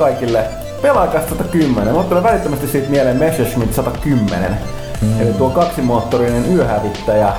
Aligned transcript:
Kaikille 0.00 0.44
Pelaaja 0.82 1.20
110. 1.28 1.92
Mulla 1.92 2.04
tulee 2.04 2.22
välittömästi 2.22 2.66
siitä 2.66 2.90
mieleen 2.90 3.16
Messerschmitt 3.16 3.74
110. 3.74 4.58
Mm. 5.02 5.20
Eli 5.20 5.32
tuo 5.32 5.50
kaksimoottorinen 5.50 6.54
yöhävittäjä, 6.54 7.32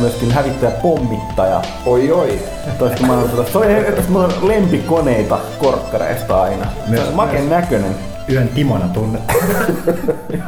myöskin 0.00 0.32
hävittäjä 0.32 0.70
pommittaja. 0.70 1.62
Oi 1.86 2.12
oi. 2.12 2.38
Toista 2.78 3.06
mä 3.06 3.12
tuota, 3.12 3.52
se 3.52 3.58
on 3.58 3.64
ehdottomasti 3.70 4.12
mun 4.12 4.48
lempikoneita 4.48 5.38
korkkareista 5.58 6.42
aina. 6.42 6.66
Se 6.90 7.00
on 7.00 7.14
maken 7.14 7.50
näköinen. 7.50 7.94
Yön 8.32 8.48
Timona 8.48 8.88
tunnettu. 8.88 9.34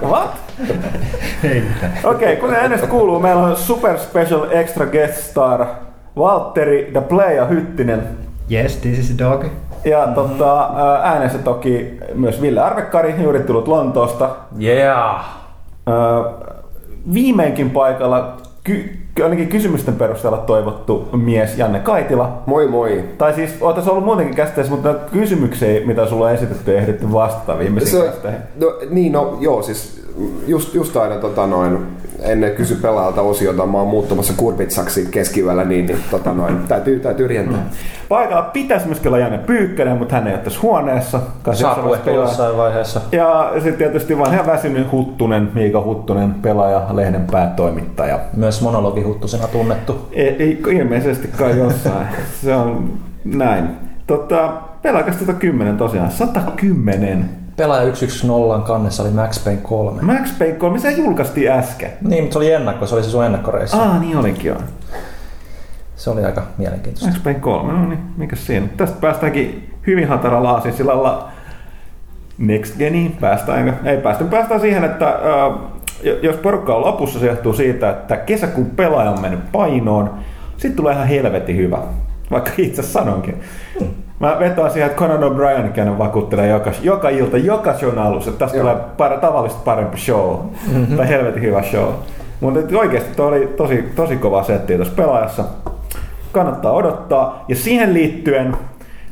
What? 0.08 0.30
Ei 1.44 1.60
mitään. 1.60 1.98
Okei, 2.04 2.32
okay, 2.32 2.36
kuten 2.36 2.56
äänestä 2.56 2.86
kuuluu, 2.86 3.20
meillä 3.20 3.42
on 3.42 3.56
super 3.56 3.98
special 3.98 4.46
extra 4.50 4.86
guest 4.86 5.30
star 5.30 5.66
Valtteri 6.16 6.90
the 6.92 7.00
Playa 7.00 7.44
Hyttinen. 7.46 8.08
Yes, 8.50 8.76
this 8.76 8.98
is 8.98 9.18
dog. 9.18 9.44
Ja 9.84 10.06
tota, 10.06 10.70
ää, 10.76 11.00
äänessä 11.02 11.38
toki 11.38 11.98
myös 12.14 12.40
Ville 12.42 12.60
Arvekkari, 12.60 13.14
juuri 13.22 13.40
tullut 13.40 13.68
Lontoosta. 13.68 14.30
Yeah! 14.62 15.24
Viimeinkin 17.14 17.70
paikalla, 17.70 18.36
ky- 18.64 18.98
ainakin 19.22 19.48
kysymysten 19.48 19.94
perusteella 19.94 20.38
toivottu 20.38 21.08
mies 21.12 21.58
Janne 21.58 21.80
Kaitila. 21.80 22.42
Moi 22.46 22.66
moi. 22.68 23.04
Tai 23.18 23.34
siis, 23.34 23.56
ootas 23.60 23.88
ollut 23.88 24.04
muutenkin 24.04 24.34
käsitteessä, 24.36 24.72
mutta 24.72 24.88
näitä 24.88 25.04
kysymyksiä, 25.12 25.86
mitä 25.86 26.06
sulla 26.06 26.26
on 26.26 26.32
esitetty, 26.32 26.70
ei 26.72 26.76
ehditty 26.78 27.12
vastata 27.12 27.58
viimeisiin 27.58 28.02
Se, 28.02 28.08
kästeihin. 28.08 28.40
no, 28.60 28.66
niin, 28.90 29.12
no 29.12 29.36
joo, 29.40 29.62
siis 29.62 30.03
just, 30.46 30.74
just 30.74 30.96
aina 30.96 31.16
tota 31.16 31.46
noin, 31.46 31.78
ennen 32.20 32.52
kysy 32.52 32.74
pelaajalta 32.74 33.22
osiota, 33.22 33.66
mä 33.66 33.78
oon 33.78 33.88
muuttamassa 33.88 34.34
kurpitsaksi 34.36 35.08
keskiyöllä, 35.10 35.64
niin, 35.64 35.86
niin 35.86 35.98
tota 36.10 36.32
noin, 36.32 36.58
täytyy, 36.68 37.00
täytyy 37.00 37.28
rientää. 37.28 37.58
Mm. 37.58 37.70
Paikalla 38.08 38.42
pitäisi 38.42 38.86
myöskin 38.86 39.08
olla 39.08 39.18
Janne 39.18 39.38
Pyykkönen, 39.38 39.98
mutta 39.98 40.14
hän 40.14 40.26
ei 40.26 40.34
ole 40.34 40.42
tässä 40.42 40.60
huoneessa. 40.62 41.20
Saapuu 41.52 41.94
ehkä 41.94 42.10
vaiheessa 42.10 42.30
jossain 42.30 42.56
vaiheessa. 42.56 43.00
Ja 43.12 43.52
sitten 43.54 43.74
tietysti 43.74 44.18
vanha 44.18 44.46
väsynyt 44.46 44.92
Huttunen, 44.92 45.50
Miika 45.54 45.82
Huttunen, 45.82 46.34
pelaaja, 46.34 46.86
lehden 46.92 47.26
päätoimittaja. 47.30 48.18
Myös 48.36 48.62
monologihuttusena 48.62 49.48
tunnettu. 49.48 50.08
Ei, 50.12 50.36
ei 50.38 50.62
ilmeisesti 50.70 51.28
kai 51.28 51.58
jossain. 51.58 52.06
Se 52.42 52.54
on 52.54 52.92
näin. 53.24 53.64
Tota, 54.06 54.52
pelaajas 54.82 55.18
110 55.18 55.76
tosiaan. 55.76 56.10
110. 56.10 57.43
Pelaaja 57.56 57.94
110 57.94 58.62
kannessa 58.62 59.02
oli 59.02 59.10
Max 59.10 59.44
Payne 59.44 59.60
3. 59.62 60.02
Max 60.02 60.38
Payne 60.38 60.54
3, 60.54 60.78
se 60.78 60.90
julkaistiin 60.90 61.50
äsken. 61.50 61.90
Niin, 62.00 62.24
mutta 62.24 62.32
se 62.32 62.38
oli 62.38 62.52
ennakko, 62.52 62.86
se 62.86 62.94
oli 62.94 63.04
se 63.04 63.10
sun 63.10 63.24
ennakkoreissu. 63.24 63.76
Aa, 63.76 63.98
niin 63.98 64.16
olikin 64.16 64.46
joo. 64.46 64.60
Se 65.96 66.10
oli 66.10 66.24
aika 66.24 66.42
mielenkiintoista. 66.58 67.10
Max 67.10 67.22
Payne 67.22 67.40
3, 67.40 67.72
no 67.72 67.88
niin, 67.88 67.98
mikä 68.16 68.36
siinä. 68.36 68.66
Tästä 68.76 68.96
päästäänkin 69.00 69.74
hyvin 69.86 70.08
hataralla 70.08 70.50
aasinsilalla 70.50 71.28
Next 72.38 72.78
Geniin. 72.78 73.16
Päästäänkö? 73.20 73.72
Ei 73.84 73.96
päästä. 73.96 74.24
Päästään 74.24 74.60
siihen, 74.60 74.84
että 74.84 75.08
äh, 75.08 75.58
jos 76.22 76.36
porukka 76.36 76.74
on 76.74 76.84
lopussa, 76.84 77.18
se 77.18 77.26
johtuu 77.26 77.52
siitä, 77.52 77.90
että 77.90 78.16
kesäkuun 78.16 78.70
pelaaja 78.70 79.10
on 79.10 79.20
mennyt 79.20 79.52
painoon. 79.52 80.10
Sitten 80.56 80.76
tulee 80.76 80.94
ihan 80.94 81.08
helvetin 81.08 81.56
hyvä. 81.56 81.78
Vaikka 82.30 82.50
itse 82.58 82.82
sanonkin. 82.82 83.40
Mä 84.20 84.36
vetoan 84.40 84.70
siihen, 84.70 84.90
että 84.90 84.98
Conan 84.98 85.22
O'Brien 85.22 85.68
käyn 85.72 85.98
vakuuttelee 85.98 86.48
joka, 86.48 86.70
joka 86.82 87.08
ilta, 87.08 87.38
joka 87.38 87.74
shown 87.74 87.98
alussa, 87.98 88.30
että 88.30 88.44
tästä 88.44 88.56
Joo. 88.56 88.66
tulee 88.66 88.84
par, 88.96 89.20
tavallista 89.20 89.60
parempi 89.64 89.98
show. 89.98 90.36
Mm-hmm. 90.72 90.96
Tai 90.96 91.08
helvetin 91.08 91.42
hyvä 91.42 91.62
show. 91.62 91.88
Mutta 92.40 92.78
oikeasti 92.78 93.16
tuo 93.16 93.26
oli 93.26 93.46
tosi, 93.56 93.84
tosi 93.96 94.16
kova 94.16 94.42
setti 94.42 94.76
tuossa 94.76 94.94
pelaajassa. 94.96 95.44
Kannattaa 96.32 96.72
odottaa. 96.72 97.44
Ja 97.48 97.56
siihen 97.56 97.94
liittyen 97.94 98.56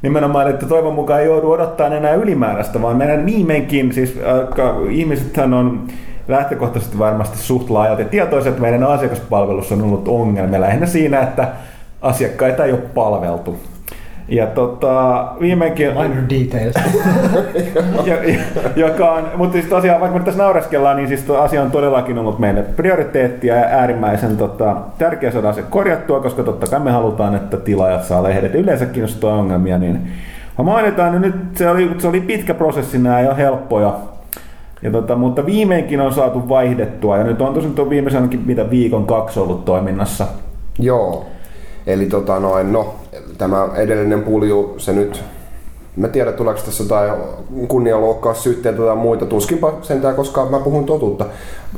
nimenomaan, 0.03 0.51
että 0.51 0.67
toivon 0.67 0.95
mukaan 0.95 1.21
ei 1.21 1.27
joudu 1.27 1.51
odottaa 1.51 1.87
enää 1.87 2.15
ylimääräistä, 2.15 2.83
vaan 2.83 2.97
meidän 2.97 3.27
viimeinkin, 3.27 3.93
siis 3.93 4.19
äh, 4.19 4.91
ihmisethän 4.91 5.55
on 5.55 5.87
lähtökohtaisesti 6.29 6.99
varmasti 6.99 7.39
suht 7.39 7.71
laajalti 7.71 8.05
tietoiset, 8.05 8.51
että 8.51 8.63
meidän 8.63 8.85
asiakaspalvelussa 8.85 9.75
on 9.75 9.83
ollut 9.83 10.09
ongelmia 10.09 10.61
lähinnä 10.61 10.87
siinä, 10.87 11.21
että 11.21 11.49
asiakkaita 12.03 12.65
ei 12.65 12.73
ole 12.73 12.81
palveltu. 12.95 13.57
Ja 14.33 14.47
tota, 14.47 15.27
viimeinkin... 15.41 15.89
Minor 15.89 16.25
details. 16.31 16.75
ja, 18.07 18.25
ja, 18.25 18.41
joka 18.77 19.13
on, 19.13 19.25
mutta 19.37 19.53
siis 19.53 19.67
tosiaan, 19.67 20.01
vaikka 20.01 20.19
me 20.19 20.25
tässä 20.25 20.43
naureskellaan, 20.43 20.97
niin 20.97 21.09
siis 21.09 21.23
tuo 21.23 21.37
asia 21.37 21.63
on 21.63 21.71
todellakin 21.71 22.19
ollut 22.19 22.39
meille 22.39 22.63
prioriteetti 22.63 23.47
ja 23.47 23.55
äärimmäisen 23.55 24.37
tota, 24.37 24.77
tärkeä 24.99 25.31
saada 25.31 25.53
se 25.53 25.63
korjattua, 25.63 26.21
koska 26.21 26.43
totta 26.43 26.67
kai 26.67 26.81
me 26.81 26.91
halutaan, 26.91 27.35
että 27.35 27.57
tilaajat 27.57 28.05
saa 28.05 28.23
lehdet. 28.23 28.55
Yleensäkin, 28.55 29.01
jos 29.01 29.17
tuo 29.17 29.31
ongelmia, 29.31 29.79
niin 29.79 30.13
mainitaan, 30.63 31.13
niin 31.13 31.23
nyt 31.23 31.57
se 31.57 31.71
oli, 31.71 31.91
se 31.99 32.09
oli 32.09 32.21
pitkä 32.21 32.55
prosessi, 32.55 32.99
nämä 32.99 33.21
ei 33.21 33.27
ole 33.27 33.37
helppoja. 33.37 33.95
Ja 34.83 34.91
tota, 34.91 35.17
mutta 35.17 35.47
viimeinkin 35.47 36.01
on 36.01 36.15
saatu 36.15 36.49
vaihdettua 36.49 37.17
ja 37.17 37.25
nyt 37.25 37.41
on 37.41 37.55
tosin 37.55 37.75
tuon 37.75 37.91
viimeisen 37.91 38.19
ainakin 38.19 38.43
mitä 38.47 38.71
viikon 38.71 39.07
kaksi 39.07 39.41
ollut 39.41 39.65
toiminnassa. 39.65 40.27
Joo. 40.79 41.27
Eli 41.87 42.07
tota 42.07 42.41
noin, 42.41 42.73
no, 42.73 42.95
tämä 43.39 43.69
edellinen 43.75 44.23
pulju, 44.23 44.75
se 44.79 44.93
nyt, 44.93 45.25
mä 45.97 46.09
tiedän 46.09 46.35
tuleeko 46.35 46.61
tässä 46.65 46.83
jotain 46.83 47.13
kunnianloukkaus 47.69 48.43
syytteitä 48.43 48.83
tai 48.83 48.97
muita, 48.97 49.27
tuskinpa 49.27 49.73
sentään, 49.83 50.15
koska 50.15 50.47
mä 50.47 50.59
puhun 50.59 50.85
totuutta, 50.85 51.27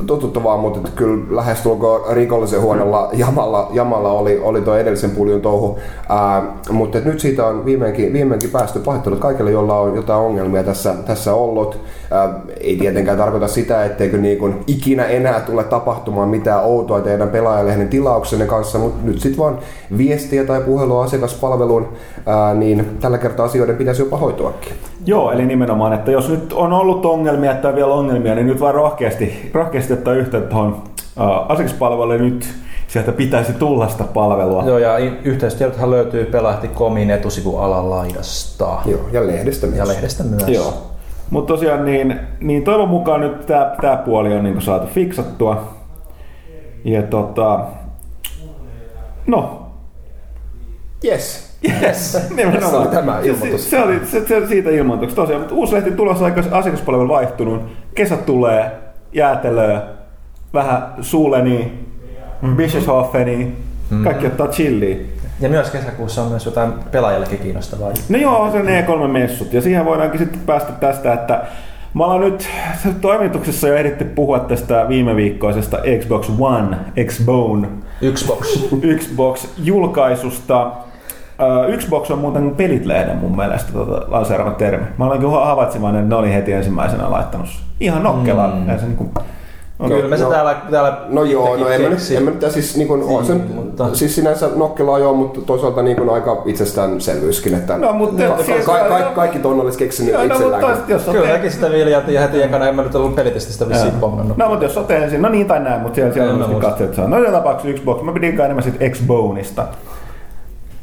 totuutta 0.07 0.45
vaan, 0.45 0.61
mutta 0.61 0.79
että 0.79 0.91
kyllä 0.97 1.37
lähestulkoon 1.37 2.17
rikollisen 2.17 2.61
huonolla 2.61 3.11
jamalla, 3.13 3.69
jamalla 3.73 4.11
oli, 4.13 4.41
oli 4.43 4.61
tuo 4.61 4.77
edellisen 4.77 5.11
puljun 5.11 5.41
touhu. 5.41 5.79
Ää, 6.09 6.43
mutta 6.71 6.99
nyt 6.99 7.21
siitä 7.21 7.47
on 7.47 7.65
viimeinkin, 7.65 8.13
viimeinkin 8.13 8.51
päästy 8.51 8.79
pahoittelut 8.79 9.19
kaikille, 9.19 9.51
joilla 9.51 9.79
on 9.79 9.97
jotain 9.97 10.21
ongelmia 10.21 10.65
tässä, 10.65 10.95
tässä 11.07 11.35
ollut. 11.35 11.81
Ää, 12.11 12.41
ei 12.61 12.77
tietenkään 12.77 13.19
tarkoita 13.19 13.49
sitä, 13.49 13.85
etteikö 13.85 14.19
niin 14.19 14.39
kuin 14.39 14.55
ikinä 14.67 15.05
enää 15.05 15.41
tule 15.41 15.65
tapahtumaan 15.65 16.29
mitään 16.29 16.65
outoa 16.65 17.01
teidän 17.01 17.29
pelaajalehden 17.29 17.89
tilauksenne 17.89 18.47
kanssa, 18.47 18.79
mutta 18.79 19.07
nyt 19.07 19.21
sitten 19.21 19.39
vaan 19.39 19.59
viestiä 19.99 20.45
tai 20.45 20.61
puhelua 20.61 21.05
asiakaspalveluun, 21.05 21.89
ää, 22.27 22.55
niin 22.55 22.97
tällä 23.01 23.19
kertaa 23.19 23.47
asioiden 23.47 23.77
pitäisi 23.77 24.03
jopa 24.03 24.17
hoituakin. 24.17 24.73
Joo, 25.07 25.33
eli 25.33 25.47
nimenomaan, 25.47 25.93
että 25.93 26.11
jos 26.11 26.29
nyt 26.29 26.53
on 26.53 26.73
ollut 26.73 27.07
ongelmia 27.07 27.55
tai 27.55 27.75
vielä 27.75 27.95
ongelmia, 27.95 28.35
niin 28.35 28.47
nyt 28.47 28.61
vaan 28.61 28.75
rohkeasti, 28.75 29.51
rohkeasti 29.55 29.93
ottaa 29.93 30.15
yhteyttä 30.15 30.51
tuohon 30.51 30.83
asiakaspalveluun 31.49 32.21
nyt 32.21 32.49
sieltä 32.89 33.13
pitäisi 33.13 33.53
tulla 33.53 33.89
sitä 33.89 34.05
palvelua. 34.05 34.65
Joo, 34.65 34.79
ja 34.79 34.99
yhteystiedothan 35.25 35.91
löytyy 35.91 36.25
Pelahti.comin 36.25 37.11
etusivun 37.11 37.61
alalaidasta. 37.61 38.79
Joo, 38.87 39.01
ja 39.13 39.27
lehdestä 39.27 39.67
myös. 39.67 39.79
Ja 39.79 39.89
lehdestä 39.89 40.25
myös. 40.25 40.49
Joo. 40.49 40.75
Mutta 41.31 41.53
tosiaan 41.53 41.85
niin, 41.85 42.21
niin 42.41 42.65
toivon 42.65 42.89
mukaan 42.89 43.21
nyt 43.21 43.47
tämä 43.81 43.97
puoli 44.05 44.35
on 44.35 44.45
niinku 44.45 44.61
saatu 44.61 44.87
fiksattua. 44.87 45.75
Ja 46.85 47.03
tota... 47.03 47.61
No, 49.27 49.61
Yes. 51.05 51.54
Yes, 51.69 52.13
Tässä 52.53 52.79
oli 52.79 52.89
tämä 52.89 53.21
ilmoitus. 53.21 53.65
Se, 53.65 53.71
se, 53.71 53.83
oli 53.83 54.01
se, 54.05 54.27
se, 54.27 54.47
siitä 54.47 54.71
ilmoituksesta 54.71 55.23
tosiaan, 55.23 55.41
mutta 55.41 55.55
uusi 55.55 55.75
lehti 55.75 55.91
tulossa 55.91 56.25
aika 56.25 56.43
asiakaspalvelu 56.51 57.09
vaihtunut. 57.09 57.63
Kesä 57.95 58.17
tulee, 58.17 58.73
jäätelöä, 59.13 59.83
vähän 60.55 60.83
suuleni, 61.01 61.73
mm-hmm. 62.43 62.57
Bischofeni, 62.57 63.57
kaikki 64.05 64.27
ottaa 64.27 64.49
chilliä. 64.49 64.97
Ja 65.41 65.49
myös 65.49 65.71
kesäkuussa 65.71 66.23
on 66.23 66.29
myös 66.29 66.47
jotain 66.47 66.73
pelaajallekin 66.91 67.39
kiinnostavaa. 67.39 67.93
No 68.09 68.19
joo, 68.19 68.51
se 68.53 68.59
on 68.59 68.67
E3-messut 68.67 69.53
ja 69.53 69.61
siihen 69.61 69.85
voidaankin 69.85 70.19
sitten 70.19 70.41
päästä 70.41 70.73
tästä, 70.73 71.13
että 71.13 71.45
Mä 71.95 72.05
ollaan 72.05 72.21
nyt 72.21 72.49
toimituksessa 73.01 73.69
jo 73.69 73.75
ehditty 73.75 74.05
puhua 74.05 74.39
tästä 74.39 74.87
viime 74.89 75.17
viikkoisesta 75.17 75.79
Xbox 76.01 76.31
One, 76.39 76.77
Xbone 77.05 77.69
Xbox. 78.15 78.59
Xbox-julkaisusta. 78.99 80.67
Ö, 80.67 80.94
Xbox 81.79 82.11
on 82.11 82.19
muuten 82.19 82.51
pelit-lehden 82.57 83.17
mun 83.17 83.37
mielestä 83.37 83.73
tota, 83.73 84.03
lanseerama 84.09 84.51
termi. 84.51 84.85
Mä 84.99 85.07
olen 85.07 85.19
kyllä 85.21 85.33
havaitsemaan, 85.45 85.95
että 85.97 86.09
ne 86.09 86.15
oli 86.17 86.35
heti 86.35 86.53
ensimmäisenä 86.53 87.11
laittanut. 87.11 87.47
Ihan 87.81 88.03
nokkelaan. 88.03 88.53
Mm. 88.59 88.79
Se 88.79 88.87
niinku, 88.87 89.11
on 89.79 89.89
Kyllä 89.91 90.09
me 90.09 90.17
se 90.17 90.25
no- 90.25 90.31
täällä, 90.31 90.57
täällä 90.71 90.97
No 91.09 91.25
joo, 91.25 91.57
no 91.57 91.69
en 91.69 91.81
mä 91.81 91.89
nyt, 91.89 91.99
en 92.17 92.23
mä 92.23 92.31
nyt 92.31 92.51
siis 92.53 92.77
niin 92.77 92.89
kuin, 92.89 93.03
on 93.03 93.25
se, 93.25 93.35
mutta- 93.35 93.95
siis 93.95 94.15
sinänsä 94.15 94.49
nokkelaa 94.57 94.99
joo, 94.99 95.15
mutta 95.15 95.41
toisaalta 95.41 95.83
niin 95.83 95.97
kuin 95.97 96.11
aika 96.11 96.43
itsestäänselvyyskin, 96.47 97.55
että 97.55 97.79
No, 97.79 97.93
mutta 97.93 98.23
ka- 98.29 98.43
siis- 98.43 98.65
ka- 98.67 98.79
ka- 98.89 99.13
kaikki 99.15 99.39
ton 99.39 99.61
olisi 99.61 99.79
keksinyt 99.79 100.13
Joo, 100.13 100.23
no, 100.23 100.29
mutta 100.29 100.45
itsellään. 100.45 100.79
jos 100.89 101.03
Kyllä 101.05 101.33
mäkin 101.33 101.53
sitä 101.53 101.71
viljaatin 101.71 102.15
ja 102.15 102.21
heti 102.21 102.43
ekana 102.43 102.69
en 102.69 102.75
mä 102.77 102.83
nyt 102.83 102.95
ollut 102.95 103.15
pelitestistä 103.15 103.69
vissiin 103.69 103.93
pongannut. 103.95 104.37
No, 104.37 104.49
mutta 104.49 104.65
jos 104.65 104.77
olet 104.77 104.91
ensin, 104.91 105.23
no 105.23 105.29
niin 105.29 105.47
tai 105.47 105.61
näin, 105.61 105.81
mutta 105.81 105.95
siellä, 105.95 106.13
siellä 106.15 106.29
En 106.31 106.35
on 106.35 106.41
mä 106.41 106.47
myöskin 106.47 106.55
muista. 106.55 106.71
katseet 106.71 106.95
saa. 106.95 107.09
No 107.09 107.19
joka 107.19 107.31
tapauksessa 107.33 107.79
Xbox, 107.79 108.03
mä 108.03 108.13
pidin 108.13 108.37
kai 108.37 108.45
enemmän 108.45 108.63
sit 108.65 108.77
Xboneista. 108.91 109.65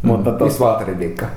Mutta 0.01 0.29
Mistä 0.31 0.45
tossa, 0.45 0.65
Valtteri 0.65 0.99
dikkaa? 0.99 1.29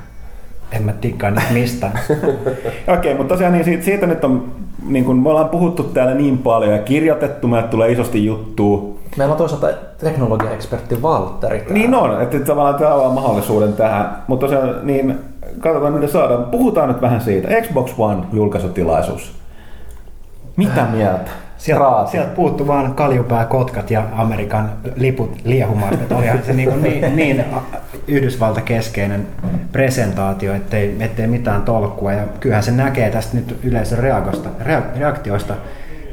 En 0.73 0.83
mä 0.83 0.93
tikkaa 0.93 1.31
nyt 1.31 1.45
mistään. 1.53 2.01
Okei, 2.99 3.15
mutta 3.15 3.35
tosiaan 3.35 3.53
niin 3.53 3.65
siitä, 3.65 3.85
siitä 3.85 4.07
nyt 4.07 4.25
on, 4.25 4.53
niin 4.87 5.05
kuin 5.05 5.19
me 5.19 5.29
ollaan 5.29 5.49
puhuttu 5.49 5.83
täällä 5.83 6.15
niin 6.15 6.39
paljon 6.39 6.73
ja 6.73 6.79
kirjoitettu, 6.79 7.49
meille 7.49 7.69
tulee 7.69 7.93
isosti 7.93 8.27
juttua. 8.27 8.95
Meillä 9.17 9.33
on 9.33 9.39
toisaalta 9.39 9.69
teknologiaekspertti 9.99 11.03
Valtteri 11.03 11.59
täällä. 11.59 11.75
Niin 11.75 11.95
on, 11.95 12.23
että 12.23 12.41
tavallaan 12.41 12.75
tämä 12.75 12.95
avaa 12.95 13.13
mahdollisuuden 13.13 13.73
tähän. 13.73 14.23
Mutta 14.27 14.47
tosiaan 14.47 14.87
niin 14.87 15.19
katsotaan 15.61 15.93
mitä 15.93 16.09
saadaan. 16.13 16.45
Puhutaan 16.45 16.89
nyt 16.89 17.01
vähän 17.01 17.21
siitä. 17.21 17.49
Xbox 17.63 17.95
One 17.99 18.23
julkaisutilaisuus. 18.33 19.33
Mitä 20.57 20.87
mieltä? 20.93 21.31
Sieltä, 21.65 22.11
sieltä 22.11 22.31
puuttu 22.31 22.67
vaan 22.67 22.95
kaljupää 22.95 23.45
kotkat 23.45 23.91
ja 23.91 24.05
Amerikan 24.13 24.73
liput 24.97 25.37
liehumaan. 25.45 25.95
Että 25.95 26.17
olihan 26.17 26.43
se 26.47 26.53
niin, 26.53 26.83
niin, 26.83 27.17
niin 27.17 27.45
Yhdysvaltakeskeinen 28.09 29.27
presentaatio, 29.73 30.55
ettei, 30.55 30.97
ettei 31.01 31.27
mitään 31.27 31.63
tolkkua. 31.63 32.13
Ja 32.13 32.25
kyllähän 32.41 32.63
se 32.63 32.71
näkee 32.71 33.11
tästä 33.11 33.37
nyt 33.37 33.59
yleisön 33.63 33.99
reagosta, 33.99 34.49
rea- 34.61 34.99
reaktioista, 34.99 35.55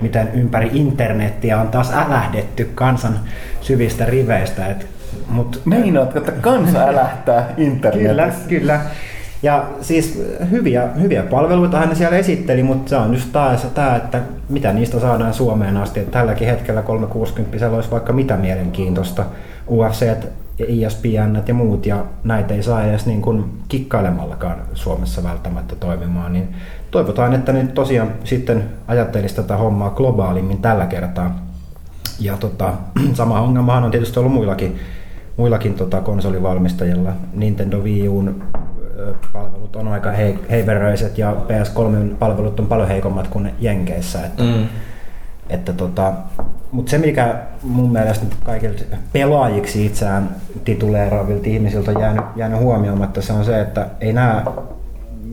miten 0.02 0.30
ympäri 0.34 0.70
internettiä 0.74 1.62
on 1.62 1.68
taas 1.68 1.94
älähdetty 1.94 2.72
kansan 2.76 3.20
syvistä 3.62 4.06
riveistä. 4.06 4.68
Et, 4.68 4.88
mut, 5.30 5.62
Meinaatko, 5.66 6.20
että 6.20 6.32
kansa 6.32 6.84
älähtää 6.84 7.42
Kyllä, 7.56 7.70
internetissä? 7.70 8.50
kyllä. 8.50 8.82
Ja 9.44 9.66
siis 9.82 10.24
hyviä, 10.52 10.88
hyviä 11.02 11.24
palveluita 11.24 11.78
hän 11.78 11.96
siellä 11.96 12.18
esitteli, 12.18 12.64
mutta 12.64 12.90
se 12.90 12.96
on 12.96 13.14
just 13.14 13.30
taas 13.32 13.64
tämä, 13.74 13.96
että 13.96 14.22
mitä 14.50 14.74
niistä 14.74 15.00
saadaan 15.00 15.34
Suomeen 15.34 15.78
asti. 15.78 16.00
Et 16.00 16.12
Tälläkin 16.12 16.48
hetkellä 16.48 16.82
360 16.82 17.70
olisi 17.72 17.92
vaikka 17.92 18.14
mitä 18.14 18.38
mielenkiintoista. 18.38 19.26
UFC, 19.72 20.06
ESPN 20.68 21.44
ja 21.48 21.54
muut, 21.54 21.86
ja 21.86 22.06
näitä 22.24 22.54
ei 22.54 22.64
saa 22.64 22.84
edes 22.84 23.06
niin 23.06 23.22
kuin 23.22 23.46
kikkailemallakaan 23.68 24.58
Suomessa 24.74 25.24
välttämättä 25.24 25.76
toimimaan. 25.76 26.34
Niin 26.34 26.56
toivotaan, 26.92 27.34
että 27.34 27.54
nyt 27.54 27.74
tosiaan 27.74 28.12
sitten 28.24 28.64
ajattelisi 28.88 29.36
tätä 29.36 29.58
hommaa 29.58 29.90
globaalimmin 29.90 30.58
tällä 30.58 30.86
kertaa. 30.86 31.46
Ja 32.20 32.38
tota, 32.38 32.74
sama 33.14 33.42
ongelmahan 33.42 33.84
on 33.84 33.92
tietysti 33.92 34.20
ollut 34.20 34.34
muillakin, 34.34 34.80
muillakin 35.38 35.74
tota 35.74 36.02
konsolivalmistajilla. 36.02 37.12
Nintendo 37.34 37.78
Wii 37.78 38.10
U:n 38.10 38.28
ö, 38.28 38.34
palvelut 39.34 39.76
on 39.76 39.88
aika 39.88 40.12
hei, 40.12 40.40
heiveröiset 40.50 41.18
ja 41.18 41.36
PS3 41.48 42.16
palvelut 42.20 42.60
on 42.60 42.68
paljon 42.68 42.88
heikommat 42.88 43.28
kuin 43.28 43.52
Jenkeissä. 43.60 44.26
Että, 44.26 44.44
Mm. 44.44 44.68
että 45.50 45.74
tota, 45.74 46.14
mutta 46.72 46.90
se 46.90 46.98
mikä 46.98 47.36
mun 47.64 47.92
mielestä 47.92 48.26
kaikilta 48.46 48.84
pelaajiksi 49.14 49.86
itseään 49.86 50.30
tituleeraavilta 50.66 51.50
ihmisiltä 51.50 51.92
on 51.92 52.02
jäänyt, 52.02 52.26
jäänyt 52.36 52.60
huomioimatta, 52.60 53.22
se 53.22 53.34
on 53.34 53.46
se, 53.46 53.62
että 53.62 53.88
ei 54.02 54.14
nämä 54.14 54.44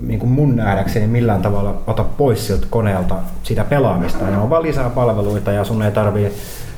niin 0.03 0.21
kuin 0.21 0.31
mun 0.31 0.57
nähdäkseni 0.57 1.07
millään 1.07 1.43
tavalla 1.43 1.83
ota 1.87 2.05
pois 2.05 2.47
siltä 2.47 2.67
koneelta 2.71 3.17
sitä 3.43 3.65
pelaamista. 3.65 4.31
Ne 4.31 4.39
on 4.39 4.51
vaan 4.51 4.63
lisää 4.63 4.91
palveluita 4.91 5.53
ja 5.53 5.65
sun 5.65 5.83
ei 5.83 5.91
tarvii 5.93 6.33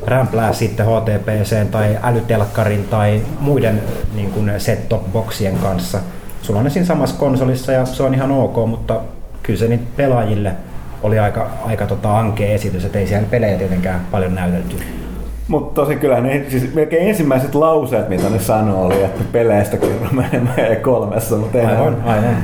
rämplää 0.07 0.53
sitten 0.53 0.87
HTPC 0.87 1.71
tai 1.71 1.99
älytelkkarin 2.03 2.85
tai 2.85 3.23
muiden 3.41 3.83
niin 4.15 4.31
kuin 4.31 4.53
set-top-boksien 4.59 5.59
kanssa. 5.63 5.99
Sulla 6.43 6.59
on 6.59 6.65
ne 6.65 6.71
siinä 6.71 6.87
samassa 6.87 7.17
konsolissa 7.17 7.73
ja 7.73 7.87
se 7.87 8.03
on 8.03 8.15
ihan 8.15 8.31
ok, 8.31 8.57
mutta 8.67 9.01
kyllä 9.43 9.59
se 9.59 9.69
niitä 9.69 9.85
pelaajille 9.97 10.53
oli 11.03 11.19
aika, 11.19 11.51
aika 11.65 11.87
tota 11.87 12.19
ankea 12.19 12.55
esitys, 12.55 12.85
että 12.85 12.99
ei 12.99 13.07
siellä 13.07 13.29
pelejä 13.31 13.59
tietenkään 13.59 14.01
paljon 14.11 14.35
näytelty. 14.35 14.77
Mutta 15.49 15.81
tosi 15.81 15.97
kyllä 15.97 16.21
ne, 16.21 16.45
siis 16.49 16.75
melkein 16.75 17.09
ensimmäiset 17.09 17.55
lauseet, 17.55 18.09
mitä 18.09 18.31
ne 18.31 18.39
sanoo, 18.39 18.87
oli, 18.87 19.03
että 19.03 19.25
peleistä 19.33 19.77
kerromme 19.77 20.25
enemmän 20.33 20.55
E3, 20.57 21.37
mutta 21.37 21.59
ei 21.59 21.67
Aivan, 21.67 22.03
aivan. 22.05 22.37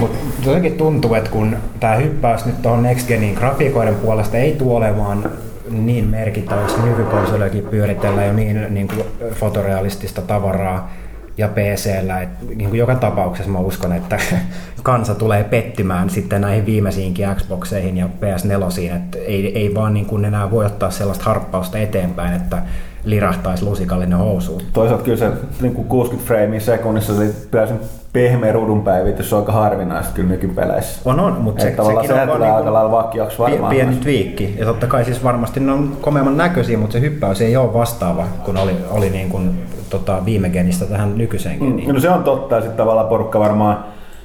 Mutta 0.00 0.18
jotenkin 0.44 0.78
tuntuu, 0.78 1.14
että 1.14 1.30
kun 1.30 1.56
tämä 1.80 1.94
hyppäys 1.94 2.46
nyt 2.46 2.62
tuohon 2.62 2.82
Next 2.82 3.08
Genin 3.08 3.34
grafiikoiden 3.34 3.94
puolesta 3.94 4.36
ei 4.36 4.52
tule 4.52 4.76
olemaan 4.76 5.30
niin 5.70 6.08
merkittäväksi 6.08 6.82
nykykonsolejakin 6.82 7.66
pyöritellä 7.70 8.24
jo 8.24 8.32
niin, 8.32 8.66
niin 8.70 8.88
kuin 8.88 9.04
fotorealistista 9.34 10.22
tavaraa 10.22 10.90
ja 11.38 11.48
PCllä, 11.48 12.22
että 12.22 12.44
niin 12.44 12.68
kuin 12.68 12.78
joka 12.78 12.94
tapauksessa 12.94 13.52
mä 13.52 13.58
uskon, 13.58 13.92
että 13.92 14.18
kansa 14.82 15.14
tulee 15.14 15.44
pettymään 15.44 16.10
sitten 16.10 16.40
näihin 16.40 16.66
viimeisiinkin 16.66 17.28
Xboxeihin 17.36 17.96
ja 17.96 18.06
PS4, 18.06 18.96
että 18.96 19.18
ei, 19.18 19.58
ei 19.58 19.74
vaan 19.74 19.94
niin 19.94 20.06
kuin 20.06 20.24
enää 20.24 20.50
voi 20.50 20.64
ottaa 20.64 20.90
sellaista 20.90 21.24
harppausta 21.24 21.78
eteenpäin, 21.78 22.34
että 22.34 22.62
lirahtaisi 23.04 23.64
lusikallinen 23.64 24.18
housuun. 24.18 24.62
Toisaalta 24.72 25.04
kyllä 25.04 25.18
se 25.18 25.30
niin 25.60 25.74
kuin 25.74 25.88
60 25.88 26.26
freimiä 26.28 26.60
sekunnissa 26.60 27.14
se 27.14 27.34
täysin 27.50 27.80
pehmeä 28.12 28.52
ruudun 28.52 28.82
päivitys 28.82 29.32
on 29.32 29.38
aika 29.38 29.52
harvinaista 29.52 30.14
kyllä 30.14 30.28
nykypeleissä. 30.28 31.00
On, 31.04 31.20
on, 31.20 31.32
mutta 31.40 31.62
se, 31.62 31.70
tavallaan 31.70 32.06
sehän 32.06 32.30
on 32.30 32.36
tulee 32.36 32.48
vaan 32.48 32.56
aika 32.56 32.70
niinku 32.70 32.74
lailla 32.74 33.04
vakioksi 33.04 33.38
varmaan. 33.38 33.70
pieni 33.70 33.96
twiikki. 33.96 34.54
Ja 34.58 34.66
totta 34.66 34.86
kai 34.86 35.04
siis 35.04 35.24
varmasti 35.24 35.60
ne 35.60 35.72
on 35.72 35.96
komeamman 36.00 36.36
näköisiä, 36.36 36.78
mutta 36.78 36.92
se 36.92 37.00
hyppäys 37.00 37.40
ei 37.40 37.56
ole 37.56 37.74
vastaava, 37.74 38.26
kun 38.44 38.56
oli, 38.56 38.76
oli 38.90 39.10
niin 39.10 39.28
kuin, 39.28 39.62
tota, 39.90 40.24
viime 40.24 40.48
genistä 40.48 40.84
tähän 40.84 41.18
nykyiseen 41.18 41.58
geniin. 41.58 41.88
Mm, 41.88 41.94
no 41.94 42.00
se 42.00 42.10
on 42.10 42.24
totta, 42.24 42.54
ja 42.54 42.60
sitten 42.60 42.76
tavallaan 42.76 43.08
porukka 43.08 43.40
varmaan, 43.40 43.84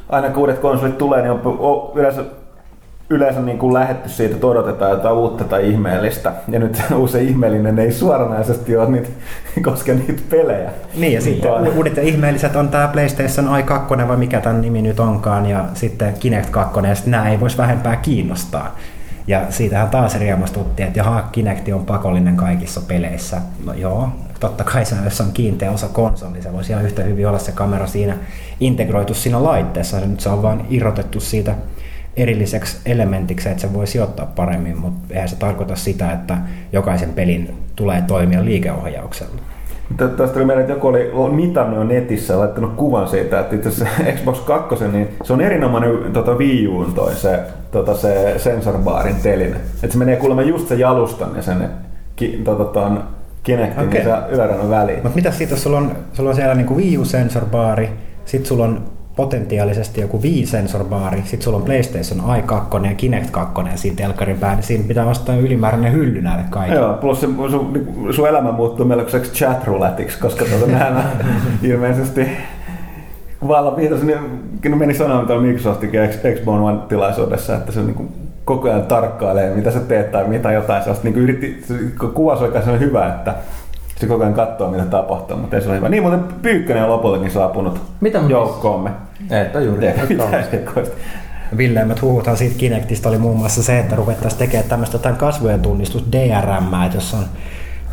aina 0.09 0.29
kun 0.29 0.37
uudet 0.37 0.59
konsolit 0.59 0.97
tulee, 0.97 1.21
niin 1.21 1.31
on, 1.31 1.41
on 1.59 1.91
yleensä, 1.95 2.23
yleensä 3.09 3.41
niin 3.41 3.57
kuin 3.57 3.73
lähetty 3.73 4.09
siitä, 4.09 4.35
että 4.35 4.47
odotetaan 4.47 4.91
jotain 4.91 5.15
uutta 5.15 5.43
tai 5.43 5.69
ihmeellistä. 5.69 6.31
Ja 6.47 6.59
nyt 6.59 6.81
uusi 6.97 7.25
ihmeellinen 7.25 7.79
ei 7.79 7.91
suoranaisesti 7.91 8.77
ole 8.77 8.89
niitä, 8.89 9.09
koske 9.71 9.93
niitä 9.93 10.21
pelejä. 10.29 10.69
Niin 10.95 11.13
ja 11.13 11.21
sitten 11.21 11.51
Vaan- 11.51 11.67
u- 11.67 11.71
uudet 11.77 11.97
ja 11.97 12.03
ihmeelliset 12.03 12.55
on 12.55 12.69
tämä 12.69 12.87
PlayStation 12.87 13.47
i2 13.47 14.07
vai 14.07 14.17
mikä 14.17 14.41
tämän 14.41 14.61
nimi 14.61 14.81
nyt 14.81 14.99
onkaan 14.99 15.45
ja 15.45 15.65
sitten 15.73 16.13
Kinect 16.19 16.49
2 16.49 16.79
ja 16.87 16.95
sitten 16.95 17.11
nämä 17.11 17.29
ei 17.29 17.39
voisi 17.39 17.57
vähempää 17.57 17.95
kiinnostaa. 17.95 18.75
Ja 19.27 19.41
siitähän 19.49 19.89
taas 19.89 20.19
riemastuttiin, 20.19 20.87
että 20.87 20.99
jaha, 20.99 21.21
Kinect 21.31 21.67
on 21.73 21.85
pakollinen 21.85 22.35
kaikissa 22.35 22.81
peleissä. 22.87 23.41
No 23.65 23.73
joo, 23.73 24.09
totta 24.39 24.63
kai 24.63 24.85
se, 24.85 24.95
jos 25.03 25.21
on 25.21 25.31
kiinteä 25.33 25.71
osa 25.71 25.87
konsoli, 25.87 26.41
se 26.41 26.53
voisi 26.53 26.71
ihan 26.71 26.85
yhtä 26.85 27.03
hyvin 27.03 27.27
olla 27.27 27.39
se 27.39 27.51
kamera 27.51 27.87
siinä 27.87 28.17
integroitu 28.59 29.13
siinä 29.13 29.43
laitteessa. 29.43 29.99
Nyt 29.99 30.19
se 30.19 30.29
on 30.29 30.41
vaan 30.41 30.65
irrotettu 30.69 31.19
siitä 31.19 31.55
erilliseksi 32.17 32.77
elementiksi, 32.85 33.49
että 33.49 33.61
se 33.61 33.73
voi 33.73 33.87
sijoittaa 33.87 34.31
paremmin, 34.35 34.77
mutta 34.77 35.13
eihän 35.13 35.29
se 35.29 35.35
tarkoita 35.35 35.75
sitä, 35.75 36.11
että 36.11 36.37
jokaisen 36.73 37.09
pelin 37.09 37.53
tulee 37.75 38.01
toimia 38.01 38.45
liikeohjauksella. 38.45 39.41
Tä- 39.97 40.07
Tästä 40.07 40.33
tuli 40.33 40.45
mieleen, 40.45 40.61
että 40.61 40.73
joku 40.73 40.87
oli 40.87 41.31
mitannut 41.35 41.87
netissä 41.87 42.33
ja 42.33 42.39
laittanut 42.39 42.73
kuvan 42.75 43.07
siitä, 43.07 43.39
että 43.39 43.55
itse 43.55 43.69
asiassa 43.69 44.03
Xbox 44.15 44.39
2, 44.39 44.87
niin 44.87 45.07
se 45.23 45.33
on 45.33 45.41
erinomainen 45.41 46.13
tota 46.13 46.35
Wii 46.35 46.67
Uun 46.67 46.93
toi 46.93 47.15
se, 47.15 47.39
tota 47.71 47.93
se 47.95 48.33
sensorbaarin 48.37 49.15
teline. 49.15 49.55
Että 49.55 49.91
se 49.91 49.97
menee 49.97 50.15
kuulemma 50.15 50.41
just 50.41 50.67
se 50.67 50.75
jalustan 50.75 51.29
ja 51.35 51.41
sen 51.41 51.69
ki, 52.15 52.41
tota, 52.43 52.65
ton 52.65 53.03
Kinectin 53.43 53.87
Okei. 53.87 54.01
okay. 54.01 54.11
ja 54.11 54.27
ylärannan 54.29 54.69
väliin. 54.69 54.99
Mutta 55.03 55.15
mitä 55.15 55.31
siitä, 55.31 55.53
jos 55.53 55.63
sulla 55.63 55.77
on, 55.77 55.91
sulla 56.13 56.29
on 56.29 56.35
siellä 56.35 56.55
niinku 56.55 56.77
Wii 56.77 56.97
U-sensorbaari, 56.97 57.89
sitten 58.25 58.47
sulla 58.47 58.65
on 58.65 58.83
potentiaalisesti 59.17 60.01
joku 60.01 60.21
Wii-sensorbaari, 60.21 61.21
sitten 61.21 61.41
sulla 61.41 61.57
on 61.57 61.63
PlayStation 61.63 62.19
i2 62.19 62.85
ja 62.85 62.95
Kinect 62.95 63.29
2 63.29 63.53
siinä 63.75 63.95
telkkarin 63.95 64.37
päällä, 64.37 64.61
siinä 64.61 64.83
pitää 64.87 65.05
ostaa 65.05 65.35
ylimääräinen 65.35 65.93
hylly 65.93 66.21
näille 66.21 66.43
kaikille. 66.49 66.79
Joo, 66.79 66.93
plus 66.93 67.21
se, 67.21 67.27
sun, 67.51 67.73
niinku, 67.73 68.13
sun 68.13 68.27
elämä 68.27 68.51
muuttuu 68.51 68.85
melkoiseksi 68.85 69.31
chat 69.31 69.67
rouletteiksi, 69.67 70.19
koska 70.19 70.45
tuota, 70.45 70.67
nämä 70.77 71.03
ilmeisesti 71.63 72.27
vallan 73.47 73.75
viitas, 73.75 74.03
niin 74.03 74.77
meni 74.77 74.93
sanomaan 74.93 75.27
tuolla 75.27 75.41
Microsoftin 75.41 75.91
Xbox 76.35 76.47
One 76.47 76.79
tilaisuudessa, 76.89 77.55
että 77.55 77.71
se 77.71 77.81
niin 77.81 78.09
koko 78.45 78.67
ajan 78.69 78.83
tarkkailee, 78.83 79.55
mitä 79.55 79.71
sä 79.71 79.79
teet 79.79 80.11
tai 80.11 80.27
mitä 80.27 80.51
jotain 80.51 80.83
sellaista. 80.83 81.07
Niin 81.07 81.19
yritti, 81.19 81.63
se 81.67 81.73
kuvasi 82.13 82.43
oikein 82.43 82.79
hyvä, 82.79 83.07
että 83.07 83.35
se 83.99 84.07
koko 84.07 84.23
ajan 84.23 84.33
katsoo, 84.33 84.71
mitä 84.71 84.85
tapahtuu, 84.85 85.37
mutta 85.37 85.55
ei 85.55 85.61
se 85.61 85.69
ole 85.69 85.77
hyvä. 85.77 85.89
Niin 85.89 86.03
muuten 86.03 86.23
Pyykkönen 86.41 86.83
on 86.83 86.89
lopultakin 86.89 87.31
saapunut 87.31 87.81
Mitä 88.01 88.21
joukkoomme. 88.27 88.89
Eipä 89.31 89.59
juuri. 89.59 89.87
Erikoista. 89.87 90.95
Villeimmät 91.57 92.01
huhuthan 92.01 92.37
siitä 92.37 92.55
Kinectista 92.57 93.09
oli 93.09 93.17
muun 93.17 93.37
muassa 93.37 93.63
se, 93.63 93.79
että 93.79 93.95
ruvettaisiin 93.95 94.39
tekemään 94.39 94.69
tämmöistä 94.69 94.97
tämän 94.97 95.17
kasvojen 95.17 95.59
tunnistus 95.59 96.03
DRM, 96.11 96.83
että 96.85 96.97
jos 96.97 97.13
on 97.13 97.23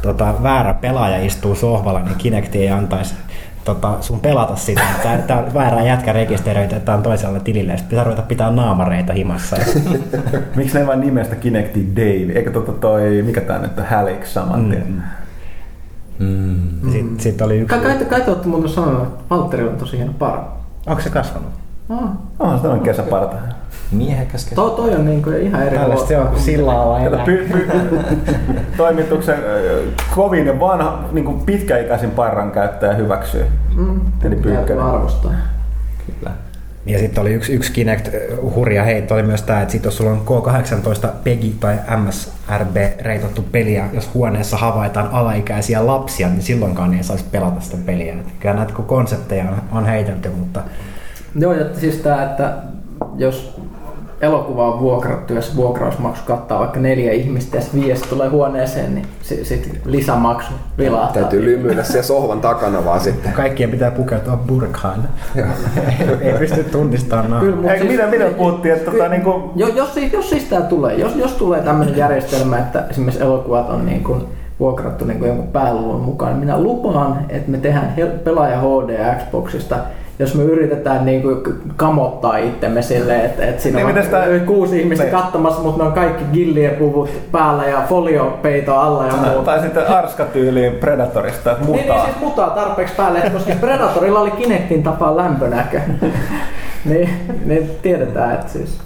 tota, 0.02 0.34
väärä 0.42 0.74
pelaaja 0.74 1.24
istuu 1.24 1.54
sohvalla, 1.54 2.00
niin 2.00 2.16
Kinecti 2.18 2.58
ei 2.58 2.70
antaisi 2.70 3.14
tota, 3.64 3.96
sun 4.00 4.20
pelata 4.20 4.56
sitä. 4.56 4.82
Tää, 5.02 5.18
tää 5.18 5.38
on 5.38 5.54
väärä 5.54 5.82
jätkä 5.82 6.12
rekisteröitetään 6.12 7.02
toisella 7.02 7.40
tilille, 7.40 7.72
ja 7.72 7.78
sit 7.78 7.88
pitää 7.88 8.04
ruveta 8.04 8.22
pitää 8.22 8.50
naamareita 8.50 9.12
himassa. 9.12 9.56
Miksi 10.56 10.78
ne 10.78 10.86
vain 10.86 11.00
nimestä 11.00 11.36
Kinecti 11.36 11.92
Dave? 11.96 12.32
Eikö 12.32 12.50
tota 12.50 12.72
toi, 12.72 13.22
mikä 13.22 13.40
tää 13.40 13.58
nyt 13.58 13.78
on, 13.78 13.84
Halix 13.84 14.26
saman 14.26 14.70
tien? 14.70 14.86
Mm. 14.86 15.02
Mm. 16.18 16.92
Sitten 16.92 17.20
sit 17.20 17.42
oli 17.42 17.58
yksi... 17.58 17.78
Kai, 17.78 17.96
kai, 17.96 18.04
kai 18.04 18.20
te 18.20 18.30
olette 18.30 18.48
muuten 18.48 18.70
sanonut, 18.70 19.02
että 19.02 19.24
Valtterilla 19.30 19.70
on 19.70 19.78
tosi 19.78 19.96
hieno 19.96 20.12
para. 20.18 20.44
Onko 20.86 21.02
se 21.02 21.10
kasvanut? 21.10 21.48
Oh. 21.88 22.08
Onhan 22.38 22.60
se 22.60 22.68
on 22.68 22.80
kesäparta. 22.80 23.36
Miehekäs 23.92 24.44
kesä. 24.44 24.54
Toi, 24.54 24.70
toi 24.70 24.94
on 24.94 25.04
niinku 25.04 25.30
ihan 25.30 25.62
eri 25.62 25.78
Tällaista 25.78 26.08
se 26.08 26.18
on 26.18 26.40
sillä 26.40 26.88
lailla 26.88 27.18
py, 27.24 27.48
py, 27.52 27.68
toimituksen 28.76 29.38
kovin 30.14 30.46
ja 30.46 30.60
vanha, 30.60 31.04
niin 31.12 31.24
kuin 31.24 31.40
pitkäikäisin 31.40 32.10
parran 32.10 32.50
käyttäjä 32.50 32.94
hyväksyy. 32.94 33.44
Mm, 33.76 34.00
Eli 34.24 34.36
Pyykkönen. 34.36 34.84
arvostaa. 34.84 35.32
Kyllä. 36.06 36.30
Ja 36.86 36.98
sitten 36.98 37.22
oli 37.22 37.32
yksi, 37.32 37.52
yksi 37.52 37.72
Kinect 37.72 38.08
hurja 38.54 38.84
heitto 38.84 39.14
oli 39.14 39.22
myös 39.22 39.42
tämä, 39.42 39.62
että 39.62 39.72
sit 39.72 39.84
jos 39.84 39.96
sulla 39.96 40.10
on 40.10 40.22
K18 40.26 41.08
PEGI 41.24 41.56
tai 41.60 41.78
MSRB 41.96 42.76
reitattu 43.00 43.44
peliä, 43.52 43.88
jos 43.92 44.14
huoneessa 44.14 44.56
havaitaan 44.56 45.08
alaikäisiä 45.10 45.86
lapsia, 45.86 46.28
niin 46.28 46.42
silloinkaan 46.42 46.94
ei 46.94 47.02
saisi 47.02 47.24
pelata 47.32 47.60
sitä 47.60 47.76
peliä. 47.86 48.12
Et 48.12 48.26
Kyllä 48.40 48.54
näitä 48.54 48.72
konsepteja 48.72 49.44
on, 49.44 49.62
on 49.72 49.86
heitelty, 49.86 50.28
mutta 50.28 50.60
Joo, 51.38 51.52
ja 51.52 51.64
siis 51.74 51.96
tää, 51.96 52.22
että 52.30 52.56
jos 53.16 53.60
elokuva 54.24 54.72
on 54.74 54.80
vuokrattu, 54.80 55.34
jos 55.34 55.56
vuokrausmaksu 55.56 56.22
kattaa 56.26 56.58
vaikka 56.58 56.80
neljä 56.80 57.12
ihmistä 57.12 57.56
ja 57.56 57.62
viides 57.74 58.02
tulee 58.02 58.28
huoneeseen, 58.28 58.94
niin 58.94 59.06
sitten 59.22 59.46
sit 59.46 59.80
lisämaksu 59.84 60.52
vilahtaa. 60.78 61.12
Täytyy 61.22 61.44
lymyillä 61.44 61.84
siellä 61.84 62.02
sohvan 62.02 62.40
takana 62.40 62.84
vaan 62.84 63.00
sitten. 63.10 63.32
Kaikkien 63.32 63.70
pitää 63.70 63.90
pukeutua 63.90 64.36
burkaan. 64.36 65.08
ei 66.20 66.32
pysty 66.38 66.64
tunnistamaan 66.64 67.40
Kyllä, 67.40 67.52
naa. 67.56 67.62
mut 67.62 67.70
Eikö 67.70 67.84
mitä- 67.84 68.06
mitä 68.06 68.24
puhuttiin, 68.36 68.74
että 68.74 68.90
tota 68.90 69.08
niinku- 69.08 69.52
jo, 69.56 69.68
jos, 69.68 69.94
siis- 69.94 70.12
jos 70.12 70.30
siis 70.30 70.44
tää 70.44 70.60
tulee, 70.62 70.94
jos, 70.94 71.16
jos 71.16 71.32
tulee 71.32 71.60
tämmöinen 71.60 71.96
järjestelmä, 71.96 72.58
että 72.58 72.84
esimerkiksi 72.90 73.22
elokuvat 73.22 73.70
on 73.70 73.86
niin 73.86 74.04
kuin 74.04 74.22
vuokrattu 74.60 75.04
niin 75.04 75.18
kuin 75.18 75.28
jonkun 75.28 75.46
pääluvun 75.48 76.00
mukaan, 76.00 76.32
niin 76.32 76.40
minä 76.40 76.60
lupaan, 76.62 77.18
että 77.28 77.50
me 77.50 77.58
tehdään 77.58 77.94
pelaaja 78.24 78.60
HD 78.60 79.16
Xboxista, 79.18 79.76
jos 80.18 80.34
me 80.34 80.42
yritetään 80.42 81.04
niin 81.04 81.22
kuin 81.22 81.36
kamottaa 81.76 82.36
itsemme 82.36 82.82
silleen, 82.82 83.24
että, 83.24 83.46
että 83.46 83.62
siinä 83.62 83.78
Niin, 83.84 83.98
on 83.98 84.04
tää- 84.10 84.38
kuusi 84.46 84.80
ihmistä 84.80 85.04
Niin. 85.04 85.14
katsomassa, 85.16 85.62
mutta 85.62 85.82
ne 85.82 85.88
on 85.88 85.94
kaikki 85.94 86.24
gillien 86.32 86.74
puvut 86.76 87.10
päällä 87.32 87.64
ja 87.66 87.82
foliopeito 87.88 88.76
alla 88.76 89.06
ja 89.06 89.12
muuta. 89.12 89.42
Tai 89.44 89.60
sitten 89.60 89.86
Arska-tyyliin 89.88 90.72
Predatorista, 90.72 91.52
että 91.52 91.64
Niin, 91.64 91.72
niin 91.72 91.86
mutaa. 91.86 92.04
siis 92.04 92.20
mutaa 92.20 92.50
tarpeeksi 92.50 92.94
päälle, 92.96 93.18
että 93.18 93.30
koska 93.30 93.52
Predatorilla 93.60 94.20
oli 94.20 94.30
Kinectin 94.30 94.82
tapaan 94.82 95.16
lämpönäkö. 95.16 95.80
niin, 96.90 97.10
niin 97.44 97.70
tiedetään, 97.82 98.34
että 98.34 98.52
siis... 98.52 98.78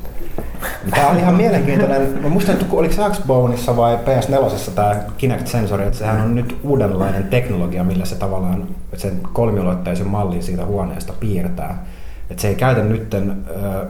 Tämä 0.91 1.09
on 1.09 1.19
ihan 1.19 1.35
mielenkiintoinen. 1.35 2.19
Mä 2.23 2.29
muistan, 2.29 2.55
että 2.55 2.67
oliko 2.71 2.95
se 2.95 3.03
Xboneissa 3.11 3.77
vai 3.77 3.97
PS4 3.97 4.71
tämä 4.75 4.97
Kinect-sensori, 5.19 5.83
että 5.87 5.99
sehän 5.99 6.21
on 6.21 6.35
nyt 6.35 6.59
uudenlainen 6.63 7.25
teknologia, 7.25 7.85
millä 7.85 8.05
se 8.05 8.15
tavallaan 8.15 8.67
sen 8.97 9.21
kolmiulotteisen 9.33 10.07
mallin 10.07 10.43
siitä 10.43 10.65
huoneesta 10.65 11.13
piirtää. 11.21 11.85
Että 12.31 12.43
se 12.43 12.49
ei 12.49 12.55
käytä 12.55 12.83
nytten, 12.83 13.45
ö, 13.51 13.87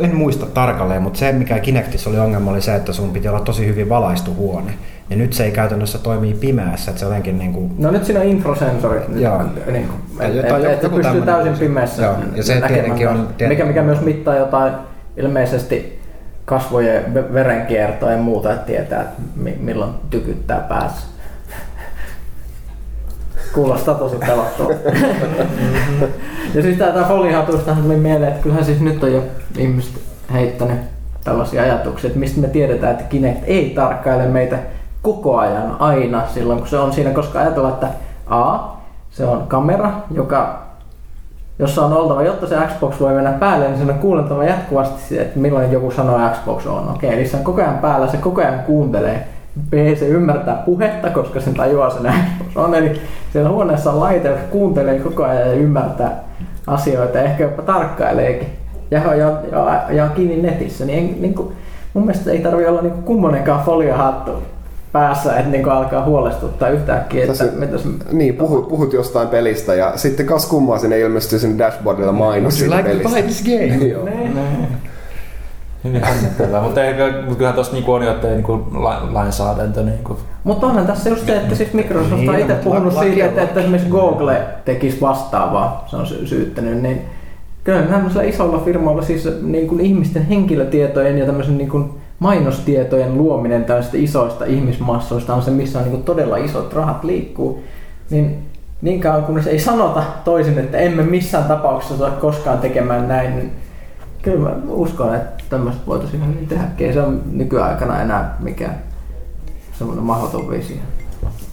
en 0.00 0.16
muista 0.16 0.46
tarkalleen, 0.46 1.02
mutta 1.02 1.18
se 1.18 1.32
mikä 1.32 1.58
Kinectissa 1.58 2.10
oli 2.10 2.18
ongelma 2.18 2.50
oli 2.50 2.62
se, 2.62 2.74
että 2.74 2.92
sun 2.92 3.10
piti 3.10 3.28
olla 3.28 3.40
tosi 3.40 3.66
hyvin 3.66 3.88
valaistu 3.88 4.34
huone. 4.34 4.74
Ja 5.10 5.16
nyt 5.16 5.32
se 5.32 5.44
ei 5.44 5.50
käytännössä 5.50 5.98
toimii 5.98 6.34
pimeässä, 6.34 6.90
että 6.90 6.98
se 7.00 7.06
jotenkin 7.06 7.38
niin 7.38 7.52
kuin 7.52 7.74
No 7.78 7.90
nyt 7.90 8.04
siinä 8.04 8.20
on 8.20 8.26
infrasensorit, 8.26 9.02
Joo. 9.16 9.42
niin 9.72 9.88
kuin, 9.88 10.00
että 10.26 10.36
jotain- 10.36 10.64
et, 10.64 10.70
et, 10.72 10.82
joku 10.82 10.96
pystyy 10.96 11.12
tämmönen. 11.20 11.34
täysin 11.34 11.58
pimeässä 11.58 12.02
Joo, 12.02 12.14
ja 12.34 12.42
se 12.42 12.54
näkemään 12.54 12.74
tietenkin 12.74 13.08
on- 13.08 13.16
myös. 13.16 13.28
tiet- 13.38 13.48
mikä, 13.48 13.64
mikä 13.64 13.82
myös 13.82 14.00
mittaa 14.00 14.34
jotain 14.36 14.72
ilmeisesti 15.16 15.98
kasvojen 16.44 17.04
ve- 17.14 17.32
verenkiertoa 17.32 18.10
ja 18.10 18.18
muuta, 18.18 18.52
että 18.52 18.66
tietää, 18.66 19.00
että 19.02 19.22
mi- 19.36 19.58
milloin 19.60 19.92
tykyttää 20.10 20.60
päässä. 20.60 21.06
Kuulostaa 23.54 23.94
tosi 23.94 24.16
pelottavalta. 24.16 24.80
ja 26.54 26.62
siis 26.62 26.76
tää, 26.78 26.92
tää 26.92 27.08
folihatusta 27.08 27.76
tuli 27.82 27.96
mieleen, 27.96 28.30
että 28.32 28.42
kyllähän 28.42 28.64
siis 28.64 28.80
nyt 28.80 29.02
on 29.04 29.12
jo 29.12 29.24
ihmiset 29.58 29.92
heittänyt 30.32 30.78
tällaisia 31.24 31.62
ajatuksia, 31.62 32.08
että 32.08 32.18
mistä 32.20 32.40
me 32.40 32.48
tiedetään, 32.48 32.92
että 32.92 33.04
Kinect 33.04 33.38
ei 33.46 33.70
tarkkaile 33.70 34.26
meitä 34.26 34.58
koko 35.04 35.38
ajan 35.38 35.76
aina 35.78 36.22
silloin, 36.26 36.58
kun 36.58 36.68
se 36.68 36.78
on 36.78 36.92
siinä, 36.92 37.10
koska 37.10 37.38
ajatellaan, 37.38 37.74
että 37.74 37.88
A, 38.26 38.58
se 39.10 39.24
on 39.24 39.46
kamera, 39.48 39.92
joka 40.10 40.64
jossa 41.58 41.84
on 41.84 41.92
oltava, 41.92 42.22
jotta 42.22 42.46
se 42.46 42.56
Xbox 42.66 43.00
voi 43.00 43.14
mennä 43.14 43.32
päälle, 43.32 43.68
niin 43.68 43.78
sen 43.78 43.90
on 43.90 43.98
kuunneltava 43.98 44.44
jatkuvasti, 44.44 45.18
että 45.18 45.38
milloin 45.38 45.72
joku 45.72 45.90
sanoo 45.90 46.30
Xbox 46.30 46.66
on. 46.66 46.88
Okei, 46.88 47.12
eli 47.14 47.26
se 47.26 47.36
on 47.36 47.44
koko 47.44 47.60
ajan 47.60 47.78
päällä, 47.78 48.06
se 48.06 48.16
koko 48.16 48.40
ajan 48.40 48.58
kuuntelee. 48.58 49.28
B, 49.70 49.72
se 49.98 50.08
ymmärtää 50.08 50.54
puhetta, 50.54 51.10
koska 51.10 51.40
sen 51.40 51.54
tajuaa 51.54 51.90
sen 51.90 52.12
Xbox 52.12 52.56
on. 52.56 52.74
Eli 52.74 53.00
siellä 53.32 53.50
huoneessa 53.50 53.92
on 53.92 54.00
laite, 54.00 54.28
joka 54.28 54.42
kuuntelee 54.50 54.98
koko 54.98 55.24
ajan 55.24 55.48
ja 55.48 55.54
ymmärtää 55.54 56.24
asioita, 56.66 57.20
ehkä 57.20 57.42
jopa 57.42 57.62
tarkkaileekin. 57.62 58.48
Ja, 58.90 59.14
ja, 59.14 59.32
ja, 59.52 59.82
ja 59.90 60.04
on 60.04 60.10
kiinni 60.10 60.42
netissä, 60.42 60.84
niin, 60.84 60.98
en, 60.98 61.22
niin 61.22 61.34
kuin, 61.34 61.52
mun 61.94 62.06
mielestä 62.06 62.30
ei 62.30 62.38
tarvi 62.38 62.66
olla 62.66 62.82
niin 62.82 63.02
kummonenkaan 63.02 63.64
foliohattu 63.64 64.32
päässä, 64.94 65.36
että 65.36 65.50
niin 65.50 65.68
alkaa 65.68 66.04
huolestuttaa 66.04 66.68
yhtäkkiä, 66.68 67.20
että 67.24 67.32
Tässä- 67.38 67.58
mitäs 67.58 67.84
Niin, 68.12 68.34
puhut, 68.36 68.68
puhut 68.68 68.92
jostain 68.92 69.28
pelistä 69.28 69.74
ja 69.74 69.92
sitten 69.96 70.26
kas 70.26 70.46
kummaa 70.46 70.78
sinne 70.78 70.98
ilmestyy 71.00 71.38
sinne 71.38 71.58
dashboardilla 71.64 72.12
mainos 72.12 72.58
siitä 72.58 72.76
pelistä. 72.82 73.22
this 73.22 73.44
game? 73.44 73.86
Joo. 73.92 74.08
Hyvin 75.84 76.04
hämmentävää, 76.04 76.62
mutta 76.62 76.84
ehkä, 76.84 77.12
mutta 77.16 77.34
kyllähän 77.34 77.54
tuossa 77.54 77.72
niinku 77.72 77.92
on 77.92 78.02
jo, 78.02 78.10
että 78.10 78.28
ei 78.28 78.34
niinku 78.34 78.66
la- 78.74 79.08
lainsäädäntö 79.12 79.82
niinku 79.82 80.16
Mutta 80.44 80.66
onhan 80.66 80.86
tässä 80.86 81.10
just 81.10 81.26
se, 81.26 81.36
että 81.36 81.54
siis 81.54 81.72
Microsoft 81.72 82.10
Niin, 82.16 82.30
on 82.30 82.38
itse 82.38 82.54
puhunut 82.54 82.94
siitä, 82.98 83.24
että, 83.24 83.42
että 83.42 83.60
esimerkiksi 83.60 83.90
Google 83.90 84.40
tekisi 84.64 85.00
vastaavaa, 85.00 85.84
se 85.90 85.96
on 85.96 86.06
sy- 86.06 86.26
syyttänyt, 86.26 86.82
niin 86.82 87.00
kyllä 87.64 87.82
tämmöisillä 87.82 88.22
isoilla 88.24 88.58
firmoilla 88.58 89.02
siis 89.02 89.28
niin 89.42 89.68
kuin 89.68 89.80
ihmisten 89.80 90.26
henkilötietojen 90.26 91.18
ja 91.18 91.26
tämmöisen 91.26 91.58
niin 91.58 91.70
kuin 91.70 91.90
mainostietojen 92.24 93.18
luominen 93.18 93.64
tällaisista 93.64 93.96
isoista 94.00 94.44
ihmismassoista 94.44 95.34
on 95.34 95.42
se, 95.42 95.50
missä 95.50 95.78
on 95.78 95.84
niin 95.84 95.92
kuin 95.92 96.04
todella 96.04 96.36
isot 96.36 96.72
rahat 96.72 97.04
liikkuu, 97.04 97.64
niin 98.10 98.38
niin 98.82 99.00
kauan 99.00 99.24
kun 99.24 99.42
se 99.42 99.50
ei 99.50 99.60
sanota 99.60 100.02
toisin, 100.24 100.58
että 100.58 100.78
emme 100.78 101.02
missään 101.02 101.44
tapauksessa 101.44 101.96
saa 101.96 102.10
koskaan 102.10 102.58
tekemään 102.58 103.08
näin, 103.08 103.36
niin 103.36 103.52
kyllä 104.22 104.50
mä 104.50 104.56
uskon, 104.68 105.14
että 105.14 105.44
tämmöistä 105.50 105.86
voitaisiin 105.86 106.22
ihan 106.22 106.34
hyvin 106.34 106.48
tehdä. 106.48 106.64
Ei 106.78 106.92
se 106.92 107.02
on 107.02 107.22
nykyaikana 107.32 108.02
enää 108.02 108.36
mikään 108.40 108.78
semmoinen 109.78 110.04
mahdoton 110.04 110.50
visio. 110.50 110.76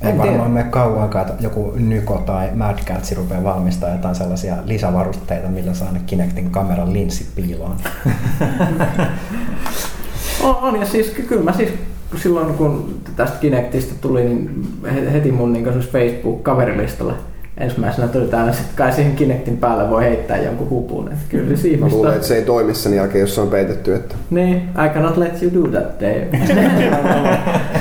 Ei 0.01 0.17
varmaan 0.17 0.51
mene 0.51 0.69
kauankaan, 0.69 1.29
että 1.29 1.43
joku 1.43 1.73
Nyko 1.75 2.23
tai 2.25 2.49
Mad 2.55 2.79
Catsi 2.85 3.15
rupeaa 3.15 3.43
valmistamaan 3.43 3.97
jotain 3.97 4.15
sellaisia 4.15 4.55
lisävarusteita, 4.65 5.47
millä 5.47 5.73
saa 5.73 5.91
ne 5.91 6.01
Kinectin 6.05 6.51
kameran 6.51 6.93
linssit 6.93 7.27
piiloon. 7.35 7.75
On, 10.43 10.55
on, 10.61 10.79
ja 10.79 10.85
siis 10.85 11.07
ky- 11.09 11.21
kyllä 11.23 11.43
mä 11.43 11.53
siis 11.53 11.69
silloin 12.15 12.53
kun 12.53 12.95
tästä 13.15 13.37
Kinectistä 13.37 13.93
tuli, 14.01 14.23
niin 14.23 14.67
he- 14.93 15.13
heti 15.13 15.31
mun 15.31 15.53
niin 15.53 15.65
Facebook-kaverilistalle 15.65 17.13
ensimmäisenä 17.57 18.07
tuli 18.07 18.25
täällä, 18.27 18.51
että 18.51 18.63
kai 18.75 18.91
siihen 18.91 19.15
Kinectin 19.15 19.57
päälle 19.57 19.89
voi 19.89 20.03
heittää 20.03 20.37
jonkun 20.37 20.69
hupun. 20.69 21.07
Että 21.07 21.25
kyllä 21.29 21.47
siis 21.57 21.63
Mä 21.63 21.69
ihmistä... 21.77 21.95
luulen, 21.97 22.13
että 22.15 22.27
se 22.27 22.35
ei 22.35 22.41
toimi 22.41 22.73
sen 22.75 22.93
jälkeen, 22.93 23.19
jos 23.21 23.35
se 23.35 23.41
on 23.41 23.47
peitetty. 23.47 23.95
Että... 23.95 24.15
Niin, 24.29 24.57
I 24.85 24.89
cannot 24.93 25.17
let 25.17 25.43
you 25.43 25.51
do 25.63 25.69
that, 25.71 25.99
Dave. 26.01 26.27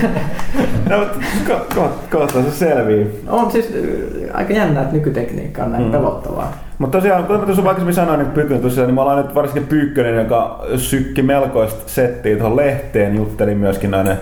No, 0.90 0.98
mutta 0.98 1.18
ko- 1.48 1.74
ko- 1.74 1.90
kohta 2.18 2.42
se 2.42 2.50
selvii. 2.50 3.22
on 3.28 3.50
siis 3.52 3.66
äh, 3.66 4.36
aika 4.36 4.52
jännä, 4.52 4.80
että 4.82 4.94
nykytekniikka 4.94 5.64
on 5.64 5.72
näin 5.72 5.84
Mm. 5.84 5.90
pelottavaa. 5.90 6.52
Mutta 6.78 6.98
tosiaan, 6.98 7.22
kuten 7.24 7.40
mä 7.40 7.46
tuossa 7.46 7.62
aikaisemmin 7.62 7.94
sanoin, 7.94 8.18
niin 8.18 8.30
Pyykkönen 8.30 8.62
tosiaan, 8.62 8.86
niin 8.88 8.94
me 8.94 9.00
ollaan 9.00 9.22
nyt 9.26 9.34
varsinkin 9.34 9.66
Pyykkönen, 9.66 10.14
joka 10.16 10.64
sykki 10.76 11.22
melkoista 11.22 11.82
settiä 11.86 12.36
tuohon 12.36 12.56
lehteen, 12.56 13.16
jutteli 13.16 13.54
myöskin 13.54 13.90
näiden 13.90 14.16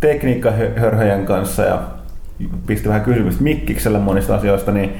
tekniikkahörhöjen 0.00 1.26
kanssa 1.26 1.62
ja 1.62 1.78
pisti 2.66 2.88
vähän 2.88 3.02
kysymystä 3.02 3.42
Mikkikselle 3.42 3.98
monista 3.98 4.34
asioista, 4.34 4.72
niin 4.72 4.92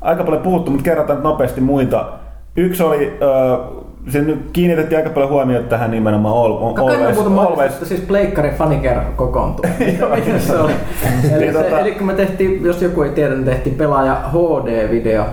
aika 0.00 0.24
paljon 0.24 0.42
puhuttu, 0.42 0.70
mutta 0.70 0.84
kerrotaan 0.84 1.16
nyt 1.16 1.24
nopeasti 1.24 1.60
muita. 1.60 2.08
Yksi 2.56 2.82
oli, 2.82 3.18
äh, 3.22 3.82
se 4.08 4.20
nyt 4.20 4.40
kiinnitettiin 4.52 4.96
aika 4.98 5.10
paljon 5.10 5.30
huomiota 5.30 5.68
tähän 5.68 5.90
nimenomaan 5.90 6.36
all, 6.36 6.58
mä 6.60 6.66
always, 6.82 7.16
muuten 7.16 7.38
always, 7.38 7.72
siis 7.82 8.00
Pleikkarin 8.00 8.54
fanikerho 8.54 9.10
kokoontuu. 9.16 9.64
Miten 10.16 10.40
se 10.40 10.58
oli? 10.58 10.72
Eli, 11.32 11.40
Niin, 11.44 11.52
se, 11.52 11.62
tota- 11.62 11.78
eli 11.80 11.92
kun 11.92 12.06
me 12.06 12.14
tehtiin, 12.14 12.64
jos 12.64 12.82
joku 12.82 13.02
ei 13.02 13.10
tiedä, 13.10 13.34
niin 13.34 13.44
tehtiin 13.44 13.74
pelaaja 13.76 14.20
HD-video 14.32 15.24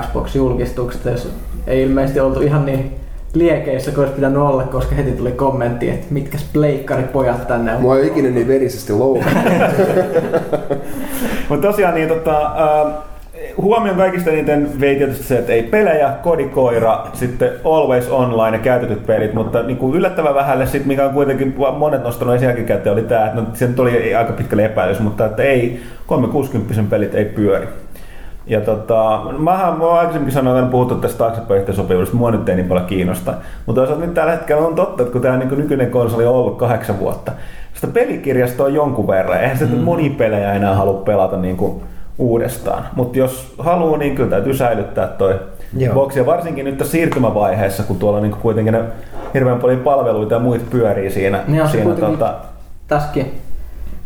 Xbox-julkistuksesta, 0.00 1.10
jos 1.10 1.32
ei 1.66 1.82
ilmeisesti 1.82 2.20
oltu 2.20 2.40
ihan 2.40 2.66
niin 2.66 2.94
liekeissä 3.38 3.90
kuin 3.90 4.00
olisi 4.00 4.14
pitänyt 4.14 4.38
olla, 4.38 4.62
koska 4.62 4.94
heti 4.94 5.12
tuli 5.12 5.32
kommentti, 5.32 5.90
että 5.90 6.06
mitkäs 6.10 6.50
pleikkaripojat 6.52 7.48
tänne 7.48 7.74
on. 7.74 7.82
Mua 7.82 7.98
ei 7.98 8.06
ikinä 8.06 8.30
niin 8.30 8.48
verisesti 8.48 8.92
loukannut. 8.92 9.44
Mutta 11.48 11.68
tosiaan 11.68 11.94
niin 11.94 12.08
tota, 12.08 12.52
äh, 12.86 12.92
huomioon 13.56 13.96
kaikista 13.96 14.30
eniten 14.30 14.80
vei 14.80 14.96
tietysti 14.96 15.24
se, 15.24 15.38
että 15.38 15.52
ei 15.52 15.62
pelejä, 15.62 16.12
kodikoira, 16.22 17.06
sitten 17.12 17.50
Always 17.64 18.10
Online 18.10 18.56
ja 18.56 18.62
käytetyt 18.62 19.06
pelit, 19.06 19.34
mutta 19.34 19.62
niin 19.62 19.76
kuin 19.76 19.96
yllättävän 19.96 20.34
vähälle 20.34 20.66
sit, 20.66 20.86
mikä 20.86 21.04
on 21.04 21.14
kuitenkin 21.14 21.54
monet 21.78 22.02
nostanut 22.02 22.34
esiin 22.34 22.92
oli 22.92 23.02
tämä, 23.02 23.26
että 23.26 23.40
no, 23.40 23.46
sen 23.54 23.74
tuli 23.74 24.14
aika 24.14 24.32
pitkälle 24.32 24.64
epäilys, 24.64 25.00
mutta 25.00 25.26
että 25.26 25.42
ei, 25.42 25.80
360 26.06 26.90
pelit 26.90 27.14
ei 27.14 27.24
pyöri. 27.24 27.66
Ja 28.46 28.60
tota, 28.60 29.20
mähän 29.38 29.78
mä 29.78 29.84
oon 29.84 30.30
sanonut, 30.30 30.58
että 30.58 30.70
puhuttu 30.70 30.94
tästä 30.94 31.18
taaksepäin 31.18 31.60
yhteensopivuudesta, 31.60 32.16
mua 32.16 32.30
nyt 32.30 32.48
ei 32.48 32.56
niin 32.56 32.68
paljon 32.68 32.86
kiinnosta. 32.86 33.34
Mutta 33.66 33.80
toisaalta 33.80 34.04
nyt 34.04 34.14
tällä 34.14 34.32
hetkellä 34.32 34.66
on 34.66 34.74
totta, 34.74 35.02
että 35.02 35.12
kun 35.12 35.22
tämä 35.22 35.36
niin 35.36 35.58
nykyinen 35.58 35.90
konsoli 35.90 36.26
on 36.26 36.34
ollut 36.34 36.58
kahdeksan 36.58 36.98
vuotta, 36.98 37.32
sitä 37.74 37.86
pelikirjastoa 37.86 38.66
on 38.66 38.74
jonkun 38.74 39.06
verran. 39.06 39.40
Eihän 39.40 39.58
se 39.58 39.64
mm. 39.64 39.78
moni 39.78 40.10
pelejä 40.10 40.52
enää 40.52 40.74
halua 40.74 41.02
pelata 41.02 41.36
niin 41.36 41.56
kuin 41.56 41.82
uudestaan. 42.18 42.84
Mutta 42.96 43.18
jos 43.18 43.54
haluaa, 43.58 43.98
niin 43.98 44.14
kyllä 44.14 44.30
täytyy 44.30 44.54
säilyttää 44.54 45.06
toi 45.06 45.40
Joo. 45.76 45.94
boksi. 45.94 46.18
Ja 46.18 46.26
varsinkin 46.26 46.64
nyt 46.64 46.78
tässä 46.78 46.92
siirtymävaiheessa, 46.92 47.82
kun 47.82 47.96
tuolla 47.96 48.20
niin 48.20 48.32
kuitenkin 48.32 48.72
ne 48.72 48.82
hirveän 49.34 49.58
paljon 49.58 49.80
palveluita 49.80 50.34
ja 50.34 50.40
muita 50.40 50.64
pyörii 50.70 51.10
siinä. 51.10 51.40
Niin 51.46 51.68
siinä 51.68 51.94
tota, 51.94 52.34
Tässäkin 52.88 53.40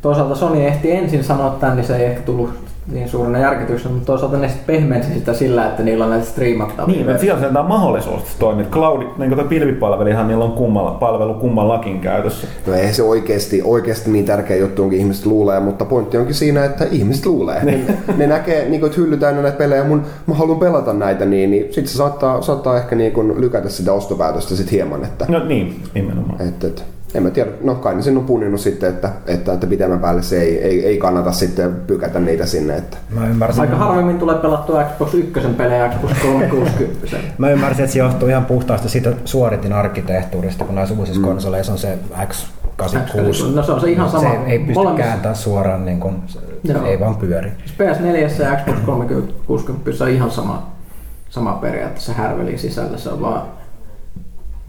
toisaalta 0.02 0.34
Sony 0.34 0.66
ehti 0.66 0.92
ensin 0.92 1.24
sanoa 1.24 1.56
tämän, 1.60 1.76
niin 1.76 1.86
se 1.86 1.96
ei 1.96 2.04
ehkä 2.04 2.20
tullut 2.20 2.69
niin 2.92 3.08
suurena 3.08 3.38
järkytyksenä, 3.38 3.94
mutta 3.94 4.06
toisaalta 4.06 4.36
ne 4.36 4.48
sitten 4.48 4.66
pehmensi 4.66 5.14
sitä 5.14 5.34
sillä, 5.34 5.66
että 5.66 5.82
niillä 5.82 6.04
on 6.04 6.10
näitä 6.10 6.26
striimattavia. 6.26 6.94
Niin, 6.94 7.06
mutta 7.06 7.20
siellä 7.20 7.46
on 7.46 7.52
tämä 7.52 7.68
mahdollisuus, 7.68 8.18
että 8.18 8.30
se 8.32 8.38
toimii. 8.38 8.64
Cloud, 8.66 9.02
niin 9.18 9.34
kuin 9.34 9.48
pilvipalvelihan, 9.48 10.28
niillä 10.28 10.44
on 10.44 10.52
kummalla, 10.52 10.90
palvelu 10.90 11.34
kummallakin 11.34 12.00
käytössä. 12.00 12.46
No 12.66 12.74
eihän 12.74 12.94
se 12.94 13.02
oikeasti, 13.02 13.62
oikeasti 13.64 14.10
niin 14.10 14.24
tärkeä 14.24 14.56
juttu 14.56 14.82
onkin 14.82 14.98
ihmiset 14.98 15.26
luulee, 15.26 15.60
mutta 15.60 15.84
pointti 15.84 16.16
onkin 16.18 16.34
siinä, 16.34 16.64
että 16.64 16.86
ihmiset 16.90 17.26
luulee. 17.26 17.64
Ne, 17.64 17.80
ne 18.16 18.26
näkee, 18.26 18.68
niin 18.68 18.80
kuin, 18.80 18.90
että 18.90 19.00
hylly 19.00 19.16
täynnä 19.16 19.42
näitä 19.42 19.58
pelejä, 19.58 19.84
mun, 19.84 20.02
mä 20.26 20.34
haluan 20.34 20.58
pelata 20.58 20.92
näitä, 20.92 21.24
niin, 21.24 21.50
niin 21.50 21.64
sitten 21.64 21.86
se 21.88 21.96
saattaa, 21.96 22.42
saattaa 22.42 22.76
ehkä 22.76 22.96
niin 22.96 23.12
kuin 23.12 23.40
lykätä 23.40 23.68
sitä 23.68 23.92
ostopäätöstä 23.92 24.56
sit 24.56 24.72
hieman. 24.72 25.04
Että, 25.04 25.26
No 25.28 25.44
niin, 25.44 25.82
nimenomaan. 25.94 26.40
et, 26.48 26.64
et, 26.64 26.84
en 27.14 27.22
mä 27.22 27.30
tiedä, 27.30 27.50
no 27.60 27.74
kai 27.74 27.94
ne 27.94 28.02
sen 28.02 28.16
on 28.16 28.24
punninnut 28.24 28.60
sitten, 28.60 28.88
että, 28.88 29.10
että, 29.26 29.52
että 29.52 29.66
pitemmän 29.66 29.98
päälle 29.98 30.22
se 30.22 30.40
ei, 30.40 30.62
ei, 30.62 30.86
ei 30.86 30.98
kannata 30.98 31.32
sitten 31.32 31.74
pykätä 31.86 32.20
niitä 32.20 32.46
sinne. 32.46 32.76
Että. 32.76 32.96
Mä 33.10 33.28
ymmärsin, 33.28 33.60
Aika 33.60 33.76
harvemmin 33.76 34.18
tulee 34.18 34.36
pelattua 34.36 34.84
Xbox 34.84 35.14
1 35.14 35.40
pelejä 35.56 35.88
Xbox 35.88 36.12
360. 36.22 37.16
Mä 37.38 37.50
ymmärsin, 37.50 37.84
että 37.84 37.92
se 37.92 37.98
johtuu 37.98 38.28
ihan 38.28 38.44
puhtaasti 38.44 38.88
siitä 38.88 39.12
suoritin 39.24 39.72
arkkitehtuurista, 39.72 40.64
kun 40.64 40.74
näissä 40.74 40.94
uusissa 40.98 41.20
mm. 41.20 41.26
konsoleissa 41.26 41.72
on 41.72 41.78
se 41.78 41.98
X86. 42.12 43.54
No 43.54 43.62
se 43.62 43.72
on 43.72 43.80
se 43.80 43.90
ihan 43.90 44.10
sama. 44.10 44.30
Se 44.30 44.36
ei 44.46 44.58
pysty 44.58 44.74
Molemmissa- 44.74 44.98
kääntämään 44.98 45.36
suoraan, 45.36 45.84
niin 45.84 46.00
kun, 46.00 46.22
se 46.26 46.72
Joo. 46.72 46.84
ei 46.84 47.00
vaan 47.00 47.16
pyöri. 47.16 47.50
PS4 47.78 48.42
ja 48.42 48.56
Xbox 48.56 48.76
360 48.86 50.04
on 50.04 50.10
ihan 50.10 50.30
sama, 50.30 50.70
sama 51.30 51.52
periaatteessa 51.52 52.12
härvelin 52.12 52.58
sisällä. 52.58 52.98
Se 52.98 53.08
on 53.08 53.20
vaan 53.20 53.42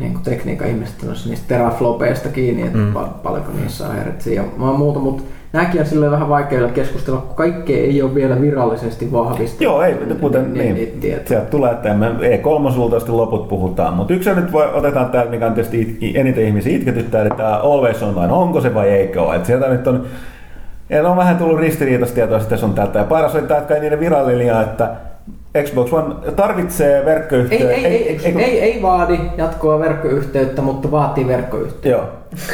niin 0.02 0.14
kuin 0.14 0.24
tekniikan 0.24 0.68
ihmiset 0.68 1.04
on 1.04 1.16
niistä 1.26 1.48
teraflopeista 1.48 2.30
kiinni, 2.30 2.62
että 2.62 2.78
mm. 2.78 2.94
paljonko 3.24 3.52
niissä 3.52 3.88
on 3.88 3.96
hertsiä 3.96 4.34
ja 4.34 4.44
muuta, 4.58 5.00
mutta 5.00 5.24
nämäkin 5.54 5.82
on 5.82 5.88
silleen 5.88 6.12
vähän 6.12 6.30
vaikea 6.30 6.68
keskustella, 6.68 7.22
kun 7.22 7.36
kaikkea 7.36 7.78
ei 7.78 8.02
ole 8.02 8.16
vielä 8.16 8.42
virallisesti 8.42 9.12
vahvistettu. 9.12 9.64
Joo, 9.64 9.82
ei, 9.82 9.96
kuten 10.22 10.54
niin, 10.54 10.76
niin, 10.76 11.00
tiedät. 11.02 11.28
sieltä 11.28 11.46
tulee, 11.46 11.72
että 11.72 11.94
me 11.94 12.10
E3 12.10 12.72
sitten 12.72 13.18
loput 13.18 13.48
puhutaan. 13.48 13.94
Mutta 13.94 14.14
yksi 14.14 14.36
nyt 14.36 14.52
voi, 14.52 14.74
otetaan 14.74 15.10
täällä, 15.10 15.32
mikä 15.32 15.48
on 15.48 15.54
tietysti 15.54 15.82
it, 15.82 16.16
eniten 16.16 16.48
ihmisia 16.48 16.76
itketyttää, 16.76 17.22
eli 17.22 17.30
tämä 17.30 17.58
Always 17.58 18.04
Online, 18.04 18.34
onko 18.34 18.62
se 18.62 18.74
vai 18.74 18.90
eikö 18.90 19.22
ole. 19.22 19.36
Et 19.36 19.46
sieltä 19.46 19.70
nyt 19.70 19.88
on, 19.88 20.06
ja 20.90 21.10
on 21.10 21.18
vähän 21.18 21.38
tullut 21.38 21.60
ristiriitaista 21.60 22.16
tietoa 22.16 22.40
sitten 22.40 22.58
sun 22.58 22.74
täältä. 22.74 23.00
Ja 23.00 23.06
paras 23.06 23.36
on 23.36 23.48
tämä, 23.48 23.58
että 23.58 23.74
kai 23.74 23.80
niiden 23.80 24.00
virallinen 24.00 24.62
että 24.62 25.11
Xbox 25.64 25.94
One 25.94 26.16
tarvitsee 26.36 27.00
Ei, 27.00 27.06
verkkoyhteyttä. 27.06 27.70
ei, 27.70 27.86
ei, 27.86 28.20
ei, 28.26 28.44
ei, 28.44 28.60
ei 28.62 28.82
vaadi 28.82 29.20
jatkoa 29.38 29.80
verkkoyhteyttä, 29.80 30.62
mutta 30.62 30.92
vaatii 30.92 31.28
verkkoyhteyttä. 31.28 31.90
Joo. 31.90 32.04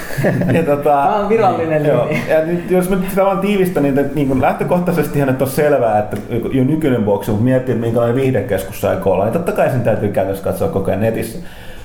ja 0.54 0.63
tota, 0.63 0.84
Tämä 0.84 1.16
on 1.16 1.30
virallinen 1.30 1.86
Joo. 1.86 2.06
linja. 2.06 2.22
Ja 2.30 2.46
nyt, 2.46 2.72
jos 2.72 2.89
mä 2.89 2.96
nyt 2.96 3.10
sitä 3.10 3.25
vaan 3.25 3.39
tiivistän, 3.39 3.84
niin, 3.84 4.10
niin 4.16 4.27
kuin 4.27 4.42
lähtökohtaisesti 4.42 5.25
nyt 5.25 5.42
on 5.42 5.50
selvää, 5.50 6.00
että 6.00 6.18
jo 6.51 6.63
nykyinen 6.63 7.04
boksi, 7.04 7.32
mutta 7.32 7.44
miettii, 7.46 7.74
että 7.75 7.86
minkälainen 7.86 8.16
viihdekeskus 8.16 8.82
sai 8.82 8.98
olla, 9.06 9.24
niin 9.24 9.34
totta 9.34 9.51
kai 9.51 9.70
sen 9.70 9.82
täytyy 9.82 10.10
käytännössä 10.10 10.44
katsoa 10.44 10.68
koko 10.68 10.92
ajan 10.92 11.01
netissä. 11.01 11.39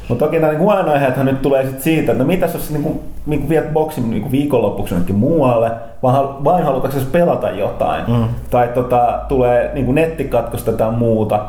Mutta 0.09 0.25
toki 0.25 0.39
nämä 0.39 0.53
niin 0.53 0.63
huolenaiheethan 0.63 1.27
nyt 1.27 1.43
tulee 1.43 1.67
sit 1.67 1.81
siitä, 1.81 2.13
että 2.13 2.25
no 2.25 2.29
mitäs 2.29 2.55
jos 2.55 2.71
niin 2.71 2.83
kuin, 2.83 3.01
niin 3.27 3.41
kuin 3.41 3.49
viet 3.49 3.73
boksin 3.73 4.11
niin 4.11 4.23
kuin 4.23 4.33
viikonloppuksi 4.33 4.95
jonnekin 4.95 5.17
muualle, 5.17 5.71
vaan 6.03 6.45
vain 6.45 6.65
halutaanko 6.65 6.99
pelata 7.13 7.51
jotain. 7.51 8.05
Mm. 8.09 8.25
Tai 8.51 8.69
tota, 8.69 9.21
tulee 9.29 9.71
niin 9.75 9.85
kuin 9.85 9.95
nettikatkosta 9.95 10.73
tai 10.73 10.91
muuta. 10.91 11.41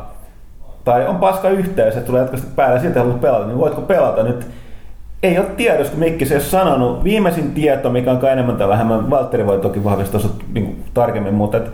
Tai 0.83 1.07
on 1.07 1.15
paska 1.15 1.49
yhteys, 1.49 1.95
että 1.95 2.07
tulee 2.07 2.21
jatkuvasti 2.21 2.51
päälle, 2.55 2.79
silti 2.79 2.99
haluat 2.99 3.21
pelata, 3.21 3.45
niin 3.45 3.57
voitko 3.57 3.81
pelata 3.81 4.23
nyt? 4.23 4.47
Ei 5.23 5.39
ole 5.39 5.47
tiedosta, 5.57 5.97
Mikki 5.97 6.25
se 6.25 6.33
ei 6.33 6.37
ole 6.37 6.43
sanonut. 6.43 7.03
Viimeisin 7.03 7.51
tieto, 7.51 7.89
mikä 7.89 8.11
on 8.11 8.17
kai 8.17 8.31
enemmän 8.31 8.57
tai 8.57 8.67
vähemmän, 8.67 9.09
Valtteri 9.09 9.45
voi 9.45 9.59
toki 9.59 9.83
vahvistaa 9.83 10.19
se 10.19 10.27
niin 10.53 10.65
kuin 10.65 10.83
tarkemmin, 10.93 11.33
mutta 11.33 11.57
et, 11.57 11.71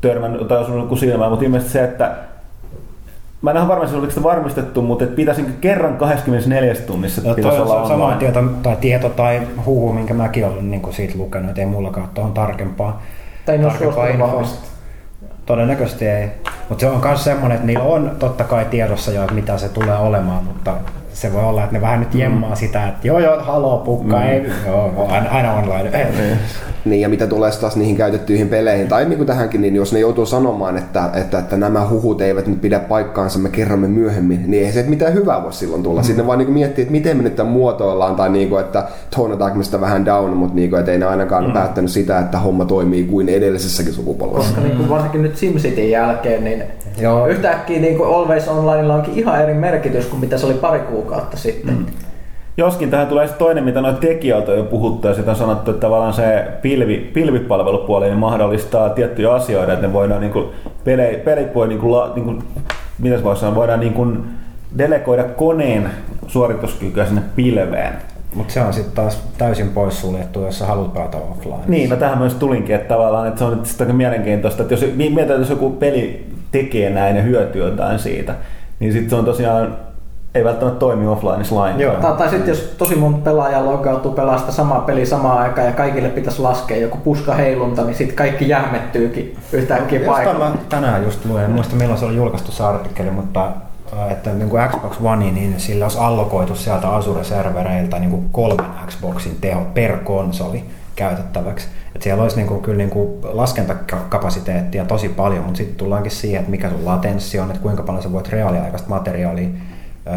törmännyt 0.00 0.48
tai 0.48 0.58
osunut 0.58 0.98
silmään, 0.98 1.30
mutta 1.30 1.44
ilmeisesti 1.44 1.72
se, 1.72 1.84
että 1.84 2.10
Mä 3.42 3.50
en 3.50 3.56
ole 3.56 3.68
varma, 3.68 3.84
oliko 3.94 4.10
sitä 4.10 4.22
varmistettu, 4.22 4.82
mutta 4.82 5.04
et 5.04 5.16
pitäisikö 5.16 5.50
kerran 5.60 5.96
24 5.96 6.74
tunnissa 6.74 7.22
No, 7.24 7.34
pitäisi 7.34 7.58
olla 7.58 7.82
on 7.82 7.88
sama 7.88 8.04
online. 8.04 8.18
tieto 8.20 8.42
tai, 8.62 8.76
tieto 8.80 9.08
tai 9.08 9.40
huhu, 9.66 9.92
minkä 9.92 10.14
mäkin 10.14 10.46
olen 10.46 10.70
niin 10.70 10.82
siitä 10.90 11.18
lukenut, 11.18 11.48
että 11.48 11.60
ei 11.60 11.66
mullakaan 11.66 12.08
tuohon 12.14 12.32
tarkempaa, 12.32 13.02
Tai 13.46 13.58
ne 13.58 13.66
on 13.66 13.72
tarkempaa. 13.72 14.42
Todennäköisesti 15.46 16.06
ei. 16.08 16.28
Mutta 16.68 16.80
se 16.80 16.90
on 16.90 17.00
myös 17.04 17.24
semmoinen, 17.24 17.56
että 17.56 17.66
niillä 17.66 17.84
on 17.84 18.16
totta 18.18 18.44
kai 18.44 18.64
tiedossa 18.64 19.10
jo, 19.12 19.22
että 19.22 19.34
mitä 19.34 19.58
se 19.58 19.68
tulee 19.68 19.96
olemaan, 19.96 20.44
mutta 20.44 20.74
se 21.12 21.32
voi 21.32 21.44
olla, 21.44 21.64
että 21.64 21.76
ne 21.76 21.80
vähän 21.80 22.00
nyt 22.00 22.14
jemmaa 22.14 22.54
sitä, 22.54 22.88
että 22.88 23.06
joo 23.06 23.18
joo, 23.18 23.40
haloo 23.40 23.78
pukka, 23.78 24.16
mm. 24.16 24.22
ei, 24.22 24.50
joo, 24.66 25.08
aina, 25.10 25.30
aina 25.30 25.52
online. 25.52 25.90
Ei. 25.98 26.36
Niin, 26.84 27.00
ja 27.00 27.08
mitä 27.08 27.26
tulee 27.26 27.50
taas 27.60 27.76
niihin 27.76 27.96
käytettyihin 27.96 28.48
peleihin, 28.48 28.88
tai 28.88 29.04
niin 29.04 29.16
kuin 29.16 29.26
tähänkin, 29.26 29.60
niin 29.60 29.76
jos 29.76 29.92
ne 29.92 29.98
joutuu 29.98 30.26
sanomaan, 30.26 30.78
että, 30.78 31.10
että, 31.14 31.38
että 31.38 31.56
nämä 31.56 31.88
huhut 31.88 32.20
eivät 32.20 32.46
nyt 32.46 32.60
pidä 32.60 32.78
paikkaansa, 32.78 33.38
me 33.38 33.48
kerromme 33.48 33.88
myöhemmin, 33.88 34.44
niin 34.46 34.66
ei 34.66 34.72
se 34.72 34.84
mitään 34.88 35.14
hyvää 35.14 35.42
voi 35.42 35.52
silloin 35.52 35.82
tulla. 35.82 36.00
Mm. 36.00 36.04
Sitten 36.04 36.24
ne 36.24 36.26
vaan 36.26 36.38
niin 36.38 36.46
kuin 36.46 36.54
miettii, 36.54 36.82
että 36.82 36.92
miten 36.92 37.16
me 37.16 37.22
nyt 37.22 37.36
tämän 37.36 37.52
muotoillaan, 37.52 38.16
tai 38.16 38.30
niin 38.30 38.48
kuin, 38.48 38.60
että 38.60 38.84
tonataanko 39.16 39.58
me 39.58 39.64
sitä 39.64 39.80
vähän 39.80 40.04
down, 40.04 40.36
mutta 40.36 40.54
niin 40.54 40.70
kuin, 40.70 40.80
että 40.80 40.92
ei 40.92 40.98
ne 40.98 41.06
ainakaan 41.06 41.46
mm. 41.46 41.52
päättänyt 41.52 41.90
sitä, 41.90 42.18
että 42.18 42.38
homma 42.38 42.64
toimii 42.64 43.04
kuin 43.04 43.28
edellisessäkin 43.28 43.92
sukupolvessa. 43.92 44.54
Koska 44.54 44.60
niin 44.60 44.88
varsinkin 44.88 45.22
nyt 45.22 45.36
SimCityn 45.36 45.90
jälkeen, 45.90 46.44
niin 46.44 46.62
Joo. 47.00 47.26
yhtäkkiä 47.26 47.80
niin 47.80 48.04
Always 48.04 48.48
Onlinella 48.48 48.94
onkin 48.94 49.14
ihan 49.14 49.42
eri 49.42 49.54
merkitys 49.54 50.06
kuin 50.06 50.20
mitä 50.20 50.38
se 50.38 50.46
oli 50.46 50.54
pari 50.54 50.80
kuukautta 50.80 51.36
sitten. 51.36 51.74
Mm. 51.74 51.86
Joskin 52.60 52.90
tähän 52.90 53.06
tulee 53.06 53.28
toinen, 53.28 53.64
mitä 53.64 53.80
noita 53.80 54.00
tekijöiltä 54.00 54.52
on 54.52 54.58
jo 54.58 54.64
puhuttu, 54.64 55.08
ja 55.08 55.14
sitä 55.14 55.30
on 55.30 55.36
sanottu, 55.36 55.70
että 55.70 55.80
tavallaan 55.80 56.12
se 56.12 56.44
pilvi, 56.62 57.10
pilvipalvelupuoli 57.14 58.06
niin 58.06 58.18
mahdollistaa 58.18 58.90
tiettyjä 58.90 59.32
asioita, 59.32 59.72
että 59.72 59.86
ne 59.86 59.92
voidaan 59.92 60.20
niin 60.20 60.32
kuin, 60.32 60.46
pelit, 60.84 61.24
pelit 61.24 61.54
voi, 61.54 61.68
niin 61.68 61.80
kuin, 61.80 62.14
niin 62.14 62.24
kuin, 62.24 62.42
mitäs 62.98 63.24
voisi 63.24 63.40
sanoa, 63.40 63.54
voidaan 63.54 63.80
niin 63.80 63.92
kuin, 63.92 64.24
delegoida 64.78 65.24
koneen 65.24 65.90
suorituskykyä 66.26 67.06
sinne 67.06 67.22
pilveen. 67.36 67.92
Mutta 68.34 68.52
se 68.52 68.60
on 68.60 68.72
sitten 68.72 68.94
taas 68.94 69.22
täysin 69.38 69.68
poissuljettu, 69.68 70.44
jos 70.44 70.58
sä 70.58 70.66
haluat 70.66 70.94
pelata 70.94 71.18
offline. 71.18 71.58
Niin, 71.66 71.90
no 71.90 71.96
tähän 71.96 72.18
myös 72.18 72.34
tulinkin, 72.34 72.74
että 72.74 72.94
tavallaan 72.94 73.28
että 73.28 73.38
se 73.38 73.44
on 73.44 73.58
nyt 73.58 73.80
aika 73.80 73.92
mielenkiintoista, 73.92 74.62
että 74.62 74.74
jos 74.74 74.80
mietitään, 74.80 75.20
että 75.20 75.34
jos 75.34 75.50
joku 75.50 75.70
peli 75.70 76.26
tekee 76.52 76.90
näin 76.90 77.16
ja 77.16 77.22
hyötyy 77.22 77.64
jotain 77.64 77.98
siitä, 77.98 78.34
niin 78.80 78.92
sitten 78.92 79.10
se 79.10 79.16
on 79.16 79.24
tosiaan, 79.24 79.76
ei 80.34 80.44
välttämättä 80.44 80.78
toimi 80.78 81.06
offlineissa 81.06 81.54
lainkaan. 81.54 81.82
Joo. 81.82 81.94
Tai, 81.94 82.12
tai 82.12 82.30
sitten 82.30 82.48
jos 82.48 82.74
tosi 82.78 82.94
monta 82.96 83.20
pelaajaa 83.20 83.64
logautuu 83.64 84.12
pelaa 84.12 84.38
sitä 84.38 84.52
samaa 84.52 84.80
peliä 84.80 85.06
samaan 85.06 85.38
aikaan 85.38 85.66
ja 85.66 85.72
kaikille 85.72 86.08
pitäisi 86.08 86.42
laskea 86.42 86.76
joku 86.76 86.98
puska 86.98 87.34
heilunta, 87.34 87.84
niin 87.84 87.94
sitten 87.94 88.16
kaikki 88.16 88.48
jähmettyykin 88.48 89.36
yhtäkkiä 89.52 90.00
paikalle. 90.06 90.44
mä 90.44 90.54
tänään 90.68 91.04
just 91.04 91.24
luin, 91.24 91.44
en 91.44 91.50
muista 91.50 91.76
milloin 91.76 91.98
se 91.98 92.04
oli 92.04 92.16
julkaistu 92.16 92.52
se 92.52 92.64
artikkeli, 92.64 93.10
mutta 93.10 93.46
äh, 93.92 94.12
että 94.12 94.30
niin 94.30 94.48
kuin 94.48 94.68
Xbox 94.68 94.96
One, 95.04 95.30
niin 95.30 95.60
sillä 95.60 95.84
olisi 95.84 95.98
allokoitu 95.98 96.54
sieltä 96.54 96.88
Azure-servereiltä 96.88 97.98
niin 97.98 98.10
kuin 98.10 98.28
kolmen 98.32 98.66
Xboxin 98.86 99.36
teho 99.40 99.66
per 99.74 99.96
konsoli 99.96 100.64
käytettäväksi. 100.96 101.68
Et 101.94 102.02
siellä 102.02 102.22
olisi 102.22 102.36
niin 102.36 102.46
kuin, 102.46 102.62
kyllä 102.62 102.78
niin 102.78 102.90
kuin 102.90 103.08
laskentakapasiteettia 103.22 104.84
tosi 104.84 105.08
paljon, 105.08 105.44
mutta 105.44 105.58
sitten 105.58 105.76
tullaankin 105.76 106.12
siihen, 106.12 106.40
että 106.40 106.50
mikä 106.50 106.70
sun 106.70 106.84
latenssi 106.84 107.38
on, 107.38 107.50
että 107.50 107.62
kuinka 107.62 107.82
paljon 107.82 108.02
sä 108.02 108.12
voit 108.12 108.28
reaaliaikaista 108.28 108.88
materiaalia 108.88 109.48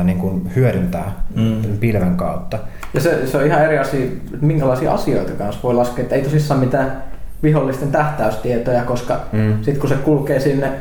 niin 0.04 0.18
kuin 0.18 0.52
hyödyntää 0.56 1.12
mm. 1.36 1.62
pilven 1.80 2.16
kautta. 2.16 2.60
Ja 2.94 3.02
se, 3.02 3.28
se 3.28 3.38
on 3.38 3.46
ihan 3.46 3.62
eri 3.66 3.80
asia, 3.80 4.06
että 4.06 4.46
minkälaisia 4.46 4.94
asioita 4.94 5.32
kanssa 5.32 5.64
voi 5.64 5.74
laskea. 5.74 6.04
Että 6.04 6.16
ei 6.16 6.22
tosissaan 6.22 6.60
mitään 6.60 7.04
vihollisten 7.44 7.92
tähtäystietoja, 7.92 8.84
koska 8.84 9.20
Mm. 9.32 9.56
sitten 9.56 9.80
kun 9.80 9.90
se 9.90 9.96
kulkee 9.96 10.40
sinne 10.40 10.72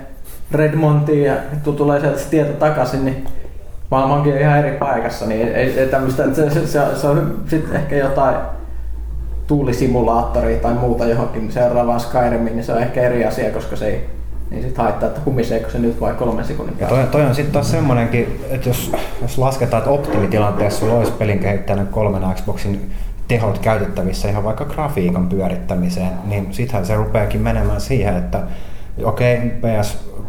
Redmontiin 0.53 1.25
ja 1.25 1.37
tulee 1.77 2.01
sieltä 2.01 2.19
se 2.19 2.29
tieto 2.31 2.53
takaisin, 2.53 3.05
niin 3.05 3.27
maailma 3.91 4.15
onkin 4.15 4.39
ihan 4.39 4.59
eri 4.59 4.77
paikassa. 4.77 5.27
Niin 5.27 5.49
ei, 5.49 5.79
ei 5.79 5.89
tämmöistä, 5.89 6.25
että 6.25 6.37
se, 6.37 6.51
se, 6.51 6.67
se, 6.67 6.81
se 6.95 7.07
on 7.07 7.39
sitten 7.49 7.77
ehkä 7.77 7.97
jotain 7.97 8.37
tuulisimulaattoria 9.47 10.59
tai 10.61 10.75
muuta 10.75 11.07
johonkin 11.07 11.53
seuraavaan 11.53 12.01
Skyrimiin, 12.01 12.57
niin 12.57 12.65
se 12.65 12.73
on 12.73 12.83
ehkä 12.83 13.01
eri 13.01 13.25
asia, 13.27 13.51
koska 13.51 13.77
se 13.77 13.87
ei 13.87 14.07
niin 14.53 14.63
sit 14.63 14.79
haittaa, 14.79 15.09
että 15.09 15.21
humiseeko 15.27 15.71
se 15.71 15.79
nyt 15.79 16.01
vai 16.01 16.15
kolmen 16.15 16.45
sekunnin 16.45 16.77
Ja 16.81 16.87
päästä. 16.87 16.97
toi, 16.97 17.21
toi 17.21 17.29
on 17.29 17.35
sitten 17.35 17.53
taas 17.53 17.71
semmonenkin, 17.71 18.41
että 18.51 18.69
jos, 18.69 18.93
jos 19.23 19.39
lasketaan, 19.39 19.79
että 19.79 19.91
optimitilanteessa 19.91 20.81
sulla 20.81 20.95
olisi 20.95 21.13
pelin 21.13 21.39
kehittäjänä 21.39 21.85
kolmen 21.85 22.23
Xboxin 22.35 22.91
tehot 23.29 23.59
käytettävissä 23.59 24.29
ihan 24.29 24.45
vaikka 24.45 24.65
grafiikan 24.65 25.29
pyörittämiseen, 25.29 26.11
niin 26.25 26.49
sittenhän 26.51 26.87
se 26.87 26.97
rupeakin 26.97 27.41
menemään 27.41 27.81
siihen, 27.81 28.17
että 28.17 28.43
okei, 29.05 29.39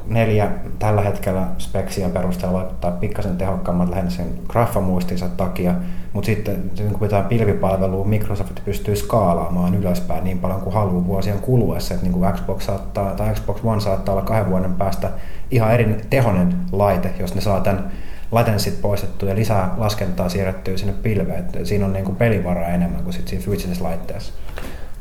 PS4 0.09 0.47
tällä 0.79 1.01
hetkellä 1.01 1.47
speksien 1.57 2.11
perusteella 2.11 2.57
vaikuttaa 2.59 2.91
pikkasen 2.91 3.37
tehokkaammat 3.37 3.89
lähinnä 3.89 4.09
sen 4.09 4.27
graffamuistinsa 4.47 5.29
takia, 5.29 5.73
mutta 6.13 6.25
sitten 6.25 6.71
se, 6.73 6.83
kun 6.83 6.99
pitää 6.99 7.23
pilvipalvelua, 7.23 8.05
Microsoft 8.05 8.59
pystyy 8.65 8.95
skaalaamaan 8.95 9.75
ylöspäin 9.75 10.23
niin 10.23 10.39
paljon 10.39 10.61
kuin 10.61 10.73
haluaa 10.73 11.07
vuosien 11.07 11.39
kuluessa, 11.39 11.93
että 11.93 12.05
niin 12.05 12.13
kuin 12.13 12.33
Xbox, 12.33 12.63
saattaa, 12.63 13.15
tai 13.15 13.33
Xbox 13.33 13.59
One 13.63 13.81
saattaa 13.81 14.15
olla 14.15 14.25
kahden 14.25 14.49
vuoden 14.49 14.73
päästä 14.73 15.09
ihan 15.51 15.73
eri 15.73 16.01
tehonen 16.09 16.55
laite, 16.71 17.13
jos 17.19 17.35
ne 17.35 17.41
saa 17.41 17.61
tämän 17.61 17.91
latenssit 18.31 18.81
poistettua 18.81 19.29
ja 19.29 19.35
lisää 19.35 19.73
laskentaa 19.77 20.29
siirrettyä 20.29 20.77
sinne 20.77 20.93
pilveen. 21.03 21.45
Et 21.53 21.65
siinä 21.65 21.85
on 21.85 21.93
niin 21.93 22.05
kuin 22.05 22.15
pelivaraa 22.15 22.67
enemmän 22.67 23.03
kuin 23.03 23.13
sit 23.13 23.27
siinä 23.27 23.45
fyysisessä 23.45 23.83
laitteessa. 23.83 24.33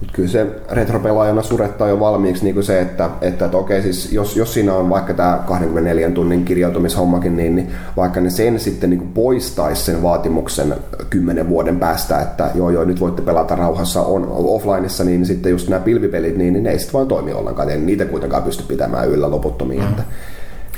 Mut 0.03 0.11
kyllä 0.13 0.29
se 0.29 0.47
retropelaajana 0.71 1.43
surettaa 1.43 1.89
jo 1.89 2.01
valmiiksi 2.01 2.45
niin 2.45 2.55
kuin 2.55 2.65
se, 2.65 2.81
että, 2.81 3.11
että, 3.21 3.45
että 3.45 3.57
okei, 3.57 3.83
siis 3.83 4.13
jos, 4.13 4.37
jos 4.37 4.55
siinä 4.55 4.75
on 4.75 4.91
vaikka 4.91 5.15
tämä 5.15 5.43
24 5.47 6.11
tunnin 6.11 6.45
kirjautumishommakin, 6.45 7.37
niin, 7.37 7.57
niin 7.57 7.71
vaikka 7.97 8.21
ne 8.21 8.31
sen 8.31 8.61
sitten 8.61 8.91
niin 8.91 8.99
kuin 8.99 9.13
poistaisi 9.13 9.83
sen 9.83 10.03
vaatimuksen 10.03 10.75
10 11.11 11.49
vuoden 11.49 11.79
päästä, 11.79 12.21
että 12.21 12.51
joo 12.55 12.71
joo, 12.71 12.85
nyt 12.85 13.01
voitte 13.01 13.23
pelata 13.23 13.55
rauhassa 13.55 14.03
on, 14.03 14.27
offlineissa, 14.31 15.05
niin 15.05 15.27
sitten 15.27 15.53
just 15.53 15.69
nämä 15.69 15.81
pilvipelit, 15.81 16.37
niin, 16.37 16.53
niin 16.53 16.65
ne 16.65 16.71
ei 16.71 16.79
sitten 16.79 16.93
vaan 16.93 17.09
toimi 17.09 17.33
ollenkaan, 17.33 17.71
ei 17.71 17.79
niitä 17.79 18.05
kuitenkaan 18.05 18.43
pysty 18.43 18.65
pitämään 18.69 19.09
yllä 19.09 19.31
loputtomiin. 19.31 19.83
Mm. 19.83 19.89
Että 19.89 20.03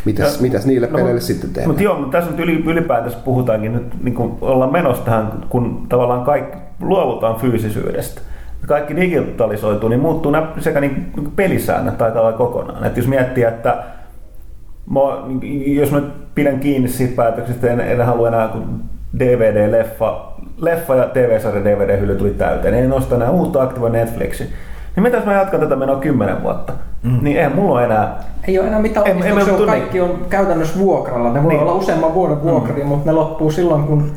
mitäs, 0.04 0.36
Ja- 0.36 0.42
mitäs 0.42 0.66
niille 0.66 0.86
no, 0.86 0.98
peleille 0.98 1.20
sitten 1.20 1.50
tehdään? 1.50 1.68
Mutta 1.68 1.82
joo, 1.82 1.98
mutta 1.98 2.18
tässä 2.18 2.30
nyt 2.30 2.40
yli, 2.40 2.64
ylipäätänsä 2.66 3.18
puhutaankin 3.24 3.72
nyt, 3.72 4.02
niin 4.02 4.14
kuin 4.14 4.32
ollaan 4.40 4.72
menossa 4.72 5.04
tähän, 5.04 5.44
kun 5.48 5.86
tavallaan 5.88 6.24
kaikki 6.24 6.58
luovutaan 6.80 7.40
fyysisyydestä. 7.40 8.20
Kaikki 8.66 8.96
digitalisoituu, 8.96 9.88
niin 9.88 10.00
muuttuu 10.00 10.32
nämä 10.32 10.46
sekä 10.58 10.80
niin 10.80 11.12
pelisäännöt 11.36 11.98
taitaa 11.98 12.22
olla 12.22 12.32
kokonaan. 12.32 12.84
Et 12.84 12.96
jos 12.96 13.06
miettii, 13.08 13.44
että 13.44 13.76
mä, 14.90 15.00
jos 15.66 15.90
mä 15.92 16.02
pidän 16.34 16.60
kiinni 16.60 16.88
siitä 16.88 17.16
päätöksestä, 17.16 17.70
en, 17.70 17.80
en 17.80 18.06
halua 18.06 18.28
enää 18.28 18.48
kun 18.48 18.80
DVD-leffa, 19.18 20.14
leffa 20.60 20.94
ja 20.94 21.04
TV-sarja 21.04 21.64
DVD-hylly 21.64 22.14
tuli 22.16 22.30
täyteen, 22.30 22.74
en 22.74 22.92
osta 22.92 23.14
enää 23.16 23.30
uutta 23.30 23.62
aktivoi 23.62 23.90
Netflixi. 23.90 24.44
Niin 24.96 25.02
mitä 25.02 25.16
jos 25.16 25.26
mä 25.26 25.32
jatkan 25.34 25.60
tätä 25.60 25.76
menoa 25.76 25.96
kymmenen 25.96 26.42
vuotta? 26.42 26.72
Mm. 27.02 27.18
Niin 27.22 27.36
eihän 27.36 27.54
mulla 27.54 27.72
ole 27.72 27.84
enää 27.84 28.16
Ei 28.48 28.58
ole 28.58 28.66
enää 28.68 28.80
mitään 28.80 29.16
me 29.16 29.44
tunne- 29.44 29.66
kaikki 29.66 30.00
on 30.00 30.18
käytännössä 30.28 30.78
vuokralla. 30.78 31.32
Ne 31.32 31.42
voi 31.42 31.52
Niin. 31.52 31.62
olla 31.62 31.72
useamman 31.74 32.14
vuoden 32.14 32.42
vuokria, 32.42 32.84
mutta 32.84 33.10
ne 33.10 33.12
loppuu 33.12 33.50
silloin, 33.50 33.82
kun 33.84 34.10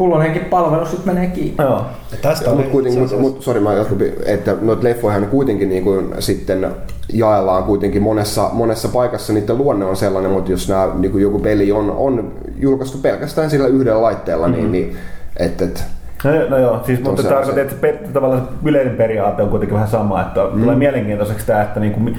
kulloinenkin 0.00 0.44
palvelu 0.44 0.86
sitten 0.86 1.14
menee 1.14 1.30
kiinni. 1.30 1.54
Joo. 1.64 1.86
Ja 2.12 2.18
tästä 2.22 2.50
oli 2.50 2.56
Mutta 2.56 2.72
kuitenkin, 2.72 3.00
mut, 3.02 3.20
mut, 3.20 3.42
sorry, 3.42 3.60
mä 3.60 3.72
jatkan, 3.72 3.98
että 4.26 4.56
noita 4.60 4.84
leffojahan 4.84 5.26
kuitenkin 5.26 5.68
niin 5.68 5.84
kuin 5.84 6.14
sitten 6.18 6.70
jaellaan 7.12 7.64
kuitenkin 7.64 8.02
monessa, 8.02 8.50
monessa 8.52 8.88
paikassa, 8.88 9.32
niiden 9.32 9.58
luonne 9.58 9.84
on 9.84 9.96
sellainen, 9.96 10.32
mutta 10.32 10.50
jos 10.50 10.68
nää, 10.68 10.88
niin 10.94 11.12
kuin 11.12 11.22
joku 11.22 11.38
peli 11.38 11.72
on, 11.72 11.90
on 11.90 12.32
julkaistu 12.56 12.98
pelkästään 12.98 13.50
sillä 13.50 13.66
yhdellä 13.66 14.02
laitteella, 14.02 14.48
mm-hmm. 14.48 14.62
niin, 14.62 14.72
niin 14.72 14.96
et, 15.36 15.62
et, 15.62 15.84
No, 16.24 16.30
no 16.48 16.58
joo, 16.58 16.80
siis, 16.86 17.02
mutta 17.02 17.22
se 17.22 17.28
tarkoitan, 17.28 17.62
että 17.62 17.74
se 17.74 17.80
pe- 17.80 18.00
tavallaan 18.12 18.40
se 18.40 18.68
yleinen 18.68 18.96
periaate 18.96 19.42
on 19.42 19.48
kuitenkin 19.48 19.74
vähän 19.74 19.88
sama, 19.88 20.20
että 20.20 20.40
mm. 20.52 20.62
tulee 20.62 20.76
mielenkiintoiseksi 20.76 21.46
tämä, 21.46 21.62
että 21.62 21.80
niinku, 21.80 22.00
mi- 22.00 22.16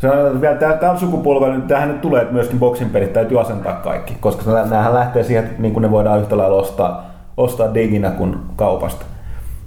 sanotaan, 0.00 0.26
että 0.26 0.40
vielä 0.40 0.98
sukupolvella 0.98 1.54
nyt 1.54 1.66
tähän 1.66 1.88
nyt 1.88 2.00
tulee, 2.00 2.22
että 2.22 2.34
myöskin 2.34 2.58
boksin 2.58 2.90
pelit 2.90 3.12
täytyy 3.12 3.40
asentaa 3.40 3.72
kaikki, 3.72 4.16
koska 4.20 4.42
se- 4.42 4.70
näähän 4.70 4.94
lähtee 4.94 5.22
siihen, 5.22 5.44
että 5.44 5.62
niinku 5.62 5.80
ne 5.80 5.90
voidaan 5.90 6.20
yhtä 6.20 6.36
lailla 6.36 6.56
ostaa, 6.56 7.09
ostaa 7.40 7.74
diginä 7.74 8.10
kuin 8.10 8.36
kaupasta. 8.56 9.04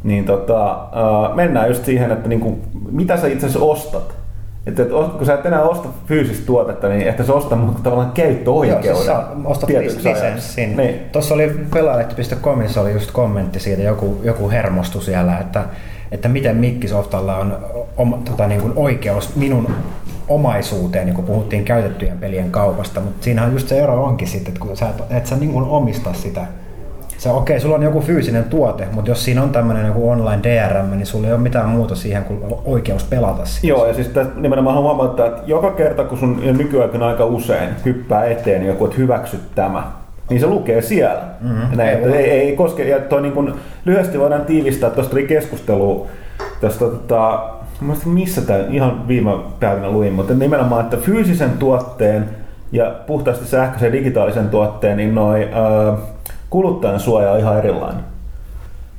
Niin 0.04 0.26
tota, 0.26 0.72
äh, 0.72 1.36
mennään 1.36 1.68
just 1.68 1.86
siihen, 1.86 2.12
että 2.12 2.30
niinku, 2.30 2.60
mitä 2.92 3.18
sä 3.18 3.28
itse 3.28 3.46
asiassa 3.46 3.66
ostat. 3.66 4.16
Että, 4.66 4.84
os- 4.84 5.18
kun 5.18 5.26
sä 5.26 5.34
et 5.34 5.46
enää 5.46 5.64
osta 5.64 5.90
fyysistä 6.06 6.46
tuotetta, 6.46 6.88
niin 6.88 7.08
että 7.08 7.24
sä 7.24 7.34
ostaa 7.34 7.58
mutta 7.58 7.84
tavallaan 7.84 8.12
käyttöoikeuden. 8.12 8.86
Joo, 8.86 8.96
siis 8.96 9.06
sä 9.06 9.24
ostat 9.46 9.70
lisenssin. 9.70 10.78
Niin. 10.78 11.00
Tuossa 11.12 11.34
oli 11.34 11.60
pelaajalehti.comissa 11.74 12.82
oli 12.82 12.92
just 12.92 13.12
kommentti 13.12 13.60
siitä, 13.60 13.82
joku, 13.82 14.22
joku 14.24 14.50
hermostu 14.50 15.02
siellä, 15.02 15.38
että, 15.38 15.64
että 16.12 16.30
miten 16.30 16.58
Mikkisoftalla 16.58 17.38
on 17.38 17.58
oma, 17.98 18.20
tota, 18.26 18.48
niin 18.48 18.62
kuin 18.62 18.74
oikeus 18.76 19.36
minun 19.36 19.68
omaisuuteen, 20.28 21.06
niin 21.06 21.16
kun 21.16 21.26
puhuttiin 21.26 21.66
käytettyjen 21.66 22.18
pelien 22.18 22.52
kaupasta, 22.52 23.02
mutta 23.02 23.24
siinähän 23.24 23.54
just 23.54 23.68
se 23.68 23.80
ero 23.80 24.04
onkin 24.04 24.28
sitten, 24.28 24.48
että 24.48 24.60
kun 24.60 24.78
sä 24.78 24.90
et, 24.90 25.18
et 25.18 25.26
sä 25.26 25.36
niin 25.36 25.52
kuin 25.52 25.66
omista 25.66 26.14
sitä. 26.14 26.46
Se 27.24 27.30
okei, 27.30 27.60
sulla 27.60 27.76
on 27.76 27.84
joku 27.84 28.02
fyysinen 28.02 28.44
tuote, 28.44 28.88
mutta 28.92 29.12
jos 29.12 29.26
siinä 29.26 29.44
on 29.44 29.50
tämmöinen 29.50 29.88
joku 29.88 30.10
online 30.10 30.44
DRM, 30.44 30.92
niin 30.92 31.06
sulla 31.06 31.28
ei 31.28 31.34
ole 31.34 31.42
mitään 31.42 31.70
muuta 31.70 31.96
siihen 31.96 32.24
kuin 32.24 32.40
oikeus 32.66 33.04
pelata 33.04 33.46
sitä. 33.46 33.68
Joo, 33.68 33.86
ja 33.86 33.94
siis 33.94 34.08
tästä 34.08 34.34
nimenomaan 34.36 34.78
huomauttaa, 34.78 35.26
että 35.26 35.42
joka 35.46 35.72
kerta 35.72 36.04
kun 36.04 36.18
sun 36.18 36.42
nykyaikana 36.58 37.08
aika 37.08 37.26
usein 37.26 37.70
hyppää 37.86 38.26
eteen 38.26 38.62
niin 38.62 38.68
joku, 38.68 38.86
että 38.86 38.98
hyväksy 38.98 39.40
tämä, 39.56 39.92
niin 40.30 40.40
se 40.40 40.48
lukee 40.48 40.82
siellä. 40.82 41.22
Mm-hmm. 41.42 41.78
Näin, 41.78 41.90
että 41.90 42.10
ei, 42.10 42.30
ei 42.30 42.56
koske, 42.56 42.90
ja 42.90 43.00
toi 43.00 43.22
niin 43.22 43.34
kun, 43.34 43.56
lyhyesti 43.86 44.20
voidaan 44.20 44.46
tiivistää, 44.46 44.90
tuosta 44.90 45.10
tuli 45.10 45.28
keskustelua 45.28 46.08
tästä, 46.62 46.80
tota, 46.80 47.44
missä 48.06 48.42
tämä 48.42 48.60
ihan 48.70 49.08
viime 49.08 49.32
päivinä 49.60 49.90
luin, 49.90 50.14
mutta 50.14 50.34
nimenomaan, 50.34 50.84
että 50.84 50.98
fyysisen 50.98 51.52
tuotteen 51.52 52.30
ja 52.72 52.96
puhtaasti 53.08 53.46
sähköisen 53.46 53.92
digitaalisen 53.92 54.50
tuotteen, 54.50 54.98
niin 54.98 55.16
noi, 55.16 55.50
ää, 55.54 56.13
kuluttajan 56.54 57.00
suoja 57.00 57.32
on 57.32 57.40
ihan 57.40 57.58
erilainen. 57.58 58.04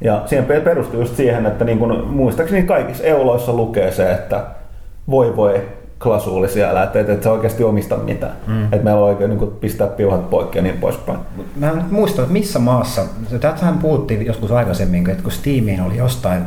Ja 0.01 0.23
siihen 0.27 0.45
pe- 0.45 0.61
perustuu 0.61 1.01
just 1.01 1.17
siihen, 1.17 1.47
että 1.47 1.65
niin 1.65 1.79
kun, 1.79 2.07
muistaakseni 2.11 2.63
kaikissa 2.63 3.05
euloissa 3.05 3.53
lukee 3.53 3.93
se, 3.93 4.13
että 4.13 4.45
voi 5.11 5.37
voi 5.37 5.63
klasuuli 6.03 6.49
siellä, 6.49 6.83
että 6.83 7.01
et, 7.01 7.09
et 7.09 7.23
sä 7.23 7.33
oikeasti 7.33 7.65
omista 7.65 7.97
mitään. 7.97 8.33
Mm. 8.47 8.65
Että 8.65 8.85
meillä 8.85 9.01
on 9.01 9.07
oikein 9.09 9.31
niin 9.31 9.51
pistää 9.61 9.87
piuhat 9.87 10.31
poikki 10.31 10.59
ja 10.59 10.63
niin 10.63 10.79
poispäin. 10.79 11.19
Mä 11.57 11.71
en 11.71 11.77
nyt 11.77 11.91
muista, 11.91 12.23
että 12.23 12.33
missä 12.33 12.59
maassa, 12.59 13.03
tätähän 13.31 13.79
puhuttiin 13.79 14.27
joskus 14.27 14.53
aikaisemmin, 14.53 15.11
että 15.11 15.23
kun 15.23 15.33
Steamiin 15.33 15.81
oli 15.81 15.97
jostain 15.97 16.43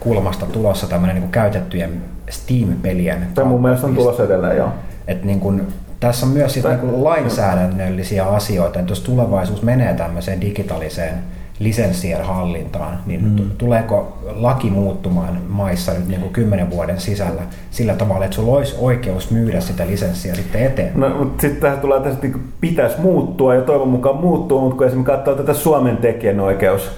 kulmasta 0.00 0.46
tulossa 0.46 0.86
tämmöinen 0.86 1.16
niin 1.16 1.30
käytettyjen 1.30 2.02
Steam-pelien 2.30 3.26
Se 3.34 3.44
mun 3.44 3.62
mielestä 3.62 3.86
on 3.86 3.94
tulossa 3.94 4.24
edelleen, 4.24 4.56
joo. 4.56 4.68
Et 5.08 5.24
niin 5.24 5.40
kun, 5.40 5.62
tässä 6.00 6.26
on 6.26 6.32
myös 6.32 6.54
sit 6.54 6.64
niin 6.64 7.04
lainsäädännöllisiä 7.04 8.26
asioita, 8.26 8.80
että 8.80 8.92
jos 8.92 9.00
tulevaisuus 9.00 9.62
menee 9.62 9.94
tämmöiseen 9.94 10.40
digitaaliseen 10.40 11.14
lisenssien 11.58 12.24
hallintaan, 12.24 12.98
niin 13.06 13.24
mm. 13.24 13.50
tuleeko 13.58 14.18
laki 14.34 14.70
muuttumaan 14.70 15.38
maissa 15.48 15.92
nyt 15.92 16.08
niin 16.08 16.20
kuin 16.20 16.32
kymmenen 16.32 16.70
vuoden 16.70 17.00
sisällä 17.00 17.42
sillä 17.70 17.94
tavalla, 17.94 18.24
että 18.24 18.34
sulla 18.34 18.56
olisi 18.56 18.76
oikeus 18.78 19.30
myydä 19.30 19.60
sitä 19.60 19.86
lisenssiä 19.86 20.34
sitten 20.34 20.62
eteen? 20.62 20.92
No, 20.94 21.08
mutta 21.08 21.40
sitten 21.40 21.60
tähän 21.60 21.80
tulee 21.80 22.00
tästä 22.00 22.26
niin 22.26 22.52
pitäisi 22.60 23.00
muuttua 23.00 23.54
ja 23.54 23.62
toivon 23.62 23.88
mukaan 23.88 24.16
muuttuu, 24.16 24.60
mutta 24.60 24.76
kun 24.76 24.86
esimerkiksi 24.86 25.12
katsoo 25.12 25.34
tätä 25.34 25.54
Suomen 25.54 25.96
tekijänoikeus 25.96 26.90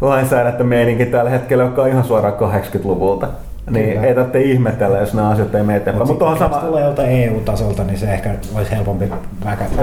lainsäädäntömeininki 0.00 1.06
tällä 1.06 1.30
hetkellä, 1.30 1.64
joka 1.64 1.82
on 1.82 1.88
ihan 1.88 2.04
suoraan 2.04 2.34
80-luvulta. 2.34 3.28
Niin 3.70 3.88
Kyllä. 3.88 4.06
ei 4.06 4.14
tarvitse 4.14 4.40
ihmetellä, 4.40 4.98
jos 4.98 5.14
nämä 5.14 5.28
asiat 5.28 5.54
ei 5.54 5.62
mene 5.62 5.76
eteenpäin. 5.76 6.08
Mutta 6.08 6.24
on 6.24 6.38
sama, 6.38 6.56
tulee 6.56 6.84
joltain 6.84 7.10
EU-tasolta, 7.10 7.84
niin 7.84 7.98
se 7.98 8.12
ehkä 8.12 8.30
olisi 8.54 8.70
helpompi 8.70 9.10
väkätä. 9.44 9.82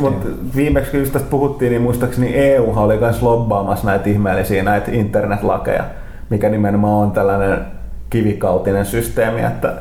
Mutta 0.00 0.28
viimeksi 0.56 0.90
kun 0.90 1.00
tästä 1.00 1.30
puhuttiin, 1.30 1.70
niin 1.70 1.82
muistaakseni 1.82 2.34
EU 2.34 2.72
oli 2.76 2.98
myös 2.98 3.22
lobbaamassa 3.22 3.86
näitä 3.86 4.08
ihmeellisiä 4.08 4.62
näitä 4.62 4.90
internetlakeja, 4.90 5.84
mikä 6.30 6.48
nimenomaan 6.48 7.06
on 7.06 7.10
tällainen 7.10 7.58
kivikautinen 8.10 8.86
systeemi, 8.86 9.40
että, 9.40 9.72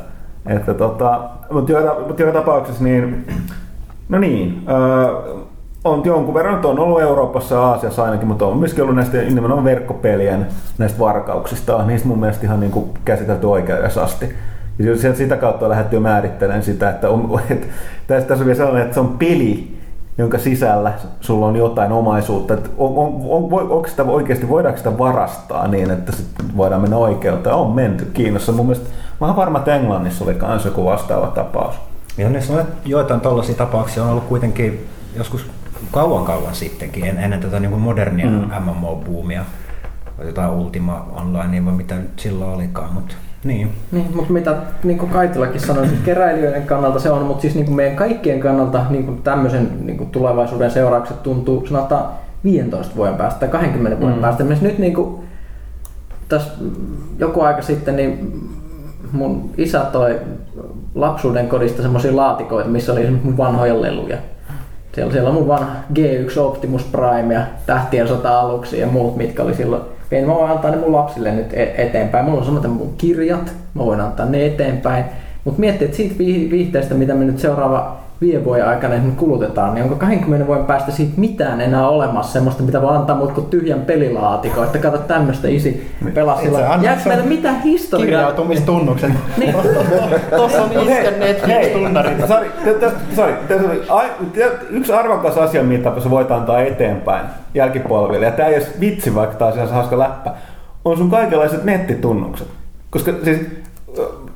että 0.48 0.74
tota, 0.74 1.22
mutta 1.52 1.72
joka, 1.72 1.98
mutta 2.08 2.22
joka 2.22 2.40
tapauksessa 2.40 2.84
niin, 2.84 3.28
no 4.10 4.20
niin, 4.20 4.64
öö, 4.70 5.45
on 5.86 6.02
jonkun 6.06 6.34
verran, 6.34 6.56
että 6.56 6.68
on 6.68 6.80
ollut 6.80 7.02
Euroopassa 7.02 7.56
ja 7.56 7.62
Aasiassa 7.62 8.04
ainakin, 8.04 8.28
mutta 8.28 8.46
on 8.46 8.58
myöskin 8.58 8.84
ollut 8.84 8.96
näistä 8.96 9.18
nimenomaan 9.18 9.66
verkkopelien 9.66 10.48
näistä 10.78 11.00
varkauksista, 11.00 11.76
on 11.76 11.88
niistä 11.88 12.08
mun 12.08 12.20
mielestä 12.20 12.46
ihan 12.46 12.60
niin 12.60 12.72
kuin 12.72 12.90
käsitelty 13.06 13.48
oikeudessa 13.48 14.04
asti. 14.04 14.36
Ja 14.80 15.14
sitä 15.16 15.38
kautta 15.38 15.66
on 15.66 15.70
lähdetty 15.70 16.00
määrittelemään 16.00 16.64
sitä, 16.64 16.90
että, 16.90 17.10
on, 17.10 17.40
että 17.50 17.68
tässä, 18.08 18.34
on 18.34 18.40
vielä 18.40 18.58
sellainen, 18.58 18.84
että 18.84 18.94
se 18.94 19.00
on 19.00 19.18
peli, 19.18 19.78
jonka 20.18 20.38
sisällä 20.38 20.94
sulla 21.22 21.46
on 21.46 21.56
jotain 21.56 21.92
omaisuutta. 21.92 22.54
Että 22.54 22.70
on, 22.78 22.98
on, 22.98 23.22
on, 23.30 23.50
voi- 23.50 23.68
onko 23.70 23.88
sitä 23.88 24.04
oikeasti, 24.04 24.50
voidaanko 24.50 24.78
sitä 24.78 24.98
varastaa 24.98 25.68
niin, 25.68 25.92
että 25.92 26.12
sit 26.12 26.28
voidaan 26.58 26.82
mennä 26.82 26.98
oikeuteen? 26.98 27.56
On 27.56 27.72
menty 27.72 28.06
Kiinassa. 28.06 28.52
Mun 28.52 28.66
mielestä, 28.66 28.90
mä 29.22 29.28
oon 29.28 29.36
varma, 29.36 29.58
että 29.58 29.76
Englannissa 29.76 30.24
oli 30.24 30.38
myös 30.48 30.66
joku 30.66 30.86
vastaava 30.86 31.28
tapaus. 31.28 31.76
Ja 32.18 32.30
ne 32.30 32.40
joitain 32.86 33.22
tällaisia 33.22 33.56
tapauksia 33.56 34.04
on 34.04 34.10
ollut 34.10 34.24
kuitenkin 34.24 34.88
joskus 35.16 35.46
kauan 35.92 36.26
kauan 36.26 36.56
sittenkin, 36.56 37.06
en- 37.06 37.18
ennen 37.18 37.40
tätä 37.40 37.60
niin 37.60 37.70
kuin 37.72 37.82
modernia 37.82 38.26
mm. 38.28 38.50
MMO-buumia, 38.60 39.42
jotain 40.26 40.50
Ultima 40.52 41.08
Online 41.16 41.66
vai 41.66 41.74
mitä 41.74 41.96
nyt 41.96 42.20
silloin 42.20 42.52
olikaan, 42.56 42.94
mutta 42.94 43.16
niin. 43.44 43.70
Niin, 43.92 44.08
mutta 44.16 44.34
mitä 44.34 44.56
niin 44.84 44.98
kuin 44.98 45.12
Kaitilakin 45.12 45.62
sanoi, 45.62 45.86
että 45.86 46.06
keräilijöiden 46.06 46.64
kannalta 46.68 47.00
se 47.00 47.12
on, 47.12 47.22
mutta 47.26 47.42
siis 47.42 47.56
niin 47.56 47.66
kuin 47.66 47.76
meidän 47.76 47.96
kaikkien 47.96 48.40
kannalta 48.40 48.86
niin 48.90 49.06
kuin 49.06 49.22
tämmöisen 49.22 49.70
niin 49.82 49.98
kuin 49.98 50.10
tulevaisuuden 50.10 50.72
seuraukset 50.72 51.24
tuntuu 51.24 51.68
sanotaan 51.68 52.06
15 52.44 52.96
vuoden 52.96 53.16
päästä 53.16 53.40
tai 53.40 53.50
20 53.50 54.00
vuoden 54.00 54.16
Mm. 54.18 54.22
päästä. 54.22 54.44
Esimerkiksi 54.44 54.68
nyt 54.68 54.78
niin 54.80 54.94
kuin, 54.94 55.24
tässä 56.30 56.52
joku 57.20 57.42
aika 57.42 57.62
sitten 57.62 57.96
niin 57.96 58.42
mun 59.12 59.50
isä 59.58 59.80
toi 59.80 60.20
lapsuuden 60.96 61.48
kodista 61.48 61.82
semmoisia 61.82 62.16
laatikoita, 62.16 62.70
missä 62.70 62.92
oli 62.94 63.10
mun 63.24 63.38
vanhoja 63.38 63.82
leluja. 63.82 64.18
Siellä, 64.96 65.14
siellä 65.14 65.30
on 65.30 65.36
mun 65.36 65.48
vanha 65.48 65.76
G1 65.94 66.40
Optimus 66.40 66.84
Prime 66.84 67.34
ja 67.34 67.42
Tähtien 67.66 68.08
sota 68.08 68.40
aluksi 68.40 68.80
ja 68.80 68.88
muut, 68.88 69.18
mitkä 69.18 69.44
oli 69.44 69.56
silloin. 69.56 69.82
En 70.12 70.28
mä 70.28 70.36
voin 70.36 70.52
antaa 70.52 70.72
ne 70.72 70.78
mun 70.78 70.92
lapsille 70.92 71.32
nyt 71.32 71.54
e- 71.54 71.74
eteenpäin. 71.78 72.26
Mulla 72.26 72.40
on 72.40 72.46
samaten 72.46 72.72
mun 72.72 72.94
kirjat, 72.98 73.54
mä 73.74 73.86
voin 73.86 74.02
antaa 74.02 74.26
ne 74.26 74.46
eteenpäin. 74.46 75.06
Mutta 75.44 75.60
miettii, 75.60 75.86
että 75.86 75.98
siitä 75.98 76.16
vii- 76.18 76.50
viihteestä, 76.52 76.94
mitä 76.94 77.14
me 77.14 77.26
nyt 77.26 77.40
seuraava 77.40 77.98
viiden 78.26 78.46
vuoden 78.46 78.68
aikana 78.68 78.96
nyt 78.96 79.16
kulutetaan, 79.16 79.74
niin 79.74 79.84
onko 79.84 79.96
20 79.96 80.48
vuoden 80.48 80.66
päästä 80.66 80.92
siitä 80.92 81.14
mitään 81.18 81.62
enää 81.62 81.88
olemassa 81.88 82.34
semmoista, 82.34 82.64
mitä 82.64 82.82
voi 82.82 82.96
antaa 82.96 83.16
muut 83.16 83.32
kuin 83.32 83.46
tyhjän 83.46 83.82
pelilaatikon, 83.82 84.66
että 84.66 84.78
kato 84.78 84.98
tämmöistä 84.98 85.48
isi 85.48 85.92
pelasi 86.14 86.46
Itse 86.46 86.56
sillä. 86.56 86.70
anna 86.72 86.86
Jääkö 86.86 87.02
meillä 87.06 87.24
mitään 87.26 87.62
historiaa? 87.62 88.06
Kirjautumistunnukset. 88.06 89.12
Niin. 89.38 89.56
Tuossa 90.38 90.62
on 90.64 90.70
Hei, 90.70 91.06
iskän 91.06 91.20
Netflix-tunnarit. 91.20 92.18
Tä- 92.78 92.92
yksi 94.70 94.94
arvokas 94.94 95.38
asia, 95.38 95.64
mitä 95.64 95.92
sä 96.04 96.10
voit 96.10 96.32
antaa 96.32 96.62
eteenpäin 96.62 97.26
jälkipolville, 97.54 98.26
ja 98.26 98.32
tämä 98.32 98.50
ei 98.50 98.56
edes 98.56 98.80
vitsi, 98.80 99.16
vaikka 99.16 99.36
tämä 99.36 99.52
on 99.52 99.58
ihan 99.58 99.70
hauska 99.70 100.00
läppä, 100.00 100.32
on 100.86 100.98
sun 100.98 101.10
kaikenlaiset 101.10 101.64
nettitunnukset. 101.64 102.48
Koska 102.90 103.12
siis, 103.24 103.40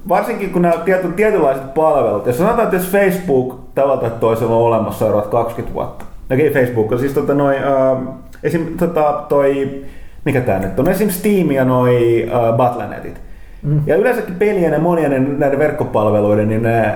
varsinkin 0.09 0.49
kun 0.49 0.62
nämä 0.62 0.73
tiety, 0.85 1.07
tietynlaiset 1.07 1.73
palvelut, 1.73 2.25
jos 2.25 2.38
sanotaan, 2.38 2.63
että 2.63 2.75
jos 2.75 2.91
Facebook 2.91 3.59
tavalla 3.75 3.97
tai 3.97 4.12
toisella 4.19 4.55
on 4.55 4.62
olemassa 4.62 4.99
seuraavat 4.99 5.27
20 5.27 5.73
vuotta, 5.73 6.05
okei 6.31 6.53
Facebook, 6.53 6.99
siis 6.99 7.13
tota 7.13 7.33
noi, 7.33 7.57
äh, 7.57 8.13
esim, 8.43 8.77
tota, 8.77 9.25
toi, 9.29 9.81
mikä 10.25 10.41
tää 10.41 10.59
nyt 10.59 10.79
on, 10.79 10.89
esim 10.89 11.09
Steam 11.09 11.51
ja 11.51 11.65
noi 11.65 12.29
äh, 12.33 12.57
Battle.netit. 12.57 13.21
Mm. 13.63 13.81
Ja 13.85 13.95
yleensäkin 13.95 14.35
pelien 14.35 14.73
ja 14.73 14.79
monien 14.79 15.39
näiden 15.39 15.59
verkkopalveluiden 15.59 16.49
niin 16.49 16.63
ne, 16.63 16.79
äh, 16.79 16.95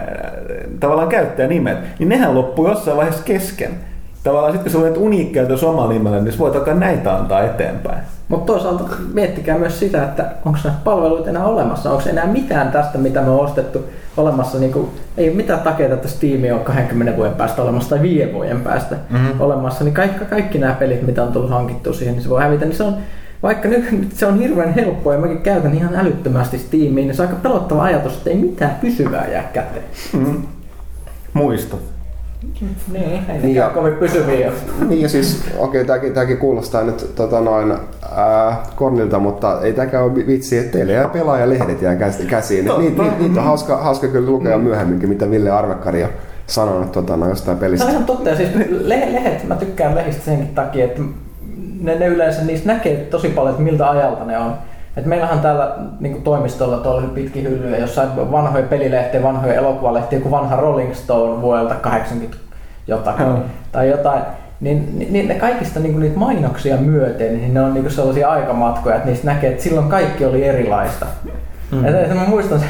tavallaan 0.79 1.09
käyttäjänimet, 1.09 1.77
niin 1.99 2.09
nehän 2.09 2.35
loppuu 2.35 2.67
jossain 2.67 2.97
vaiheessa 2.97 3.23
kesken. 3.23 3.71
Tavallaan 4.23 4.53
sitten 4.53 4.71
kun 4.71 4.81
sä 4.81 4.87
olet 4.87 4.97
uniikkia 4.97 5.45
tuossa 5.45 5.69
omalla 5.69 5.93
nimellä, 5.93 6.19
niin 6.19 6.31
sä 6.31 6.39
voit 6.39 6.55
alkaa 6.55 6.73
näitä 6.73 7.15
antaa 7.15 7.43
eteenpäin. 7.43 8.12
Mutta 8.27 8.53
toisaalta 8.53 8.83
miettikää 9.13 9.57
myös 9.57 9.79
sitä, 9.79 10.03
että 10.03 10.31
onko 10.45 10.59
näitä 10.63 10.79
palveluita 10.83 11.29
enää 11.29 11.45
olemassa, 11.45 11.91
onko 11.91 12.09
enää 12.09 12.25
mitään 12.25 12.71
tästä, 12.71 12.97
mitä 12.97 13.21
me 13.21 13.29
on 13.29 13.39
ostettu 13.39 13.85
olemassa, 14.17 14.59
niin 14.59 14.73
kuin, 14.73 14.89
ei 15.17 15.29
ole 15.29 15.37
mitään 15.37 15.59
takeita, 15.59 15.93
että 15.93 16.07
Steam 16.07 16.57
on 16.59 16.63
20 16.63 17.17
vuoden 17.17 17.33
päästä 17.33 17.61
olemassa 17.61 17.89
tai 17.89 18.01
5 18.01 18.33
vuoden 18.33 18.61
päästä 18.61 18.95
mm-hmm. 19.09 19.41
olemassa, 19.41 19.83
niin 19.83 19.93
kaikki, 19.93 20.25
kaikki 20.25 20.57
nämä 20.57 20.73
pelit, 20.73 21.01
mitä 21.01 21.23
on 21.23 21.33
tullut 21.33 21.49
hankittua 21.49 21.93
siihen, 21.93 22.13
niin 22.13 22.23
se 22.23 22.29
voi 22.29 22.41
hävitä, 22.41 22.65
niin 22.65 22.75
se 22.75 22.83
on 22.83 22.97
vaikka 23.43 23.69
nyt 23.69 23.85
se 24.17 24.25
on 24.25 24.39
hirveän 24.39 24.73
helppoa 24.73 25.13
ja 25.13 25.19
mäkin 25.19 25.41
käytän 25.41 25.73
ihan 25.73 25.95
älyttömästi 25.95 26.57
Steamiin, 26.57 26.95
niin 26.95 27.15
se 27.15 27.21
on 27.21 27.27
aika 27.27 27.39
pelottava 27.43 27.83
ajatus, 27.83 28.13
että 28.13 28.29
ei 28.29 28.35
mitään 28.35 28.75
pysyvää 28.81 29.27
jää 29.27 29.49
käteen. 29.53 29.85
Mm. 30.13 30.43
Muisto. 31.33 31.79
Niin, 32.93 33.25
ei 33.29 33.37
Niin 33.41 33.55
ja- 33.55 33.69
kovin 33.69 33.93
pysyviä. 33.93 34.51
Niin 34.87 35.01
ja 35.01 35.09
siis, 35.09 35.43
okei, 35.57 35.81
okay, 35.81 35.85
tämäkin, 35.85 36.13
tämäkin 36.13 36.37
kuulostaa 36.37 36.83
nyt 36.83 37.15
tota 37.15 37.41
noin, 37.41 37.71
ää, 38.15 38.63
kornilta, 38.75 39.19
mutta 39.19 39.61
ei 39.61 39.73
tämäkään 39.73 40.03
ole 40.03 40.15
vitsi, 40.15 40.57
että 40.57 40.71
teille 40.71 40.93
jää 40.93 41.07
pelaajalehdet 41.07 41.81
jää 41.81 41.95
käs- 41.95 42.25
käsiin. 42.27 42.65
Niitä 42.65 42.79
niit, 42.79 42.97
niit, 42.97 43.19
niit 43.19 43.37
on 43.37 43.43
hauska, 43.43 43.77
hauska 43.77 44.07
kyllä 44.07 44.29
lukea 44.29 44.57
myöhemminkin, 44.57 45.09
mitä 45.09 45.29
Ville 45.29 45.49
Arvekkari 45.49 46.03
on 46.03 46.09
sanonut 46.47 46.91
tota, 46.91 47.17
no, 47.17 47.29
jostain 47.29 47.57
pelistä. 47.57 47.85
on 47.85 47.91
ihan 47.91 48.03
totta. 48.03 48.29
Ja 48.29 48.35
siis 48.35 48.49
le- 48.69 49.13
lehdet, 49.13 49.47
mä 49.47 49.55
tykkään 49.55 49.95
lehdistä 49.95 50.25
senkin 50.25 50.55
takia, 50.55 50.85
että 50.85 51.01
ne, 51.81 51.95
ne 51.95 52.07
yleensä 52.07 52.41
niistä 52.41 52.67
näkee 52.67 52.95
tosi 52.95 53.29
paljon, 53.29 53.51
että 53.51 53.63
miltä 53.63 53.89
ajalta 53.89 54.25
ne 54.25 54.37
on. 54.37 54.53
Et 54.97 55.05
meillähän 55.05 55.39
täällä 55.39 55.75
niin 55.99 56.23
toimistolla 56.23 56.77
tuolla 56.77 57.01
oli 57.01 57.07
pitki 57.07 57.43
hyllyjä, 57.43 57.77
jossain 57.77 58.31
vanhoja 58.31 58.63
pelilehtiä, 58.63 59.23
vanhoja 59.23 59.53
elokuvalehtiä, 59.53 60.19
joku 60.19 60.31
vanha 60.31 60.55
Rolling 60.55 60.93
Stone 60.93 61.41
vuodelta 61.41 61.75
80 61.75 62.37
jotakin 62.87 63.25
Joo. 63.25 63.39
tai 63.71 63.89
jotain. 63.89 64.23
Niin, 64.61 64.99
niin, 64.99 65.13
niin 65.13 65.27
ne 65.27 65.35
kaikista 65.35 65.79
niin 65.79 65.99
niitä 65.99 66.19
mainoksia 66.19 66.77
myöten, 66.77 67.37
niin 67.37 67.53
ne 67.53 67.61
on 67.61 67.73
niin 67.73 67.91
sellaisia 67.91 68.29
aikamatkoja, 68.29 68.95
että 68.95 69.09
niistä 69.09 69.27
näkee, 69.27 69.51
että 69.51 69.63
silloin 69.63 69.89
kaikki 69.89 70.25
oli 70.25 70.45
erilaista. 70.45 71.05
Mm. 71.71 71.85
Ja 71.85 72.07
se, 72.07 72.13
mä 72.13 72.25
muistan, 72.27 72.59
se, 72.59 72.65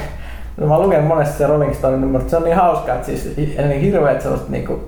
mä 0.66 0.76
oon 0.76 0.86
lukenut 0.86 1.08
monesti 1.08 1.38
se 1.38 1.48
Rolling 1.48 1.74
Stone, 1.74 1.98
mutta 1.98 2.30
se 2.30 2.38
on 2.38 2.44
niin 2.44 2.56
hauskaa, 2.56 2.96
että 2.96 3.06
siis 3.06 3.38
niin 3.38 3.82
hirveät 3.82 4.22
sellaiset 4.22 4.50
niin 4.50 4.66
kuin, 4.66 4.82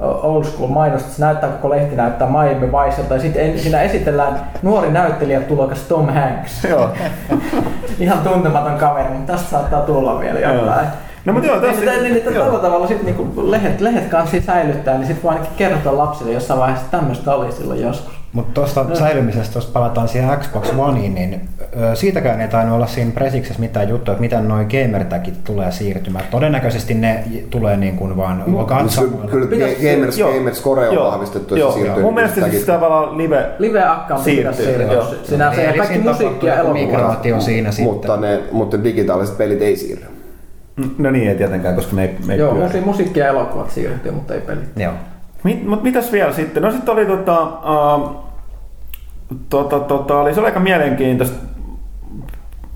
old 0.00 0.44
school 0.44 0.68
mainosta, 0.68 1.10
se 1.12 1.20
näyttää 1.24 1.50
koko 1.50 1.70
lehti 1.70 1.96
näyttää 1.96 2.28
Miami 2.28 2.72
Viceilta 2.72 3.14
ja 3.14 3.20
sitten 3.20 3.42
en- 3.44 3.58
siinä 3.58 3.82
esitellään 3.82 4.40
nuori 4.62 4.90
näyttelijä 4.90 5.40
tulokas 5.40 5.78
Tom 5.82 6.08
Hanks. 6.08 6.64
Joo. 6.64 6.90
Ihan 7.98 8.18
tuntematon 8.18 8.78
kaveri, 8.78 9.08
mutta 9.08 9.32
tästä 9.32 9.50
saattaa 9.50 9.80
tulla 9.80 10.20
vielä 10.20 10.38
jotain. 10.40 10.86
No, 11.24 11.32
mutta 11.32 11.48
joo, 11.48 11.60
tässä- 11.60 11.80
niin, 11.84 12.02
niin, 12.02 12.14
niin, 12.14 12.34
joo. 12.34 12.44
tällä 12.44 12.58
tavalla 12.58 12.86
sit 12.86 13.02
niinku 13.02 13.32
lehdet, 13.50 13.80
lehdet 13.80 14.08
kanssa 14.08 14.36
säilyttää, 14.46 14.94
niin 14.98 15.06
sitten 15.06 15.22
voi 15.22 15.32
ainakin 15.32 15.56
kertoa 15.56 15.96
lapsille 15.98 16.32
jossain 16.32 16.60
vaiheessa, 16.60 16.84
että 16.84 16.96
tämmöistä 16.96 17.34
oli 17.34 17.52
silloin 17.52 17.82
joskus. 17.82 18.14
Mutta 18.34 18.52
tuosta 18.54 18.94
säilymisestä, 18.94 19.58
jos 19.58 19.66
palataan 19.66 20.08
siihen 20.08 20.38
Xbox 20.38 20.72
Oneiin, 20.78 21.14
niin 21.14 21.40
ö, 21.82 21.94
siitäkään 21.96 22.40
ei 22.40 22.48
tainnut 22.48 22.76
olla 22.76 22.86
siinä 22.86 23.10
presiksessä 23.14 23.60
mitään 23.60 23.88
juttua, 23.88 24.12
että 24.12 24.20
miten 24.20 24.48
noin 24.48 24.66
gamertagit 24.70 25.44
tulee 25.44 25.72
siirtymään. 25.72 26.24
Todennäköisesti 26.30 26.94
ne 26.94 27.24
tulee 27.50 27.76
niin 27.76 27.96
kuin 27.96 28.16
vaan 28.16 28.42
Kyllä, 28.44 28.64
katsomaan. 28.64 29.28
kyllä 29.28 29.46
Pitäis- 29.46 29.78
Gamers, 29.94 30.18
Joo. 30.18 30.32
Gamers 30.32 30.62
Core 30.62 30.88
on 30.88 30.94
Joo. 30.94 31.10
vahvistettu, 31.10 31.54
että 31.54 31.68
se 31.68 31.74
siirtyy. 31.74 32.02
Mun 32.02 32.14
mielestä 32.14 32.50
siis 32.50 32.64
tavallaan 32.64 33.18
live... 33.18 33.46
Live-accountti 33.58 34.36
pitäisi 34.36 34.62
Siirtyy, 34.62 34.76
siirtyä. 34.86 34.96
joo. 34.96 35.14
Siinä 35.24 35.54
se 35.54 35.62
kaikki 35.76 35.86
siinä 35.94 36.10
musiikki 36.10 36.46
ja. 36.46 36.64
Migraatio 36.72 37.40
siinä 37.40 37.70
mutta, 37.82 38.12
sitten. 38.16 38.30
ne, 38.30 38.40
mutta 38.52 38.84
digitaaliset 38.84 39.38
pelit 39.38 39.62
ei 39.62 39.76
siirry. 39.76 40.04
No 40.98 41.10
niin, 41.10 41.28
ei 41.28 41.34
tietenkään, 41.34 41.74
koska 41.74 41.96
ne 41.96 42.02
ei, 42.04 42.16
ne 42.26 42.32
ei 42.34 42.40
Joo, 42.40 42.52
pyöri. 42.54 42.66
musi- 42.68 42.84
musiikki 42.84 43.20
ja 43.20 43.26
elokuvat 43.28 43.70
siirtyy, 43.70 44.12
mutta 44.12 44.34
ei 44.34 44.40
pelit. 44.40 44.64
Joo. 44.76 44.92
Mit, 45.44 45.66
mut 45.66 45.82
mitäs 45.82 46.12
vielä 46.12 46.32
sitten? 46.32 46.62
No 46.62 46.70
sitten 46.70 46.94
oli 46.94 47.06
tota, 47.06 47.42
uh, 47.42 48.16
tota, 49.48 49.80
tota, 49.80 50.18
oli 50.18 50.34
se 50.34 50.40
oli 50.40 50.46
aika 50.46 50.60
mielenkiintoista. 50.60 51.36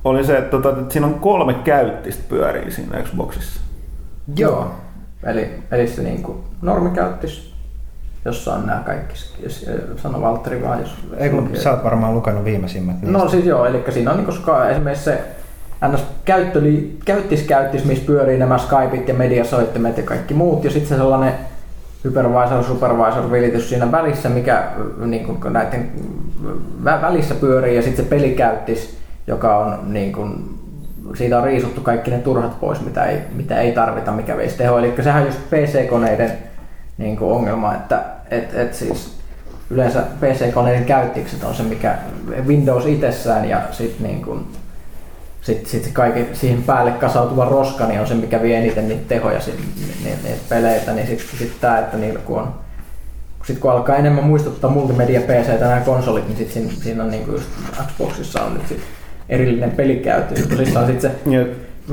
Oli 0.05 0.25
se, 0.25 0.39
että, 0.39 0.51
tota, 0.51 0.81
että 0.81 0.93
siinä 0.93 1.07
on 1.07 1.15
kolme 1.15 1.55
käyttistä 1.55 2.23
pyörii 2.29 2.71
siinä 2.71 3.03
Xboxissa. 3.03 3.61
Joo. 4.37 4.71
Eli, 5.25 5.51
eli 5.71 5.89
se 5.89 6.03
niin 6.03 6.23
kuin 6.23 6.39
normikäyttis, 6.63 7.55
jossa 8.25 8.55
on 8.55 8.67
nämä 8.67 8.83
kaikki, 8.87 9.15
jos 9.43 9.67
sano 9.97 10.21
Valtteri 10.21 10.63
vaan, 10.63 10.81
jos... 10.81 10.95
Ei 11.17 11.31
kun 11.31 11.51
sä 11.55 11.71
oot 11.71 11.85
varmaan 11.85 12.15
lukenut 12.15 12.45
viimeisimmät 12.45 13.03
niistä. 13.03 13.19
No 13.19 13.29
siis 13.29 13.45
joo, 13.47 13.67
eli 13.67 13.85
siinä 13.91 14.11
on 14.11 14.17
niin 14.17 14.27
koska 14.27 14.69
esimerkiksi 14.69 15.05
se 15.05 15.21
NS 15.89 16.05
käyttöli, 16.25 16.99
käyttis 17.05 17.43
käyttis, 17.43 17.85
missä 17.85 18.05
pyörii 18.07 18.39
nämä 18.39 18.59
Skypeit 18.59 19.09
ja 19.09 19.15
mediasoittimet 19.15 19.97
ja 19.97 20.03
kaikki 20.03 20.35
muut, 20.35 20.65
ja 20.65 20.71
sitten 20.71 20.89
se 20.89 20.97
sellainen 20.97 21.35
hypervisor, 22.09 22.65
supervisor 22.65 23.33
vilitys 23.33 23.69
siinä 23.69 23.93
välissä, 23.93 24.29
mikä 24.29 24.65
niin 25.05 25.25
kuin 25.25 25.53
näiden 25.53 25.93
vä- 26.85 27.03
välissä 27.03 27.35
pyörii, 27.35 27.77
ja 27.77 27.83
sitten 27.83 28.05
se 28.05 28.11
pelikäyttis, 28.11 28.99
joka 29.27 29.57
on 29.59 29.93
niin 29.93 30.13
kuin, 30.13 30.59
siitä 31.15 31.39
on 31.39 31.45
riisuttu 31.45 31.81
kaikki 31.81 32.11
ne 32.11 32.19
turhat 32.19 32.61
pois, 32.61 32.85
mitä 32.85 33.05
ei, 33.05 33.19
mitä 33.35 33.61
ei 33.61 33.73
tarvita, 33.73 34.13
mikä 34.13 34.37
veisi 34.37 34.57
tehoa. 34.57 34.79
Eli 34.79 34.95
sehän 35.03 35.23
on 35.23 35.29
just 35.29 35.51
PC-koneiden 35.51 36.33
niin 36.99 37.17
kuin 37.17 37.33
ongelma, 37.33 37.75
että 37.75 38.03
et, 38.31 38.55
et 38.55 38.75
siis 38.75 39.19
yleensä 39.71 40.03
PC-koneiden 40.21 40.85
käyttikset 40.85 41.45
on 41.45 41.55
se, 41.55 41.63
mikä 41.63 41.95
Windows 42.47 42.87
itsessään 42.87 43.49
ja 43.49 43.61
sitten 43.71 44.07
niin 44.07 44.47
sit, 45.49 45.67
sit 45.67 45.85
se 45.85 45.93
siihen 46.33 46.63
päälle 46.63 46.91
kasautuva 46.91 47.45
roska 47.45 47.87
niin 47.87 48.01
on 48.01 48.07
se, 48.07 48.15
mikä 48.15 48.43
vie 48.43 48.59
eniten 48.59 48.89
niitä 48.89 49.09
tehoja, 49.09 49.41
niitä, 49.47 50.19
niitä 50.23 50.43
peleitä, 50.49 50.93
niin 50.93 51.07
sitten 51.07 51.39
sit 51.39 51.61
tämä, 51.61 51.79
että 51.79 51.97
niillä 51.97 52.21
kun 52.21 52.39
on 52.39 52.55
sitten 53.45 53.63
kun 53.63 53.71
alkaa 53.71 53.97
enemmän 53.97 54.25
muistuttaa 54.25 54.71
multimedia 54.71 55.21
PC 55.21 55.61
nämä 55.61 55.81
konsolit, 55.81 56.29
niin 56.29 56.39
sit 56.39 56.53
siinä, 56.53 56.73
siinä 56.83 57.05
on 57.05 57.11
niinku 57.11 57.33
just 57.33 57.47
Xboxissa 57.87 58.43
on 58.43 58.55
nyt 58.55 58.69
sit 58.69 58.81
erillinen 59.29 59.71
pelikäyttö. 59.71 60.35
Tosissaan 60.49 60.87
sitten 60.87 61.11
se 61.11 61.17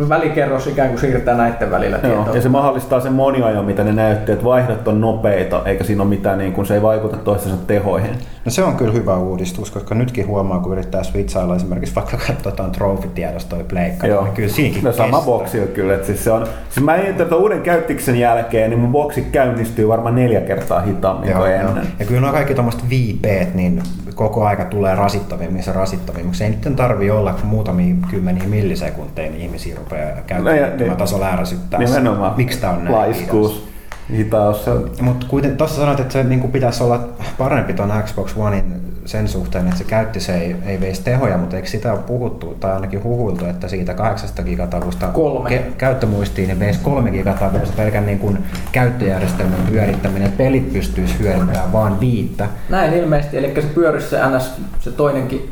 välikerros 0.10 0.68
ikään 0.68 0.90
kuin 0.90 1.00
siirtää 1.00 1.36
näiden 1.38 1.72
välillä 1.72 2.00
joo, 2.04 2.14
tietoa. 2.16 2.36
ja 2.36 2.42
se 2.42 2.50
mahdollistaa 2.50 3.00
sen 3.00 3.14
moniajon, 3.14 3.66
mitä 3.66 3.84
ne 3.84 3.92
näytti, 3.94 4.32
että 4.32 4.46
vaihdot 4.46 4.88
on 4.88 5.02
nopeita, 5.02 5.62
eikä 5.66 5.84
siinä 5.84 6.02
ole 6.04 6.10
mitään, 6.10 6.38
niin 6.38 6.54
kuin, 6.54 6.66
se 6.68 6.74
ei 6.74 6.82
vaikuta 6.82 7.18
toistensa 7.18 7.58
tehoihin. 7.68 8.12
No 8.46 8.52
se 8.52 8.64
on 8.64 8.76
kyllä 8.76 8.92
hyvä 8.94 9.18
uudistus, 9.18 9.72
koska 9.72 9.96
nytkin 9.96 10.28
huomaa, 10.28 10.60
kun 10.60 10.72
yrittää 10.72 11.04
switchailla 11.04 11.56
esimerkiksi 11.56 11.96
vaikka 11.96 12.18
katsotaan 12.28 12.72
trophy-tiedosta 12.72 13.50
toi 13.56 13.64
pleikka, 13.64 14.08
Joo. 14.08 14.24
niin 14.24 14.34
kyllä 14.34 14.50
siinkin 14.50 14.84
No 14.84 14.92
sama 14.92 15.08
kestää. 15.18 15.26
boksi 15.26 15.60
on 15.62 15.68
kyllä. 15.68 15.94
Että 15.94 16.08
siis 16.08 16.24
se 16.24 16.32
on, 16.32 16.48
siis 16.70 16.86
mä 16.86 16.96
en 16.96 17.16
tätä 17.16 17.36
uuden 17.36 17.62
käyttiksen 17.62 18.20
jälkeen, 18.20 18.70
niin 18.70 18.80
mun 18.80 18.92
boksi 18.92 19.22
käynnistyy 19.22 19.88
varmaan 19.88 20.16
neljä 20.16 20.42
kertaa 20.42 20.82
hitaammin 20.82 21.30
Joo, 21.30 21.40
kuin 21.40 21.52
joo. 21.52 21.60
ennen. 21.70 21.88
Ja 22.00 22.06
kyllä 22.06 22.22
nuo 22.22 22.32
kaikki 22.32 22.54
tuommoiset 22.54 22.90
viipeet, 22.90 23.56
niin 23.56 23.82
koko 24.16 24.46
aika 24.46 24.66
tulee 24.66 24.96
rasittavimmiksi 24.96 25.70
ja 25.70 25.74
rasittavimmiksi. 25.74 26.44
Ei 26.44 26.50
nyt 26.50 26.76
tarvi 26.76 27.12
olla 27.12 27.34
kuin 27.34 27.46
muutamia 27.46 27.96
kymmeniä 28.10 28.48
millisekunteja, 28.48 29.32
niin 29.32 29.42
ihmisiä 29.42 29.76
rupeaa 29.78 30.16
No 30.16 30.22
käyttämään 30.28 30.78
niin. 30.78 30.98
tasolla 30.98 31.28
ärsyttää. 31.28 31.80
Nimenomaan. 31.80 32.34
Miksi 32.38 32.60
tää 32.60 32.72
on 32.72 32.84
näin? 32.84 32.96
Laiskuus, 32.96 33.68
hitaus. 34.12 34.66
Mutta 35.02 35.26
kuitenkin 35.30 35.58
tuossa 35.58 35.82
sanoit, 35.82 36.00
että 36.00 36.14
se 36.14 36.24
niin 36.24 36.52
pitäisi 36.52 36.84
olla 36.84 37.00
parempi 37.38 37.74
tuon 37.74 38.04
Xbox 38.06 38.38
Onein 38.38 38.85
sen 39.06 39.28
suhteen, 39.28 39.66
että 39.66 39.78
se 39.78 39.84
käytti 39.84 40.20
se 40.20 40.36
ei, 40.38 40.56
ei 40.66 40.80
veisi 40.82 41.04
tehoja, 41.04 41.38
mutta 41.38 41.56
eikö 41.56 41.68
sitä 41.68 41.94
ole 41.94 42.02
puhuttu 42.08 42.56
tai 42.60 42.74
ainakin 42.74 43.04
huhuiltu, 43.04 43.46
että 43.46 43.68
siitä 43.68 43.94
8 43.94 44.30
gigatavusta 44.46 45.08
Kolme. 45.08 45.50
ke- 45.50 45.72
käyttömuistiin 45.78 46.48
ne 46.48 46.60
veisi 46.60 46.80
3 46.84 47.12
gigatavusta 47.12 47.76
pelkän 47.78 48.06
niin 48.06 48.20
kuin 48.20 48.38
käyttöjärjestelmän 48.72 49.60
pyörittäminen, 49.70 50.26
että 50.28 50.38
pelit 50.38 50.74
pystyisi 50.74 51.20
hyödyntämään 51.20 51.74
vaan 51.74 52.00
viittä. 52.00 52.48
Näin 52.70 52.94
ilmeisesti, 52.94 53.38
eli 53.38 53.54
se 53.62 53.68
pyörisi 53.68 54.10
se 54.10 54.20
NS, 54.30 54.52
se 54.80 54.92
toinenkin 54.92 55.52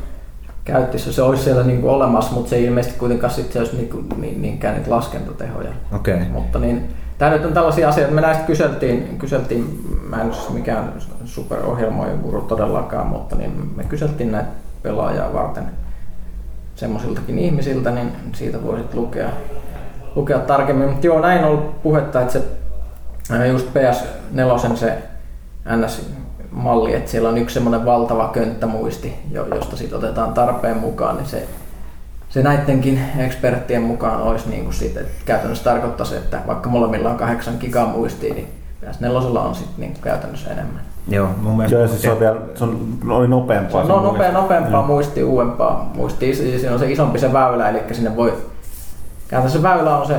käyttössä, 0.66 1.14
se 1.14 1.22
olisi 1.22 1.44
siellä 1.44 1.64
niin 1.64 1.82
kuin 1.82 1.92
olemassa, 1.92 2.34
mutta 2.34 2.50
se 2.50 2.56
ei 2.56 2.64
ilmeisesti 2.66 3.00
kuitenkaan 3.00 3.34
sitten 3.34 3.62
olisi 3.62 3.76
niin, 3.76 3.90
kuin, 3.90 4.06
niin, 4.18 4.42
niinkään 4.42 4.76
niitä 4.76 4.90
laskentatehoja. 4.90 5.70
Okei. 5.96 6.20
Mutta 6.32 6.60
niin, 6.60 6.88
Tämä 7.18 7.32
nyt 7.32 7.46
on 7.46 7.54
tällaisia 7.54 7.90
asioita, 7.90 8.14
me 8.14 8.22
näistä 8.22 8.44
kyseltiin, 8.44 9.18
kyseltiin 9.18 9.86
mä 10.10 10.16
en 10.22 10.26
ole 10.26 10.34
siis 10.34 10.50
mikään 10.50 10.94
superohjelmoija 11.26 12.16
guru 12.16 12.42
todellakaan, 12.42 13.08
mutta 13.08 13.36
niin 13.36 13.72
me 13.76 13.84
kyseltiin 13.84 14.32
näitä 14.32 14.50
pelaajaa 14.84 15.34
varten 15.34 15.64
semmoisiltakin 16.76 17.40
ihmisiltä, 17.40 17.92
niin 17.92 18.12
siitä 18.34 18.64
voisit 18.64 18.94
lukea, 18.94 19.30
lukea 20.16 20.40
tarkemmin. 20.40 20.90
Mutta 20.90 21.08
joo, 21.08 21.20
näin 21.20 21.44
on 21.44 21.50
ollut 21.50 21.84
puhetta, 21.84 22.22
että 22.22 22.34
se 22.34 22.44
ää, 23.30 23.46
just 23.46 23.68
PS4 23.68 24.76
se 24.76 24.98
NS-malli, 25.76 26.96
että 26.96 27.12
siellä 27.12 27.30
on 27.30 27.38
yksi 27.38 27.54
semmoinen 27.54 27.86
valtava 27.86 28.28
könttämuisti, 28.34 29.20
jo- 29.32 29.56
josta 29.56 29.78
sitten 29.78 29.98
otetaan 29.98 30.34
tarpeen 30.34 30.78
mukaan, 30.78 31.16
niin 31.16 31.26
se, 31.26 31.48
se 32.34 32.44
näidenkin 32.44 33.00
eksperttien 33.18 33.82
mukaan 33.82 34.22
olisi 34.22 34.50
niin 34.50 34.64
kuin 34.64 34.74
siitä, 34.74 35.00
että 35.00 35.14
käytännössä 35.26 35.64
tarkoittaisi, 35.64 36.16
että 36.16 36.40
vaikka 36.48 36.70
molemmilla 36.70 37.10
on 37.10 37.18
8 37.18 37.54
gigaa 37.60 37.88
muistia, 37.88 38.34
niin 38.34 38.48
PS4 38.84 39.38
on 39.38 39.56
sitten 39.56 39.74
niin 39.78 39.94
käytännössä 40.02 40.52
enemmän. 40.52 40.82
Joo, 41.08 41.30
mun 41.42 41.58
mielestä... 41.58 41.76
Joo, 41.76 41.82
ja 41.82 41.88
siis 41.88 42.02
se 42.02 42.12
on 42.12 42.20
vielä, 42.20 42.36
se 42.56 42.64
on, 42.64 42.98
oli 43.10 43.26
Se 43.26 43.30
nopeampaa. 43.30 43.82
on 43.82 43.88
se 43.88 43.94
no, 43.94 44.00
mun 44.00 44.08
nopea, 44.08 44.32
nopeampaa 44.32 44.72
Joo. 44.72 44.88
muistia, 44.88 45.26
uudempaa 45.26 45.92
muistia. 45.96 46.36
Si- 46.36 46.60
Siinä 46.60 46.74
on 46.74 46.80
se 46.80 46.92
isompi 46.92 47.20
se 47.20 47.34
väylä, 47.34 47.70
eli 47.70 47.80
sinne 47.92 48.16
voi... 48.16 48.34
Käytännössä 49.28 49.60
se 49.60 49.64
väylä 49.64 49.98
on 49.98 50.08
se, 50.08 50.16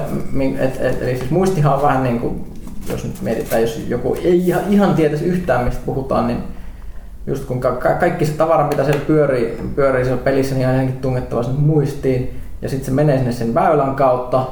et, 0.59 0.81
et, 0.81 1.03
eli 1.03 1.17
siis 1.19 1.31
muistihan 1.31 1.75
on 1.75 1.83
vähän 1.83 2.03
niin 2.03 2.21
kuin, 2.21 2.53
jos 2.91 3.05
nyt 3.05 3.23
mietitään, 3.23 3.63
jos 3.63 3.85
joku 3.89 4.17
ei 4.25 4.49
ihan, 4.49 4.63
ihan 4.69 4.95
tietäisi 4.95 5.25
yhtään 5.25 5.65
mistä 5.65 5.83
puhutaan, 5.87 6.27
niin 6.27 6.43
just 7.27 7.45
kun 7.45 7.61
ka- 7.61 7.73
ka- 7.77 7.95
kaikki 7.95 8.27
se 8.27 8.33
tavara, 8.33 8.69
mitä 8.69 8.85
siellä 8.85 9.03
pyörii, 9.07 9.59
pyörii 9.77 10.05
siellä 10.05 10.23
pelissä, 10.23 10.55
niin 10.55 10.69
on 10.69 10.75
johonkin 10.75 11.01
tungettava 11.01 11.43
sinne 11.43 11.61
muistiin, 11.61 12.41
ja 12.63 12.69
sitten 12.69 12.87
se 12.87 12.93
menee 12.93 13.17
sinne 13.17 13.33
sen 13.33 13.55
väylän 13.55 13.95
kautta, 13.95 14.47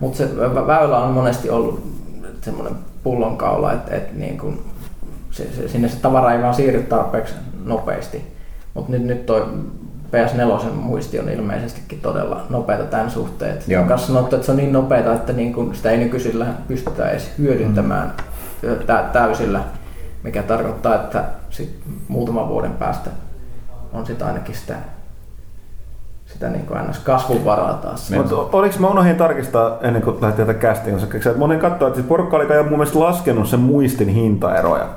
mutta 0.00 0.18
se 0.18 0.24
vä- 0.24 0.66
väylä 0.66 0.98
on 0.98 1.12
monesti 1.14 1.50
ollut 1.50 1.82
semmoinen 2.42 2.74
pullonkaula, 3.02 3.72
että 3.72 3.96
et 3.96 4.16
niin 4.16 4.38
kun 4.38 4.58
se, 5.30 5.46
se, 5.56 5.68
sinne 5.68 5.88
se 5.88 5.96
tavara 6.00 6.32
ei 6.32 6.42
vaan 6.42 6.54
siirry 6.54 6.82
tarpeeksi 6.82 7.34
nopeasti. 7.64 8.36
Mutta 8.74 8.92
nyt, 8.92 9.02
nyt 9.02 9.26
toi 9.26 9.46
PS4 10.06 10.70
muisti 10.74 11.18
on 11.20 11.28
ilmeisestikin 11.28 12.00
todella 12.00 12.46
nopeata 12.50 12.84
tämän 12.84 13.10
suhteen. 13.10 13.52
Et 13.52 13.68
Joo. 13.68 13.84
On 13.92 13.98
sanottu, 13.98 14.36
että 14.36 14.46
se 14.46 14.52
on 14.52 14.58
niin 14.58 14.72
nopeata, 14.72 15.12
että 15.14 15.32
niin 15.32 15.54
kun 15.54 15.74
sitä 15.74 15.90
ei 15.90 15.98
nykyisillä 15.98 16.46
pystytä 16.68 17.10
edes 17.10 17.30
hyödyntämään 17.38 18.12
mm. 18.62 18.86
tä- 18.86 19.08
täysillä, 19.12 19.60
mikä 20.22 20.42
tarkoittaa, 20.42 20.94
että 20.94 21.24
sit 21.50 21.80
muutaman 22.08 22.48
vuoden 22.48 22.72
päästä 22.72 23.10
on 23.92 24.06
sitten 24.06 24.26
ainakin 24.26 24.54
sitä, 24.54 24.74
sitä 26.26 26.50
niin 26.50 26.66
kuin 26.66 26.90
ns. 26.90 26.98
kasvuvaraa 26.98 27.74
taas. 27.74 28.10
Mutta 28.10 28.36
oliko 28.36 28.74
mä 28.78 28.88
unohdin 28.88 29.16
tarkistaa 29.16 29.78
ennen 29.80 30.02
kuin 30.02 30.16
lähti 30.20 30.44
tätä 30.44 30.58
castingia, 30.58 31.04
että 31.16 31.28
mä 31.28 31.34
unohdin 31.34 31.60
katsoa, 31.60 31.88
että 31.88 31.96
siis 31.96 32.08
porukka 32.08 32.36
oli 32.36 32.46
kai 32.46 32.62
mun 32.62 32.70
mielestä 32.72 33.00
laskenut 33.00 33.48
sen 33.48 33.60
muistin 33.60 34.08
hintaeroja 34.08 34.88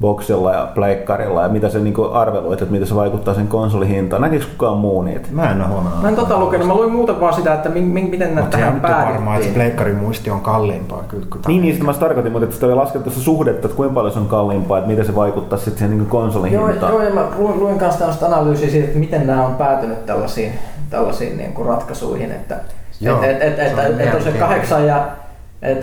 boksilla 0.00 0.52
ja 0.52 0.68
pleikkarilla 0.74 1.42
ja 1.42 1.48
mitä 1.48 1.68
se 1.68 1.78
niinku 1.78 2.04
arveloi, 2.12 2.52
että 2.52 2.64
mitä 2.64 2.86
se 2.86 2.94
vaikuttaa 2.94 3.34
sen 3.34 3.46
konsolihintaan. 3.48 4.22
Näkikö 4.22 4.44
kukaan 4.50 4.78
muu 4.78 5.02
niitä? 5.02 5.28
Mä 5.32 5.50
en 5.50 5.60
ole 5.60 5.68
huomannut. 5.68 6.02
Mä 6.02 6.08
en 6.08 6.16
tota 6.16 6.38
lukenut, 6.38 6.66
mä 6.66 6.74
luin 6.74 6.92
muuta 6.92 7.20
vaan 7.20 7.34
sitä, 7.34 7.54
että 7.54 7.68
mi, 7.68 7.80
mi, 7.80 8.02
miten 8.02 8.28
se 8.28 8.42
tähän 8.50 8.68
on 8.68 8.74
nyt 8.74 8.82
varmaan, 8.82 9.06
että 9.08 9.18
se 9.18 9.24
päädyttiin. 9.24 9.54
pleikkarin 9.54 9.96
muisti 9.96 10.30
on 10.30 10.40
kalliimpaa 10.40 11.02
kyllä 11.08 11.26
kuin 11.30 11.42
Niin, 11.46 11.62
niin 11.62 11.74
sitä 11.74 11.86
mä 11.86 11.94
tarkoitin, 11.94 12.32
mutta 12.32 12.44
että 12.44 12.54
sitä 12.54 12.66
oli 12.66 12.74
laskettu 12.74 13.10
se 13.10 13.20
suhdetta, 13.20 13.66
että 13.66 13.76
kuinka 13.76 13.94
paljon 13.94 14.12
se 14.12 14.18
on 14.18 14.26
kalliimpaa, 14.28 14.78
että 14.78 14.90
miten 14.90 15.06
se 15.06 15.14
vaikuttaa 15.14 15.58
sitten 15.58 15.78
siihen 15.78 15.98
niinku 15.98 16.10
konsolin 16.16 16.52
Joo, 16.52 16.66
hintaan. 16.66 16.92
joo, 16.92 17.02
ja 17.02 17.14
mä 17.14 17.24
luin, 17.38 17.60
luin 17.60 17.78
kanssa 17.78 17.98
tällaista 17.98 18.26
analyysiä 18.26 18.70
siitä, 18.70 18.86
että 18.86 18.98
miten 18.98 19.26
nämä 19.26 19.46
on 19.46 19.54
päätynyt 19.54 20.06
tällaisiin, 20.06 20.52
tällaisiin 20.90 21.36
niin 21.36 21.52
kuin 21.52 21.68
ratkaisuihin, 21.68 22.32
että 22.32 22.56
Joo, 23.00 23.22
et, 23.22 23.42
et, 23.42 23.58
et, 23.58 23.68
se 23.68 23.74
on 23.74 23.80
et, 23.80 23.86
et 23.86 23.90
on 23.90 23.92
se 23.92 23.94
mielenkiintoista. 23.94 24.38
kahdeksan 24.38 24.86
ja 24.86 24.96
et 24.96 25.27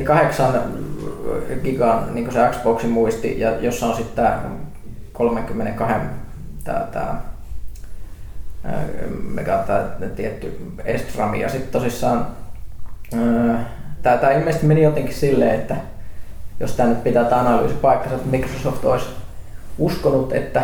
kahdeksan 0.04 0.54
gigan 1.64 2.16
niin 2.16 2.32
se 2.32 2.50
Xboxin 2.52 2.90
muisti, 2.90 3.40
ja 3.40 3.60
jossa 3.60 3.86
on 3.86 3.96
sitten 3.96 4.16
tämä 4.16 4.42
32 5.14 5.94
tää, 6.64 6.88
tää, 6.92 7.22
ää, 8.64 8.84
mega 9.34 9.58
tää 9.58 9.86
tietty 10.16 10.74
SRAM, 10.98 11.36
ja 11.36 11.50
sitten 11.50 11.72
tosissaan 11.72 12.28
tämä, 14.02 14.18
tämä 14.18 14.32
ilmeisesti 14.32 14.66
meni 14.66 14.84
jotenkin 14.84 15.16
silleen, 15.16 15.56
että 15.56 15.76
jos 16.60 16.72
tämä 16.72 16.90
nyt 16.90 17.04
pitää 17.04 17.24
tämä 17.24 17.42
analyysi 17.42 17.76
paikkansa, 17.76 18.16
että 18.16 18.30
Microsoft 18.30 18.86
olisi 18.86 19.06
uskonut, 19.78 20.34
että 20.34 20.62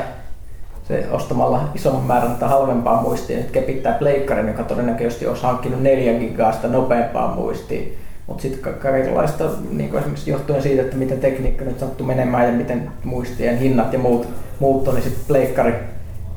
se 0.87 1.07
ostamalla 1.11 1.69
isomman 1.75 2.03
määrän 2.03 2.35
tai 2.35 2.49
halvempaa 2.49 3.01
muistia, 3.01 3.39
että 3.39 3.51
kepittää 3.51 3.93
pleikkarin, 3.93 4.47
joka 4.47 4.63
todennäköisesti 4.63 5.27
olisi 5.27 5.43
hankkinut 5.43 5.81
4 5.81 6.19
gigaa 6.19 6.51
sitä 6.51 6.67
nopeampaa 6.67 7.35
muistia. 7.35 7.91
Mutta 8.31 8.41
sitten 8.41 8.73
kaikenlaista, 8.73 9.49
niin 9.71 9.89
kuin 9.89 9.99
esimerkiksi 9.99 10.31
johtuen 10.31 10.61
siitä, 10.61 10.81
että 10.81 10.95
miten 10.95 11.19
tekniikka 11.19 11.65
nyt 11.65 11.79
sattuu 11.79 12.07
menemään 12.07 12.47
ja 12.47 12.53
miten 12.53 12.91
muistien 13.03 13.57
hinnat 13.57 13.93
ja 13.93 13.99
muut 13.99 14.27
muuttui, 14.59 14.93
niin 14.93 15.03
sitten 15.03 15.23
pleikkari, 15.27 15.73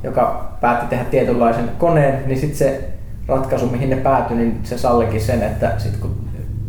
joka 0.03 0.53
päätti 0.61 0.87
tehdä 0.87 1.05
tietynlaisen 1.05 1.71
koneen, 1.79 2.23
niin 2.27 2.41
sitten 2.41 2.59
se 2.59 2.89
ratkaisu, 3.27 3.67
mihin 3.67 3.91
ne 3.91 3.97
päätyi, 3.97 4.37
niin 4.37 4.61
se 4.63 4.79
sallikin 4.79 5.21
sen, 5.21 5.43
että 5.43 5.73
sitten 5.79 6.01
kun 6.01 6.15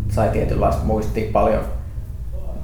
sai 0.10 0.30
tietynlaista 0.30 0.84
muistia 0.84 1.30
paljon 1.34 1.64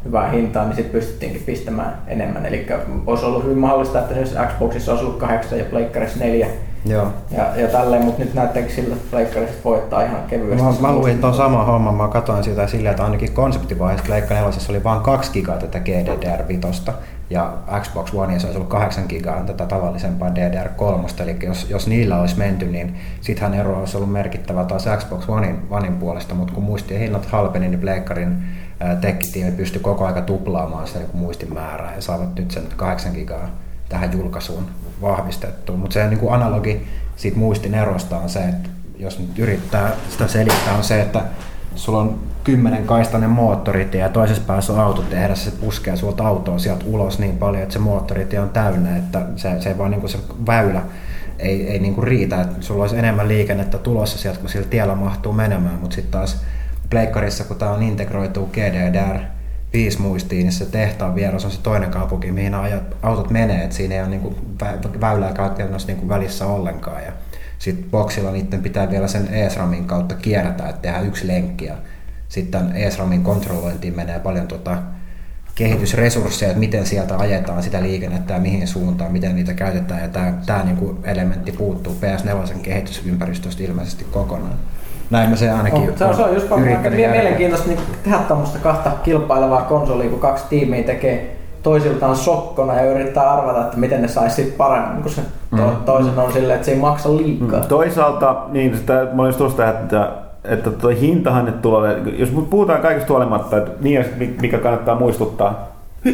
hyvää 0.05 0.29
hintaa, 0.29 0.65
niin 0.65 0.75
sitten 0.75 0.99
pystyttiinkin 0.99 1.43
pistämään 1.45 1.97
enemmän. 2.07 2.45
Eli 2.45 2.67
olisi 3.07 3.25
ollut 3.25 3.43
hyvin 3.43 3.57
mahdollista, 3.57 3.99
että 3.99 4.15
esimerkiksi 4.15 4.55
Xboxissa 4.55 4.91
olisi 4.91 5.05
ollut 5.05 5.19
kahdeksan 5.19 5.59
ja 5.59 5.65
Pleikkarissa 5.65 6.19
neljä 6.19 6.47
Joo. 6.85 7.07
ja, 7.31 7.55
ja 7.55 7.67
tälleen, 7.67 8.05
mutta 8.05 8.23
nyt 8.23 8.33
näyttääkin 8.33 8.71
siltä, 8.71 8.95
että 8.95 9.07
Pleikkarissa 9.11 9.63
voittaa 9.65 10.01
ihan 10.01 10.21
kevyesti. 10.27 10.63
Mä, 10.63 10.87
mä 10.87 10.95
luin 10.95 11.19
ton 11.19 11.33
saman 11.33 11.65
homman, 11.65 11.95
mä 11.95 12.07
katsoin 12.07 12.43
sitä 12.43 12.67
silleen, 12.67 12.91
että 12.91 13.03
ainakin 13.03 13.31
konseptivaiheessa 13.31 14.05
Pleikka 14.05 14.33
4 14.33 14.49
oli 14.69 14.83
vain 14.83 15.01
2 15.01 15.31
gigaa 15.31 15.57
tätä 15.57 15.79
GDDR5 15.79 16.91
ja 17.29 17.53
Xbox 17.81 18.13
One 18.13 18.39
se 18.39 18.47
olisi 18.47 18.57
ollut 18.57 18.69
8 18.69 19.05
gigaa 19.09 19.43
tätä 19.43 19.65
tavallisempaa 19.65 20.29
DDR3, 20.29 21.23
eli 21.23 21.37
jos, 21.43 21.69
jos 21.69 21.87
niillä 21.87 22.19
olisi 22.19 22.37
menty, 22.37 22.65
niin 22.65 22.95
sittenhän 23.21 23.59
ero 23.59 23.79
olisi 23.79 23.97
ollut 23.97 24.11
merkittävä 24.11 24.63
taas 24.65 24.85
Xbox 24.97 25.29
Onein, 25.29 25.59
Onein 25.69 25.97
puolesta, 25.97 26.35
mutta 26.35 26.53
kun 26.53 26.63
muistien 26.63 26.99
hinnat 26.99 27.25
halpeni, 27.25 27.67
niin 27.67 27.79
Pleikkarin 27.79 28.43
tekkitiimi 29.01 29.51
pystyi 29.51 29.81
koko 29.81 30.05
aika 30.05 30.21
tuplaamaan 30.21 30.87
sitä 30.87 30.99
niin 30.99 31.09
muistin 31.13 31.53
määrää. 31.53 31.95
Ja 31.95 32.01
saavat 32.01 32.35
nyt 32.35 32.51
sen 32.51 32.63
8 32.75 33.13
gigaa 33.13 33.49
tähän 33.89 34.11
julkaisuun 34.13 34.65
vahvistettua. 35.01 35.77
Mutta 35.77 35.93
se 35.93 36.07
niin 36.07 36.19
kuin 36.19 36.33
analogi 36.33 36.87
siitä 37.15 37.37
muistin 37.37 37.75
erosta 37.75 38.17
on 38.17 38.29
se, 38.29 38.39
että 38.39 38.69
jos 38.99 39.19
nyt 39.19 39.39
yrittää 39.39 39.91
sitä 40.09 40.27
selittää, 40.27 40.75
on 40.77 40.83
se, 40.83 41.01
että 41.01 41.21
sulla 41.75 41.99
on 41.99 42.19
kymmenen 42.43 42.85
kaistainen 42.85 43.29
moottoritie 43.29 44.01
ja 44.01 44.09
toisessa 44.09 44.43
päässä 44.47 44.73
on 44.73 44.79
autotehdas, 44.79 45.43
se 45.43 45.51
puskee 45.51 45.95
sulta 45.95 46.27
autoa 46.27 46.59
sieltä 46.59 46.85
ulos 46.85 47.19
niin 47.19 47.37
paljon, 47.37 47.63
että 47.63 47.73
se 47.73 47.79
moottoritie 47.79 48.39
on 48.39 48.49
täynnä, 48.49 48.97
että 48.97 49.21
se, 49.35 49.61
se 49.61 49.77
vaan 49.77 49.91
niin 49.91 50.01
kuin 50.01 50.11
se 50.11 50.17
väylä 50.47 50.81
ei, 51.39 51.67
ei 51.67 51.79
niin 51.79 51.95
kuin 51.95 52.07
riitä, 52.07 52.41
että 52.41 52.61
sulla 52.61 52.83
olisi 52.83 52.97
enemmän 52.97 53.27
liikennettä 53.27 53.77
tulossa 53.77 54.17
sieltä, 54.17 54.39
kun 54.39 54.49
sillä 54.49 54.67
tiellä 54.67 54.95
mahtuu 54.95 55.33
menemään, 55.33 55.79
mutta 55.79 55.95
sitten 55.95 56.11
taas 56.11 56.41
pleikkarissa, 56.89 57.43
kun 57.43 57.57
tämä 57.57 57.71
on 57.71 57.83
integroitu 57.83 58.49
GDDR 58.53 59.19
5 59.73 60.01
muistiin, 60.01 60.43
niin 60.43 60.51
se 60.51 60.65
tehtaan 60.65 61.15
vieras 61.15 61.45
on 61.45 61.51
se 61.51 61.61
toinen 61.61 61.91
kaupunki, 61.91 62.31
mihin 62.31 62.53
autot 63.01 63.29
menee, 63.29 63.63
että 63.63 63.75
siinä 63.75 63.95
ei 63.95 64.01
ole 64.03 64.17
kuin 64.17 64.35
väylää 65.01 65.33
käytännössä 65.33 65.93
kuin 65.93 66.09
välissä 66.09 66.45
ollenkaan. 66.45 67.03
Ja 67.03 67.11
sitten 67.59 67.89
boksilla 67.91 68.31
niiden 68.31 68.61
pitää 68.61 68.91
vielä 68.91 69.07
sen 69.07 69.33
ESRAMin 69.33 69.85
kautta 69.85 70.15
kierrätä, 70.15 70.69
että 70.69 70.81
tehdään 70.81 71.07
yksi 71.07 71.27
lenkki. 71.27 71.65
Ja 71.65 71.75
sitten 72.29 72.71
ESRAMin 72.75 73.23
kontrollointiin 73.23 73.95
menee 73.95 74.19
paljon 74.19 74.47
tota 74.47 74.77
kehitysresursseja, 75.55 76.49
että 76.49 76.59
miten 76.59 76.85
sieltä 76.85 77.17
ajetaan 77.17 77.63
sitä 77.63 77.83
liikennettä 77.83 78.33
ja 78.33 78.39
mihin 78.39 78.67
suuntaan, 78.67 79.11
miten 79.11 79.35
niitä 79.35 79.53
käytetään. 79.53 80.01
Ja 80.01 80.07
tämä, 80.45 80.63
niin 80.63 80.77
kuin 80.77 80.97
elementti 81.03 81.51
puuttuu 81.51 81.97
PS4 82.01 82.59
kehitysympäristöstä 82.59 83.63
ilmeisesti 83.63 84.03
kokonaan. 84.03 84.57
Näin 85.11 85.29
mä 85.29 85.35
se 85.35 85.51
ainakin 85.51 85.81
on, 85.89 85.97
se, 85.97 86.05
on, 86.05 86.15
se 86.15 86.23
on 86.23 86.33
just 86.33 86.49
varmaan 86.49 86.81
mielenkiintoista 86.91 87.67
niin 87.67 87.79
tehdä 88.03 88.17
tämmöistä 88.27 88.59
kahta 88.59 88.91
kilpailevaa 89.03 89.61
konsolia, 89.61 90.09
kun 90.09 90.19
kaksi 90.19 90.43
tiimiä 90.49 90.83
tekee 90.83 91.37
toisiltaan 91.63 92.15
sokkona 92.15 92.73
ja 92.75 92.91
yrittää 92.91 93.31
arvata, 93.31 93.61
että 93.61 93.77
miten 93.77 94.01
ne 94.01 94.07
saisi 94.07 94.35
siitä 94.35 94.57
paremmin, 94.57 95.01
kun 95.03 95.11
se 95.11 95.21
to- 95.21 95.57
Mm. 95.57 95.75
toisen 95.85 96.19
on 96.19 96.33
silleen, 96.33 96.55
että 96.55 96.65
se 96.65 96.71
ei 96.71 96.77
maksa 96.79 97.17
liikaa. 97.17 97.59
Mm. 97.59 97.65
Toisaalta, 97.67 98.35
niin 98.51 98.77
sitä, 98.77 99.07
mä 99.13 99.21
olin 99.21 99.35
tuosta, 99.35 99.69
että, 99.69 100.09
että 100.43 100.69
tuo 100.71 100.89
hintahan 100.89 101.45
nyt 101.45 101.61
tulee, 101.61 101.97
jos 102.17 102.29
puhutaan 102.49 102.81
kaikesta 102.81 103.13
huolimatta, 103.13 103.57
että 103.57 103.71
niin, 103.81 104.05
mikä 104.41 104.57
kannattaa 104.57 104.95
muistuttaa, 104.99 105.67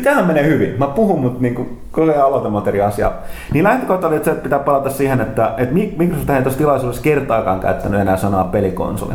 Tämähän 0.04 0.28
menee 0.28 0.46
hyvin. 0.46 0.76
Mä 0.80 0.88
puhun, 0.88 1.20
mutta 1.20 1.42
niin 1.42 1.56
kuin, 1.56 1.70
ajan 2.12 2.26
aloitan 2.26 2.68
eri 2.68 2.82
asiaa. 2.82 3.14
Niin 3.54 3.64
lähtökohta 3.64 4.08
oli, 4.08 4.16
että 4.16 4.34
se 4.34 4.40
pitää 4.42 4.60
palata 4.60 4.90
siihen, 4.90 5.22
että, 5.22 5.54
että 5.58 5.74
Mi- 5.74 5.96
Microsoft 5.98 6.30
ei 6.30 6.42
tuossa 6.42 6.58
tilaisuudessa 6.58 7.04
kertaakaan 7.04 7.60
käyttänyt 7.60 8.02
enää 8.02 8.18
sanaa 8.18 8.44
pelikonsoli. 8.44 9.14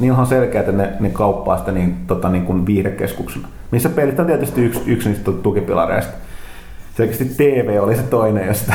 Niillä 0.00 0.18
on 0.18 0.26
selkeä, 0.26 0.60
että 0.60 0.72
ne, 0.72 0.92
ne 1.00 1.10
kauppaa 1.10 1.58
sitä 1.58 1.72
niin, 1.72 1.96
tota, 2.06 2.28
niin 2.28 2.44
kuin 2.44 2.66
viihdekeskuksena. 2.66 3.48
Missä 3.70 3.88
pelit 3.88 4.20
on 4.20 4.26
tietysti 4.26 4.64
yksi, 4.64 4.80
yksi 4.86 5.08
niistä 5.08 5.32
tukipilareista. 5.32 6.12
Selkeästi 6.96 7.24
TV 7.24 7.78
oli 7.82 7.96
se 7.96 8.02
toinen, 8.02 8.46
josta 8.46 8.72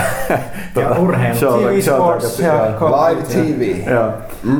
Ja 0.76 0.90
urheilu. 1.00 1.36
show- 1.40 1.60
TV 1.64 1.80
show- 1.80 1.96
Sports 1.96 2.40
joo. 2.40 2.56
ja 2.56 3.10
Live 3.10 3.22
TV. 3.22 3.90
Joo. 3.92 4.12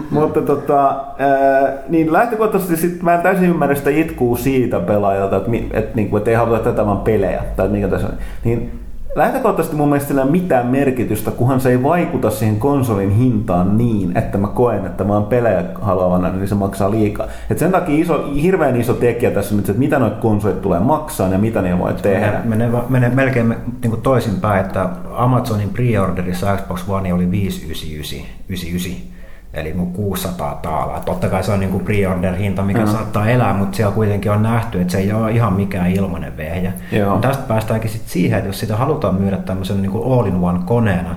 Mutta 0.10 0.42
tota, 0.42 0.88
ää, 1.20 1.74
niin 1.90 2.14
lähtökohtaisesti 2.14 2.78
sit 2.78 3.04
mä 3.04 3.14
en 3.14 3.22
täysin 3.22 3.50
ymmärrä 3.50 3.76
sitä 3.76 3.90
itkuu 3.90 4.36
siitä 4.36 4.80
pelaajalta, 4.80 5.38
että, 5.38 5.50
et, 5.74 5.96
niinku, 5.96 6.18
et 6.18 6.28
ei 6.28 6.36
haluta 6.36 6.60
tätä 6.64 6.86
vaan 6.86 6.98
pelejä. 7.00 7.44
Tai 7.56 7.68
mikä 7.68 7.88
tässä 7.88 8.08
on. 8.08 8.14
Niin 8.44 8.81
lähtökohtaisesti 9.16 9.76
mun 9.76 9.90
mielestä 9.90 10.08
sillä 10.08 10.24
ei 10.24 10.30
mitään 10.30 10.68
merkitystä, 10.68 11.32
kunhan 11.32 11.62
se 11.62 11.70
ei 11.70 11.84
vaikuta 11.84 12.30
siihen 12.30 12.60
konsolin 12.60 13.12
hintaan 13.12 13.78
niin, 13.78 14.18
että 14.18 14.38
mä 14.38 14.48
koen, 14.48 14.86
että 14.86 15.04
mä 15.04 15.14
oon 15.14 15.26
pelejä 15.26 15.64
haluavana, 15.82 16.30
niin 16.30 16.48
se 16.48 16.56
maksaa 16.56 16.92
liikaa. 16.92 17.28
Et 17.50 17.60
sen 17.60 17.72
takia 17.72 18.02
iso, 18.02 18.32
hirveän 18.42 18.82
iso 18.82 18.94
tekijä 18.94 19.32
tässä 19.32 19.56
nyt 19.56 19.70
että 19.70 19.80
mitä 19.80 20.00
noita 20.00 20.16
konsolit 20.16 20.62
tulee 20.62 20.80
maksaa 20.80 21.30
ja 21.30 21.38
mitä 21.38 21.62
ne 21.62 21.80
voi 21.80 21.94
tehdä. 21.94 22.42
Menee, 22.46 22.68
menee, 22.70 22.82
menee 22.90 23.10
melkein 23.10 23.46
me- 23.46 23.58
niin 23.84 24.02
toisinpäin, 24.02 24.66
että 24.66 24.90
Amazonin 25.12 25.70
preorderissa 25.70 26.58
Xbox 26.58 26.90
One 26.90 27.14
oli 27.14 27.32
599, 27.32 28.20
99, 28.50 29.11
eli 29.54 29.72
kuin 29.72 29.94
600 29.94 30.60
taalaa. 30.62 31.00
Totta 31.00 31.30
kai 31.30 31.44
se 31.44 31.52
on 31.52 31.60
niin 31.60 31.80
preorder-hinta, 31.80 32.62
mikä 32.62 32.80
Joo. 32.80 32.92
saattaa 32.92 33.30
elää, 33.30 33.54
mutta 33.54 33.76
siellä 33.76 33.96
kuitenkin 33.96 34.32
on 34.32 34.44
nähty, 34.44 34.82
että 34.82 34.92
se 34.92 34.98
ei 34.98 35.14
ole 35.14 35.32
ihan 35.32 35.54
mikään 35.54 35.92
ilmainen 35.92 36.38
vehjä. 36.38 36.74
Joo. 36.92 37.18
Tästä 37.18 37.44
päästäänkin 37.48 37.90
sit 37.90 38.08
siihen, 38.08 38.38
että 38.38 38.50
jos 38.50 38.60
sitä 38.60 38.78
halutaan 38.78 39.16
myydä 39.16 39.38
tämmöisen 39.38 39.82
niin 39.82 39.92
kuin 39.92 40.14
all-in-one 40.14 40.60
koneena, 40.66 41.16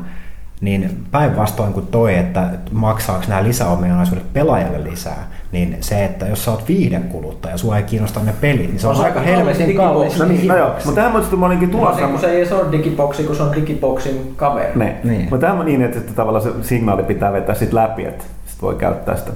niin 0.61 1.07
päinvastoin 1.11 1.73
kuin 1.73 1.87
toi, 1.87 2.19
että 2.19 2.51
maksaako 2.73 3.25
nämä 3.29 3.45
lisäominaisuudet 3.45 4.33
pelaajalle 4.33 4.85
lisää, 4.85 5.27
niin 5.55 5.77
se, 5.81 6.05
että 6.05 6.27
jos 6.27 6.45
sä 6.45 6.51
oot 6.51 6.69
viihdekuluttaja 6.69 7.55
ja 7.55 7.59
sua 7.59 7.77
ei 7.77 7.83
kiinnosta 7.83 8.21
ne 8.21 8.35
pelit, 8.41 8.69
niin 8.69 8.79
se 8.79 8.87
on, 8.87 8.91
On 8.91 8.97
se 8.97 9.05
aika 9.05 9.21
helvetin 9.21 9.77
kallis. 9.77 10.19
No 10.19 10.25
niin, 10.25 10.49
no 10.49 10.57
joo, 10.57 10.67
digiboksi. 10.67 10.87
mutta 10.87 11.01
tähän 11.01 11.13
muista 11.13 11.37
mä 11.37 11.47
olinkin 11.47 11.71
tulossa. 11.71 12.09
Kun 12.09 12.21
se 12.21 12.31
ei 12.31 12.37
edes 12.37 12.53
ole 12.53 12.73
digiboksi, 12.73 13.25
kun 13.25 13.37
se 13.37 13.43
on 13.43 13.55
digiboksin 13.55 14.33
kaveri. 14.37 14.73
Ne. 14.75 14.97
Niin. 15.05 15.21
Mutta 15.21 15.39
tämä 15.39 15.61
on 15.61 15.67
niin, 15.67 15.83
että, 15.83 15.99
että 15.99 16.13
tavallaan 16.13 16.45
se 16.45 16.51
signaali 16.63 17.03
pitää 17.03 17.33
vetää 17.33 17.55
sit 17.55 17.73
läpi, 17.73 18.05
että 18.05 18.25
sit 18.47 18.63
voi 18.63 18.75
käyttää 18.75 19.17
sitä. 19.17 19.31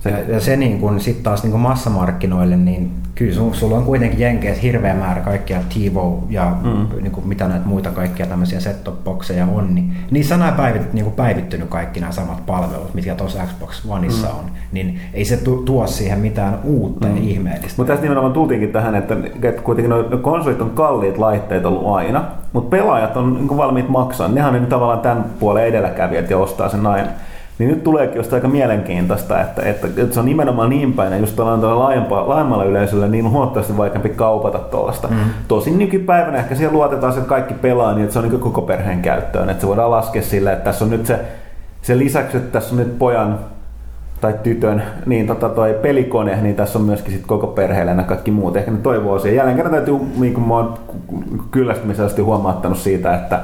Se, 0.00 0.24
Ja, 0.28 0.40
se 0.40 0.56
niin 0.56 0.78
kun 0.78 1.00
sit 1.00 1.22
taas 1.22 1.42
niin 1.42 1.50
kun 1.50 1.60
massamarkkinoille, 1.60 2.56
niin 2.56 2.90
kyllä 3.14 3.34
su, 3.34 3.54
sulla 3.54 3.76
on 3.76 3.84
kuitenkin 3.84 4.20
Jenkeissä 4.20 4.62
hirveä 4.62 4.94
määrä 4.94 5.20
kaikkia 5.20 5.60
TiVo 5.74 6.24
ja 6.30 6.56
mm. 6.62 7.02
niin 7.02 7.12
kuin 7.12 7.28
mitä 7.28 7.48
näitä 7.48 7.66
muita 7.66 7.90
kaikkia 7.90 8.26
tämmöisiä 8.26 8.60
set 8.60 8.88
on, 9.54 9.74
niin 9.74 9.96
niissä 10.10 10.34
on 10.34 10.52
päivit, 10.56 10.92
niin 10.92 11.04
kuin 11.04 11.14
päivittynyt 11.14 11.68
kaikki 11.68 12.00
nämä 12.00 12.12
samat 12.12 12.46
palvelut, 12.46 12.94
mitkä 12.94 13.14
tuossa 13.14 13.46
Xbox 13.46 13.86
Oneissa 13.88 14.28
mm. 14.28 14.38
on, 14.38 14.44
niin 14.72 15.00
ei 15.14 15.24
se 15.24 15.36
tu, 15.36 15.56
tuo 15.56 15.86
siihen 15.86 16.18
mitään 16.18 16.58
uutta 16.64 17.08
mm. 17.08 17.16
ja 17.16 17.22
ihmeellistä. 17.22 17.74
Mutta 17.76 17.90
tässä 17.90 18.02
nimenomaan 18.02 18.32
tultiinkin 18.32 18.72
tähän, 18.72 18.94
että, 18.94 19.16
että 19.42 19.62
kuitenkin 19.62 19.90
nuo 19.90 20.02
konsolit 20.02 20.60
on 20.60 20.70
kalliit 20.70 21.18
laitteet 21.18 21.66
ollut 21.66 21.96
aina, 21.96 22.24
mutta 22.52 22.70
pelaajat 22.70 23.16
on 23.16 23.34
niin 23.34 23.56
valmiit 23.56 23.88
maksaa. 23.88 24.28
Nehän 24.28 24.54
on 24.54 24.60
nyt 24.60 24.68
tavallaan 24.68 25.00
tämän 25.00 25.24
puolen 25.40 25.66
edelläkävijät 25.66 26.30
ja 26.30 26.38
ostaa 26.38 26.68
sen 26.68 26.86
aina. 26.86 27.08
Niin 27.58 27.70
nyt 27.70 27.84
tuleekin 27.84 28.16
just 28.16 28.32
aika 28.32 28.48
mielenkiintoista, 28.48 29.40
että, 29.40 29.62
että, 29.62 29.86
että 29.86 30.14
se 30.14 30.20
on 30.20 30.26
nimenomaan 30.26 30.70
niin 30.70 30.92
päin, 30.92 31.12
ja 31.12 31.18
just 31.18 31.36
tällä 31.36 31.78
laajempaa, 31.78 32.28
laajemmalla 32.28 32.64
yleisöllä 32.64 33.08
niin 33.08 33.24
on 33.24 33.30
huomattavasti 33.32 33.76
vaikeampi 33.76 34.08
kaupata 34.08 34.58
tuollaista. 34.58 35.08
Mm. 35.08 35.16
Tosin 35.48 35.78
nykypäivänä 35.78 36.38
ehkä 36.38 36.54
siihen 36.54 36.72
luotetaan 36.72 37.12
se, 37.12 37.18
että 37.18 37.28
kaikki 37.28 37.54
pelaa 37.54 37.94
niin, 37.94 38.02
että 38.02 38.12
se 38.12 38.18
on 38.18 38.28
niin 38.28 38.40
koko 38.40 38.62
perheen 38.62 39.02
käyttöön. 39.02 39.50
Että 39.50 39.60
se 39.60 39.66
voidaan 39.66 39.90
laskea 39.90 40.22
sillä, 40.22 40.52
että 40.52 40.64
tässä 40.64 40.84
on 40.84 40.90
nyt 40.90 41.06
se, 41.06 41.20
se 41.82 41.98
lisäksi, 41.98 42.36
että 42.36 42.52
tässä 42.52 42.74
on 42.74 42.78
nyt 42.78 42.98
pojan 42.98 43.38
tai 44.20 44.34
tytön, 44.42 44.82
niin 45.06 45.26
tota 45.26 45.48
toi 45.48 45.78
pelikone, 45.82 46.42
niin 46.42 46.56
tässä 46.56 46.78
on 46.78 46.84
myöskin 46.84 47.12
sit 47.12 47.26
koko 47.26 47.46
perheelle 47.46 47.94
nämä 47.94 48.08
kaikki 48.08 48.30
muut. 48.30 48.56
Ehkä 48.56 48.70
ne 48.70 48.78
toivoo 48.78 49.18
siihen. 49.18 49.36
Jälleen 49.36 49.56
kerran 49.56 49.74
täytyy, 49.74 49.98
niin 50.18 50.34
kuin 50.34 50.48
mä 50.48 50.54
oon 50.54 50.74
kyllästymisellisesti 51.50 52.22
huomauttanut 52.22 52.78
siitä, 52.78 53.14
että 53.14 53.40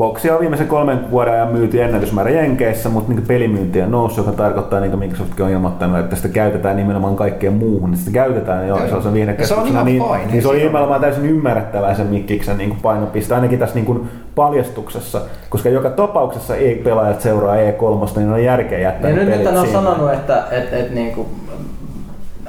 Boksia 0.00 0.34
on 0.34 0.40
viimeisen 0.40 0.66
kolmen 0.66 1.10
vuoden 1.10 1.34
ajan 1.34 1.48
myyty 1.48 1.82
ennätysmäärä 1.82 2.30
Jenkeissä, 2.30 2.88
mutta 2.88 3.12
niin 3.12 3.26
pelimyynti 3.26 3.82
on 3.82 3.90
noussut, 3.90 4.26
joka 4.26 4.36
tarkoittaa, 4.36 4.80
niin 4.80 4.90
kuin 4.90 4.98
Microsoftkin 4.98 5.44
on 5.44 5.50
ilmoittanut, 5.50 5.98
että 5.98 6.16
sitä 6.16 6.28
käytetään 6.28 6.76
nimenomaan 6.76 7.16
kaikkeen 7.16 7.52
muuhun. 7.52 7.90
Niin 7.90 7.98
sitä 7.98 8.10
käytetään 8.10 8.68
jo, 8.68 8.88
se 8.88 8.94
on 8.94 9.02
se 9.02 9.12
viihdekeskuksena. 9.12 9.66
Ja 9.68 9.72
se 9.72 9.80
on 9.80 9.88
ihan 9.88 10.12
Niin, 10.12 10.20
fine, 10.20 10.32
niin 10.32 10.42
se 10.42 10.48
on 10.48 10.54
ei 10.54 10.60
se 10.60 10.66
nimenomaan 10.66 11.00
täysin 11.00 11.24
ymmärrettävää 11.24 11.94
sen 11.94 12.06
Mikkiksen 12.06 12.58
niin 12.58 12.70
kuin 12.70 12.80
painopiste, 12.80 13.34
ainakin 13.34 13.58
tässä 13.58 13.74
niin 13.74 13.86
kuin 13.86 14.10
paljastuksessa. 14.34 15.20
Koska 15.50 15.68
joka 15.68 15.90
tapauksessa 15.90 16.56
ei 16.56 16.74
pelaajat 16.74 17.20
seuraa 17.20 17.56
E3, 17.56 18.18
niin 18.18 18.32
on 18.32 18.44
järkeä 18.44 18.78
jättää 18.78 19.10
Ja 19.10 19.16
nyt, 19.16 19.30
pelit 19.30 19.38
nyt 19.38 19.56
on 19.56 19.66
sinne. 19.66 19.72
sanonut, 19.72 20.12
että 20.12 20.44
et, 20.50 20.72
et, 20.72 20.94
niinku, 20.94 21.26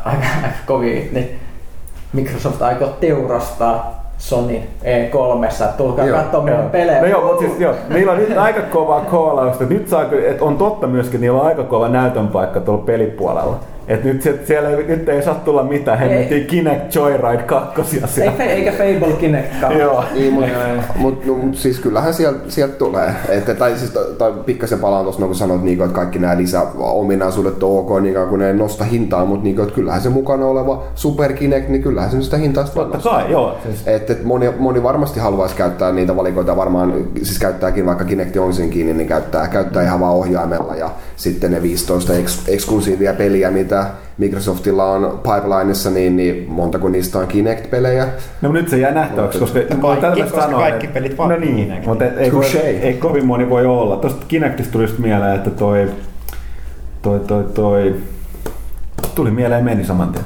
aika, 0.05 0.27
aika 0.43 0.57
kovin, 0.65 1.09
niin 1.11 1.29
Microsoft 2.13 2.61
aikoo 2.61 2.87
teurastaa 2.99 4.00
Sony 4.21 4.61
E3, 4.83 5.45
että 5.45 5.73
tulkaa 5.77 6.05
Joo, 6.05 6.17
katsoa 6.17 6.41
meidän 6.41 6.61
Joo. 6.61 6.69
pelejä. 6.69 7.01
No 7.01 7.07
joo, 7.07 7.21
mutta 7.21 7.39
siis 7.39 7.59
joo, 7.59 7.73
niillä 7.89 8.11
on 8.11 8.17
nyt 8.17 8.37
aika 8.37 8.61
kova 8.61 8.99
koolausta. 8.99 9.63
Nyt 9.63 9.87
saa, 9.87 10.05
että 10.27 10.45
on 10.45 10.57
totta 10.57 10.87
myöskin, 10.87 11.15
että 11.15 11.21
niillä 11.21 11.41
on 11.41 11.47
aika 11.47 11.63
kova 11.63 11.89
näytön 11.89 12.27
paikka 12.27 12.59
tuolla 12.59 12.83
pelipuolella. 12.85 13.59
Et 13.91 14.03
nyt 14.03 14.21
se- 14.21 14.39
siellä 14.45 14.69
ei, 14.69 14.83
nyt 14.87 15.09
ei 15.09 15.21
saa 15.23 15.35
tulla 15.35 15.63
mitään 15.63 15.99
hemmettiin 15.99 16.47
Kinect 16.47 16.95
Joyride 16.95 17.43
kakkosia 17.43 18.01
Ei, 18.01 18.07
siellä. 18.07 18.33
fe- 18.37 18.41
eikä 18.41 18.71
Fable 18.71 19.13
Kinect 19.19 19.47
Joo. 19.79 20.03
Niin, 20.13 20.33
mutta 20.33 20.49
mut, 20.95 21.25
no, 21.25 21.33
mut 21.33 21.55
siis 21.55 21.79
kyllähän 21.79 22.13
sieltä 22.13 22.39
sielt 22.47 22.77
tulee. 22.77 23.13
Että, 23.29 23.55
tai 23.55 23.77
siis 23.77 23.91
tai 24.17 24.33
pikkasen 24.45 24.79
palaan 24.79 25.03
tuossa, 25.03 25.21
no, 25.21 25.27
kun 25.27 25.35
sanoit, 25.35 25.61
niin, 25.61 25.81
että 25.81 25.93
kaikki 25.95 26.19
nämä 26.19 26.37
lisäominaisuudet 26.37 27.63
on 27.63 27.79
ok, 27.79 28.01
niin 28.01 28.15
kun 28.29 28.39
ne 28.39 28.47
ei 28.47 28.53
nosta 28.53 28.83
hintaa, 28.83 29.25
mutta 29.25 29.43
niin, 29.43 29.61
että 29.61 29.75
kyllähän 29.75 30.01
se 30.01 30.09
mukana 30.09 30.45
oleva 30.45 30.83
Super 30.95 31.33
Kinect, 31.33 31.69
niin 31.69 31.83
kyllähän 31.83 32.11
se 32.11 32.21
sitä 32.21 32.37
hintaa 32.37 32.65
sitten 32.65 32.83
Totta 32.83 33.09
kai, 33.09 33.31
joo. 33.31 33.57
Siis, 33.63 33.87
et, 33.87 34.09
et 34.09 34.23
moni, 34.23 34.49
moni, 34.59 34.83
varmasti 34.83 35.19
haluaisi 35.19 35.55
käyttää 35.55 35.91
niitä 35.91 36.15
valikoita, 36.15 36.55
varmaan 36.57 36.93
siis 37.23 37.39
käyttääkin 37.39 37.85
vaikka 37.85 38.03
Kinect 38.05 38.37
on 38.37 38.53
sen 38.53 38.69
kiinni, 38.69 38.93
niin 38.93 39.07
käyttää, 39.07 39.47
käyttää 39.47 39.83
ihan 39.83 39.99
vaan 39.99 40.13
ohjaimella 40.13 40.75
ja 40.75 40.89
sitten 41.15 41.51
ne 41.51 41.61
15 41.61 42.13
eks, 42.13 42.43
eksklusiivia 42.47 43.13
peliä, 43.13 43.51
mitä 43.51 43.80
Microsoftilla 44.17 44.85
on 44.85 45.19
pipelineissa, 45.23 45.89
niin, 45.89 46.15
niin 46.17 46.45
montako 46.49 46.89
niistä 46.89 47.19
on 47.19 47.27
Kinect-pelejä. 47.27 48.07
no 48.41 48.51
nyt 48.51 48.69
se 48.69 48.77
jää 48.77 48.91
nähtäväksi, 48.91 49.39
koska 49.39 49.59
Kaikki, 49.81 50.21
koska 50.23 50.41
sanoa, 50.41 50.59
kaikki 50.59 50.85
että- 50.85 50.99
pelit 50.99 51.17
vaan 51.17 51.29
No 51.29 51.35
niin, 51.37 51.73
mutta 51.85 52.05
ei, 52.05 52.29
Touché. 52.31 52.57
ei, 52.65 52.93
kovin 52.93 53.25
moni 53.25 53.49
voi 53.49 53.65
olla. 53.65 53.97
Tuosta 53.97 54.25
Kinectista 54.27 54.71
tuli 54.71 54.83
just 54.83 54.97
mieleen, 54.99 55.35
että 55.35 55.49
toi, 55.49 55.89
toi, 57.01 57.19
toi, 57.19 57.43
toi, 57.43 57.95
tuli 59.15 59.31
mieleen 59.31 59.65
meni 59.65 59.83
saman 59.85 60.09
tien. 60.09 60.25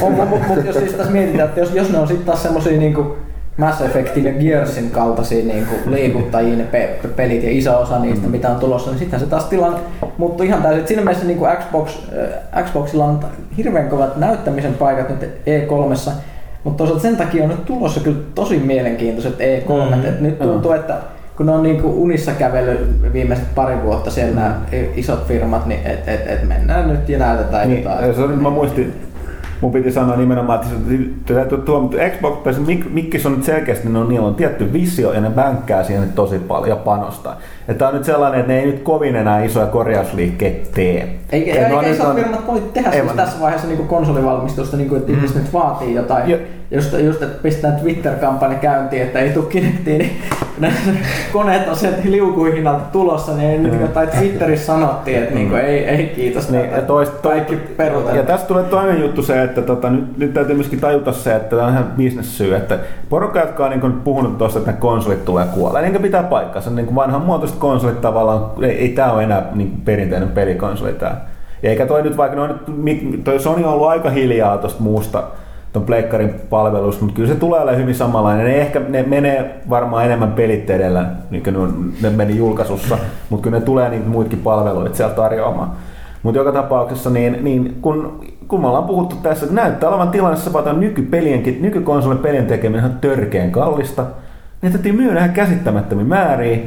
On, 0.00 0.12
mutta 0.12 0.26
mut, 0.26 0.40
mut 0.48 0.64
jos 0.66 0.76
siis 0.76 0.92
tässä 0.92 1.12
mietitään, 1.12 1.48
että 1.48 1.60
jos, 1.60 1.74
jos 1.74 1.90
ne 1.92 1.98
on 1.98 2.08
sitten 2.08 2.26
taas 2.26 2.42
semmosia 2.42 2.78
niinku 2.78 3.16
Mass 3.56 3.80
Effectin 3.80 4.24
ja 4.24 4.32
Gearsin 4.32 4.90
kaltaisia 4.90 5.44
niinku 5.44 5.74
liikuttajia 5.86 6.56
ne 6.56 6.64
pe- 6.64 6.98
pe- 7.02 7.08
pelit 7.08 7.42
ja 7.42 7.50
iso 7.50 7.80
osa 7.80 7.98
niistä, 7.98 8.26
mm. 8.26 8.30
mitä 8.32 8.48
on 8.50 8.56
tulossa, 8.60 8.90
niin 8.90 8.98
sittenhän 8.98 9.20
se 9.20 9.30
taas 9.30 9.44
tilanne 9.44 9.78
muuttuu 10.18 10.46
ihan 10.46 10.62
täysin. 10.62 10.86
Siinä 10.88 11.02
mielessä 11.02 11.26
niinku 11.26 11.46
Xbox, 11.60 11.90
äh, 12.54 12.64
Xboxilla 12.64 13.04
on 13.04 13.20
hirveän 13.56 13.88
kovat 13.88 14.16
näyttämisen 14.16 14.74
paikat 14.74 15.08
nyt 15.08 15.30
E3, 15.46 16.10
mutta 16.64 16.78
toisaalta 16.78 17.02
sen 17.02 17.16
takia 17.16 17.42
on 17.42 17.48
nyt 17.48 17.64
tulossa 17.64 18.00
kyllä 18.00 18.18
tosi 18.34 18.56
mielenkiintoiset 18.58 19.38
E3. 19.38 19.94
Mm. 19.96 20.04
Et 20.04 20.20
nyt 20.20 20.38
tuntuu, 20.38 20.72
että 20.72 20.94
kun 21.36 21.46
ne 21.46 21.52
on 21.52 21.62
niinku 21.62 22.02
unissa 22.02 22.32
kävellyt 22.32 23.12
viimeiset 23.12 23.54
pari 23.54 23.82
vuotta 23.82 24.10
siellä 24.10 24.34
nämä 24.34 24.60
isot 24.96 25.26
firmat, 25.26 25.66
niin 25.66 25.80
et, 25.84 26.08
et, 26.08 26.26
et 26.26 26.48
mennään 26.48 26.88
nyt 26.88 27.08
ja 27.08 27.18
näytetään 27.18 27.68
Niin, 27.68 27.82
jotain. 27.82 28.14
se 28.14 28.22
on, 28.22 28.42
mä 28.42 28.50
muistin, 28.50 28.94
mun 29.60 29.72
piti 29.72 29.92
sanoa 29.92 30.16
nimenomaan, 30.16 30.58
että 30.60 30.70
se- 31.28 31.34
täytyy 31.34 31.58
tuo, 31.58 31.80
mutta 31.80 31.96
Xbox, 32.16 32.38
tai 32.44 32.54
se 32.54 32.60
Mik- 32.60 32.88
Mikkis 32.90 33.26
on 33.26 33.32
nyt 33.32 33.44
selkeästi, 33.44 33.88
ne 33.88 33.98
on, 33.98 34.08
niillä 34.08 34.26
on 34.26 34.34
tietty 34.34 34.72
visio 34.72 35.12
ja 35.12 35.20
ne 35.20 35.30
bänkkää 35.30 35.84
siihen 35.84 36.02
nyt 36.02 36.14
tosi 36.14 36.38
paljon 36.38 36.68
ja 36.68 36.76
panostaa. 36.76 37.36
Että 37.68 37.78
tää 37.78 37.88
on 37.88 37.94
nyt 37.94 38.04
sellainen, 38.04 38.40
että 38.40 38.52
ne 38.52 38.58
ei 38.60 38.66
nyt 38.66 38.82
kovin 38.82 39.16
enää 39.16 39.44
isoja 39.44 39.66
korjausliikkeet 39.66 40.72
tee. 40.72 41.08
Eikä, 41.32 41.52
Et 41.52 41.68
ne 41.68 41.74
eikä 41.76 41.88
isot 41.88 42.06
on- 42.06 42.16
firmat 42.16 42.46
voi 42.46 42.62
tehdä 42.74 42.90
Ei 42.90 43.00
siis 43.00 43.12
tässä 43.12 43.40
vaiheessa 43.40 43.68
niin 43.68 43.86
konsolivalmistusta, 43.88 44.76
niin 44.76 44.88
kuin, 44.88 44.98
että 45.00 45.12
ihmiset 45.12 45.36
nyt 45.36 45.52
vaatii 45.52 45.94
jotain. 45.94 46.30
Jo. 46.30 46.36
Just, 46.72 46.92
just, 46.98 47.22
että 47.22 47.42
pistetään 47.42 47.76
Twitter-kampanja 47.80 48.58
käyntiin, 48.58 49.02
että 49.02 49.18
ei 49.18 49.30
tule 49.30 49.44
Kinectiin, 49.48 49.98
niin 49.98 50.12
koneet 51.32 51.68
on 51.68 51.76
sieltä 51.76 51.98
liukuhinnalta 52.04 52.84
tulossa, 52.92 53.32
niin 53.36 53.62
nyt 53.62 53.80
jotain 53.80 54.08
Twitterissä 54.08 54.66
sanottiin, 54.66 55.18
että 55.18 55.34
niin 55.34 55.48
kuin, 55.48 55.60
ei, 55.60 55.84
ei 55.84 56.06
kiitos. 56.06 56.50
Niin, 56.50 56.70
ja 56.70 56.82
toista, 56.82 57.16
Kaikki 57.28 57.56
peruutetaan. 57.56 58.16
Ja 58.16 58.22
tästä 58.22 58.46
tulee 58.48 58.64
toinen 58.64 59.00
juttu 59.00 59.22
se, 59.22 59.42
että 59.42 59.49
tota, 59.50 59.90
nyt, 59.90 60.18
nyt 60.18 60.34
täytyy 60.34 60.54
myöskin 60.54 60.80
tajuta 60.80 61.12
se, 61.12 61.36
että 61.36 61.56
tämä 61.56 61.66
on 61.66 61.72
ihan 61.72 61.92
bisnessyy, 61.96 62.54
että 62.54 62.78
porukka, 63.08 63.40
jotka 63.40 63.64
on 63.64 63.70
niin 63.70 63.80
kuin 63.80 63.92
puhunut 63.92 64.38
tuosta, 64.38 64.58
että 64.58 64.72
konsolit 64.72 65.24
tulee 65.24 65.46
kuolla, 65.54 65.80
niin 65.80 66.02
pitää 66.02 66.22
paikkansa. 66.22 66.70
Niin 66.70 66.94
vanhan 66.94 67.22
muotoiset 67.22 67.58
konsolit 67.58 68.00
tavallaan, 68.00 68.44
ei, 68.62 68.70
ei 68.70 68.88
tämä 68.88 69.12
ole 69.12 69.22
enää 69.22 69.46
niin 69.54 69.70
kuin 69.70 69.80
perinteinen 69.80 70.28
pelikonsoli 70.28 70.92
tämä. 70.92 71.16
Ja 71.62 71.70
eikä 71.70 71.86
toi 71.86 72.02
nyt 72.02 72.16
vaikka, 72.16 72.36
no, 72.36 72.54
toi 73.24 73.40
Sony 73.40 73.64
on 73.64 73.72
ollut 73.72 73.88
aika 73.88 74.10
hiljaa 74.10 74.58
tuosta 74.58 74.82
muusta 74.82 75.22
tuon 75.72 75.84
Pleikkarin 75.84 76.34
palvelusta, 76.50 77.04
mutta 77.04 77.16
kyllä 77.16 77.28
se 77.28 77.34
tulee 77.34 77.60
olemaan 77.60 77.82
hyvin 77.82 77.94
samanlainen. 77.94 78.46
Ne, 78.46 78.60
ehkä, 78.60 78.80
ne 78.88 79.02
menee 79.02 79.60
varmaan 79.70 80.04
enemmän 80.04 80.32
pelit 80.32 80.70
edellä, 80.70 81.06
niin 81.30 81.42
kuin 81.42 81.54
ne- 81.54 82.08
ne 82.08 82.16
meni 82.16 82.36
julkaisussa, 82.36 82.98
mutta 83.30 83.44
kyllä 83.44 83.58
ne 83.58 83.64
tulee 83.64 83.88
niitä 83.88 84.08
muitakin 84.08 84.38
palveluita 84.38 84.96
siellä 84.96 85.14
tarjoamaan. 85.14 85.70
Mutta 86.22 86.38
joka 86.38 86.52
tapauksessa, 86.52 87.10
niin, 87.10 87.38
niin 87.44 87.78
kun, 87.82 88.24
kun 88.50 88.60
me 88.60 88.66
ollaan 88.66 88.84
puhuttu 88.84 89.16
tässä, 89.16 89.46
että 89.46 89.56
näyttää 89.56 89.88
olevan 89.88 90.10
tilanne, 90.10 90.38
että 90.58 90.72
nykypelienkin, 90.72 91.62
nykykonsolin 91.62 92.18
pelien 92.18 92.46
tekeminen 92.46 92.84
on 92.84 92.98
törkeen 93.00 93.52
kallista, 93.52 94.06
ne 94.62 94.70
täytyy 94.70 94.92
myydä 94.92 95.18
ihan 95.18 95.32
käsittämättömiä 95.32 96.04
määriä. 96.04 96.58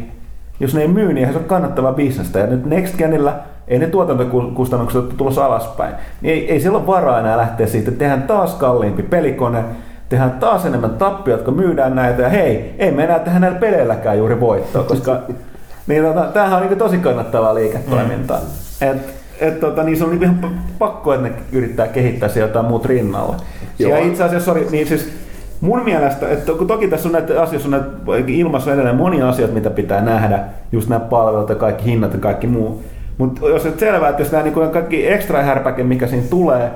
Jos 0.59 0.75
ne 0.75 0.81
ei 0.81 0.87
myy, 0.87 1.07
niin 1.07 1.17
eihän 1.17 1.33
se 1.33 1.39
ole 1.39 1.47
kannattavaa 1.47 1.93
bisnestä. 1.93 2.39
Ja 2.39 2.47
nyt 2.47 2.65
Next 2.65 2.97
Genillä 2.97 3.39
ei 3.67 3.79
ne 3.79 3.87
tuotantokustannukset 3.87 5.03
ole 5.03 5.13
tulossa 5.17 5.45
alaspäin. 5.45 5.95
Niin 6.21 6.33
ei, 6.33 6.51
ei 6.51 6.59
siellä 6.59 6.77
ole 6.77 6.87
varaa 6.87 7.19
enää 7.19 7.37
lähteä 7.37 7.67
siitä, 7.67 7.89
että 7.89 7.99
tehdään 7.99 8.23
taas 8.23 8.53
kalliimpi 8.53 9.03
pelikone, 9.03 9.63
tehdään 10.09 10.31
taas 10.31 10.65
enemmän 10.65 10.93
tappia, 10.93 11.33
jotka 11.33 11.51
myydään 11.51 11.95
näitä, 11.95 12.21
ja 12.21 12.29
hei, 12.29 12.75
ei 12.79 12.91
me 12.91 13.03
enää 13.03 13.19
tehdä 13.19 13.39
näillä 13.39 13.59
peleilläkään 13.59 14.17
juuri 14.17 14.39
voittoa, 14.39 14.83
koska 14.83 15.19
niin, 15.87 16.03
tota, 16.03 16.21
tämähän 16.21 16.61
on 16.61 16.67
niin 16.67 16.77
tosi 16.77 16.97
kannattavaa 16.97 17.55
liiketoimintaa. 17.55 18.39
Mm. 18.39 18.87
Et, 18.87 19.22
et, 19.47 19.59
tota, 19.59 19.83
niin 19.83 19.97
se 19.97 20.03
on 20.03 20.09
niin 20.09 20.23
ihan 20.23 20.51
pakko, 20.79 21.13
että 21.13 21.27
ne 21.27 21.35
yrittää 21.51 21.87
kehittää 21.87 22.29
siellä 22.29 22.49
jotain 22.49 22.65
muut 22.65 22.85
rinnalla. 22.85 23.35
Joo. 23.79 23.91
Ja 23.91 23.97
itse 23.97 24.23
asiassa, 24.23 24.45
sorry, 24.45 24.67
niin 24.71 24.87
siis 24.87 25.13
mun 25.61 25.83
mielestä, 25.83 26.29
että 26.29 26.51
kun 26.51 26.67
toki 26.67 26.87
tässä 26.87 27.09
on 27.09 27.13
näitä 27.13 27.41
asioissa 27.41 27.67
on 27.67 27.71
näitä 27.71 28.23
ilmassa 28.27 28.73
edelleen 28.73 28.95
monia 28.95 29.29
asioita, 29.29 29.53
mitä 29.53 29.69
pitää 29.69 30.01
nähdä, 30.01 30.39
just 30.71 30.89
nämä 30.89 30.99
palvelut 30.99 31.49
ja 31.49 31.55
kaikki 31.55 31.85
hinnat 31.85 32.13
ja 32.13 32.19
kaikki 32.19 32.47
muu. 32.47 32.83
Mutta 33.17 33.49
jos 33.49 33.65
et 33.65 33.79
selvää, 33.79 34.09
että 34.09 34.21
jos 34.21 34.31
nämä 34.31 34.43
niin 34.43 34.69
kaikki 34.71 35.07
extra 35.07 35.43
härpäke, 35.43 35.83
mikä 35.83 36.07
siinä 36.07 36.27
tulee, 36.29 36.71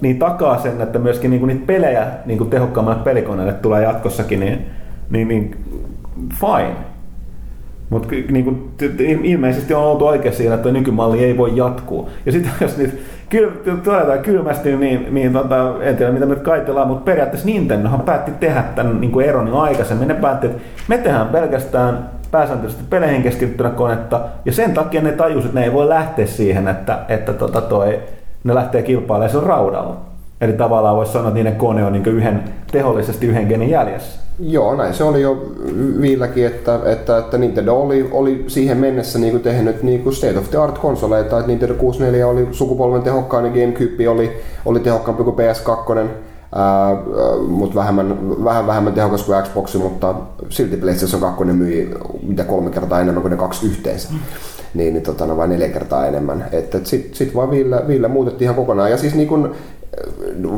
niin 0.00 0.18
takaa 0.18 0.58
sen, 0.58 0.80
että 0.80 0.98
myöskin 0.98 1.30
niin 1.30 1.46
niitä 1.46 1.66
pelejä 1.66 2.06
niin 2.26 2.50
tehokkaammalle 2.50 3.02
pelikoneelle 3.02 3.52
tulee 3.52 3.82
jatkossakin, 3.82 4.40
niin, 4.40 4.66
niin, 5.10 5.28
niin 5.28 5.56
fine. 6.40 6.91
Mutta 7.90 8.08
niin 8.30 9.24
ilmeisesti 9.24 9.74
on 9.74 9.84
oltu 9.84 10.06
oikein 10.06 10.34
siinä, 10.34 10.54
että 10.54 10.72
nykymalli 10.72 11.24
ei 11.24 11.36
voi 11.36 11.56
jatkuu. 11.56 12.08
Ja 12.26 12.32
sitten 12.32 12.52
jos 12.60 12.76
nyt 12.76 13.02
kyl, 13.28 13.50
todetaan 13.84 14.18
kylmästi, 14.18 14.76
niin, 14.76 15.06
niin 15.10 15.32
tota, 15.32 15.74
en 15.80 15.96
tiedä 15.96 16.12
mitä 16.12 16.26
me 16.26 16.34
nyt 16.34 16.42
kaitellaan, 16.42 16.88
mutta 16.88 17.04
periaatteessa 17.04 17.46
Nintendohan 17.46 18.00
päätti 18.00 18.32
tehdä 18.40 18.64
tämän 18.74 19.00
niin 19.00 19.10
kuin 19.10 19.26
eron 19.26 19.48
jo 19.48 19.58
aikaisemmin. 19.58 20.08
Ne 20.08 20.14
päätti, 20.14 20.46
että 20.46 20.62
me 20.88 20.98
tehdään 20.98 21.28
pelkästään 21.28 22.10
pääsääntöisesti 22.30 22.84
peleihin 22.90 23.22
keskittynä 23.22 23.70
konetta, 23.70 24.20
ja 24.44 24.52
sen 24.52 24.74
takia 24.74 25.02
ne 25.02 25.12
tajusivat, 25.12 25.46
että 25.46 25.60
ne 25.60 25.66
ei 25.66 25.72
voi 25.72 25.88
lähteä 25.88 26.26
siihen, 26.26 26.68
että, 26.68 26.98
että 27.08 27.32
tota 27.32 27.60
toi, 27.60 28.00
ne 28.44 28.54
lähtee 28.54 28.82
kilpailemaan 28.82 29.30
sen 29.30 29.42
raudalla. 29.42 29.96
Eli 30.40 30.52
tavallaan 30.52 30.96
voisi 30.96 31.12
sanoa, 31.12 31.28
että 31.28 31.34
niiden 31.34 31.56
kone 31.56 31.84
on 31.84 31.92
niin 31.92 32.06
yhden, 32.06 32.44
tehollisesti 32.72 33.26
yhden 33.26 33.46
genin 33.46 33.70
jäljessä. 33.70 34.21
Joo, 34.40 34.74
näin 34.74 34.94
se 34.94 35.04
oli 35.04 35.22
jo 35.22 35.52
viilläkin, 36.00 36.46
että, 36.46 36.80
että, 36.84 37.18
että 37.18 37.38
Nintendo 37.38 37.74
oli, 37.74 38.08
oli 38.12 38.44
siihen 38.48 38.78
mennessä 38.78 39.18
niin 39.18 39.30
kuin 39.30 39.42
tehnyt 39.42 39.82
niin 39.82 40.02
kuin 40.02 40.14
state 40.14 40.38
of 40.38 40.50
the 40.50 40.58
art 40.58 40.78
konsoleita, 40.78 41.38
että 41.38 41.48
Nintendo 41.48 41.74
64 41.74 42.26
oli 42.26 42.48
sukupolven 42.52 43.02
tehokkain, 43.02 43.52
GameCube 43.52 44.08
oli, 44.08 44.32
oli 44.64 44.80
tehokkaampi 44.80 45.24
kuin 45.24 45.36
PS2, 45.36 46.08
mutta 47.48 47.74
vähemmän, 47.74 48.44
vähän 48.44 48.66
vähemmän 48.66 48.92
tehokas 48.92 49.22
kuin 49.22 49.42
Xbox, 49.42 49.74
mutta 49.74 50.14
silti 50.48 50.76
PlayStation 50.76 51.20
2 51.20 51.44
myi 51.44 51.94
mitä 52.22 52.44
kolme 52.44 52.70
kertaa 52.70 53.00
enemmän 53.00 53.22
kuin 53.22 53.30
ne 53.30 53.36
kaksi 53.36 53.66
yhteensä. 53.66 54.08
Mm. 54.12 54.18
Niin, 54.74 54.94
niin 54.94 55.02
tota, 55.02 55.26
no, 55.26 55.36
vain 55.36 55.50
neljä 55.50 55.68
kertaa 55.68 56.06
enemmän. 56.06 56.44
Että 56.52 56.78
sit, 56.84 57.14
sit 57.14 57.34
vaan 57.34 57.50
viillä, 57.50 57.82
viillä 57.88 58.08
muutettiin 58.08 58.46
ihan 58.46 58.56
kokonaan. 58.56 58.90
Ja 58.90 58.96
siis 58.96 59.14
niin 59.14 59.28
kun, 59.28 59.54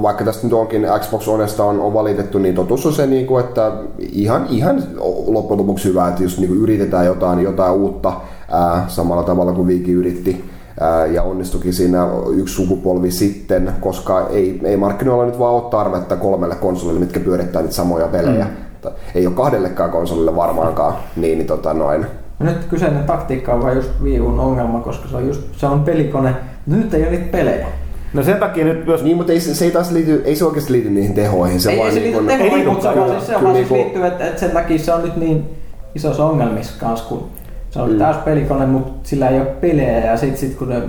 vaikka 0.02 0.24
tästä 0.24 0.46
nyt 0.46 0.52
onkin 0.52 0.86
Xbox 1.00 1.28
Onesta 1.28 1.64
on, 1.64 1.80
on 1.80 1.94
valitettu, 1.94 2.38
niin 2.38 2.54
totuus 2.54 2.86
on 2.86 2.92
se, 2.92 3.06
niin 3.06 3.26
kuin, 3.26 3.44
että 3.44 3.72
ihan, 3.98 4.46
ihan 4.50 4.82
loppujen 5.26 5.60
lopuksi 5.60 5.88
hyvä, 5.88 6.08
että 6.08 6.22
jos 6.22 6.38
niin 6.38 6.48
kuin 6.48 6.60
yritetään 6.60 7.06
jotain, 7.06 7.40
jotain 7.40 7.72
uutta 7.72 8.12
ää, 8.50 8.84
samalla 8.88 9.22
tavalla 9.22 9.52
kuin 9.52 9.66
Viiki 9.66 9.92
yritti 9.92 10.44
ää, 10.80 11.06
ja 11.06 11.22
onnistukin 11.22 11.72
siinä 11.72 12.06
yksi 12.36 12.54
sukupolvi 12.54 13.10
sitten, 13.10 13.72
koska 13.80 14.28
ei, 14.28 14.60
ei 14.64 14.76
markkinoilla 14.76 15.26
nyt 15.26 15.38
vaan 15.38 15.54
ole 15.54 15.70
tarvetta 15.70 16.16
kolmelle 16.16 16.54
konsolille, 16.54 17.00
mitkä 17.00 17.20
pyörittää 17.20 17.62
niitä 17.62 17.74
samoja 17.74 18.08
pelejä. 18.08 18.44
Mm. 18.44 18.90
Ei 19.14 19.26
ole 19.26 19.34
kahdellekaan 19.34 19.90
konsolille 19.90 20.36
varmaankaan, 20.36 20.94
niin, 21.16 21.38
niin 21.38 21.46
tota 21.46 21.74
noin. 21.74 22.06
No 22.38 22.46
nyt 22.46 22.64
kyseinen 22.64 23.04
taktiikka 23.04 23.54
on 23.54 23.62
vain 23.62 23.76
just 23.76 23.90
Wii 24.02 24.20
ongelma, 24.20 24.80
koska 24.80 25.08
se 25.08 25.16
on, 25.16 25.26
just, 25.26 25.40
se 25.56 25.66
on 25.66 25.84
pelikone, 25.84 26.34
nyt 26.66 26.94
ei 26.94 27.02
ole 27.02 27.10
niitä 27.10 27.32
pelejä. 27.32 27.66
No 28.14 28.22
sen 28.22 28.36
takia 28.36 28.64
nyt 28.64 28.86
myös... 28.86 29.02
Niin, 29.02 29.16
mutta 29.16 29.32
ei, 29.32 29.40
se 29.40 29.64
ei 29.64 29.70
taas 29.70 29.90
liity, 29.90 30.22
ei 30.24 30.36
se 30.36 30.44
oikeasti 30.44 30.72
liity 30.72 30.90
niihin 30.90 31.14
tehoihin. 31.14 31.60
Se 31.60 31.70
ei, 31.70 31.78
vaan 31.78 31.88
ei 31.88 31.94
se 31.94 32.00
niin 32.00 32.12
liity 32.12 32.18
kun, 32.18 32.28
tehoihin, 32.28 32.58
ei, 32.58 32.66
mutta 32.66 32.82
se, 32.82 32.88
kyllä, 32.88 33.06
vaan, 33.06 33.10
siis, 33.10 33.26
se 33.26 33.32
kyllä 33.32 33.44
vaan 33.44 33.56
siis 33.56 33.70
niinku- 33.70 33.84
liittyy, 33.84 34.06
että, 34.06 34.26
että 34.28 34.40
sen 34.40 34.50
takia 34.50 34.78
se 34.78 34.92
on 34.92 35.02
nyt 35.02 35.16
niin 35.16 35.44
isossa 35.94 36.24
ongelmissa 36.24 36.80
kanssa, 36.80 37.08
kun 37.08 37.28
se 37.70 37.80
on 37.80 37.92
mm. 37.92 37.98
täys 37.98 38.16
pelikone, 38.16 38.66
mutta 38.66 39.08
sillä 39.08 39.28
ei 39.28 39.40
ole 39.40 39.46
pelejä 39.46 39.98
ja 39.98 40.16
sitten 40.16 40.38
sit 40.38 40.58
kun 40.58 40.68
ne, 40.68 40.82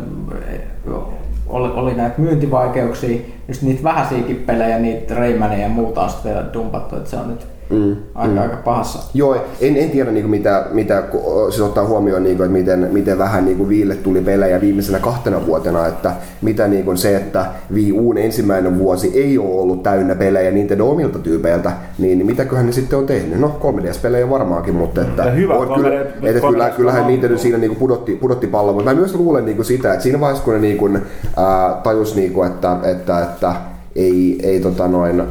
oli, 1.47 1.69
oli 1.73 1.93
näitä 1.93 2.21
myyntivaikeuksia, 2.21 3.21
just 3.47 3.61
niitä 3.61 3.83
vähäisiäkin 3.83 4.43
pelejä, 4.45 4.79
niitä 4.79 5.15
Raymaneja 5.15 5.61
ja 5.61 5.69
muuta 5.69 6.01
on 6.01 6.09
sitten 6.09 6.33
vielä 6.33 6.45
dumpattu, 6.53 6.95
että 6.95 7.09
se 7.09 7.17
on 7.17 7.27
nyt 7.27 7.47
Mm, 7.69 7.95
aika, 8.15 8.33
mm. 8.33 8.37
aika 8.37 8.55
pahassa. 8.55 8.99
Joo, 9.13 9.35
en, 9.61 9.77
en 9.77 9.89
tiedä 9.89 10.11
niin 10.11 10.23
kuin 10.23 10.31
mitä, 10.31 10.65
mitä 10.71 11.03
siis 11.49 11.61
ottaa 11.61 11.85
huomioon, 11.85 12.23
niin 12.23 12.37
kuin, 12.37 12.45
että 12.45 12.57
miten, 12.57 12.89
miten 12.91 13.17
vähän 13.17 13.45
niin 13.45 13.57
kuin 13.57 13.69
Viille 13.69 13.95
tuli 13.95 14.21
pelejä 14.21 14.61
viimeisenä 14.61 14.99
kahtena 14.99 15.45
vuotena, 15.45 15.87
että 15.87 16.11
mitä 16.41 16.67
niin 16.67 16.85
kuin 16.85 16.97
se, 16.97 17.15
että 17.15 17.45
Wii 17.73 17.91
Uun 17.91 18.17
ensimmäinen 18.17 18.79
vuosi 18.79 19.11
ei 19.19 19.37
ole 19.37 19.61
ollut 19.61 19.83
täynnä 19.83 20.15
pelejä 20.15 20.51
Nintendo 20.51 20.89
omilta 20.89 21.19
tyypeiltä, 21.19 21.71
niin, 21.97 22.17
niin 22.17 22.25
mitäköhän 22.25 22.65
ne 22.65 22.71
sitten 22.71 22.99
on 22.99 23.05
tehnyt? 23.05 23.39
No 23.39 23.59
3DS-pelejä 23.61 24.29
varmaankin, 24.29 24.75
mutta 24.75 25.01
että, 25.01 25.23
hyvä, 25.23 25.53
on, 25.53 25.75
kyllä, 25.75 26.01
että, 26.01 26.29
että 26.29 26.41
kyllä, 26.41 26.69
kyllähän 26.69 27.07
Nintendo 27.07 27.37
siinä 27.37 27.57
niin 27.57 27.69
kuin 27.69 27.79
pudotti, 27.79 28.15
pudotti 28.15 28.47
palloa, 28.47 28.73
mutta 28.73 28.89
mä 28.89 28.99
myös 28.99 29.15
luulen 29.15 29.45
niin 29.45 29.55
kuin 29.55 29.65
sitä, 29.65 29.91
että 29.93 30.03
siinä 30.03 30.19
vaiheessa 30.19 30.45
kun 30.45 30.53
ne 30.53 30.59
niin 30.59 30.77
kuin, 30.77 31.01
ää, 31.37 31.79
tajus, 31.83 32.15
niin 32.15 32.33
kuin, 32.33 32.51
että, 32.51 32.77
että, 32.83 33.19
että 33.19 33.55
ei, 33.95 34.39
ei 34.43 34.59
tota 34.59 34.87
noin, 34.87 35.23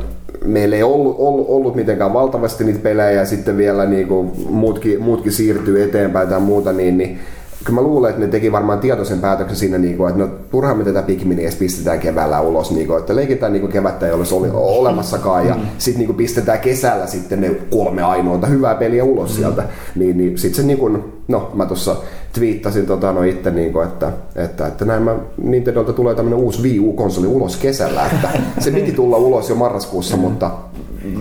meillä 0.45 0.77
ei 0.77 0.83
ollut, 0.83 1.17
ollut, 1.19 1.47
ollut 1.49 1.75
mitenkään 1.75 2.13
valtavasti 2.13 2.65
niitä 2.65 2.79
pelejä 2.79 3.11
ja 3.11 3.27
sitten 3.27 3.57
vielä 3.57 3.87
niin 3.87 4.09
kuin 4.09 4.33
muutkin, 4.49 5.03
muutkin 5.03 5.33
siirtyy 5.33 5.83
eteenpäin 5.83 6.29
tai 6.29 6.41
muuta, 6.41 6.73
niin, 6.73 6.99
niin 6.99 7.19
kyllä 7.65 7.81
mä 7.81 7.87
luulen, 7.87 8.11
että 8.11 8.21
ne 8.23 8.29
teki 8.29 8.53
varmaan 8.53 8.79
tietoisen 8.79 9.21
päätöksen 9.21 9.57
siinä, 9.57 9.79
niin 9.79 9.97
kuin, 9.97 10.11
että 10.11 10.23
no 10.23 10.31
turhaan 10.51 10.79
me 10.79 10.85
tätä 10.85 11.03
Pikminia 11.03 11.43
edes 11.43 11.57
pistetään 11.57 12.01
keväällä 12.01 12.41
ulos, 12.41 12.71
niin 12.71 12.87
kuin, 12.87 12.99
että 12.99 13.17
leikitään 13.17 13.53
niin 13.53 13.61
kuin 13.61 13.73
kevättä 13.73 14.07
ei 14.07 14.13
olisi 14.13 14.35
oli, 14.35 14.49
olemassakaan 14.53 15.47
ja 15.47 15.55
mm. 15.55 15.61
sitten 15.79 16.07
niin 16.07 16.15
pistetään 16.15 16.59
kesällä 16.59 17.07
sitten 17.07 17.41
ne 17.41 17.51
kolme 17.71 18.03
ainoata 18.03 18.47
hyvää 18.47 18.75
peliä 18.75 19.05
ulos 19.05 19.31
mm. 19.31 19.37
sieltä, 19.37 19.65
niin, 19.95 20.19
niin 20.19 20.39
sitten 20.39 20.63
se 20.63 20.67
niin 20.67 20.79
kuin, 20.79 21.05
no 21.29 21.51
mä 21.55 21.67
tuossa 21.67 21.97
twiittasin 22.33 22.87
tota, 22.87 23.13
no 23.13 23.23
itse, 23.23 23.51
niin 23.51 23.73
kuin, 23.73 23.87
että, 23.87 24.13
että, 24.37 24.67
että 24.67 24.85
näin 24.85 25.03
mä 25.03 25.17
Nintendolta 25.43 25.93
tulee 25.93 26.15
tämmöinen 26.15 26.41
uusi 26.41 26.63
Wii 26.63 26.81
U-konsoli 26.81 27.27
ulos 27.27 27.57
kesällä, 27.57 28.07
että 28.07 28.29
se 28.59 28.71
piti 28.71 28.93
tulla 28.93 29.17
ulos 29.17 29.51
jo 29.51 29.55
marraskuussa, 29.55 30.17
mm. 30.17 30.23
mutta 30.23 30.51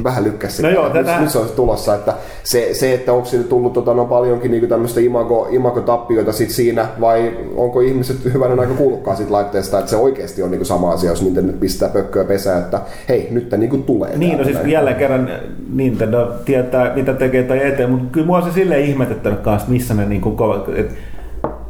vähän 0.04 0.24
lykkäsi 0.24 0.64
no 0.64 0.70
joo, 0.70 0.90
tätä... 0.90 1.12
nyt, 1.12 1.22
nyt, 1.22 1.30
se 1.30 1.38
on 1.38 1.50
tulossa, 1.56 1.96
että 1.96 2.14
se, 2.44 2.70
se 2.74 2.94
että 2.94 3.14
onko 3.14 3.26
siitä 3.26 3.50
tullut 3.50 3.74
tota, 3.74 3.94
no, 3.94 4.06
paljonkin 4.06 4.52
niin 4.52 4.70
tämmöistä 4.70 5.00
imago, 5.00 5.48
imago-tappioita 5.52 6.32
sit 6.32 6.50
siinä, 6.50 6.88
vai 7.02 7.38
onko 7.56 7.82
ihmiset 7.82 8.18
hyvänen 8.34 8.60
aika 8.60 8.74
kuullutkaan 8.74 9.18
siitä 9.18 9.32
laitteesta, 9.32 9.80
että 9.80 9.90
se 9.90 9.98
oikeasti 9.98 10.44
on 10.44 10.52
niin 10.52 10.66
sama 10.66 10.92
asia, 10.92 11.10
jos 11.10 11.22
Nintendo 11.22 11.52
nyt 11.52 11.60
pistää 11.60 11.90
pökköä 11.90 12.24
pesää, 12.24 12.60
että 12.60 12.82
hei, 13.10 13.28
nyt 13.32 13.50
tämä 13.50 13.60
niin 13.60 13.84
tulee. 13.84 14.18
Niin, 14.18 14.38
no 14.38 14.44
siis 14.44 14.58
näin. 14.58 14.70
jälleen 14.70 14.96
kerran 14.96 15.30
Nintendo 15.74 16.32
tietää, 16.46 16.96
mitä 16.96 17.14
tekee 17.14 17.44
tai 17.44 17.68
eteen, 17.68 17.90
mutta 17.90 18.06
kyllä 18.12 18.28
mua 18.28 18.38
on 18.38 18.44
se 18.44 18.52
silleen 18.52 18.86
ihmetettänyt 18.86 19.40
kanssa, 19.40 19.70
missä 19.70 19.94
ne 19.94 20.06
niin 20.06 20.22
kuin, 20.22 20.36
että 20.76 20.94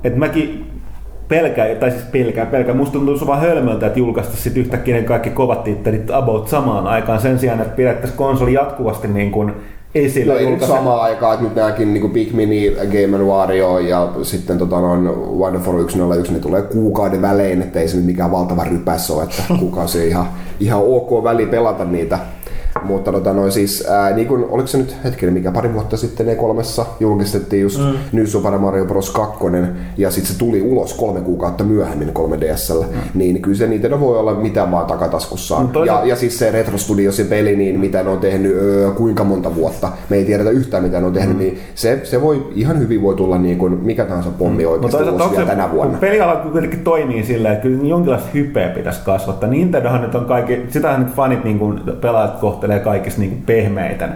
et 0.03 0.15
mäkin 0.15 0.72
pelkää, 1.33 1.75
tai 1.75 1.91
siis 1.91 2.03
pelkää, 2.03 2.45
pelkää. 2.45 2.75
Musta 2.75 2.93
tuntuu 2.93 3.27
vaan 3.27 3.41
hölmöltä, 3.41 3.87
että 3.87 3.99
julkaista 3.99 4.37
sitten 4.37 4.63
yhtäkkiä 4.63 4.95
ne 4.95 5.03
kaikki 5.03 5.29
kovat 5.29 5.63
tittelit 5.63 6.11
about 6.11 6.47
samaan 6.47 6.87
aikaan 6.87 7.21
sen 7.21 7.39
sijaan, 7.39 7.61
että 7.61 7.75
pidettäisiin 7.75 8.17
konsoli 8.17 8.53
jatkuvasti 8.53 9.07
niin 9.07 9.31
kuin 9.31 9.53
esillä. 9.95 10.33
No 10.33 10.39
ei 10.39 10.51
nyt 10.51 10.61
samaan 10.61 11.01
aikaan, 11.01 11.33
että 11.33 11.45
nyt 11.45 11.55
nämäkin 11.55 11.93
niin 11.93 12.11
Big 12.11 12.33
Mini, 12.33 12.75
Game 12.75 13.17
Wario 13.23 13.79
ja 13.79 14.11
sitten 14.21 14.57
tota 14.57 14.81
noin 14.81 15.05
Wonderful 15.39 15.87
101, 15.89 16.33
ne 16.33 16.39
tulee 16.39 16.61
kuukauden 16.61 17.21
välein, 17.21 17.61
ettei 17.61 17.87
se 17.87 17.97
nyt 17.97 18.05
mikään 18.05 18.31
valtava 18.31 18.63
rypäs 18.63 19.11
ole, 19.11 19.23
että 19.23 19.43
kuukausi 19.59 20.07
ihan, 20.07 20.25
ihan 20.59 20.81
ok 20.81 21.23
väli 21.23 21.45
pelata 21.45 21.85
niitä 21.85 22.19
mutta 22.83 23.11
tota, 23.11 23.33
noin 23.33 23.51
siis, 23.51 23.85
ää, 23.89 24.11
niin 24.15 24.27
kun, 24.27 24.47
oliko 24.49 24.67
se 24.67 24.77
nyt 24.77 24.95
hetkinen, 25.03 25.33
mikä 25.33 25.51
pari 25.51 25.73
vuotta 25.73 25.97
sitten 25.97 26.27
E3 26.27 26.85
julkistettiin 26.99 27.61
just 27.61 27.79
mm. 27.79 27.93
New 28.11 28.25
Super 28.25 28.57
Mario 28.57 28.85
Bros. 28.85 29.09
2, 29.09 29.37
ja 29.97 30.11
sitten 30.11 30.33
se 30.33 30.39
tuli 30.39 30.61
ulos 30.61 30.93
kolme 30.93 31.21
kuukautta 31.21 31.63
myöhemmin 31.63 32.09
3DSllä, 32.09 32.85
mm. 32.85 32.97
niin 33.13 33.41
kyllä 33.41 33.57
se 33.57 33.67
niitä 33.67 33.99
voi 33.99 34.19
olla 34.19 34.33
mitä 34.33 34.71
vaan 34.71 34.85
takataskussaan. 34.85 35.65
Mm, 35.65 35.85
ja, 35.85 36.01
ja 36.05 36.15
siis 36.15 36.39
se 36.39 36.51
Retro 36.51 36.77
se 37.11 37.23
peli, 37.23 37.55
niin 37.55 37.79
mitä 37.79 38.03
ne 38.03 38.09
on 38.09 38.19
tehnyt 38.19 38.55
öö, 38.55 38.91
kuinka 38.91 39.23
monta 39.23 39.55
vuotta, 39.55 39.89
me 40.09 40.17
ei 40.17 40.25
tiedetä 40.25 40.49
yhtään 40.49 40.83
mitä 40.83 40.99
ne 40.99 41.05
on 41.05 41.13
tehnyt, 41.13 41.37
mm. 41.37 41.43
niin 41.43 41.59
se, 41.75 41.99
se 42.03 42.21
voi 42.21 42.47
ihan 42.55 42.79
hyvin 42.79 43.01
voi 43.01 43.15
tulla 43.15 43.37
niin 43.37 43.57
kuin 43.57 43.79
mikä 43.81 44.05
tahansa 44.05 44.29
pommi 44.29 44.63
mm. 44.63 44.71
oikeasti 44.71 45.09
ulos 45.09 45.31
vielä 45.31 45.45
tänä 45.45 45.71
vuonna. 45.71 45.97
Peliala 45.97 46.35
kuitenkin 46.35 46.83
toimii 46.83 47.23
silleen, 47.23 47.53
että 47.53 47.63
kyllä 47.63 47.87
jonkinlaista 47.87 48.29
hypeä 48.33 48.69
pitäisi 48.69 49.01
kasvattaa. 49.05 49.49
Nintendohan 49.49 50.01
nyt 50.01 50.15
on 50.15 50.25
kaikki, 50.25 50.61
sitähän 50.69 51.03
nyt 51.05 51.13
fanit 51.13 51.43
niin 51.43 51.59
kuin 51.59 51.81
pelaajat 52.01 52.39
kohtelee 52.39 52.72
kaikista 52.79 53.21
niin 53.21 53.43
pehmeitä 53.45 54.09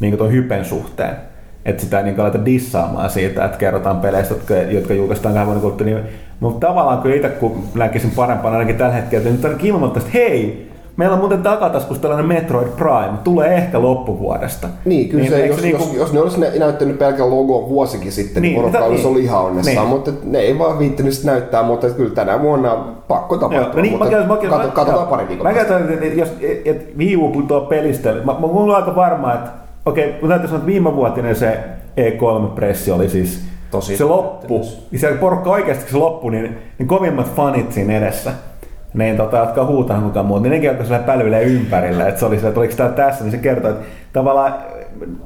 niin 0.00 0.18
kuin 0.18 0.32
hypen 0.32 0.64
suhteen. 0.64 1.16
Että 1.64 1.82
sitä 1.82 1.98
ei 1.98 2.04
niin 2.04 2.20
aleta 2.20 2.44
dissaamaan 2.44 3.10
siitä, 3.10 3.44
että 3.44 3.58
kerrotaan 3.58 4.00
peleistä, 4.00 4.34
jotka, 4.34 4.54
jotka 4.54 4.94
julkaistaan 4.94 5.34
kahden 5.34 5.46
vuoden 5.46 5.62
kuluttua. 5.62 5.86
Niin, 5.86 5.98
mutta 6.40 6.66
tavallaan 6.66 7.02
kyllä 7.02 7.16
itse, 7.16 7.28
kun 7.28 7.64
näkisin 7.74 8.10
parempana 8.10 8.56
ainakin 8.56 8.76
tällä 8.76 8.94
hetkellä, 8.94 9.22
että 9.22 9.30
nyt 9.30 9.44
ainakin 9.44 9.70
ilmoittaa, 9.70 10.00
että 10.02 10.18
hei, 10.18 10.71
meillä 10.96 11.12
on 11.14 11.18
muuten 11.20 11.42
takataskussa 11.42 12.02
tällainen 12.02 12.26
Metroid 12.26 12.68
Prime, 12.68 13.18
tulee 13.24 13.54
ehkä 13.54 13.82
loppuvuodesta. 13.82 14.68
Niin, 14.84 15.08
kyllä 15.08 15.28
se, 15.28 15.36
eikö 15.36 15.54
jos, 15.54 15.62
niinku- 15.62 15.84
jos, 15.84 15.94
jos, 15.94 16.12
ne 16.12 16.20
olisi 16.20 16.40
näyttänyt 16.58 16.98
pelkän 16.98 17.30
logon 17.30 17.68
vuosikin 17.68 18.12
sitten, 18.12 18.42
niin, 18.42 18.52
Niin, 18.52 18.60
porukka 18.62 18.78
olisi 18.84 18.94
niin. 18.96 19.06
ollut 19.06 19.22
ihan 19.22 19.42
onnessaan, 19.44 19.76
Niin. 19.76 19.88
mutta 19.88 20.10
ne 20.24 20.38
ei 20.38 20.58
vaan 20.58 20.78
viittinyt 20.78 21.12
sitä 21.14 21.30
näyttää, 21.30 21.62
mutta 21.62 21.90
kyllä 21.90 22.14
tänä 22.14 22.42
vuonna 22.42 22.74
pakko 23.08 23.36
tapahtua, 23.36 23.74
no 23.74 23.80
niin, 23.80 23.92
mutta 23.92 24.04
mä, 24.04 24.10
käyn- 24.10 24.28
mä, 24.28 24.58
mä, 24.58 24.68
katsotaan 24.68 25.08
pari 25.08 25.28
viikon 25.28 25.46
Mä 25.46 25.52
käytän, 25.54 25.92
että 25.92 26.06
jos 26.20 26.32
et, 26.64 26.98
Wii 26.98 27.16
U 27.16 27.28
putoaa 27.28 27.60
pelistä, 27.60 28.12
mä, 28.12 28.18
mä, 28.24 28.40
mä 28.40 28.46
olen 28.46 28.76
aika 28.76 28.96
varma, 28.96 29.34
että 29.34 29.50
okei, 29.86 30.14
mun 30.20 30.28
täytyy 30.28 30.48
sanoa, 30.48 30.58
että 30.58 30.66
viimevuotinen 30.72 31.36
se 31.36 31.58
E3-pressi 31.96 32.90
oli 32.92 33.08
siis 33.08 33.40
Tosi 33.70 33.96
se 33.96 34.04
loppu. 34.04 34.60
Ja 34.92 34.98
siellä 34.98 35.18
porukka 35.18 35.50
oikeasti 35.50 35.90
se 35.90 35.96
loppu, 35.96 36.30
niin, 36.30 36.58
niin 36.78 36.86
kovimmat 36.88 37.34
fanit 37.34 37.72
siinä 37.72 37.96
edessä. 37.98 38.30
Niin, 38.94 39.16
tota, 39.16 39.36
jotka 39.36 39.64
huutaa 39.64 40.00
kukaan 40.00 40.26
muuta, 40.26 40.42
niin 40.42 40.50
nekin 40.50 40.70
alkoi 40.70 40.84
sillä 40.84 40.98
pälyilee 40.98 41.42
ympärillä, 41.42 42.08
että 42.08 42.20
se 42.20 42.26
oli 42.26 42.40
se, 42.40 42.48
että 42.48 42.60
oliko 42.60 42.74
tämä 42.76 42.88
tässä, 42.88 43.24
niin 43.24 43.30
se 43.32 43.38
kertoo, 43.38 43.70
että 43.70 43.84
tavallaan 44.12 44.54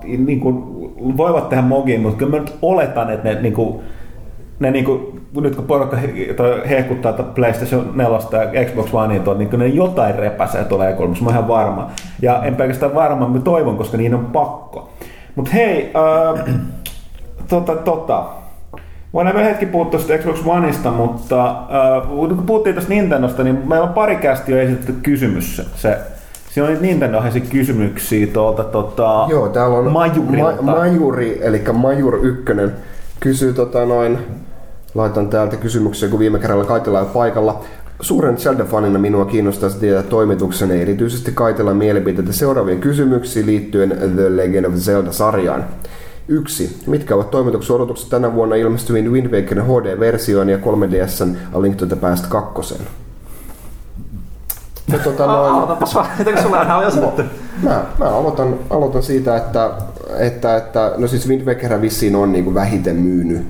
niin 0.05 0.41
kuin, 0.41 0.57
voivat 1.17 1.49
tehdä 1.49 1.63
mogiin, 1.63 2.01
mutta 2.01 2.19
kyllä 2.19 2.33
mä 2.33 2.39
nyt 2.39 2.55
oletan, 2.63 3.11
että 3.11 3.29
ne, 3.29 3.43
niin 3.43 3.55
kuin, 3.55 3.81
ne 4.59 4.71
niin 4.71 4.85
kuin, 4.85 5.23
nyt 5.41 5.57
kun 5.57 5.65
porukka 5.65 5.97
hehkuttaa 6.69 7.13
tätä 7.13 7.29
PlayStation 7.35 7.93
4 7.95 8.19
ja 8.53 8.65
Xbox 8.65 8.95
Onea 8.95 9.21
tuon, 9.21 9.39
niin 9.39 9.49
kyllä 9.49 9.65
ne 9.65 9.71
jotain 9.71 10.15
repäsee 10.15 10.65
tulee 10.65 10.93
kolmessa, 10.93 11.25
mä 11.25 11.29
oon 11.29 11.37
ihan 11.37 11.49
varma. 11.49 11.91
Ja 12.23 12.43
en 12.43 12.57
pelkästään 12.57 12.95
varma, 12.95 13.29
mä 13.29 13.39
toivon, 13.39 13.77
koska 13.77 13.97
niin 13.97 14.15
on 14.15 14.27
pakko. 14.27 14.91
Mutta 15.37 15.51
hei, 15.51 15.93
äh, 15.97 16.55
tota, 17.49 17.77
tota. 17.77 18.25
Voidaan 19.13 19.37
vielä 19.37 19.49
hetki 19.49 19.67
puhua 19.67 19.85
tuosta 19.85 20.19
Xbox 20.19 20.47
Oneista, 20.47 20.91
mutta 20.91 21.49
äh, 21.49 22.09
kun 22.09 22.43
puhuttiin 22.47 22.75
tuosta 22.75 22.93
Nintendosta, 22.93 23.45
niin 23.45 23.63
meillä 23.69 23.87
on 23.87 23.95
pari 23.95 24.17
kästi 24.17 24.53
jo 24.53 24.59
esitetty 24.59 24.95
kysymys. 25.03 25.63
Se, 25.77 25.99
siinä 26.51 26.69
oli 26.69 26.77
Nintendo 26.81 27.23
kysymyksiä 27.51 28.27
tuolta 28.27 28.65
tota, 28.65 29.27
Joo, 29.31 29.49
täällä 29.49 29.79
on 29.79 29.93
Majurilta. 29.93 30.63
Ma- 30.63 30.77
Majuri, 30.77 31.39
eli 31.43 31.63
Majur 31.73 32.19
ykkönen, 32.23 32.73
kysyy 33.21 33.53
tota 33.53 33.87
noin, 33.87 34.19
laitan 34.95 35.29
täältä 35.29 35.57
kysymyksen, 35.57 36.11
kun 36.11 36.19
viime 36.19 36.39
kerralla 36.39 36.65
Kaitila 36.65 37.01
oli 37.01 37.09
paikalla. 37.13 37.65
Suuren 38.01 38.37
Zelda-fanina 38.37 38.99
minua 38.99 39.25
kiinnostaisi 39.25 39.79
tietää 39.79 40.03
toimituksenne 40.03 40.83
erityisesti 40.83 41.33
Kaitilan 41.33 41.77
mielipiteitä 41.77 42.33
seuraaviin 42.33 42.81
kysymyksiin 42.81 43.47
liittyen 43.47 43.91
The 44.15 44.37
Legend 44.37 44.65
of 44.65 44.75
Zelda-sarjaan. 44.75 45.65
Yksi. 46.29 46.79
Mitkä 46.87 47.15
ovat 47.15 47.31
toimituksen 47.31 47.77
odotukset 47.77 48.09
tänä 48.09 48.35
vuonna 48.35 48.57
ilmestyviin 48.57 49.13
Wind 49.13 49.27
Wakerin 49.27 49.65
HD-versioon 49.65 50.49
ja 50.49 50.57
3DSn 50.57 51.37
A 51.53 51.63
Link 51.63 51.77
to 51.77 51.87
the 51.87 51.97
Past 51.97 52.27
2? 52.27 52.75
Ja 54.93 54.99
tota 54.99 55.27
noin, 55.27 55.53
Aloitapas 55.53 55.95
vaan, 55.95 56.07
eikö 56.27 56.43
sulla 56.43 56.63
enää 56.63 56.77
ole 56.77 56.85
jo 56.85 56.91
sanottu? 56.91 57.23
Mä, 57.63 57.85
mä 57.99 58.05
aloitan, 58.05 58.59
aloitan 58.71 59.03
siitä, 59.03 59.37
että, 59.37 59.71
että, 60.19 60.57
että 60.57 60.93
no 60.97 61.07
siis 61.07 61.29
Wind 61.29 61.47
Waker 61.47 61.81
vissiin 61.81 62.17
on 62.17 62.33
niin 62.33 62.55
vähiten 62.55 62.97
myynyt 62.97 63.47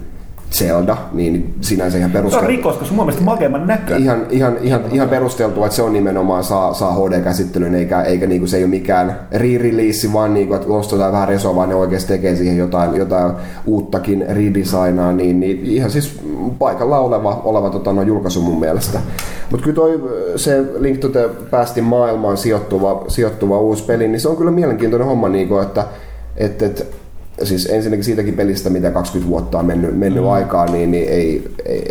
Zelda, 0.52 0.96
niin 1.12 1.54
sinänsä 1.60 1.98
ihan 1.98 2.10
Se 2.10 2.16
on 2.16 2.22
perusteltu. 2.22 2.46
rikos, 2.46 2.76
koska 2.76 2.94
mun 2.94 3.04
mielestä 3.04 3.24
makeimman 3.24 3.66
näkö. 3.66 3.96
Ihan, 3.96 4.26
ihan, 4.30 4.56
ihan, 4.60 4.80
ihan 4.92 5.08
perusteltua, 5.08 5.66
että 5.66 5.76
se 5.76 5.82
on 5.82 5.92
nimenomaan 5.92 6.44
saa, 6.44 6.74
saa 6.74 6.92
HD-käsittelyn, 6.92 7.74
eikä, 7.74 8.02
eikä 8.02 8.26
niinku, 8.26 8.46
se 8.46 8.56
ei 8.56 8.62
ole 8.62 8.70
mikään 8.70 9.20
re-release, 9.32 10.12
vaan 10.12 10.34
niinku, 10.34 10.54
että 10.54 10.68
nostetaan 10.68 11.12
vähän 11.12 11.28
resoa, 11.28 11.56
vaan 11.56 11.68
ne 11.68 11.74
oikeasti 11.74 12.08
tekee 12.08 12.36
siihen 12.36 12.56
jotain, 12.56 12.96
jotain 12.96 13.32
uuttakin 13.66 14.24
redesignaa, 14.28 15.12
niin, 15.12 15.40
niin 15.40 15.60
ihan 15.64 15.90
siis 15.90 16.20
paikalla 16.58 16.98
oleva, 16.98 17.40
oleva 17.44 17.70
tota, 17.70 17.92
no, 17.92 18.02
julkaisu 18.02 18.40
mun 18.42 18.60
mielestä. 18.60 19.00
Mutta 19.50 19.64
kyllä 19.64 19.74
toi, 19.74 20.10
se 20.36 20.64
Link 20.78 20.98
to 20.98 21.08
the 21.08 21.30
Pastin 21.50 21.84
maailmaan 21.84 22.36
sijoittuva, 22.36 23.04
sijoittuva 23.08 23.58
uusi 23.58 23.84
peli, 23.84 24.08
niin 24.08 24.20
se 24.20 24.28
on 24.28 24.36
kyllä 24.36 24.50
mielenkiintoinen 24.50 25.08
homma, 25.08 25.28
niinku, 25.28 25.58
että 25.58 25.84
et, 26.36 26.62
et, 26.62 26.86
siis 27.42 27.66
ensinnäkin 27.66 28.04
siitäkin 28.04 28.34
pelistä, 28.34 28.70
mitä 28.70 28.90
20 28.90 29.30
vuotta 29.30 29.58
on 29.58 29.66
mennyt, 29.66 29.98
mennyt 29.98 30.22
mm. 30.22 30.30
aikaa, 30.30 30.66
niin, 30.66 30.90
niin 30.90 31.08
ei, 31.08 31.50
ei, 31.66 31.82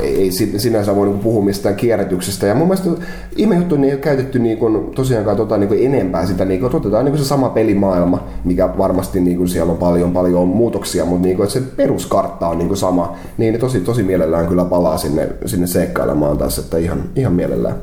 ei, 0.00 0.16
ei 0.16 0.32
sin- 0.32 0.60
sinänsä 0.60 0.96
voi 0.96 1.06
niinku 1.06 1.22
puhua 1.22 1.44
mistään 1.44 1.74
kierrätyksestä. 1.74 2.46
Ja 2.46 2.54
mun 2.54 2.68
mielestä 2.68 2.90
ihme 3.36 3.56
juttu, 3.56 3.76
niin 3.76 3.84
ei 3.84 3.94
ole 3.94 4.00
käytetty 4.00 4.38
niinku, 4.38 4.92
tosiaankaan 4.94 5.36
tota, 5.36 5.56
niinku 5.56 5.74
enempää 5.78 6.26
sitä, 6.26 6.44
niinku, 6.44 6.66
että 6.66 6.76
otetaan 6.76 7.04
niinku 7.04 7.18
se 7.18 7.24
sama 7.24 7.48
pelimaailma, 7.48 8.24
mikä 8.44 8.78
varmasti 8.78 9.20
niinku, 9.20 9.46
siellä 9.46 9.72
on 9.72 9.78
paljon, 9.78 10.12
paljon 10.12 10.48
muutoksia, 10.48 11.04
mutta 11.04 11.26
niinku, 11.26 11.42
että 11.42 11.52
se 11.52 11.60
peruskartta 11.76 12.48
on 12.48 12.58
niinku 12.58 12.76
sama, 12.76 13.16
niin 13.38 13.52
ne 13.52 13.58
tosi, 13.58 13.80
tosi 13.80 14.02
mielellään 14.02 14.46
kyllä 14.46 14.64
palaa 14.64 14.98
sinne, 14.98 15.28
sinne 15.46 15.66
seikkailemaan 15.66 16.38
taas, 16.38 16.58
että 16.58 16.78
ihan, 16.78 17.02
ihan 17.16 17.32
mielellään. 17.32 17.76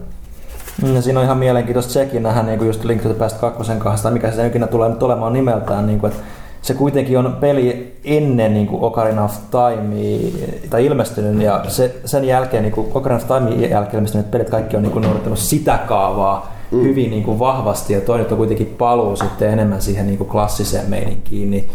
Ja 0.93 1.01
siinä 1.01 1.19
on 1.19 1.25
ihan 1.25 1.37
mielenkiintoista 1.37 1.93
sekin 1.93 2.23
nähdä 2.23 2.43
niin 2.43 2.57
kuin 2.57 2.67
just 2.67 2.83
Link 2.83 3.01
to 3.01 3.09
the 3.09 3.17
Past 3.17 3.37
2 3.37 3.71
kanssa, 3.79 4.03
tai 4.03 4.11
mikä 4.11 4.31
se 4.31 4.47
ikinä 4.47 4.67
tulee 4.67 4.89
nyt 4.89 5.03
olemaan 5.03 5.33
nimeltään, 5.33 5.87
niin 5.87 5.99
kuin, 5.99 6.11
että 6.11 6.23
se 6.61 6.73
kuitenkin 6.73 7.17
on 7.17 7.37
peli 7.39 7.97
ennen 8.03 8.53
niin 8.53 8.67
kuin 8.67 8.83
Ocarina 8.83 9.23
of 9.23 9.37
Time 9.51 9.95
tai 10.69 10.85
ilmestynyt 10.85 11.41
ja 11.41 11.63
se, 11.67 11.95
sen 12.05 12.25
jälkeen 12.25 12.63
niin 12.63 12.73
kuin 12.73 12.87
Ocarina 12.93 13.15
of 13.15 13.27
Time 13.27 13.67
jälkeen 13.67 13.95
ilmestyneet 13.95 14.31
pelit 14.31 14.49
kaikki 14.49 14.77
on 14.77 14.83
niin 14.83 14.91
kuin 14.93 15.03
noudattanut 15.03 15.39
sitä 15.39 15.79
kaavaa 15.87 16.55
mm. 16.71 16.83
hyvin 16.83 17.11
niin 17.11 17.23
kuin 17.23 17.39
vahvasti 17.39 17.93
ja 17.93 18.01
toinen 18.01 18.27
on 18.31 18.37
kuitenkin 18.37 18.75
paluu 18.77 19.15
sitten 19.15 19.49
enemmän 19.49 19.81
siihen 19.81 20.07
niin 20.07 20.17
kuin 20.17 20.29
klassiseen 20.29 20.89
meininkiin, 20.89 21.51
niin 21.51 21.69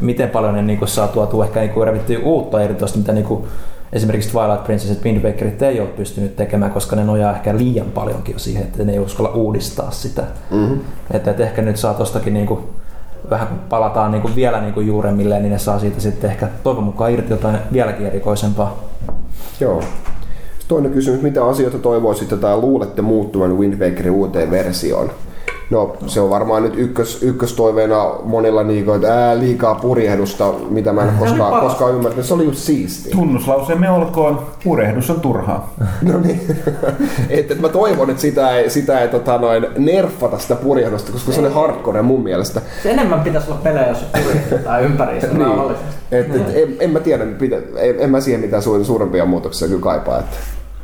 miten 0.00 0.30
paljon 0.30 0.54
ne 0.54 0.62
niin 0.62 0.78
kuin 0.78 0.88
saa 0.88 1.08
tuotua 1.08 1.44
ehkä 1.44 1.60
niin 1.60 1.70
kuin 1.70 1.86
revittyä 1.86 2.18
uutta 2.24 2.62
erityisesti 2.62 2.98
mitä 2.98 3.12
niin 3.12 3.26
kuin 3.26 3.44
esimerkiksi 3.92 4.30
Twilight 4.30 4.64
Princess 4.64 4.90
ja 4.90 5.04
Wind 5.04 5.24
Wakerit 5.24 5.62
ei 5.62 5.80
ole 5.80 5.88
pystynyt 5.88 6.36
tekemään, 6.36 6.72
koska 6.72 6.96
ne 6.96 7.04
nojaa 7.04 7.34
ehkä 7.34 7.56
liian 7.56 7.86
paljonkin 7.86 8.32
jo 8.32 8.38
siihen, 8.38 8.62
että 8.62 8.84
ne 8.84 8.92
ei 8.92 8.98
uskalla 8.98 9.30
uudistaa 9.30 9.90
sitä. 9.90 10.22
Mm-hmm. 10.50 10.80
Että, 11.10 11.30
että 11.30 11.42
ehkä 11.42 11.62
nyt 11.62 11.76
saa 11.76 11.94
tostakin 11.94 12.34
niinku, 12.34 12.70
vähän 13.30 13.48
kun 13.48 13.58
palataan 13.58 14.12
niinku 14.12 14.30
vielä 14.34 14.60
niinku 14.60 14.80
juuremmilleen, 14.80 15.42
niin 15.42 15.52
ne 15.52 15.58
saa 15.58 15.78
siitä 15.78 16.00
sitten 16.00 16.30
ehkä 16.30 16.48
toivon 16.62 16.84
mukaan 16.84 17.12
irti 17.12 17.32
jotain 17.32 17.58
vieläkin 17.72 18.06
erikoisempaa. 18.06 18.84
Joo. 19.60 19.82
Toinen 20.68 20.92
kysymys, 20.92 21.22
mitä 21.22 21.44
asioita 21.44 21.78
toivoisitte 21.78 22.36
tai 22.36 22.56
luulette 22.56 23.02
muuttuvan 23.02 23.58
Wind 23.58 23.80
Wakerin 23.80 24.12
uuteen 24.12 24.50
versioon? 24.50 25.10
No 25.70 25.96
se 26.06 26.20
on 26.20 26.30
varmaan 26.30 26.62
nyt 26.62 26.74
ykkös, 26.76 27.22
ykköstoiveena 27.22 28.14
monilla 28.22 28.62
niin 28.62 28.94
että 28.94 29.14
ää, 29.14 29.38
liikaa 29.38 29.74
purjehdusta, 29.74 30.52
mitä 30.70 30.92
mä 30.92 31.02
en 31.02 31.14
koskaan, 31.18 31.60
koskaan 31.60 31.94
ymmärtänyt. 31.94 32.26
Se 32.26 32.34
oli 32.34 32.44
just 32.44 32.58
siisti. 32.58 33.10
Tunnuslauseemme 33.10 33.90
olkoon, 33.90 34.46
purehdus 34.64 35.10
on 35.10 35.20
turhaa. 35.20 35.74
No 36.02 36.20
niin. 36.20 36.40
että 37.28 37.54
mä 37.54 37.68
toivon, 37.68 38.10
että 38.10 38.22
sitä 38.22 38.50
ei, 38.50 38.70
sitä 38.70 39.00
ei 39.00 39.08
tota, 39.08 39.38
noin, 39.38 39.66
nerfata 39.78 40.38
sitä 40.38 40.54
purjehdusta, 40.54 41.12
koska 41.12 41.32
se 41.32 41.40
oli 41.40 41.52
hardcore 41.52 42.02
mun 42.02 42.22
mielestä. 42.22 42.60
Se 42.82 42.90
enemmän 42.90 43.20
pitäisi 43.20 43.50
olla 43.50 43.60
pelejä, 43.64 43.88
jos 43.88 44.04
purjehdetaan 44.24 44.82
ympäri 44.90 45.20
sitä 45.20 45.34
Niin. 45.34 45.70
Et, 46.12 46.36
et, 46.36 46.56
en, 46.56 46.76
en, 46.80 46.90
mä 46.90 47.00
tiedä, 47.00 47.26
pitä, 47.26 47.56
en, 47.76 47.94
en 47.98 48.10
mä 48.10 48.20
siihen 48.20 48.40
mitään 48.40 48.62
su- 48.62 48.84
suurempia 48.84 49.24
muutoksia 49.24 49.68
kyllä 49.68 49.80
kaipaa. 49.80 50.18
Että. 50.18 50.36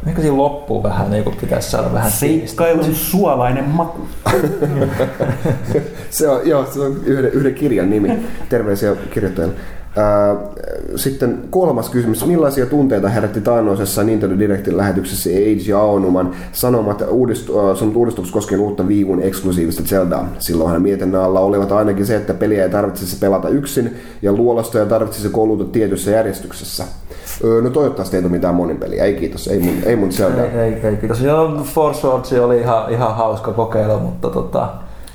Ehkä 0.06 0.22
siinä 0.22 0.36
loppuun 0.36 0.82
vähän 0.82 1.10
niin 1.10 1.24
kuin 1.24 1.36
pitäisi 1.36 1.70
saada 1.70 1.92
vähän. 1.92 2.10
Seikkailun 2.10 2.94
suolainen 2.94 3.68
maku. 3.68 4.08
Se 6.10 6.28
on, 6.28 6.48
joo, 6.48 6.66
se 6.72 6.80
on 6.80 6.96
yhden, 7.04 7.32
yhden 7.32 7.54
kirjan 7.54 7.90
nimi. 7.90 8.12
Terveisiä 8.48 8.96
kirjoittajalle. 9.10 9.54
Sitten 10.96 11.38
kolmas 11.50 11.90
kysymys. 11.90 12.26
Millaisia 12.26 12.66
tunteita 12.66 13.08
herätti 13.08 13.40
taannoisessa 13.40 14.04
Nintendo 14.04 14.38
Directin 14.38 14.76
lähetyksessä 14.76 15.30
ja 15.68 15.78
Aonuman 15.78 16.30
sanomat 16.52 17.04
uudistu, 17.10 17.52
sanot 17.74 17.96
uudistukset 17.96 18.32
koskien 18.32 18.60
uutta 18.60 18.82
Wii 18.82 19.04
U:n 19.04 19.22
eksklusiivista 19.22 19.82
Zeldaa? 19.82 20.28
Silloinhan 20.38 20.82
mietinnän 20.82 21.22
alla 21.22 21.40
olivat 21.40 21.72
ainakin 21.72 22.06
se, 22.06 22.16
että 22.16 22.34
peliä 22.34 22.62
ei 22.62 22.70
tarvitsisi 22.70 23.18
pelata 23.18 23.48
yksin 23.48 23.96
ja 24.22 24.32
luolastoja 24.32 24.86
tarvitsisi 24.86 25.28
kouluta 25.28 25.64
tietyssä 25.64 26.10
järjestyksessä. 26.10 26.84
Öö, 27.44 27.62
no 27.62 27.70
toivottavasti 27.70 28.16
ei 28.16 28.22
tule 28.22 28.32
mitään 28.32 28.54
monin 28.54 28.76
peliä. 28.76 29.04
Ei 29.04 29.14
kiitos, 29.14 29.48
ei 29.48 29.58
mun, 29.58 29.74
ei 29.86 29.96
mun 29.96 30.12
Zeldaa. 30.12 30.44
Ei, 30.44 30.58
ei, 30.58 30.80
ei, 30.82 30.96
kiitos. 30.96 31.20
Joo, 31.20 31.60
Force 31.64 32.00
Swords 32.00 32.32
oli 32.32 32.60
ihan, 32.60 32.92
ihan 32.92 33.16
hauska 33.16 33.52
kokeilu, 33.52 33.98
mutta 33.98 34.30
tota, 34.30 34.68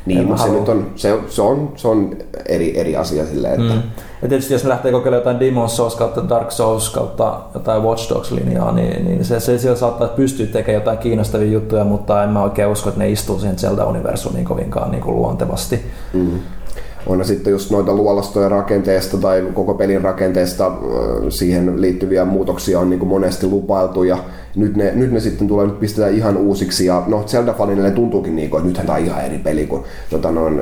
Niin, 0.06 0.28
mutta 0.28 0.43
se, 0.43 0.49
nyt 0.49 0.70
on, 0.70 0.88
se, 0.95 1.20
se, 1.30 1.41
on, 1.41 1.72
se 1.76 1.88
on 1.88 2.16
eri, 2.45 2.80
eri 2.80 2.95
asia 2.95 3.26
silleen, 3.26 3.62
että 3.62 3.74
Mm. 3.74 3.82
Ja 4.22 4.30
tietysti 4.30 4.54
jos 4.54 4.64
ne 4.64 4.70
lähtee 4.70 4.91
kokeilemaan 4.91 5.34
jotain 5.34 5.54
Demon's 5.54 5.70
Souls 5.70 5.95
kautta 5.95 6.30
Dark 6.30 6.52
Souls 6.52 6.89
kautta 6.89 7.39
jotain 7.54 7.84
Watch 7.84 8.14
Dogs-linjaa, 8.14 8.72
niin, 8.72 9.06
niin 9.06 9.26
se, 9.26 9.39
se 9.39 9.58
siellä 9.58 9.78
saattaa 9.78 10.08
pystyä 10.08 10.45
tekemään 10.45 10.82
jotain 10.82 10.97
kiinnostavia 10.97 11.52
juttuja, 11.52 11.84
mutta 11.84 12.24
en 12.24 12.30
mä 12.30 12.43
oikein 12.43 12.68
usko, 12.68 12.89
että 12.89 13.02
ne 13.02 13.10
istuu 13.10 13.39
siihen 13.39 13.60
Zelda-universumiin 13.60 14.43
kovinkaan 14.43 14.91
niin 14.91 15.04
kuin 15.04 15.16
luontevasti. 15.16 15.86
Mm. 16.14 16.39
On 17.08 17.26
sitten 17.26 17.52
just 17.52 17.72
noita 17.72 17.93
luolastojen 17.93 18.52
rakenteesta 18.52 19.18
tai 19.18 19.47
koko 19.54 19.74
pelin 19.74 20.02
rakenteesta 20.02 20.72
siihen 21.30 21.82
liittyviä 21.82 22.26
muutoksia 22.26 22.80
on 22.80 22.89
niin 22.89 22.99
kuin 22.99 23.10
monesti 23.10 23.47
lupailtu 23.47 24.04
ja 24.04 24.18
nyt 24.56 24.76
ne, 24.76 24.91
nyt 24.95 25.12
ne 25.12 25.20
sitten 25.20 25.47
tulee 25.47 25.66
nyt 25.66 25.80
pistetään 25.80 26.14
ihan 26.14 26.38
uusiksi 26.38 26.86
ja 26.86 27.04
no 27.08 27.24
Zelda-fanille 27.28 27.91
tuntuukin 27.91 28.36
niin 28.36 28.49
kuin, 28.49 28.60
että 28.60 28.68
nythän 28.68 28.86
tämä 28.86 28.97
on 28.97 29.06
ihan 29.06 29.26
eri 29.26 29.38
peli 29.38 29.68
kuin 29.68 29.84
tota 30.10 30.32
noin, 30.32 30.62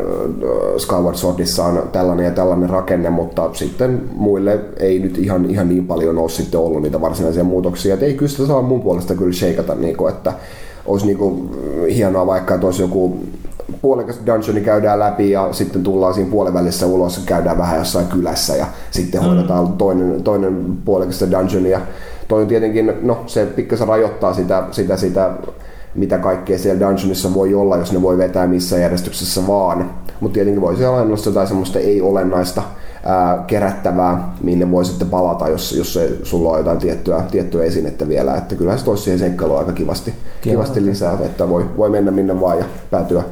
Skyward 0.77 1.15
Swordissa 1.15 1.65
on 1.65 1.89
tällainen 1.91 2.25
ja 2.25 2.31
tällainen 2.31 2.69
rakenne, 2.69 3.09
mutta 3.09 3.49
sitten 3.53 4.01
muille 4.15 4.59
ei 4.77 4.99
nyt 4.99 5.17
ihan, 5.17 5.49
ihan 5.49 5.69
niin 5.69 5.87
paljon 5.87 6.17
ole 6.17 6.29
sitten 6.29 6.59
ollut 6.59 6.81
niitä 6.81 7.01
varsinaisia 7.01 7.43
muutoksia. 7.43 7.93
Et 7.93 8.03
ei 8.03 8.13
kyllä 8.13 8.31
sitä 8.31 8.47
saa 8.47 8.61
mun 8.61 8.81
puolesta 8.81 9.15
kyllä 9.15 9.33
shakeata, 9.33 9.75
niin 9.75 9.97
kuin, 9.97 10.13
että 10.13 10.33
olisi 10.85 11.05
niinku 11.05 11.55
hienoa 11.95 12.27
vaikka, 12.27 12.53
että 12.53 12.67
olisi 12.67 12.81
joku 12.81 13.17
puolikas 13.81 14.19
dungeoni 14.25 14.61
käydään 14.61 14.99
läpi 14.99 15.31
ja 15.31 15.49
sitten 15.51 15.83
tullaan 15.83 16.13
siinä 16.13 16.31
puolen 16.31 16.53
välissä 16.53 16.85
ulos 16.85 17.17
ja 17.17 17.23
käydään 17.25 17.57
vähän 17.57 17.79
jossain 17.79 18.07
kylässä 18.07 18.55
ja 18.55 18.65
sitten 18.91 19.21
mm. 19.21 19.27
hoidetaan 19.27 19.67
toinen, 19.67 20.23
toinen 20.23 20.77
puolikas 20.85 21.25
dungeonia. 21.31 21.81
Toi 22.27 22.41
on 22.41 22.47
tietenkin, 22.47 22.93
no 23.01 23.23
se 23.25 23.45
pikkasen 23.45 23.87
rajoittaa 23.87 24.33
sitä, 24.33 24.63
sitä, 24.71 24.97
sitä 24.97 25.31
mitä 25.95 26.17
kaikkea 26.17 26.59
siellä 26.59 26.87
dungeonissa 26.87 27.33
voi 27.33 27.53
olla, 27.53 27.77
jos 27.77 27.93
ne 27.93 28.01
voi 28.01 28.17
vetää 28.17 28.47
missä 28.47 28.77
järjestyksessä 28.77 29.47
vaan. 29.47 29.89
Mutta 30.19 30.33
tietenkin 30.33 30.61
voisi 30.61 30.85
olla 30.85 31.17
jotain 31.25 31.47
semmoista 31.47 31.79
ei-olennaista 31.79 32.61
ää, 33.05 33.43
kerättävää, 33.47 34.33
minne 34.43 34.71
voi 34.71 34.85
sitten 34.85 35.09
palata, 35.09 35.49
jos, 35.49 35.71
jos 35.71 35.93
se, 35.93 36.11
sulla 36.23 36.49
on 36.49 36.57
jotain 36.57 36.77
tiettyä, 36.77 37.23
tiettyä 37.31 37.63
esinettä 37.63 38.07
vielä. 38.07 38.35
Että 38.35 38.55
kyllä 38.55 38.77
se 38.77 38.85
toisi 38.85 39.03
siihen 39.03 39.19
seikkailuun 39.19 39.59
aika 39.59 39.71
kivasti, 39.71 40.13
kivasti 40.41 40.85
lisää, 40.85 41.17
että 41.25 41.49
voi, 41.49 41.65
voi 41.77 41.89
mennä 41.89 42.11
minne 42.11 42.41
vaan 42.41 42.57
ja 42.57 42.65
päätyä 42.91 43.23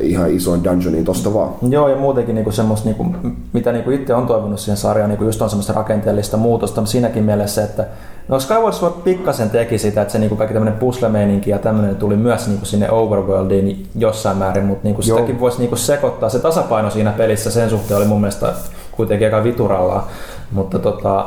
ihan 0.00 0.30
isoin 0.30 0.64
dungeoniin 0.64 1.04
tosta 1.04 1.34
vaan. 1.34 1.52
Joo, 1.68 1.88
ja 1.88 1.96
muutenkin 1.96 2.34
niinku 2.34 2.50
semmoista, 2.50 2.88
niinku, 2.88 3.06
mitä 3.52 3.72
niinku 3.72 3.90
itse 3.90 4.14
on 4.14 4.26
toivonut 4.26 4.60
siihen 4.60 4.76
sarjaan, 4.76 5.10
niinku 5.10 5.24
just 5.24 5.42
on 5.42 5.50
semmoista 5.50 5.72
rakenteellista 5.72 6.36
muutosta 6.36 6.86
siinäkin 6.86 7.24
mielessä, 7.24 7.64
että 7.64 7.86
No 8.28 8.40
Skyward 8.40 8.72
Sword 8.72 8.94
pikkasen 9.04 9.50
teki 9.50 9.78
sitä, 9.78 10.02
että 10.02 10.12
se 10.12 10.18
niinku 10.18 10.36
kaikki 10.36 10.54
tämmöinen 10.54 10.78
puzzle 10.78 11.08
ja 11.46 11.58
tämmöinen 11.58 11.96
tuli 11.96 12.16
myös 12.16 12.48
niinku 12.48 12.64
sinne 12.64 12.90
overworldiin 12.90 13.86
jossain 13.94 14.36
määrin, 14.36 14.64
mutta 14.64 14.84
niinku 14.84 15.02
sitäkin 15.02 15.40
voisi 15.40 15.58
niinku 15.58 15.76
sekoittaa. 15.76 16.28
Se 16.28 16.38
tasapaino 16.38 16.90
siinä 16.90 17.12
pelissä 17.12 17.50
sen 17.50 17.70
suhteen 17.70 17.98
oli 17.98 18.06
mun 18.06 18.20
mielestä 18.20 18.52
kuitenkin 18.92 19.26
aika 19.26 19.44
vituralla, 19.44 20.06
mutta 20.52 20.78
tota, 20.78 21.26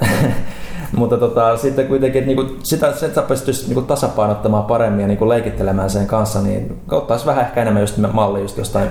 mutta 0.96 1.16
tota, 1.16 1.56
sitten 1.56 1.86
kuitenkin, 1.86 2.18
että 2.18 2.34
niinku, 2.34 2.56
sitä, 2.62 2.92
sitä 2.92 3.22
pystyisi 3.22 3.66
niinku 3.66 3.82
tasapainottamaan 3.82 4.64
paremmin 4.64 5.00
ja 5.00 5.06
niinku 5.08 5.28
leikittelemään 5.28 5.90
sen 5.90 6.06
kanssa, 6.06 6.40
niin 6.40 6.82
ottaisi 6.90 7.26
vähän 7.26 7.44
ehkä 7.44 7.62
enemmän 7.62 7.82
just 7.82 7.96
malli 8.12 8.40
just 8.40 8.58
jostain 8.58 8.88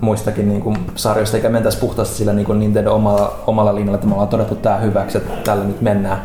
muistakin 0.00 0.48
niin 0.48 0.62
kuin 0.62 0.76
sarjoista, 0.94 1.36
eikä 1.36 1.48
mentäisi 1.48 1.78
puhtaasti 1.78 2.14
sillä 2.14 2.32
niin 2.32 2.46
kuin 2.46 2.58
Nintendo 2.60 2.94
omalla, 2.94 3.32
omalla 3.46 3.74
linjalla, 3.74 3.94
että 3.94 4.06
me 4.06 4.12
ollaan 4.12 4.28
todettu 4.28 4.54
tämä 4.54 4.76
hyväksi, 4.78 5.18
että 5.18 5.32
tällä 5.44 5.64
nyt 5.64 5.80
mennään. 5.80 6.22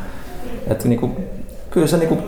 Että 0.68 0.88
niin 0.88 1.00
kuin, 1.00 1.16
kyllä 1.70 1.88
se, 1.88 1.98
niin 1.98 2.10
kuin, 2.10 2.22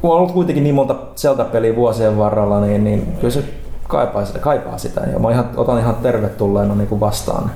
kun 0.00 0.10
on 0.10 0.16
ollut 0.16 0.32
kuitenkin 0.32 0.64
niin 0.64 0.74
monta 0.74 0.96
Zelda-peliä 1.16 1.76
vuosien 1.76 2.18
varrella, 2.18 2.60
niin, 2.60 2.84
niin 2.84 3.16
kyllä 3.20 3.34
se 3.34 3.44
kaipaa, 3.88 4.22
kaipaa 4.40 4.78
sitä. 4.78 5.00
Ja 5.12 5.18
mä 5.18 5.30
ihan, 5.30 5.50
otan 5.56 5.78
ihan 5.78 5.94
tervetulleena 5.94 6.74
niin 6.74 6.88
kuin 6.88 7.00
vastaan. 7.00 7.50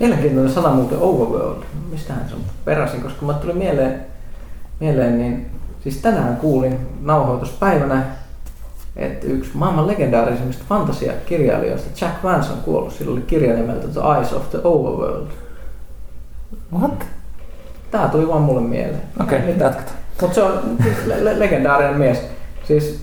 Mielenkiintoinen 0.00 0.52
sana 0.52 0.70
muuten 0.70 0.98
Overworld. 0.98 1.62
Mistähän 1.90 2.28
se 2.28 2.34
on 2.34 2.40
peräisin, 2.64 3.02
koska 3.02 3.26
mä 3.26 3.32
tuli 3.32 3.52
mieleen, 3.52 4.06
mieleen 4.80 5.18
niin 5.18 5.50
siis 5.82 5.96
tänään 5.96 6.36
kuulin 6.36 6.78
nauhoituspäivänä, 7.02 8.02
että 8.96 9.26
yksi 9.26 9.50
maailman 9.54 9.86
legendaarisimmista 9.86 10.64
fantasiakirjailijoista, 10.68 12.04
Jack 12.04 12.24
Vance 12.24 12.52
on 12.52 12.58
kuollut. 12.58 12.92
Sillä 12.92 13.12
oli 13.12 13.20
kirja 13.20 13.54
nimeltä 13.54 13.88
The 13.88 14.00
Eyes 14.16 14.32
of 14.32 14.50
the 14.50 14.58
Overworld. 14.64 15.28
What? 16.78 17.06
Tää 17.90 18.08
tuli 18.08 18.28
vaan 18.28 18.42
mulle 18.42 18.60
mieleen. 18.60 19.02
Okei, 19.20 19.38
okay, 19.38 19.50
jatketaan. 19.50 19.96
Mutta 20.20 20.34
se 20.34 20.42
on 20.42 20.62
siis 20.82 20.96
le- 21.06 21.38
legendaarinen 21.38 21.96
mies. 21.96 22.22
Siis 22.64 23.02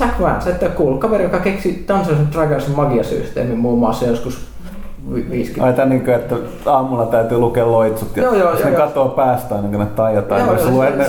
Jack 0.00 0.20
Vance, 0.20 0.50
ette 0.50 0.66
ole 0.66 0.74
kuullut. 0.74 1.00
Kaveri, 1.00 1.24
joka 1.24 1.38
keksi 1.38 1.84
Dungeons 1.88 2.20
and 2.20 2.32
Dragonsin 2.32 2.76
magiasysteemin 2.76 3.58
muun 3.58 3.78
muassa 3.78 4.04
joskus 4.04 4.51
50. 5.10 5.64
Ai 5.64 5.72
tämän 5.72 5.88
niin 5.88 6.04
kuin, 6.04 6.14
että 6.14 6.36
aamulla 6.66 7.06
täytyy 7.06 7.38
lukea 7.38 7.72
loitsut 7.72 8.16
ja 8.16 8.22
joo, 8.22 8.34
joo, 8.34 8.50
jos 8.50 8.64
ne 8.64 8.70
katoo 8.70 9.08
päästä 9.08 9.54
aina 9.54 9.68
kun 9.68 9.80
ne 9.80 9.86
tai 9.86 10.14
jotain, 10.14 10.46
joo, 10.46 10.54
jos 10.54 10.70
lue 10.70 10.90
ne 10.90 11.06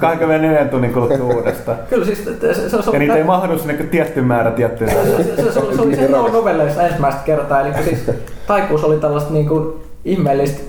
24 0.00 0.64
tunnin 0.64 0.92
kuluttua 0.92 1.34
uudestaan. 1.34 1.78
Kyllä 1.90 2.04
siis 2.04 2.24
se, 2.24 2.54
se, 2.54 2.68
se, 2.68 2.90
Ja 2.92 2.98
niitä 2.98 3.16
ei 3.16 3.24
mahdu 3.24 3.58
sinne 3.58 3.74
tietty 3.74 4.20
määrä 4.20 4.50
tiettyä. 4.50 4.88
Se, 4.88 5.16
se, 5.16 5.36
se, 5.36 5.52
se, 5.52 5.60
oli 5.60 5.96
se 5.96 6.08
novelleissa 6.08 6.82
ensimmäistä 6.82 7.20
kertaa, 7.24 7.60
eli 7.60 7.84
siis 7.84 8.10
taikuus 8.46 8.84
oli 8.84 8.96
tällaista 8.96 9.32
niin 9.32 9.48
kuin 9.48 9.74
ihmeellistä 10.04 10.60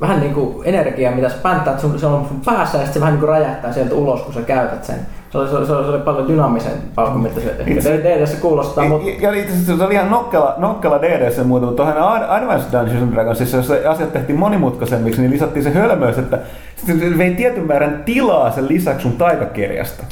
vähän 0.00 0.20
niin 0.20 0.34
kuin 0.34 0.56
energiaa, 0.64 1.14
mitä 1.14 1.28
sä 1.28 1.36
pänttäät 1.42 1.80
sun, 1.80 1.98
se 1.98 2.06
on 2.06 2.26
sun 2.28 2.40
päässä 2.44 2.78
ja 2.78 2.84
sitten 2.84 2.94
se 2.94 3.00
vähän 3.00 3.12
niin 3.12 3.20
kuin 3.20 3.28
räjähtää 3.28 3.72
sieltä 3.72 3.94
ulos, 3.94 4.22
kun 4.22 4.34
sä 4.34 4.42
käytät 4.42 4.84
sen. 4.84 4.96
Se 5.34 5.38
oli, 5.38 5.48
se 5.48 5.56
oli, 5.56 5.66
se 5.66 5.72
oli, 5.72 5.84
se 5.84 5.90
oli 5.90 5.98
paljon 5.98 6.28
dynaamisen 6.28 6.72
paukku, 6.94 7.18
mitä 7.18 7.40
se 7.80 7.98
DDS 7.98 8.34
kuulostaa. 8.34 8.88
Mutta... 8.88 9.08
Ja 9.20 9.32
itse 9.32 9.52
asiassa 9.52 9.76
se 9.76 9.84
oli 9.84 9.94
ihan 9.94 10.10
nokkela, 10.10 10.54
nokkela 10.58 11.02
DDS 11.02 11.44
muuta, 11.44 11.66
mutta 11.66 11.82
tuohon 11.82 12.02
Advanced 12.28 12.72
Dungeons 12.72 13.02
and 13.02 13.12
Dragonsissa, 13.12 13.56
jos 13.56 13.70
asiat 13.70 14.12
tehtiin 14.12 14.38
monimutkaisemmiksi, 14.38 15.20
niin 15.20 15.30
lisättiin 15.30 15.64
se 15.64 15.70
hölmöys, 15.70 16.18
että 16.18 16.38
se 16.86 17.18
vei 17.18 17.34
tietyn 17.34 17.66
määrän 17.66 18.02
tilaa 18.04 18.50
sen 18.50 18.68
lisäksi 18.68 19.02
sun 19.02 19.12
taikakirjasta. 19.12 20.04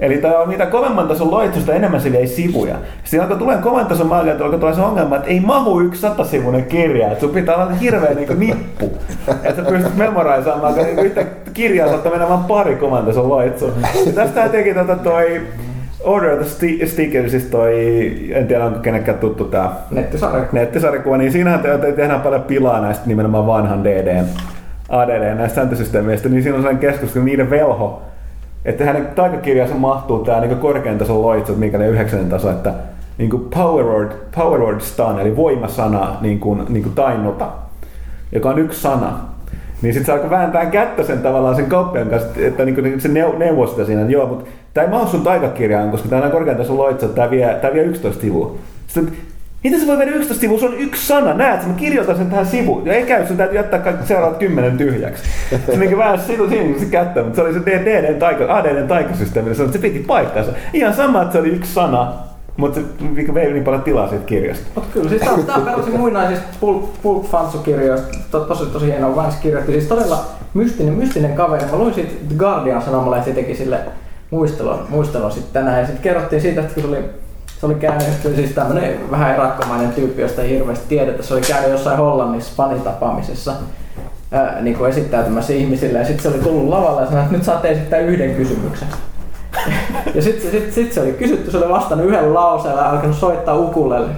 Eli 0.00 0.18
tämä 0.18 0.38
on 0.38 0.48
mitä 0.48 0.66
kovemman 0.66 1.08
tason 1.08 1.30
loitsusta, 1.30 1.74
enemmän 1.74 2.00
se 2.00 2.12
vei 2.12 2.26
sivuja. 2.26 2.76
Sitten 3.04 3.20
alkoi 3.20 3.36
tulee 3.36 3.56
kovan 3.56 3.86
tason 3.86 4.06
maailma, 4.06 4.32
että 4.32 4.44
alkoi 4.44 4.60
tulla 4.60 4.74
se 4.74 4.80
ongelma, 4.80 5.16
että 5.16 5.28
ei 5.28 5.40
mahu 5.40 5.80
yksi 5.80 6.00
satasivuinen 6.00 6.64
kirja. 6.64 7.08
Että 7.08 7.20
sun 7.20 7.30
pitää 7.30 7.54
olla 7.54 7.66
hirveä 7.66 8.14
niin 8.14 8.38
nippu. 8.38 8.92
Että 9.42 9.62
sä 9.64 9.70
pystyt 9.70 9.96
memoraisemaan, 9.96 10.70
että 10.70 10.82
niin 10.82 11.06
yhtä 11.06 11.24
kirjaa 11.54 11.88
saattaa 11.88 12.12
mennä 12.12 12.28
vain 12.28 12.44
pari 12.44 12.76
kovan 12.76 13.04
tason 13.06 13.28
loitsua. 13.28 13.70
Tästä 14.14 14.48
teki 14.48 14.74
tätä 14.74 14.96
toi 14.96 15.40
Order 16.00 16.40
of 16.40 16.58
the 16.58 16.86
Sticker, 16.86 17.30
siis 17.30 17.44
toi, 17.44 17.74
en 18.34 18.46
tiedä 18.46 18.64
onko 18.64 18.78
kenenkään 18.78 19.18
tuttu 19.18 19.44
tää 19.44 19.70
nettisarjakuva. 19.90 20.60
nettisarjakuva, 20.60 21.16
niin 21.16 21.32
siinähän 21.32 21.60
te, 21.60 21.78
te 21.78 21.92
tehdään 21.92 22.20
paljon 22.20 22.42
pilaa 22.42 22.80
näistä 22.80 23.06
nimenomaan 23.06 23.46
vanhan 23.46 23.84
DDn, 23.84 24.24
ADD 24.88 25.34
näistä 25.34 25.54
sääntösysteemeistä, 25.54 26.28
niin 26.28 26.42
siinä 26.42 26.56
on 26.56 26.62
sellainen 26.62 26.90
keskustelu, 26.90 27.24
niiden 27.24 27.50
velho 27.50 28.02
että 28.64 28.84
hänen 28.84 29.06
taikakirjansa 29.06 29.74
mahtuu 29.74 30.18
tämä 30.18 30.40
niin 30.40 30.56
korkean 30.58 30.98
tason 30.98 31.22
loitsu, 31.22 31.54
mikä 31.54 31.78
on 31.78 31.84
yhdeksännen 31.84 32.28
taso, 32.28 32.50
että 32.50 32.74
niin 33.18 33.30
kuin 33.30 33.48
power, 33.54 33.84
word, 33.84 34.12
power 34.36 34.60
word 34.60 34.80
stun, 34.80 35.20
eli 35.20 35.36
voimasana 35.36 36.16
niin 36.20 36.40
kuin, 36.40 36.64
niin 36.68 36.82
kuin 36.82 36.94
tainnota, 36.94 37.48
joka 38.32 38.48
on 38.50 38.58
yksi 38.58 38.80
sana. 38.80 39.18
Niin 39.82 39.94
sitten 39.94 40.06
se 40.06 40.12
alkoi 40.12 40.30
vääntää 40.30 40.66
kättä 40.66 41.02
sen 41.02 41.18
tavallaan 41.18 41.56
sen 41.56 41.66
kauppian 41.66 42.08
kanssa, 42.08 42.28
että 42.36 42.64
niin 42.64 42.74
kuin 42.74 43.00
se 43.00 43.08
neuvoi 43.08 43.68
sitä 43.68 43.84
siinä, 43.84 44.00
että 44.00 44.12
joo, 44.12 44.26
mutta 44.26 44.50
tämä 44.74 44.84
ei 44.84 44.90
mahdu 44.90 45.10
sun 45.10 45.22
taikakirjaan, 45.22 45.90
koska 45.90 46.08
tämä 46.08 46.24
on 46.24 46.30
korkean 46.30 46.56
tason 46.56 46.78
loitsu, 46.78 47.08
tämä 47.08 47.30
vie, 47.30 47.58
tämä 47.60 47.74
vie 47.74 47.82
11 47.82 48.20
sivua. 48.20 48.54
Sitten, 48.86 49.16
Miten 49.64 49.80
se 49.80 49.86
voi 49.86 49.96
mennä 49.96 50.14
11 50.14 50.40
sivua? 50.40 50.58
Se 50.58 50.66
on 50.66 50.78
yksi 50.78 51.06
sana. 51.06 51.34
Näet, 51.34 51.66
mä 51.66 51.72
kirjoitan 51.72 52.16
sen 52.16 52.30
tähän 52.30 52.46
sivuun. 52.46 52.86
Ja 52.86 52.92
ei 52.92 53.06
käy, 53.06 53.26
sun 53.26 53.36
täytyy 53.36 53.56
jättää 53.56 53.78
kaikki 53.78 54.06
seuraavat 54.06 54.38
kymmenen 54.38 54.78
tyhjäksi. 54.78 55.22
Se 55.66 55.76
niin 55.76 55.98
vähän 55.98 56.20
sivu 56.20 56.48
siinä 56.48 56.78
se 56.78 56.84
kättä, 56.84 57.22
mutta 57.22 57.36
se 57.36 57.42
oli 57.42 57.54
se 57.54 57.60
DDn 57.60 58.18
taika, 58.18 58.56
ADN 58.56 58.88
taikasysteemi. 58.88 59.54
Se, 59.54 59.72
se 59.72 59.78
piti 59.78 59.98
paikkansa. 59.98 60.52
Ihan 60.72 60.94
sama, 60.94 61.22
että 61.22 61.32
se 61.32 61.38
oli 61.38 61.48
yksi 61.48 61.74
sana. 61.74 62.12
Mutta 62.56 62.80
se 62.80 63.34
vei 63.34 63.52
niin 63.52 63.64
paljon 63.64 63.82
tilaa 63.82 64.08
siitä 64.08 64.24
kirjasta. 64.24 64.66
Mutta 64.74 64.90
kyllä, 64.92 65.08
siis 65.08 65.22
tämä 65.22 65.34
on 65.34 65.64
peräisin 65.64 65.96
muinaisista 65.96 66.48
Pulp, 66.60 66.84
Pulp 67.02 67.24
Fansu-kirjoista. 67.24 68.18
To, 68.30 68.40
tosi, 68.40 68.66
tosi 68.66 68.86
hienoa 68.86 69.16
Vance 69.16 69.36
kirjoitti. 69.42 69.72
Siis 69.72 69.84
todella 69.84 70.24
mystinen, 70.54 70.94
mystinen 70.94 71.32
kaveri. 71.32 71.64
Mä 71.70 71.78
luin 71.78 71.94
siitä 71.94 72.12
Guardian 72.38 72.82
sanomalehti 72.82 73.32
teki 73.32 73.54
sille 73.54 73.78
muistelun, 74.30 74.86
muistelun 74.88 75.32
sitten 75.32 75.52
tänään. 75.52 75.80
Ja 75.80 75.86
sitten 75.86 76.02
kerrottiin 76.02 76.42
siitä, 76.42 76.60
että 76.60 76.74
kun 76.74 76.82
tuli 76.82 76.98
se 77.60 77.66
oli 77.66 77.74
käynyt 77.74 78.04
siis 78.34 78.50
tämmönen 78.50 79.10
vähän 79.10 79.34
erakkomainen 79.34 79.92
tyyppi, 79.92 80.22
josta 80.22 80.42
ei 80.42 80.50
hirveästi 80.50 80.84
tiedetä. 80.88 81.22
Se 81.22 81.34
oli 81.34 81.40
käynyt 81.40 81.70
jossain 81.70 81.98
Hollannissa 81.98 82.52
fanitapaamisessa 82.56 83.52
ää, 84.30 84.60
niin 84.60 84.76
kuin 84.76 84.90
esittäytymässä 84.90 85.52
ihmisille 85.52 85.98
ja 85.98 86.04
sitten 86.04 86.22
se 86.22 86.28
oli 86.28 86.44
tullut 86.44 86.68
lavalle 86.68 87.00
ja 87.00 87.06
sanoi, 87.06 87.22
että 87.22 87.34
nyt 87.34 87.44
saatte 87.44 87.68
esittää 87.68 87.98
yhden 87.98 88.34
kysymyksen. 88.34 88.88
ja 90.14 90.22
sitten 90.22 90.50
sit, 90.50 90.72
sit 90.72 90.92
se 90.92 91.00
oli 91.00 91.12
kysytty, 91.12 91.50
se 91.50 91.56
oli 91.56 91.68
vastannut 91.68 92.06
yhden 92.06 92.34
lauseella 92.34 92.80
ja 92.80 92.90
alkanut 92.90 93.16
soittaa 93.16 93.56
ukulelle. 93.56 94.10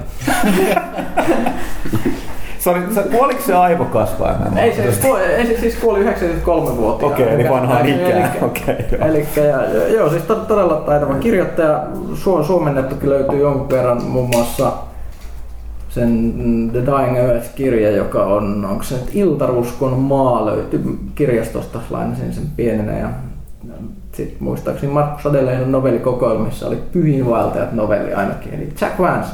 Se 2.61 2.71
oli, 2.71 2.81
se, 2.95 3.03
kuoliko 3.03 3.41
se 3.41 3.55
aivokasvaimena? 3.55 4.61
Ei 4.61 4.75
se, 4.75 5.01
kuoli, 5.03 5.23
ei, 5.23 5.57
siis 5.61 5.77
kuoli 5.77 6.01
93 6.01 6.77
vuotta. 6.77 7.07
Okei, 7.07 7.25
okay, 7.25 7.41
eli 7.41 7.51
vanha 7.51 7.81
ikää. 7.81 8.37
Okay, 8.43 9.09
eli, 9.09 9.27
ja, 9.37 9.89
joo, 9.89 10.11
siis 10.11 10.23
todella 10.23 10.75
taitava 10.75 11.15
kirjoittaja. 11.15 11.83
Su, 12.15 12.45
suomennettukin 12.45 13.11
löytyy 13.11 13.41
jonkun 13.41 13.71
verran 13.71 14.05
muun 14.05 14.29
muassa 14.29 14.73
sen 15.89 16.33
The 16.73 16.83
Dying 16.87 17.17
Earth-kirja, 17.19 17.91
joka 17.91 18.25
on, 18.25 18.65
onko 18.65 18.83
se 18.83 18.95
nyt 18.95 19.11
Iltaruskon 19.15 19.99
maa, 19.99 20.47
löytyy 20.47 20.99
kirjastosta, 21.15 21.81
lainasin 21.91 22.33
sen 22.33 22.47
pienenä 22.57 22.99
ja 22.99 23.09
sitten 24.13 24.37
muistaakseni 24.41 24.93
Markus 24.93 25.27
Adelehden 25.27 25.73
novellikokoelmissa 25.73 26.67
oli 26.67 26.79
Pyhinvaeltajat 26.93 27.73
novelli 27.73 28.15
ainakin, 28.15 28.55
eli 28.55 28.73
Jack 28.81 28.99
Vance 28.99 29.29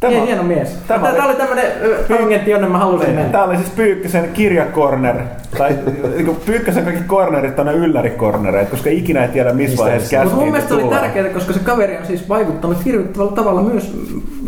Tämä, 0.00 0.10
hieno, 0.10 0.26
hieno 0.26 0.42
mies. 0.42 0.68
Tämä, 0.88 1.12
tämä 1.12 1.26
oli 1.26 1.34
tämmöinen 1.34 1.66
tangenti, 2.08 2.50
jonne 2.50 2.68
mä 2.68 2.78
halusin 2.78 3.10
mennä. 3.10 3.32
Tämä 3.32 3.44
oli 3.44 3.56
siis 3.56 3.70
Pyykkösen 3.70 4.30
kirjakorner. 4.32 5.16
Tai 5.58 5.78
niin 6.16 6.36
Pyykkösen 6.46 6.84
kaikki 6.84 7.04
kornerit 7.04 7.58
on 7.58 7.66
ne 7.66 7.72
yllärikornereita, 7.72 8.70
koska 8.70 8.90
ikinä 8.90 9.22
ei 9.22 9.28
tiedä 9.28 9.52
missä 9.52 9.76
vaiheessa 9.76 10.10
käsiin. 10.10 10.24
Mutta 10.24 10.40
mun 10.40 10.52
mielestä 10.52 10.74
oli 10.74 10.88
tärkeää, 10.88 11.28
koska 11.28 11.52
se 11.52 11.58
kaveri 11.58 11.96
on 11.96 12.06
siis 12.06 12.28
vaikuttanut 12.28 12.84
hirvittävällä 12.84 13.32
tavalla 13.32 13.62
myös 13.62 13.96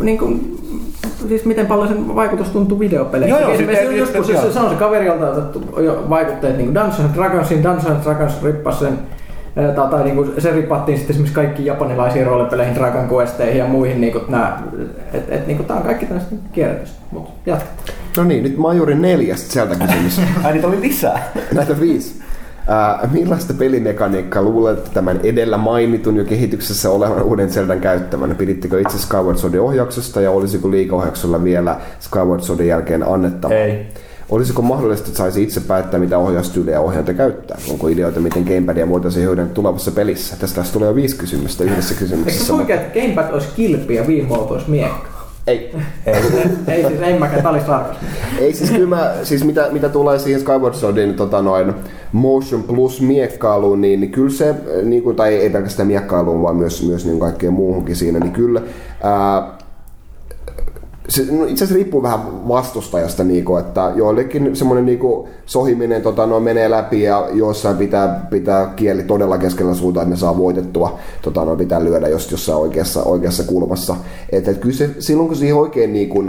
niin 0.01 0.17
kuin, 0.17 0.57
siis 1.27 1.45
miten 1.45 1.67
paljon 1.67 1.87
sen 1.87 2.15
vaikutus 2.15 2.49
tuntuu 2.49 2.79
videopeleissä. 2.79 3.39
Joo, 3.39 3.41
joo, 3.41 3.51
Esimerkiksi 3.51 3.87
sit, 3.87 3.97
joskus 3.97 4.27
se, 4.27 4.51
se, 4.53 4.59
on 4.59 4.69
se 4.69 4.75
kaveri, 4.75 5.05
jolta 5.05 5.29
otettu 5.29 5.63
vaikutteet 6.09 6.57
niin 6.57 6.75
Dungeons 6.75 7.15
Dragonsin, 7.15 7.63
Dungeons 7.63 8.03
Dragons 8.05 8.43
rippasi 8.43 8.79
sen 8.79 8.99
Tai, 9.55 9.89
tai 9.89 10.03
niinku 10.03 10.27
se 10.37 10.51
ripattiin 10.51 10.97
sitten 10.97 11.13
esimerkiksi 11.13 11.35
kaikki 11.35 11.65
japanilaisiin 11.65 12.25
roolipeleihin, 12.25 12.75
Dragon 12.75 13.09
Questeihin 13.11 13.57
ja 13.57 13.65
muihin. 13.65 14.01
Niinku 14.01 14.21
nää, 14.27 14.63
et, 15.13 15.31
et, 15.31 15.47
niinku, 15.47 15.63
tää 15.63 15.77
on 15.77 15.83
kaikki 15.83 16.05
tämmöistä 16.05 16.35
kierrätystä. 16.51 16.97
Mut 17.11 17.29
jatketaan. 17.45 17.97
No 18.17 18.23
niin, 18.23 18.43
nyt 18.43 18.57
Majuri 18.57 18.95
neljästä 18.95 19.53
sieltä 19.53 19.75
kysymys. 19.75 20.21
Ai 20.43 20.53
niitä 20.53 20.67
oli 20.67 20.81
lisää. 20.81 21.31
Näitä 21.53 21.79
viisi. 21.79 22.23
Ää, 22.67 23.09
millaista 23.11 23.53
pelimekaniikkaa 23.53 24.43
luulet 24.43 24.91
tämän 24.93 25.19
edellä 25.23 25.57
mainitun 25.57 26.15
jo 26.15 26.25
kehityksessä 26.25 26.89
olevan 26.89 27.23
uuden 27.23 27.49
Zeldan 27.49 27.81
käyttävän? 27.81 28.35
Pidittekö 28.35 28.81
itse 28.81 28.99
Skyward 28.99 29.37
Swordin 29.37 29.61
ohjauksesta 29.61 30.21
ja 30.21 30.31
olisiko 30.31 30.71
liikaohjauksella 30.71 31.43
vielä 31.43 31.77
Skyward 31.99 32.41
Swordin 32.41 32.67
jälkeen 32.67 33.07
annettava? 33.07 33.53
Ei. 33.53 33.87
Olisiko 34.29 34.61
mahdollista, 34.61 35.07
että 35.07 35.17
saisi 35.17 35.43
itse 35.43 35.59
päättää, 35.59 35.99
mitä 35.99 36.17
ohjaustyyliä 36.17 36.81
ohjainta 36.81 37.13
käyttää? 37.13 37.57
Onko 37.71 37.87
ideoita, 37.87 38.19
miten 38.19 38.43
gamepadia 38.43 38.89
voitaisiin 38.89 39.25
hyödyntää 39.25 39.53
tulevassa 39.53 39.91
pelissä? 39.91 40.35
Tästä 40.39 40.63
tulee 40.73 40.89
jo 40.89 40.95
viisi 40.95 41.15
kysymystä 41.15 41.63
yhdessä 41.63 41.93
Eikö 41.93 42.03
kysymyksessä. 42.05 42.45
se 42.45 42.53
oikein, 42.53 42.79
että 42.79 42.99
Gamepad 42.99 43.33
olisi 43.33 43.47
kilpi 43.55 43.95
ja 43.95 44.03
Wiimote 44.03 44.53
olisi 44.53 44.69
miekka? 44.69 45.13
Ei. 45.47 45.75
Ei, 46.05 46.15
ei 46.67 46.85
siis, 46.87 47.01
ei 47.01 47.19
mäkään, 47.19 47.41
tää 47.41 47.51
oli 47.51 47.61
sarkasmi. 47.61 48.07
Ei 48.39 48.53
siis 48.53 48.71
kyllä 48.71 48.87
mä, 48.87 49.13
siis 49.23 49.43
mitä, 49.43 49.69
mitä 49.71 49.89
tulee 49.89 50.19
siihen 50.19 50.41
Skyward 50.41 50.73
Swordin 50.73 51.13
tota 51.13 51.41
noin, 51.41 51.73
Motion 52.11 52.63
Plus 52.63 53.01
miekkailuun, 53.01 53.81
niin, 53.81 53.99
niin 53.99 54.11
kyllä 54.11 54.29
se, 54.29 54.55
niin 54.83 55.03
kuin, 55.03 55.15
tai 55.15 55.35
ei 55.35 55.49
pelkästään 55.49 55.87
miekkailuun, 55.87 56.41
vaan 56.41 56.55
myös, 56.55 56.87
myös 56.87 57.05
niin 57.05 57.19
kaikkeen 57.19 57.53
muuhunkin 57.53 57.95
siinä, 57.95 58.19
niin 58.19 58.31
kyllä 58.31 58.61
ää, 59.03 59.57
se, 61.09 61.25
no 61.31 61.43
itse 61.43 61.53
asiassa 61.53 61.75
riippuu 61.75 62.03
vähän 62.03 62.47
vastustajasta, 62.47 63.23
niinku, 63.23 63.57
että 63.57 63.91
joillekin 63.95 64.55
semmoinen 64.55 64.85
niinku, 64.85 65.27
sohiminen 65.45 66.01
tota, 66.01 66.25
no, 66.25 66.39
menee 66.39 66.69
läpi 66.69 67.01
ja 67.01 67.29
joissain 67.33 67.77
pitää, 67.77 68.27
pitää 68.29 68.73
kieli 68.75 69.03
todella 69.03 69.37
keskellä 69.37 69.73
suuta, 69.73 70.01
että 70.01 70.09
ne 70.09 70.15
saa 70.15 70.37
voitettua, 70.37 70.99
tota, 71.21 71.45
no, 71.45 71.55
pitää 71.55 71.83
lyödä 71.83 72.07
just 72.07 72.31
jossain 72.31 72.59
oikeassa, 72.59 73.03
oikeassa 73.03 73.43
kulmassa. 73.43 73.95
Et, 74.31 74.47
et 74.47 74.57
kyllä 74.57 74.75
se, 74.75 74.89
silloin 74.99 75.27
kun 75.27 75.37
siihen 75.37 75.57
oikein 75.57 75.93
niinku, 75.93 76.23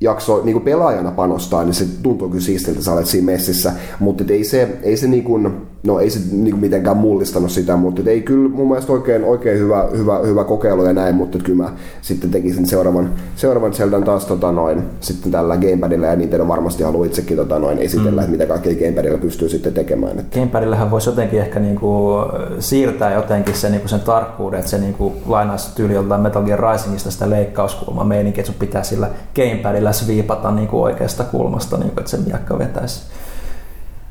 jakso 0.00 0.40
niin 0.44 0.52
kuin 0.52 0.64
pelaajana 0.64 1.10
panostaa, 1.10 1.64
niin 1.64 1.74
se 1.74 1.84
tuntuu 2.02 2.28
kyllä 2.28 2.44
siistiltä, 2.44 2.82
sä 2.82 2.92
olet 2.92 3.06
siinä 3.06 3.32
messissä, 3.32 3.72
mutta 3.98 4.24
ei 4.28 4.44
se, 4.44 4.78
ei 4.82 4.96
se, 4.96 5.06
niin 5.06 5.24
kuin, 5.24 5.66
no 5.82 6.00
ei 6.00 6.10
se 6.10 6.20
niin 6.32 6.50
kuin 6.50 6.60
mitenkään 6.60 6.96
mullistanut 6.96 7.50
sitä, 7.50 7.76
mutta 7.76 8.02
ei 8.06 8.22
kyllä 8.22 8.48
mun 8.48 8.68
mielestä 8.68 8.92
oikein, 8.92 9.24
oikein 9.24 9.58
hyvä, 9.58 9.88
hyvä, 9.96 10.18
hyvä 10.18 10.44
kokeilu 10.44 10.84
ja 10.84 10.92
näin, 10.92 11.14
mutta 11.14 11.38
kyllä 11.38 11.62
mä 11.62 11.70
sitten 12.02 12.30
tekisin 12.30 12.66
seuraavan, 12.66 13.12
seuraavan 13.36 13.74
Zeldan 13.74 14.04
taas 14.04 14.26
tota 14.26 14.52
noin, 14.52 14.82
sitten 15.00 15.32
tällä 15.32 15.56
Gamepadilla 15.56 16.06
ja 16.06 16.16
Nintendo 16.16 16.48
varmasti 16.48 16.82
haluaa 16.82 17.06
itsekin 17.06 17.36
tota 17.36 17.58
noin 17.58 17.78
esitellä, 17.78 18.10
mm. 18.10 18.18
että 18.18 18.30
mitä 18.30 18.46
kaikkea 18.46 18.74
Gamepadilla 18.74 19.18
pystyy 19.18 19.48
sitten 19.48 19.74
tekemään. 19.74 20.18
Että. 20.18 20.38
Gamepadillähän 20.38 20.90
voisi 20.90 21.08
jotenkin 21.08 21.40
ehkä 21.40 21.60
niinku 21.60 22.14
siirtää 22.58 23.14
jotenkin 23.14 23.54
sen, 23.54 23.72
niinku 23.72 23.88
sen 23.88 24.00
tarkkuuden, 24.00 24.58
että 24.58 24.70
se 24.70 24.78
niinku 24.78 25.12
lainaisi 25.26 25.74
tyyli 25.74 25.94
joltain 25.94 26.20
Metal 26.20 26.42
Gear 26.42 26.72
Risingista 26.72 27.10
sitä 27.10 27.30
leikkauskulmaa 27.30 28.04
meininkiä, 28.04 28.40
että 28.40 28.52
sun 28.52 28.60
pitää 28.60 28.82
sillä 28.82 29.10
Gamepadilla 29.36 29.92
sviipata 29.92 30.50
niinku 30.50 30.82
oikeasta 30.82 31.24
kulmasta, 31.24 31.76
niinku, 31.76 32.00
että 32.00 32.10
se 32.10 32.18
miakka 32.26 32.58
vetäisi. 32.58 33.00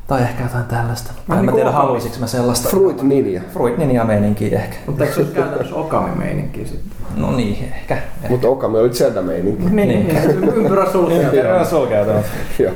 Tai 0.09 0.21
ehkä 0.21 0.43
jotain 0.43 0.65
tällaista. 0.65 1.11
Mä 1.27 1.35
en 1.35 1.41
niin 1.41 1.45
mä 1.45 1.51
tiedä, 1.51 1.69
Okami. 1.69 1.81
haluaisinko 1.81 2.17
mä 2.19 2.27
sellaista. 2.27 2.69
Fruit 2.69 3.01
Ninja. 3.01 3.41
Fruit 3.53 3.77
Ninja 3.77 4.05
meininkiä 4.05 4.59
ehkä. 4.59 4.75
Mutta 4.87 5.03
eikö 5.03 5.15
se 5.15 5.21
olisi 5.21 5.35
käytännössä 5.35 5.75
Okami-meininki 5.75 6.65
sitten? 6.65 6.91
No 7.15 7.31
niin, 7.31 7.73
ehkä. 7.75 7.97
Mutta 8.29 8.47
Okami 8.47 8.77
oli 8.77 8.89
Zelda 8.89 9.21
meininki. 9.21 9.63
Niin, 9.63 9.87
niin. 9.87 10.17
ympyrä 10.55 10.91
sulkea. 10.91 11.29
Kerran 11.29 11.65
sulkea 11.65 12.05
tuon. 12.05 12.23
Joo. 12.59 12.71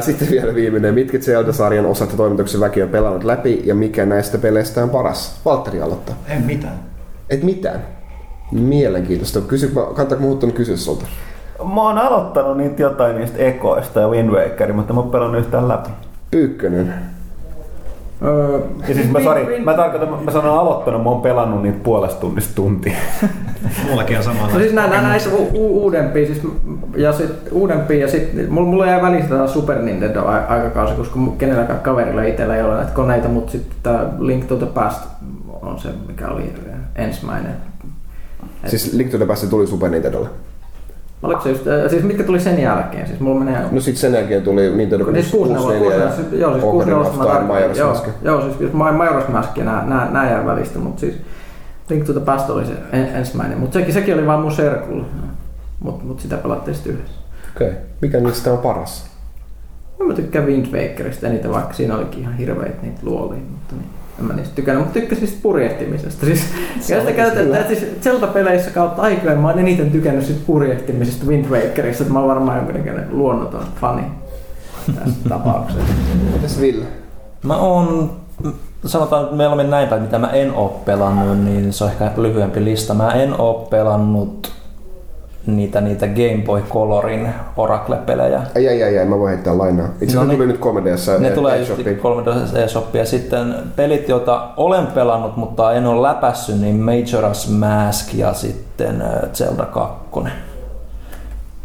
Sitten 0.00 0.30
vielä 0.30 0.54
viimeinen. 0.54 0.94
Mitkä 0.94 1.18
Zelda-sarjan 1.18 1.86
osat 1.86 2.10
ja 2.10 2.16
toimituksen 2.16 2.60
väki 2.60 2.82
on 2.82 2.88
pelannut 2.88 3.24
läpi 3.24 3.62
ja 3.64 3.74
mikä 3.74 4.06
näistä 4.06 4.38
peleistä 4.38 4.82
on 4.82 4.90
paras? 4.90 5.40
Valtteri 5.44 5.82
aloittaa. 5.82 6.14
En 6.28 6.42
mitään. 6.42 6.80
Et 7.30 7.42
mitään. 7.42 7.86
Mielenkiintoista. 8.52 9.40
Kysy, 9.40 9.72
kantaako 9.94 10.22
muuttunut 10.22 10.54
kysyä 10.54 10.76
sulta? 10.76 11.06
Mä 11.74 11.82
oon 11.82 11.98
aloittanut 11.98 12.56
niitä 12.56 12.82
jotain 12.82 13.16
niistä 13.16 13.38
ekoista 13.38 14.00
ja 14.00 14.08
Wind 14.08 14.30
Wakerin, 14.30 14.76
mutta 14.76 14.92
mä 14.92 15.00
oon 15.00 15.10
pelannut 15.10 15.40
yhtään 15.40 15.68
läpi. 15.68 15.90
Pyykkönen. 16.32 16.94
Öö, 18.24 18.60
Ja 18.88 18.94
siis 18.94 19.10
mä, 19.10 19.20
sorry, 19.20 19.60
mä 19.60 19.74
tarkoitan, 19.74 20.24
mä 20.24 20.30
sanon 20.30 20.58
aloittanut, 20.58 21.02
mä 21.02 21.10
oon 21.10 21.22
pelannut 21.22 21.62
niitä 21.62 21.78
puolesta 21.82 22.20
tunnista 22.20 22.54
tuntia. 22.54 22.92
Mullakin 23.88 24.16
on 24.16 24.22
samalla. 24.24 24.52
No 24.52 24.58
siis 24.58 24.72
nä, 24.72 24.86
nä, 24.86 25.02
näissä 25.02 25.30
u, 25.30 25.48
u, 25.54 25.82
uudempia, 25.82 26.26
siis, 26.26 26.40
ja 26.96 27.12
sit 27.12 27.30
uudempia 27.50 27.98
ja 27.98 28.08
sitten 28.08 28.52
mulla, 28.52 28.66
mulla 28.66 28.86
jäi 28.86 29.02
välistä 29.02 29.28
tää 29.28 29.46
Super 29.46 29.78
Nintendo 29.78 30.24
aikakausi, 30.48 30.94
koska 30.94 31.20
kenelläkään 31.38 31.80
kaverilla 31.80 32.22
itsellä 32.22 32.56
ei 32.56 32.62
ole 32.62 32.74
näitä 32.74 32.92
koneita, 32.92 33.28
mutta 33.28 33.52
sitten 33.52 33.76
tää 33.82 34.06
Link 34.18 34.44
to 34.44 34.56
the 34.56 34.66
Past 34.66 35.04
on 35.62 35.78
se, 35.78 35.88
mikä 36.08 36.28
oli 36.28 36.52
ensimmäinen. 36.96 37.52
Et, 38.64 38.70
Siis 38.70 38.92
Link 38.92 39.10
to 39.10 39.16
the 39.16 39.26
Past 39.26 39.50
tuli 39.50 39.66
Super 39.66 39.90
Nintendolle. 39.90 40.28
Oliko 41.22 41.40
se 41.40 41.48
just, 41.48 41.66
äh, 41.66 41.90
siis 41.90 42.02
mitkä 42.02 42.22
tuli 42.22 42.40
sen 42.40 42.60
jälkeen? 42.60 43.06
Siis 43.06 43.20
mulla 43.20 43.44
menee... 43.44 43.64
No 43.70 43.80
sit 43.80 43.96
sen 43.96 44.14
jälkeen 44.14 44.42
tuli 44.42 44.76
Nintendo 44.76 45.04
Siis 45.12 45.30
64, 45.30 45.78
64, 45.78 46.16
siis, 46.16 46.40
joo, 46.40 46.52
siis 46.52 46.64
Ocarina 46.64 46.96
64 46.96 47.30
of 47.30 47.38
Time. 47.38 47.54
Majora's 47.54 47.78
Joo, 47.78 47.88
Mask. 47.88 48.08
joo, 48.22 48.40
siis 48.58 48.72
Majora's 48.72 49.30
Mask 49.30 49.56
ja 49.56 49.64
nää, 49.64 49.84
nää, 49.86 50.10
nää 50.10 50.30
jää 50.30 50.46
välistä, 50.46 50.78
mutta 50.78 51.00
siis 51.00 51.14
Link 51.90 52.04
to 52.04 52.12
the 52.12 52.20
Past 52.20 52.50
oli 52.50 52.64
se 52.66 52.72
en, 52.92 53.16
ensimmäinen, 53.16 53.58
mutta 53.58 53.78
sekin, 53.78 53.94
sekin 53.94 54.14
oli 54.14 54.26
vaan 54.26 54.40
mun 54.40 54.52
serkulla. 54.52 55.04
Mutta 55.80 56.04
mut 56.04 56.20
sitä 56.20 56.36
pelattiin 56.36 56.74
sitten 56.74 56.92
yhdessä. 56.92 57.14
Okei. 57.56 57.68
Okay. 57.68 57.80
Mikä 58.00 58.20
niistä 58.20 58.52
on 58.52 58.58
paras? 58.58 59.12
Mä 60.06 60.14
tykkään 60.14 60.46
Wind 60.46 60.66
Wakerista 60.66 61.26
eniten, 61.26 61.50
vaikka 61.50 61.74
siinä 61.74 61.96
olikin 61.96 62.20
ihan 62.20 62.36
hirveet 62.36 62.82
niitä 62.82 63.00
luolia, 63.02 63.40
mutta 63.50 63.74
niin. 63.74 63.88
En 64.22 64.28
mä 64.28 64.34
niistä 64.34 64.54
tykännyt, 64.54 64.84
mutta 64.84 65.00
tykkäsin 65.00 65.28
siitä 65.28 65.42
purjehtimisesta. 65.42 66.26
Siis, 66.26 66.44
ja 66.88 67.00
sitä 67.00 67.12
käytetään, 67.12 67.60
että 67.60 67.74
siis 67.74 67.86
Zelda-peleissä 68.02 68.70
kautta 68.70 69.02
aikojen 69.02 69.38
mä 69.38 69.48
oon 69.48 69.58
eniten 69.58 69.90
tykännyt 69.90 70.24
siitä 70.24 70.40
purjehtimisesta 70.46 71.26
Wind 71.26 71.44
Wakerista, 71.44 72.02
että 72.02 72.12
mä 72.12 72.18
oon 72.18 72.28
varmaan 72.28 72.56
jonkinnäköinen 72.56 73.06
luonnoton 73.10 73.64
fani 73.80 74.02
tässä 74.94 75.16
tapauksessa. 75.28 75.92
Mitäs 76.32 76.60
Ville? 76.60 76.84
Mä 77.42 77.56
oon, 77.56 78.10
sanotaan, 78.86 79.24
että 79.24 79.36
meillä 79.36 79.54
on 79.54 79.70
näin 79.70 79.88
päin, 79.88 80.02
mitä 80.02 80.18
mä 80.18 80.28
en 80.28 80.54
oo 80.54 80.82
pelannut, 80.84 81.38
niin 81.38 81.72
se 81.72 81.84
on 81.84 81.90
ehkä 81.90 82.10
lyhyempi 82.16 82.64
lista. 82.64 82.94
Mä 82.94 83.12
en 83.12 83.40
oo 83.40 83.54
pelannut 83.70 84.52
niitä, 85.46 85.80
niitä 85.80 86.06
Game 86.06 86.42
Boy 86.46 86.62
Colorin 86.62 87.28
Oracle-pelejä. 87.56 88.42
Ai 88.56 88.68
ai 88.68 88.82
ai, 88.82 88.98
ai 88.98 89.04
mä 89.04 89.18
voin 89.18 89.32
heittää 89.32 89.58
lainaa. 89.58 89.88
Itse 90.00 90.16
No 90.16 90.22
no, 90.22 90.28
niin. 90.28 90.36
tuli 90.36 90.46
nyt 90.46 90.60
3DS 90.60 91.20
Ne 91.20 91.30
tulee 91.30 91.58
just 91.58 91.70
eShopiin. 91.70 91.98
3D 91.98 92.58
eShopia. 92.58 93.06
Sitten 93.06 93.54
pelit, 93.76 94.08
joita 94.08 94.48
olen 94.56 94.86
pelannut, 94.86 95.36
mutta 95.36 95.72
en 95.72 95.86
ole 95.86 96.08
läpässyt, 96.08 96.60
niin 96.60 96.80
Majora's 96.86 97.50
Mask 97.50 98.14
ja 98.14 98.34
sitten 98.34 99.04
Zelda 99.32 99.64
2. 99.64 100.02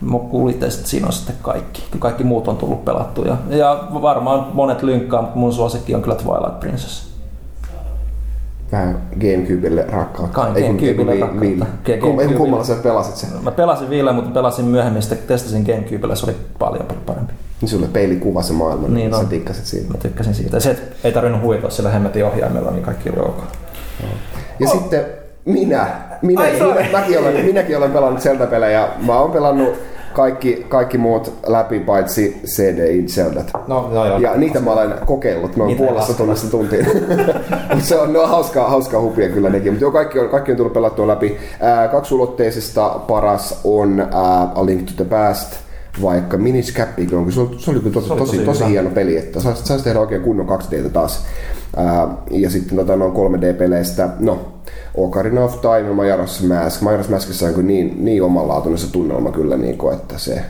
Mä 0.01 0.19
kuulitte, 0.29 0.65
että 0.65 0.87
siinä 0.87 1.07
on 1.07 1.13
sitten 1.13 1.35
kaikki. 1.41 1.83
Kaikki 1.99 2.23
muut 2.23 2.47
on 2.47 2.57
tullut 2.57 2.85
pelattuja. 2.85 3.37
Ja 3.49 3.83
varmaan 3.93 4.47
monet 4.53 4.83
lynkkaa, 4.83 5.21
mutta 5.21 5.39
mun 5.39 5.53
suosikki 5.53 5.95
on 5.95 6.01
kyllä 6.01 6.15
Twilight 6.15 6.59
Princess. 6.59 7.06
Vähän 8.71 9.01
Gamecubelle 9.19 9.85
rakkautta. 9.91 10.35
Kai 10.35 10.61
Gamecubelle 10.61 11.11
rakkautta. 11.11 11.39
Ville. 11.39 11.65
Ge- 11.65 11.89
Kum- 11.89 11.99
Gamecubelle. 11.99 12.33
Kummalla 12.37 12.63
sä 12.63 12.75
pelasit 12.75 13.15
sen? 13.15 13.29
Mä 13.43 13.51
pelasin 13.51 13.89
vielä, 13.89 14.13
mutta 14.13 14.29
pelasin 14.31 14.65
myöhemmin, 14.65 15.01
sitten 15.01 15.19
testasin 15.27 15.63
Gamecubella, 15.63 16.15
se 16.15 16.25
oli 16.25 16.35
paljon 16.59 16.85
parempi. 17.05 17.33
Niin 17.61 17.69
sulle 17.69 17.87
peilikuva 17.87 18.41
se 18.43 18.53
maailma, 18.53 18.87
Niin 18.87 19.11
niin 19.11 19.21
sä 19.21 19.29
tikkasit 19.29 19.65
siitä. 19.65 19.91
Mä 19.91 19.97
tykkäsin 19.97 20.33
siitä. 20.33 20.59
Se, 20.59 20.77
ei 21.03 21.11
tarvinnut 21.11 21.41
huitoa 21.41 21.69
sillä 21.69 21.89
hemmetin 21.89 22.25
ohjaimella, 22.25 22.71
niin 22.71 22.83
kaikki 22.83 23.09
oli 23.09 23.19
ok. 23.19 23.43
Ja 24.59 24.67
sitten 24.67 25.05
minä, 25.45 25.87
minä, 26.21 26.41
Ai, 26.41 26.51
minä 26.53 26.91
mäkin, 26.91 27.19
olen, 27.19 27.45
minäkin 27.45 27.77
olen 27.77 27.91
pelannut 27.91 28.21
Zelda-pelejä. 28.21 28.87
Mä 29.05 29.19
oon 29.19 29.31
pelannut 29.31 29.73
kaikki, 30.17 30.65
kaikki 30.69 30.97
muut 30.97 31.33
läpi 31.47 31.79
paitsi 31.79 32.41
CDI 32.45 33.03
Zeldat. 33.07 33.51
No, 33.67 33.89
no 33.93 34.05
joo. 34.05 34.17
Ja 34.17 34.35
niitä 34.35 34.59
mä 34.59 34.71
olen 34.71 34.93
kokeillut, 35.05 35.55
Niitä 35.55 35.69
ei 35.69 35.75
puolesta 35.87 36.13
tunnista 36.13 36.49
tuntiin. 36.49 36.87
Mut 37.75 37.83
se 37.83 37.95
on, 37.95 38.13
ne 38.13 38.19
on 38.19 38.29
hauskaa, 38.29 38.69
hauskaa 38.69 39.01
hupia 39.01 39.29
kyllä 39.29 39.49
nekin. 39.49 39.73
Mutta 39.73 39.83
joo, 39.83 39.91
kaikki 39.91 40.19
on, 40.19 40.29
kaikki 40.29 40.51
on 40.51 40.57
tullut 40.57 40.73
pelattua 40.73 41.07
läpi. 41.07 41.37
Ää, 41.59 41.87
kaksulotteisesta 41.87 42.89
paras 42.89 43.61
on 43.63 43.99
ää, 43.99 44.51
A 44.55 44.65
Link 44.65 44.85
to 44.85 44.91
the 44.95 45.05
Past, 45.05 45.55
vaikka 46.01 46.37
Minish 46.37 46.73
Cap, 46.73 46.89
on, 47.13 47.31
se, 47.31 47.39
oli, 47.39 47.55
se 47.59 47.71
oli 47.71 47.79
tosi, 47.79 48.07
Se 48.07 48.13
oli 48.13 48.19
tosi, 48.19 48.37
tosi 48.37 48.45
tosi 48.45 48.69
hieno 48.69 48.89
peli, 48.89 49.17
että 49.17 49.41
saisi 49.41 49.65
sais 49.65 49.81
tehdä 49.83 49.99
oikein 49.99 50.21
kunnon 50.21 50.47
2D 50.47 50.89
taas. 50.89 51.25
Ää, 51.75 52.07
ja 52.31 52.49
sitten 52.49 52.77
tota, 52.77 52.95
noin 52.95 53.13
3D-peleistä, 53.13 54.09
no, 54.19 54.39
Ocarina 54.95 55.43
of 55.43 55.61
Time 55.61 55.79
ja 55.79 55.93
Majora's 55.93 56.45
Mask. 56.45 56.81
Majora's 56.81 57.11
Maskissa 57.11 57.45
on 57.45 57.53
kyllä 57.53 57.67
niin, 57.67 58.05
niin 58.05 58.23
omanlaatuinen 58.23 58.77
se 58.77 58.91
tunnelma 58.91 59.31
kyllä, 59.31 59.57
niin 59.57 59.77
kuin, 59.77 59.95
että 59.95 60.17
se, 60.17 60.41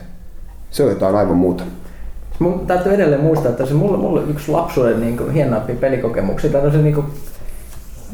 se 0.70 0.84
on 0.84 0.90
jotain 0.90 1.14
aivan 1.14 1.36
muuta. 1.36 1.64
Mun 2.38 2.66
täytyy 2.66 2.94
edelleen 2.94 3.20
muistaa, 3.20 3.50
että 3.50 3.66
se 3.66 3.74
mulle, 3.74 3.98
mulle 3.98 4.22
yksi 4.30 4.52
lapsuuden 4.52 5.00
niin 5.00 5.16
kuin, 5.16 5.76
pelikokemuksia, 5.80 6.50
tai 6.50 6.70
se 6.70 6.78
niin 6.78 6.94
kuin, 6.94 7.06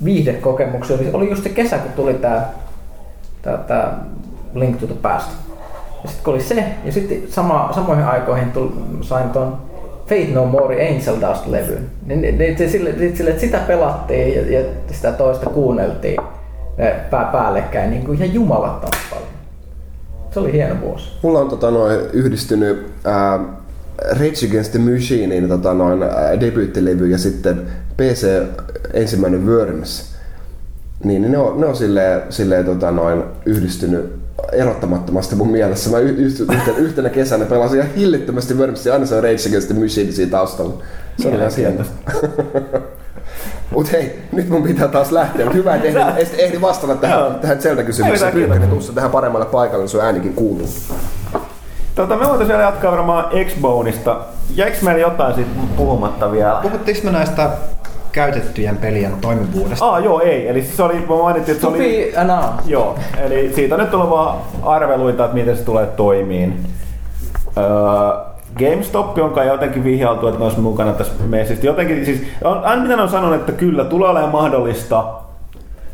viihdekokemuksia 0.05 0.97
oli, 1.13 1.31
just 1.31 1.43
se 1.43 1.49
kesä, 1.49 1.79
kun 1.79 1.93
tuli 1.93 2.15
tää, 2.15 2.53
tää, 3.43 3.57
tää 3.57 4.05
Link 4.55 4.77
to 4.77 4.87
the 4.87 4.95
Past. 5.03 5.31
Ja 6.03 6.09
sitten 6.09 6.25
kun 6.25 6.35
oli 6.35 6.43
se, 6.43 6.65
ja 6.85 6.93
sitten 6.93 7.23
sama, 7.29 7.73
samoihin 7.75 8.05
aikoihin 8.05 8.53
tuli, 8.53 8.73
sain 9.01 9.31
ton 9.31 9.57
Fate 10.07 10.31
No 10.33 10.47
More 10.47 10.89
Angel 10.89 11.17
Dust-levyn. 11.21 11.83
Niin, 12.07 12.21
niin, 12.21 12.39
niin 12.39 12.59
se 12.59 12.69
sille, 12.69 12.93
niin 12.93 13.17
sille, 13.17 13.31
että 13.31 13.41
sitä 13.41 13.59
pelattiin 13.59 14.35
ja, 14.35 14.59
ja 14.61 14.65
sitä 14.93 15.13
toista 15.13 15.51
kuunneltiin 15.51 16.21
pää, 17.11 17.29
päällekkäin 17.33 17.91
niin 17.91 18.07
kuin 18.07 18.17
ihan 18.17 18.35
jumalattoman 18.35 19.05
paljon. 19.11 19.29
Se 20.31 20.41
oli 20.41 20.53
hieno 20.53 20.81
vuosi. 20.81 21.11
Mulla 21.23 21.39
on 21.39 21.49
tota, 21.49 21.71
noin, 21.71 22.01
yhdistynyt 22.13 22.87
ää, 23.05 23.39
Rage 24.11 24.47
Against 24.49 24.73
the 24.73 24.79
Machinein 24.79 25.49
tota, 25.49 25.75
noin, 25.75 26.03
ää, 26.03 26.33
ja 27.11 27.19
sitten 27.19 27.63
PC 27.97 28.43
ensimmäinen 28.93 29.47
Worms. 29.47 30.15
Niin, 31.05 31.23
niin 31.23 31.33
ne 31.33 31.39
on, 31.39 31.61
ne 31.61 31.67
on 31.67 31.77
silleen, 31.77 32.23
silleen 32.31 32.65
tota, 32.65 32.91
noin, 32.91 33.23
yhdistynyt 33.47 34.24
erottamattomasti 34.53 35.35
mun 35.35 35.51
mielessä. 35.51 35.91
Mä 35.91 35.99
y- 35.99 36.17
yhtenä, 36.17 36.77
yhtenä 36.77 37.09
kesänä 37.09 37.45
pelasin 37.45 37.79
ihan 37.79 37.95
hillittömästi 37.95 38.55
Wormsia, 38.55 38.93
aina 38.93 39.07
se 39.07 39.15
on 39.15 39.23
Rage 39.23 39.49
Against 39.49 39.69
the 39.69 39.81
Machine 39.81 40.13
siinä 40.13 40.31
taustalla. 40.31 40.83
Se 41.19 41.29
on 41.29 41.35
ihan 41.35 41.53
hieno. 41.57 41.85
Mut 43.75 43.93
hei, 43.93 44.23
nyt 44.33 44.49
mun 44.49 44.63
pitää 44.63 44.89
taas 44.89 45.13
lähteä. 45.13 45.45
Mut 45.45 45.55
hyvä, 45.55 45.75
että 45.75 45.89
ehdin, 45.89 46.41
ehdin 46.41 46.61
vastata 46.61 46.95
tähän, 46.95 47.35
tähän 47.35 47.59
Zelda-kysymykseen. 47.63 48.33
Pyykkönen, 48.33 48.69
tuossa 48.69 48.93
tähän 48.93 49.11
paremmalle 49.11 49.47
paikalle, 49.47 49.83
niin 49.83 49.89
sun 49.89 50.01
äänikin 50.01 50.33
kuuluu. 50.33 50.69
Tota, 51.95 52.17
me 52.17 52.21
voitaisiin 52.21 52.49
vielä 52.49 52.63
jatkaa 52.63 52.93
varmaan 52.93 53.25
X-Boneista. 53.45 54.21
Jäikö 54.55 54.77
meillä 54.83 55.01
jotain 55.01 55.35
siitä 55.35 55.51
puhumatta 55.77 56.33
vielä? 56.33 56.59
Puhuttiinko 56.63 57.01
me 57.05 57.13
näistä 57.13 57.51
käytettyjen 58.15 58.77
pelien 58.77 59.12
toimivuudesta? 59.21 59.89
Ah, 59.89 60.05
joo, 60.05 60.21
ei. 60.21 60.49
Eli 60.49 60.62
se 60.62 60.83
oli, 60.83 60.95
mä 60.95 61.17
mainitsin, 61.23 61.53
että 61.53 61.61
se 61.61 61.67
oli... 61.67 62.12
Joo, 62.67 62.99
eli 63.19 63.53
siitä 63.55 63.75
on 63.75 63.81
nyt 63.81 63.91
tullut 63.91 64.11
vaan 64.11 64.39
arveluita, 64.62 65.25
että 65.25 65.35
miten 65.35 65.57
se 65.57 65.65
tulee 65.65 65.87
toimiin. 65.87 66.67
Öö, 67.57 67.65
GameStop 68.59 69.19
on 69.19 69.31
kai 69.31 69.47
jotenkin 69.47 69.85
vihjailtu, 69.85 70.27
että 70.27 70.39
ne 70.39 70.45
olisi 70.45 70.61
mukana 70.61 70.93
tässä 70.93 71.12
messissä. 71.27 71.67
Jotenkin, 71.67 72.05
siis, 72.05 72.23
on, 72.45 72.65
aina 72.65 72.83
mitä 72.83 72.97
ne 72.97 73.03
on 73.03 73.09
sanonut, 73.09 73.41
että 73.41 73.53
kyllä 73.53 73.85
tulee 73.85 74.11
olemaan 74.11 74.33
mahdollista 74.33 75.05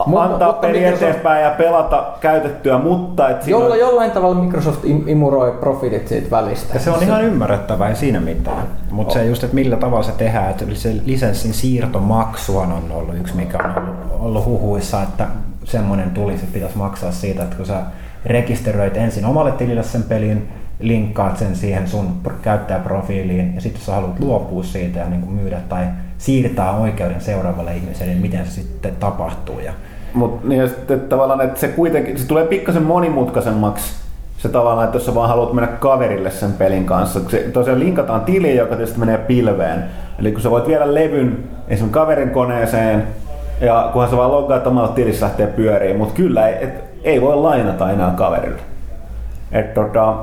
Mu- 0.06 0.18
antaa 0.18 0.48
mutta 0.48 0.66
peli 0.66 0.78
Microsoft- 0.78 0.94
eteenpäin 0.94 1.44
ja 1.44 1.50
pelata 1.50 2.06
käytettyä, 2.20 2.78
mutta 2.78 3.28
et 3.28 3.42
siinä 3.42 3.58
Jolla, 3.58 3.74
on, 3.74 3.80
jollain 3.80 4.10
tavalla 4.10 4.42
Microsoft 4.42 4.84
im- 4.84 5.08
imuroi 5.08 5.52
profitit 5.52 6.08
siitä 6.08 6.30
välistä. 6.30 6.74
Ja 6.74 6.80
se 6.80 6.90
on 6.90 7.02
ihan 7.02 7.24
ymmärrettävää, 7.24 7.88
ei 7.88 7.96
siinä 7.96 8.20
mitään. 8.20 8.62
Mutta 8.90 9.14
se 9.14 9.24
just, 9.24 9.44
että 9.44 9.54
millä 9.54 9.76
tavalla 9.76 10.02
se 10.02 10.12
tehdään, 10.12 10.50
että 10.50 10.64
se 10.74 10.94
lisenssin 11.04 11.54
siirtomaksuhan 11.54 12.72
on 12.72 12.92
ollut 12.92 13.16
yksi, 13.16 13.36
mikä 13.36 13.58
on 13.58 13.72
ollut, 13.76 13.96
ollut 14.20 14.44
huhuissa, 14.44 15.02
että 15.02 15.26
semmoinen 15.64 16.10
tulisi, 16.10 16.40
että 16.40 16.54
pitäisi 16.54 16.78
maksaa 16.78 17.12
siitä, 17.12 17.42
että 17.42 17.56
kun 17.56 17.66
sä 17.66 17.82
rekisteröit 18.26 18.96
ensin 18.96 19.24
omalle 19.24 19.52
tilille 19.52 19.82
sen 19.82 20.02
pelin, 20.02 20.48
linkkaat 20.80 21.38
sen 21.38 21.56
siihen 21.56 21.88
sun 21.88 22.06
pro- 22.22 22.34
käyttäjäprofiiliin 22.42 23.54
ja 23.54 23.60
sitten 23.60 23.80
jos 23.80 23.86
sä 23.86 23.94
haluat 23.94 24.20
luopua 24.20 24.62
siitä 24.62 24.98
ja 24.98 25.08
niin 25.08 25.20
kuin 25.20 25.32
myydä 25.32 25.60
tai 25.68 25.84
siirtää 26.18 26.72
oikeuden 26.72 27.20
seuraavalle 27.20 27.76
ihmiselle, 27.76 28.12
niin 28.12 28.22
miten 28.22 28.46
se 28.46 28.52
sitten 28.52 28.96
tapahtuu. 28.96 29.60
Ja 29.60 29.72
Mut, 30.14 30.44
niin 30.44 30.68
sitten 30.68 31.00
tavallaan, 31.00 31.40
että 31.40 31.60
se 31.60 31.68
kuitenkin, 31.68 32.18
se 32.18 32.26
tulee 32.26 32.46
pikkasen 32.46 32.82
monimutkaisemmaksi 32.82 33.92
se 34.42 34.48
tavallaan, 34.48 34.84
että 34.84 34.96
jos 34.96 35.06
sä 35.06 35.14
vaan 35.14 35.28
haluat 35.28 35.52
mennä 35.52 35.72
kaverille 35.72 36.30
sen 36.30 36.52
pelin 36.52 36.86
kanssa. 36.86 37.20
Se, 37.28 37.38
tosiaan 37.38 37.80
linkataan 37.80 38.20
tili, 38.20 38.56
joka 38.56 38.76
tietysti 38.76 38.98
menee 38.98 39.18
pilveen. 39.18 39.84
Eli 40.18 40.32
kun 40.32 40.40
sä 40.40 40.50
voit 40.50 40.66
viedä 40.66 40.94
levyn 40.94 41.38
esimerkiksi 41.68 41.94
kaverin 41.94 42.30
koneeseen, 42.30 43.06
ja 43.60 43.90
kunhan 43.92 44.10
sä 44.10 44.16
vaan 44.16 44.30
loggaat 44.30 44.66
omalla 44.66 44.88
tilissä 44.88 45.26
lähtee 45.26 45.46
pyöriin, 45.46 45.96
mutta 45.96 46.14
kyllä 46.14 46.48
ei, 46.48 46.64
et, 46.64 46.84
ei 47.04 47.20
voi 47.20 47.36
lainata 47.36 47.90
enää 47.90 48.10
kaverille. 48.10 48.60
Et 49.52 49.74
tota, 49.74 50.14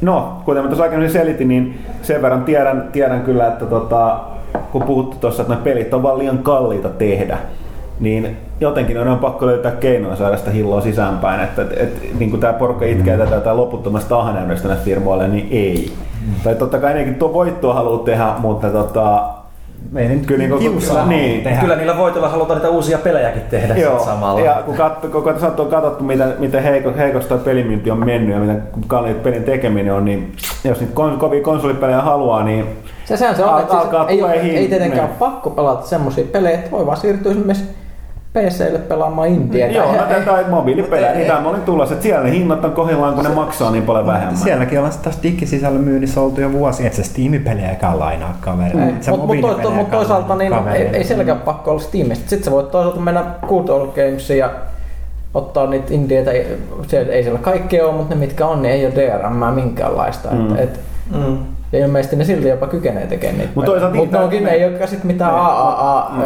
no, 0.00 0.42
kuten 0.44 0.62
mä 0.62 0.68
tuossa 0.68 0.82
aikaisemmin 0.82 1.12
selitin, 1.12 1.48
niin 1.48 1.86
sen 2.02 2.22
verran 2.22 2.44
tiedän, 2.44 2.88
tiedän 2.92 3.22
kyllä, 3.22 3.46
että 3.46 3.66
tota, 3.66 4.20
kun 4.72 4.82
puhuttu 4.82 5.16
tuossa, 5.20 5.42
että 5.42 5.54
ne 5.54 5.60
pelit 5.64 5.94
on 5.94 6.02
vaan 6.02 6.18
liian 6.18 6.38
kalliita 6.38 6.88
tehdä, 6.88 7.38
niin 8.02 8.36
jotenkin 8.60 8.98
on, 8.98 9.08
on 9.08 9.18
pakko 9.18 9.46
löytää 9.46 9.72
keinoja 9.72 10.16
saada 10.16 10.36
sitä 10.36 10.50
hilloa 10.50 10.80
sisäänpäin, 10.80 11.40
että 11.40 11.62
et, 11.62 11.72
et, 11.76 12.18
niin 12.18 12.30
kuin 12.30 12.40
tämä 12.40 12.52
porukka 12.52 12.84
itkee 12.84 13.18
tätä 13.18 13.34
jotain 13.34 13.56
loputtomasta 13.56 14.20
ahneudesta 14.20 14.68
näistä 14.68 14.84
firmoille, 14.84 15.28
niin 15.28 15.48
ei. 15.50 15.92
Mm. 16.26 16.34
Tai 16.44 16.54
totta 16.54 16.78
kai 16.78 16.94
nekin 16.94 17.14
tuo 17.14 17.32
voittoa 17.32 17.74
haluaa 17.74 18.04
tehdä, 18.04 18.34
mutta 18.38 18.70
tota, 18.70 19.22
me 19.90 20.02
ei 20.02 20.08
nyt 20.08 20.26
Kyllä 20.26 20.46
niin 20.48 20.58
kiusaa 20.58 21.06
niin. 21.06 21.42
tehdä. 21.42 21.60
Kyllä 21.60 21.76
niillä 21.76 21.96
voitolla 21.98 22.28
halutaan 22.28 22.58
niitä 22.58 22.70
uusia 22.70 22.98
pelejäkin 22.98 23.42
tehdä 23.42 23.76
Joo, 23.76 24.04
samalla. 24.04 24.40
ja 24.40 24.62
kun 24.66 24.76
katso, 24.76 25.08
koko 25.08 25.30
ajan 25.30 25.60
on 25.60 25.66
katsottu, 25.66 26.04
miten, 26.04 26.34
miten 26.38 26.62
heiko, 26.62 26.92
heikosti 26.96 27.28
toi 27.28 27.38
pelimyynti 27.38 27.90
on 27.90 27.98
mennyt 27.98 28.34
ja 28.34 28.40
miten 28.40 28.62
kalliit 28.86 29.22
pelin 29.22 29.44
tekeminen 29.44 29.94
on, 29.94 30.04
niin 30.04 30.32
jos 30.64 30.80
niitä 30.80 30.94
kons, 30.94 31.18
kovia 31.18 31.42
konsolipelejä 31.42 32.00
haluaa, 32.00 32.42
niin 32.42 32.66
Se, 33.04 33.16
sehän 33.16 33.36
se 33.36 33.44
on, 33.44 33.50
Al- 33.50 33.60
että 33.60 33.72
siis 33.72 33.84
alkaa 33.84 34.08
ei, 34.08 34.22
ole, 34.22 34.32
ei 34.32 34.68
tietenkään 34.68 35.08
ole 35.08 35.16
pakko 35.18 35.50
pelata 35.50 35.86
semmoisia 35.86 36.24
pelejä, 36.32 36.58
että 36.58 36.70
voi 36.70 36.86
vaan 36.86 36.96
siirtyä 36.96 37.32
esimerkiksi 37.32 37.81
PClle 38.32 38.78
pelaamaan 38.78 39.28
Indiaa. 39.28 39.68
Joo, 39.68 39.92
no 39.92 39.98
tätä 39.98 40.20
tai 40.20 40.44
mobiilipelejä, 40.50 41.06
Mutta 41.06 41.18
niin 41.18 41.30
ei- 41.30 41.36
tämä 41.36 41.48
oli 41.48 41.58
tulossa, 41.58 41.94
että 41.94 42.02
siellä 42.02 42.24
ne 42.24 42.30
hinnat 42.30 42.64
on 42.64 42.72
kohdillaan, 42.72 43.14
kun 43.14 43.24
ne 43.24 43.30
maksaa 43.30 43.70
niin 43.70 43.82
paljon 43.82 44.06
vähemmän. 44.06 44.36
Sielläkin 44.36 44.80
on 44.80 44.90
taas 45.02 45.18
digisisällön 45.22 45.80
myynnissä 45.80 46.20
oltu 46.20 46.40
jo 46.40 46.52
vuosi, 46.52 46.86
et 46.86 46.94
sä 46.94 47.02
Steam-pelejäkään 47.02 47.98
lainaa 47.98 48.36
kaverille. 48.40 48.92
Sä 49.00 49.10
Mutta 49.10 49.26
mut, 49.26 49.36
mut, 49.62 49.74
mut 49.74 49.90
toisaalta 49.90 50.34
niin, 50.36 50.52
ei, 50.74 50.86
ei 50.86 51.04
sielläkään 51.04 51.38
pakko 51.40 51.70
olla 51.70 51.80
Steamista. 51.80 52.28
Sitten 52.30 52.44
sä 52.44 52.50
voit 52.50 52.70
toisaalta 52.70 53.00
mennä 53.00 53.24
Good 53.48 53.68
Old 53.68 53.86
Gamesiin 53.86 54.38
ja 54.38 54.50
ottaa 55.34 55.66
niitä 55.66 55.94
indieitä. 55.94 56.30
Se, 56.86 57.00
ei 57.00 57.22
siellä 57.22 57.38
kaikkea 57.38 57.86
ole, 57.86 57.94
mutta 57.94 58.14
ne 58.14 58.20
mitkä 58.20 58.46
on, 58.46 58.62
niin 58.62 58.74
ei 58.74 58.86
ole 58.86 58.94
DRM 58.94 59.54
minkäänlaista. 59.54 60.28
Mm. 60.30 60.52
Et, 60.54 60.60
et, 60.60 60.80
Mm. 61.10 61.38
Ja 61.72 61.78
ilmeisesti 61.78 62.16
ne 62.16 62.24
silti 62.24 62.48
jopa 62.48 62.66
kykenee 62.66 63.06
tekemään 63.06 63.38
niitä. 63.38 63.52
Mut 63.54 63.64
toisaalta 63.64 63.96
Mutta 63.96 64.16
niitä- 64.16 64.24
onkin, 64.24 64.44
ne 64.44 64.50
ei 64.50 64.64
olekaan 64.64 64.88
sit 64.88 65.04
mitään 65.04 65.32
Niin. 65.34 65.42
AAA 65.44 66.10
mm. 66.14 66.22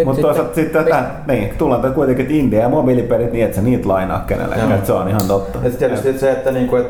Et 0.00 0.04
Mutta 0.04 0.22
toisaalta 0.22 0.54
sitten 0.54 0.84
tätä, 0.84 1.04
niin, 1.28 1.50
tullaan 1.58 1.80
tätä 1.82 1.94
kuitenkin, 1.94 2.22
että 2.22 2.34
India 2.38 2.60
ja 2.60 2.68
mobiilipelit 2.68 3.32
niin, 3.32 3.44
että 3.44 3.56
sä 3.56 3.62
niitä 3.62 3.88
lainaa 3.88 4.24
kenellekään, 4.26 4.72
että 4.72 4.86
se 4.86 4.92
on 4.92 5.08
ihan 5.08 5.20
totta. 5.28 5.58
Et 5.64 5.78
tietysti 5.78 6.18
se, 6.18 6.30
että 6.30 6.52
niinku, 6.52 6.76
et 6.76 6.86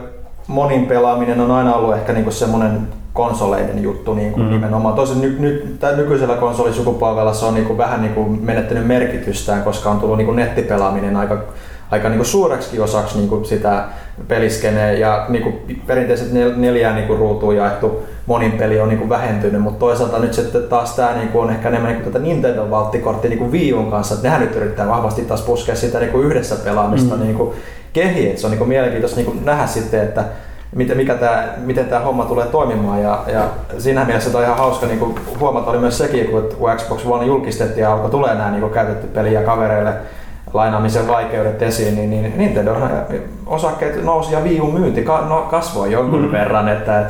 monin 0.47 0.87
pelaaminen 0.87 1.41
on 1.41 1.51
aina 1.51 1.75
ollut 1.75 1.95
ehkä 1.95 2.13
niinku 2.13 2.31
semmoinen 2.31 2.81
konsoleiden 3.13 3.83
juttu 3.83 4.15
niinku 4.15 4.41
Mm. 4.41 4.51
nimenomaan. 4.51 4.95
Tosin 4.95 5.21
ny, 5.21 5.37
ny, 5.41 5.77
tää 5.81 5.93
nykyisellä 5.97 6.35
konsolisukupolvella 6.35 7.33
se 7.35 7.47
on 7.47 7.55
niinku 7.55 7.79
vähän 7.79 8.03
niinku 8.03 8.25
menettänyt 8.25 8.87
merkitystään, 8.87 9.63
koska 9.63 9.91
on 9.91 10.01
tullut 10.01 10.17
niinku 10.17 10.33
nettipelaaminen 10.33 11.17
aika 11.17 11.39
aika 11.91 12.09
niinku 12.09 12.25
suureksi 12.25 12.81
osaksi 12.81 13.19
niinku 13.19 13.45
sitä 13.45 13.85
peliskeneä 14.29 14.93
ja 14.93 15.27
niinku 15.29 15.53
perinteiset 15.87 16.33
nel, 16.33 16.53
neljään 16.57 16.95
niinku 16.95 17.17
ruutuun 17.17 17.57
jaettu 17.57 18.03
monin 18.27 18.53
peli 18.53 18.81
on 18.81 18.89
niinku 18.89 19.09
vähentynyt, 19.09 19.63
mutta 19.63 19.79
toisaalta 19.79 20.19
nyt 20.19 20.35
sitten 20.35 20.63
taas 20.63 20.97
tämä 20.97 21.13
niinku 21.13 21.41
on 21.41 21.51
ehkä 21.51 21.69
enemmän 21.69 21.93
niinku 21.93 22.11
tätä 22.11 22.25
Nintendo 22.25 22.71
valttikortti 22.71 23.29
niinku 23.29 23.53
Wii 23.53 23.73
U:n 23.73 23.91
kanssa, 23.91 24.15
että 24.15 24.27
nehän 24.29 24.41
nyt 24.41 24.57
yrittää 24.57 24.89
vahvasti 24.89 25.23
taas 25.23 25.43
puskea 25.43 25.77
sitä 25.77 25.99
niinku 25.99 26.21
yhdessä 26.21 26.57
pelaamista 26.65 27.15
mm. 27.15 27.23
niinku 27.23 27.55
kehiin, 27.93 28.29
että 28.29 28.41
se 28.41 28.47
on 28.47 28.51
niinku 28.51 28.65
mielenkiintoista 28.65 29.17
niinku 29.17 29.35
nähdä 29.45 29.67
sitten, 29.67 30.03
että 30.03 30.25
miten, 30.75 30.97
mikä 30.97 31.15
tää, 31.15 31.55
miten 31.65 31.85
tämä 31.85 32.05
homma 32.05 32.25
tulee 32.25 32.47
toimimaan. 32.47 33.03
Ja, 33.03 33.25
ja 33.33 33.49
siinä 33.79 34.05
mielessä 34.05 34.31
tämä 34.31 34.39
on 34.39 34.45
ihan 34.45 34.59
hauska 34.59 34.87
niin 34.87 35.15
huomata 35.41 35.71
oli 35.71 35.79
myös 35.79 35.99
sekin, 35.99 36.27
kun, 36.27 36.49
kun 36.59 36.71
Xbox 36.77 37.07
One 37.07 37.27
julkistettiin 37.27 37.83
ja 37.83 37.93
alkoi 37.93 38.11
tulee 38.11 38.35
nämä 38.35 38.51
niin 38.51 38.71
käytetty 38.71 39.07
peliä 39.07 39.43
kavereille 39.43 39.93
lainaamisen 40.55 41.09
vaikeudet 41.09 41.63
esiin, 41.63 41.97
niin, 41.97 42.11
niin 42.11 42.39
Nintendo 42.39 42.77
osakkeet 43.47 44.05
nousi 44.05 44.33
ja 44.33 44.41
Wii 44.41 44.61
myynti 44.61 45.05
no, 45.29 45.47
kasvoi 45.51 45.93
jonkun 45.93 46.27
mm. 46.27 46.33
verran, 46.33 46.69
että 46.69 47.01
et, 47.01 47.07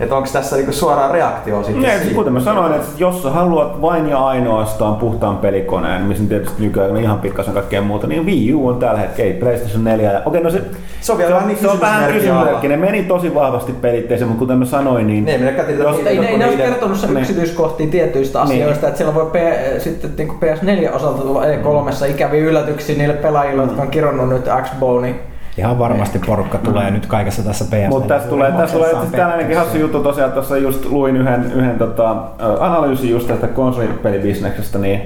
et 0.00 0.12
onko 0.12 0.28
tässä 0.32 0.56
niinku 0.56 0.72
suoraan 0.72 1.10
reaktio 1.10 1.62
sitten 1.62 1.82
Ne, 1.82 1.98
siihen? 1.98 2.14
kuten 2.14 2.32
mä 2.32 2.40
sanoin, 2.40 2.72
että 2.74 2.86
jos 2.98 3.22
sä 3.22 3.30
haluat 3.30 3.82
vain 3.82 4.08
ja 4.08 4.18
ainoastaan 4.26 4.96
puhtaan 4.96 5.36
pelikoneen, 5.36 6.02
missä 6.02 6.24
tietysti 6.28 6.62
nykyään 6.62 6.96
ihan 6.96 7.20
pikkasen 7.20 7.54
kaikkea 7.54 7.82
muuta, 7.82 8.06
niin 8.06 8.26
Wii 8.26 8.54
U 8.54 8.68
on 8.68 8.76
tällä 8.76 9.00
hetkellä, 9.00 9.32
ei 9.32 9.40
PlayStation 9.40 9.84
4. 9.84 10.12
Ja, 10.12 10.20
okei, 10.26 10.42
no 10.42 10.50
se, 10.50 10.60
Se 11.00 11.12
on 11.12 11.18
vielä 11.18 11.34
vähän 11.34 11.48
niin 11.48 11.58
se 11.58 11.68
on 11.68 11.80
vähän 11.80 12.12
kysymysmerkki. 12.12 12.68
Ne 12.68 12.76
meni 12.76 13.02
tosi 13.02 13.34
vahvasti 13.34 13.72
pelitteeseen, 13.72 14.28
mutta 14.28 14.38
kuten 14.40 14.58
mä 14.58 14.64
sanoin, 14.64 15.06
niin... 15.06 15.24
Niin, 15.24 15.40
minä 15.40 15.52
kätin 15.52 15.78
Jos- 15.78 15.96
ei, 16.06 16.18
ne- 16.18 16.26
ei 16.28 16.38
ne 16.38 16.46
ole 16.46 16.56
kertonut 16.56 16.98
sen 16.98 17.10
Niin. 17.10 17.20
yksityiskohtia 17.20 17.86
tietyistä 17.86 18.38
Niin. 18.38 18.44
asioista, 18.62 18.86
että 18.86 18.98
siellä 18.98 19.14
voi 19.14 19.26
P, 19.26 19.34
sitten 19.80 20.10
niin 20.18 20.28
kuin 20.28 20.38
PS4-osalta 20.40 21.22
tulla 21.22 21.42
E3 21.44 22.10
ikäviä 22.10 22.40
yllätyksiä 22.40 22.98
niille 22.98 23.14
pelaajille, 23.14 23.62
jotka 23.62 23.82
on 23.82 23.88
kironnut 23.90 24.28
nyt 24.28 24.44
X-Bonein. 24.62 25.14
Ihan 25.58 25.78
varmasti 25.78 26.18
porukka 26.26 26.58
tulee 26.58 26.90
nyt 26.90 27.06
kaikessa 27.06 27.42
tässä 27.42 27.64
PS4. 27.64 27.88
Mutta 27.88 28.14
tässä 28.14 28.28
tulee, 28.28 28.52
tässä 28.52 28.76
tulee 28.76 28.94
tällainenkin 29.10 29.56
hassu 29.56 29.78
juttu 29.78 30.02
tosiaan, 30.02 30.32
tuossa 30.32 30.56
just 30.56 30.84
luin 30.84 31.16
yhden, 31.16 31.52
yhden 31.52 31.78
tota, 31.78 32.16
analyysin 32.60 33.10
just 33.10 33.26
tästä 33.26 33.48
konsolipelibisneksestä, 33.48 34.78
niin 34.78 35.02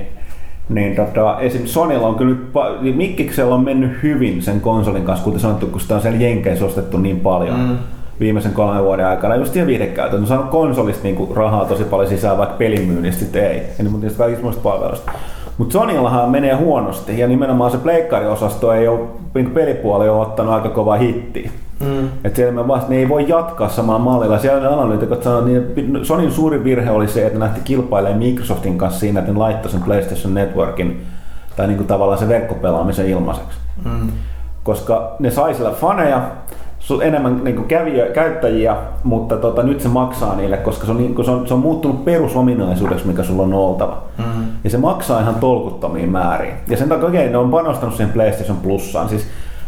niin 0.68 0.96
tota, 0.96 1.40
esim. 1.40 1.66
Sonylla 1.66 2.06
on 2.06 2.14
kyllä 2.14 2.36
niin 2.80 2.96
Mikkiksellä 2.96 3.54
on 3.54 3.64
mennyt 3.64 4.02
hyvin 4.02 4.42
sen 4.42 4.60
konsolin 4.60 5.04
kanssa, 5.04 5.24
kuten 5.24 5.40
sanottu, 5.40 5.66
kun 5.66 5.80
sitä 5.80 5.94
on 5.94 6.00
siellä 6.00 6.18
Jenkeissä 6.18 6.64
ostettu 6.64 6.98
niin 6.98 7.20
paljon 7.20 7.60
mm. 7.60 7.76
viimeisen 8.20 8.52
kolmen 8.52 8.84
vuoden 8.84 9.06
aikana. 9.06 9.36
Just 9.36 9.52
siihen 9.52 9.66
viihdekäytön. 9.66 10.20
On 10.20 10.26
saanut 10.26 10.50
konsolista 10.50 11.02
niinku 11.02 11.34
rahaa 11.34 11.64
tosi 11.64 11.84
paljon 11.84 12.08
sisään, 12.08 12.38
vaikka 12.38 12.56
pelimyynnistä 12.56 13.38
ei. 13.38 13.56
Ja 13.56 13.62
niin, 13.78 13.90
mutta 13.90 14.06
niistä 14.06 14.18
kaikista 14.18 14.44
muista 14.44 14.62
palveluista. 14.62 15.12
Mutta 15.58 15.72
Sonyllahan 15.72 16.30
menee 16.30 16.54
huonosti 16.54 17.18
ja 17.18 17.28
nimenomaan 17.28 17.70
se 17.70 17.78
pleikkariosasto 17.78 18.72
ei 18.72 18.88
ole, 18.88 19.00
niin 19.34 19.50
pelipuoli 19.50 20.08
on 20.08 20.20
ottanut 20.20 20.54
aika 20.54 20.68
kova 20.68 20.96
hitti. 20.96 21.50
Mm. 21.80 22.08
Et 22.24 22.36
siellä 22.36 22.68
vasta 22.68 22.90
ne 22.90 22.96
ei 22.96 23.08
voi 23.08 23.28
jatkaa 23.28 23.68
samalla 23.68 23.98
mallilla. 23.98 24.38
Siellä 24.38 24.60
ne 24.60 24.74
analyytikot 24.74 25.22
sanoo, 25.22 25.40
niin 25.40 25.64
Sonin 26.02 26.32
suuri 26.32 26.64
virhe 26.64 26.90
oli 26.90 27.08
se, 27.08 27.26
että 27.26 27.38
ne 27.38 27.44
lähti 27.44 27.60
kilpailemaan 27.64 28.18
Microsoftin 28.18 28.78
kanssa 28.78 29.00
siinä, 29.00 29.20
että 29.20 29.32
ne 29.32 29.38
laittoi 29.38 29.70
sen 29.70 29.82
PlayStation 29.82 30.34
Networkin 30.34 31.06
tai 31.56 31.66
niin 31.66 31.76
kuin 31.76 31.86
tavallaan 31.86 32.18
se 32.18 32.28
verkkopelaamisen 32.28 33.08
ilmaiseksi. 33.08 33.58
Mm. 33.84 34.08
Koska 34.64 35.16
ne 35.18 35.30
sai 35.30 35.54
siellä 35.54 35.74
faneja, 35.74 36.22
enemmän 37.02 37.44
niin 37.44 37.56
kuin 37.56 37.68
käyttäjiä, 38.14 38.76
mutta 39.04 39.36
tota, 39.36 39.62
nyt 39.62 39.80
se 39.80 39.88
maksaa 39.88 40.36
niille, 40.36 40.56
koska 40.56 40.86
se 40.86 40.90
on, 40.90 40.98
niin, 40.98 41.14
kuin, 41.14 41.24
se 41.24 41.30
on, 41.30 41.48
se 41.48 41.54
on 41.54 41.60
muuttunut 41.60 42.04
perusominaisuudeksi, 42.04 43.06
mikä 43.06 43.22
sulla 43.22 43.42
on 43.42 43.54
oltava. 43.54 44.02
Mm. 44.18 44.24
Ja 44.64 44.70
se 44.70 44.78
maksaa 44.78 45.20
ihan 45.20 45.34
tolkuttomiin 45.34 46.10
määriin. 46.10 46.54
Ja 46.68 46.76
sen 46.76 46.88
takia 46.88 47.08
okei, 47.08 47.28
ne 47.28 47.38
on 47.38 47.50
panostanut 47.50 47.94
siihen 47.94 48.12
PlayStation 48.12 48.56
Plussaan. 48.56 49.08
Siis, 49.08 49.26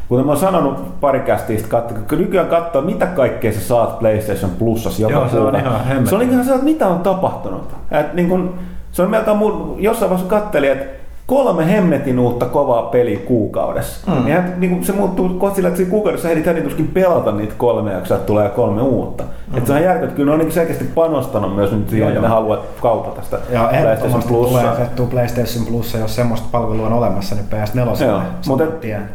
kuten 0.09 0.25
mä 0.25 0.31
oon 0.33 0.41
sanonut 0.41 1.01
pari 1.01 1.21
kästistä, 1.21 1.69
katso, 1.69 1.95
kun 2.09 2.19
nykyään 2.19 2.49
katsoo, 2.49 2.83
mitä 2.83 3.07
kaikkea 3.07 3.53
sä 3.53 3.61
saat 3.61 3.99
PlayStation 3.99 4.51
Plussassa 4.51 5.03
joka 5.03 5.15
Joo, 5.15 5.29
se 5.29 5.39
on 5.39 5.57
ihan 5.57 5.85
hemmetin. 5.85 6.07
Se 6.07 6.15
on 6.15 6.23
ihan 6.23 6.45
se, 6.45 6.53
että 6.53 6.65
mitä 6.65 6.87
on 6.87 7.01
tapahtunut. 7.01 7.75
Et, 7.91 8.15
niin 8.15 8.29
kun, 8.29 8.55
se 8.93 9.03
on 9.03 9.11
melkein 9.11 9.37
mun, 9.37 9.77
jossain 9.79 10.11
vaiheessa 10.11 10.31
kattelin, 10.31 10.73
että 10.73 11.00
kolme 11.31 11.71
hemmetin 11.71 12.19
uutta 12.19 12.47
kovaa 12.47 12.83
peliä 12.83 13.19
kuukaudessa. 13.19 14.11
Mm. 14.11 14.29
Ja 14.29 14.43
niin 14.57 14.71
kun 14.71 14.85
se 14.85 14.93
muuttuu 14.93 15.29
kohta 15.29 15.57
sillä, 15.57 15.69
että 15.69 15.85
kuukaudessa 15.85 16.29
niin 16.29 16.63
tuskin 16.63 16.89
pelata 16.89 17.33
niitä 17.33 17.55
kolme, 17.59 17.91
kun 17.91 18.07
sieltä 18.07 18.25
tulee 18.25 18.49
kolme 18.49 18.83
uutta. 18.83 19.25
Mm. 19.25 19.59
Et 19.59 19.67
se 19.67 19.73
on 19.73 19.79
että 19.79 20.07
kyllä 20.07 20.27
ne 20.27 20.33
on 20.33 20.39
niin 20.39 20.53
selkeästi 20.53 20.85
panostanut 20.85 21.55
myös 21.55 21.73
nyt 21.73 21.89
siihen, 21.89 22.09
että 22.09 22.21
ne 22.21 22.29
haluaa 22.29 22.59
kaupata 22.83 23.23
sitä 23.23 23.39
Ja 23.51 23.69
PlayStation 23.69 23.91
ehdottomasti 23.91 24.33
tulee 24.97 25.07
PlayStation 25.11 25.67
Plussa, 25.67 25.99
jos 25.99 26.17
semmoista 26.17 26.49
palvelua 26.53 26.87
on 26.87 26.93
olemassa, 26.93 27.35
niin 27.35 27.47
PS4 27.51 28.05
Joo, 28.05 28.23
mutta, 28.47 28.65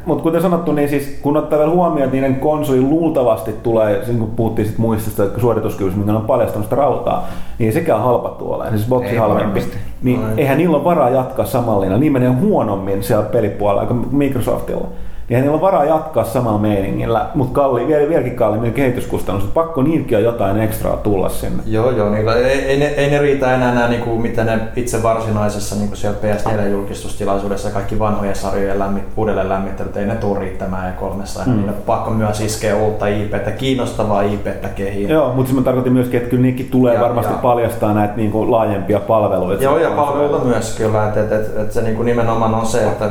mutta 0.05 0.23
kuten 0.23 0.41
sanottu, 0.41 0.71
niin 0.71 0.89
siis 0.89 1.19
kun 1.21 1.37
ottaa 1.37 1.59
vielä 1.59 1.71
huomioon, 1.71 2.03
että 2.03 2.15
niiden 2.15 2.35
konsoli 2.35 2.81
luultavasti 2.81 3.53
tulee, 3.63 4.03
niin 4.07 4.19
kun 4.19 4.31
puhuttiin 4.35 4.67
sit 4.67 4.77
muistista 4.77 5.23
suorituskyvystä, 5.37 5.99
minkä 5.99 6.13
on 6.13 6.21
paljastanut 6.21 6.65
sitä 6.65 6.75
rautaa, 6.75 7.27
niin 7.59 7.73
sekään 7.73 8.01
halpa 8.01 8.29
tuolla, 8.29 8.69
siis 8.69 8.87
boksi 8.87 9.09
Ei 9.09 9.17
halvempi. 9.17 9.63
Niin 10.03 10.21
eihän 10.37 10.57
niillä 10.57 10.77
ole 10.77 10.83
varaa 10.83 11.09
jatkaa 11.09 11.45
samallina, 11.45 11.97
niin 12.05 12.13
menee 12.13 12.29
huonommin 12.29 13.03
siellä 13.03 13.25
pelipuolella 13.25 13.85
kuin 13.85 14.15
Microsoftilla. 14.15 14.87
Niin 15.29 15.41
niillä 15.41 15.53
ole 15.53 15.61
varaa 15.61 15.85
jatkaa 15.85 16.23
samalla 16.23 16.59
meiningillä, 16.59 17.25
mutta 17.35 17.53
kalli, 17.53 17.87
vielä, 17.87 18.09
vieläkin 18.09 18.35
kalliimmin 18.35 18.73
kehityskustannukset. 18.73 19.53
Pakko 19.53 19.81
niinkin 19.81 20.17
on 20.17 20.23
jotain 20.23 20.61
ekstraa 20.61 20.97
tulla 20.97 21.29
sinne. 21.29 21.63
Joo, 21.65 21.91
joo, 21.91 22.09
niillä 22.09 22.35
ei, 22.35 22.59
ei, 22.59 22.79
ne, 22.79 22.85
ei 22.85 23.09
ne 23.09 23.19
riitä 23.21 23.55
enää 23.55 23.73
nämä, 23.73 23.87
niin 23.87 24.01
kuin, 24.01 24.21
mitä 24.21 24.43
ne 24.43 24.59
itse 24.75 25.03
varsinaisessa 25.03 25.75
niin 25.75 25.87
kuin 25.87 25.97
siellä 25.97 26.17
PS4-julkistustilaisuudessa 26.23 27.69
kaikki 27.69 27.99
vanhojen 27.99 28.35
sarjojen 28.35 28.79
lämmi, 28.79 28.99
uudelleen 29.17 29.49
lämmittelyt, 29.49 29.97
ei 29.97 30.05
ne 30.05 30.15
tule 30.15 30.39
riittämään 30.39 30.87
ja 30.87 30.93
kolmessa. 30.93 31.43
Mm. 31.45 31.55
Niillä 31.55 31.71
on 31.71 31.77
pakko 31.85 32.11
myös 32.11 32.41
iskeä 32.41 32.75
uutta 32.77 33.07
IPtä, 33.07 33.51
kiinnostavaa 33.51 34.21
IPtä 34.21 34.67
kehiin. 34.75 35.09
Joo, 35.09 35.33
mutta 35.33 35.45
siis 35.49 35.59
mä 35.59 35.63
tarkoitin 35.65 35.93
myöskin, 35.93 36.17
että 36.17 36.29
kyllä 36.29 36.43
niinkin 36.43 36.69
tulee 36.71 36.93
Ja- 36.93 37.01
varmasti 37.01 37.33
ja- 37.33 37.39
paljastaa 37.39 37.93
näitä 37.93 38.13
niin 38.15 38.31
kuin 38.31 38.51
laajempia 38.51 38.99
palveluita. 38.99 39.63
Joo, 39.63 39.77
ja 39.77 39.89
palveluita 39.91 40.45
myös 40.45 40.75
kyllä, 40.77 41.07
että 41.07 41.19
et, 41.21 41.31
et, 41.31 41.57
et 41.57 41.71
se 41.71 41.81
niinku 41.81 42.03
nimenomaan 42.03 42.55
on 42.55 42.65
se, 42.65 42.83
että 42.83 43.09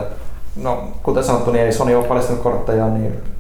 no, 0.62 0.88
kuten 1.02 1.24
sanottu, 1.24 1.50
niin 1.50 1.64
ei 1.64 1.72
Sony 1.72 1.94
ole 1.94 2.07
paljastanut 2.07 2.42
kortteja, 2.42 2.88
niin, 2.88 3.34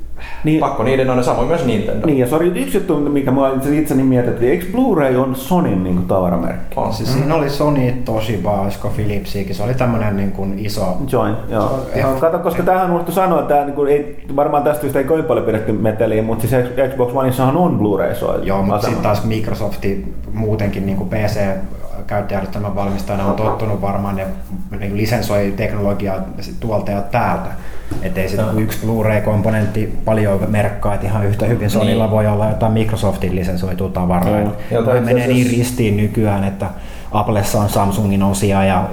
Niin- 0.44 0.60
pakko 0.60 0.82
niiden 0.82 1.10
on, 1.10 1.16
ja 1.16 1.22
samoin 1.22 1.48
myös 1.48 1.64
Nintendo. 1.64 2.06
Niin, 2.06 2.18
ja 2.18 2.26
sori, 2.26 2.52
yksi 2.62 2.76
juttu, 2.78 2.98
mikä 2.98 3.30
mä 3.30 3.48
itse 3.56 3.76
itseni 3.76 4.02
mietin, 4.02 4.32
että 4.32 4.44
eikö 4.44 4.64
Blu-ray 4.72 5.16
on 5.16 5.36
Sonin 5.36 5.84
niin 5.84 5.94
kuin 5.96 6.06
tavaramerkki? 6.06 6.74
On. 6.76 6.92
Siis 6.92 7.12
siinä 7.12 7.34
oli 7.34 7.50
Sony, 7.50 7.92
Toshiba, 8.04 8.60
olisiko 8.60 8.88
Philipsikin, 8.88 9.54
se 9.54 9.62
oli 9.62 9.74
tämmönen 9.74 10.16
niin 10.16 10.32
kuin 10.32 10.58
iso... 10.58 10.96
Join, 11.12 11.34
joo. 11.48 11.86
Ihan- 11.96 12.20
Kato, 12.20 12.38
koska 12.38 12.62
tähän 12.62 12.90
unohtu 12.90 13.12
sanoa, 13.12 13.40
että 13.40 13.54
tämä, 13.54 13.66
niin 13.66 13.74
kuin, 13.74 13.92
ei, 13.92 14.24
varmaan 14.36 14.62
tästä 14.62 14.80
syystä 14.80 14.98
ei 14.98 15.04
kovin 15.04 15.24
paljon 15.24 15.46
pidetty 15.46 15.72
meteliä, 15.72 16.22
mutta 16.22 16.46
siis 16.48 16.64
Xbox 16.90 17.12
Oneissahan 17.14 17.56
on 17.56 17.78
Blu-ray 17.78 18.14
soitu. 18.14 18.46
Joo, 18.46 18.62
mutta 18.62 18.80
sitten 18.80 19.02
taas 19.02 19.24
Microsofti 19.24 20.14
muutenkin 20.32 20.86
niin 20.86 20.98
kuin 20.98 21.10
PC 21.10 21.40
käyttäjärjestelmän 22.06 22.74
valmistajana 22.74 23.26
on 23.26 23.34
tottunut 23.34 23.80
varmaan 23.80 24.18
ja 24.18 24.26
niin 24.78 24.96
lisensoi 24.96 25.54
teknologiaa 25.56 26.16
tuolta 26.60 26.90
ja 26.90 27.00
täältä. 27.00 27.48
Että 28.02 28.20
ei 28.20 28.28
sitten 28.28 28.58
yksi 28.58 28.86
Blu-ray-komponentti 28.86 29.98
paljon 30.04 30.40
merkkaa, 30.48 30.94
että 30.94 31.06
ihan 31.06 31.26
yhtä 31.26 31.46
hyvin 31.46 31.70
Sonylla 31.70 32.04
Niin. 32.04 32.10
voi 32.10 32.26
olla 32.26 32.48
jotain 32.48 32.72
Microsoftin 32.72 33.36
lisensoitua 33.36 33.88
tavaraa. 33.88 34.40
Joo, 34.70 34.82
Tämä 34.82 35.00
menee 35.00 35.26
niin 35.26 35.50
ristiin 35.50 35.96
nykyään, 35.96 36.44
että 36.44 36.66
Applessa 37.14 37.60
on 37.60 37.68
Samsungin 37.68 38.22
osia 38.22 38.64
ja 38.64 38.88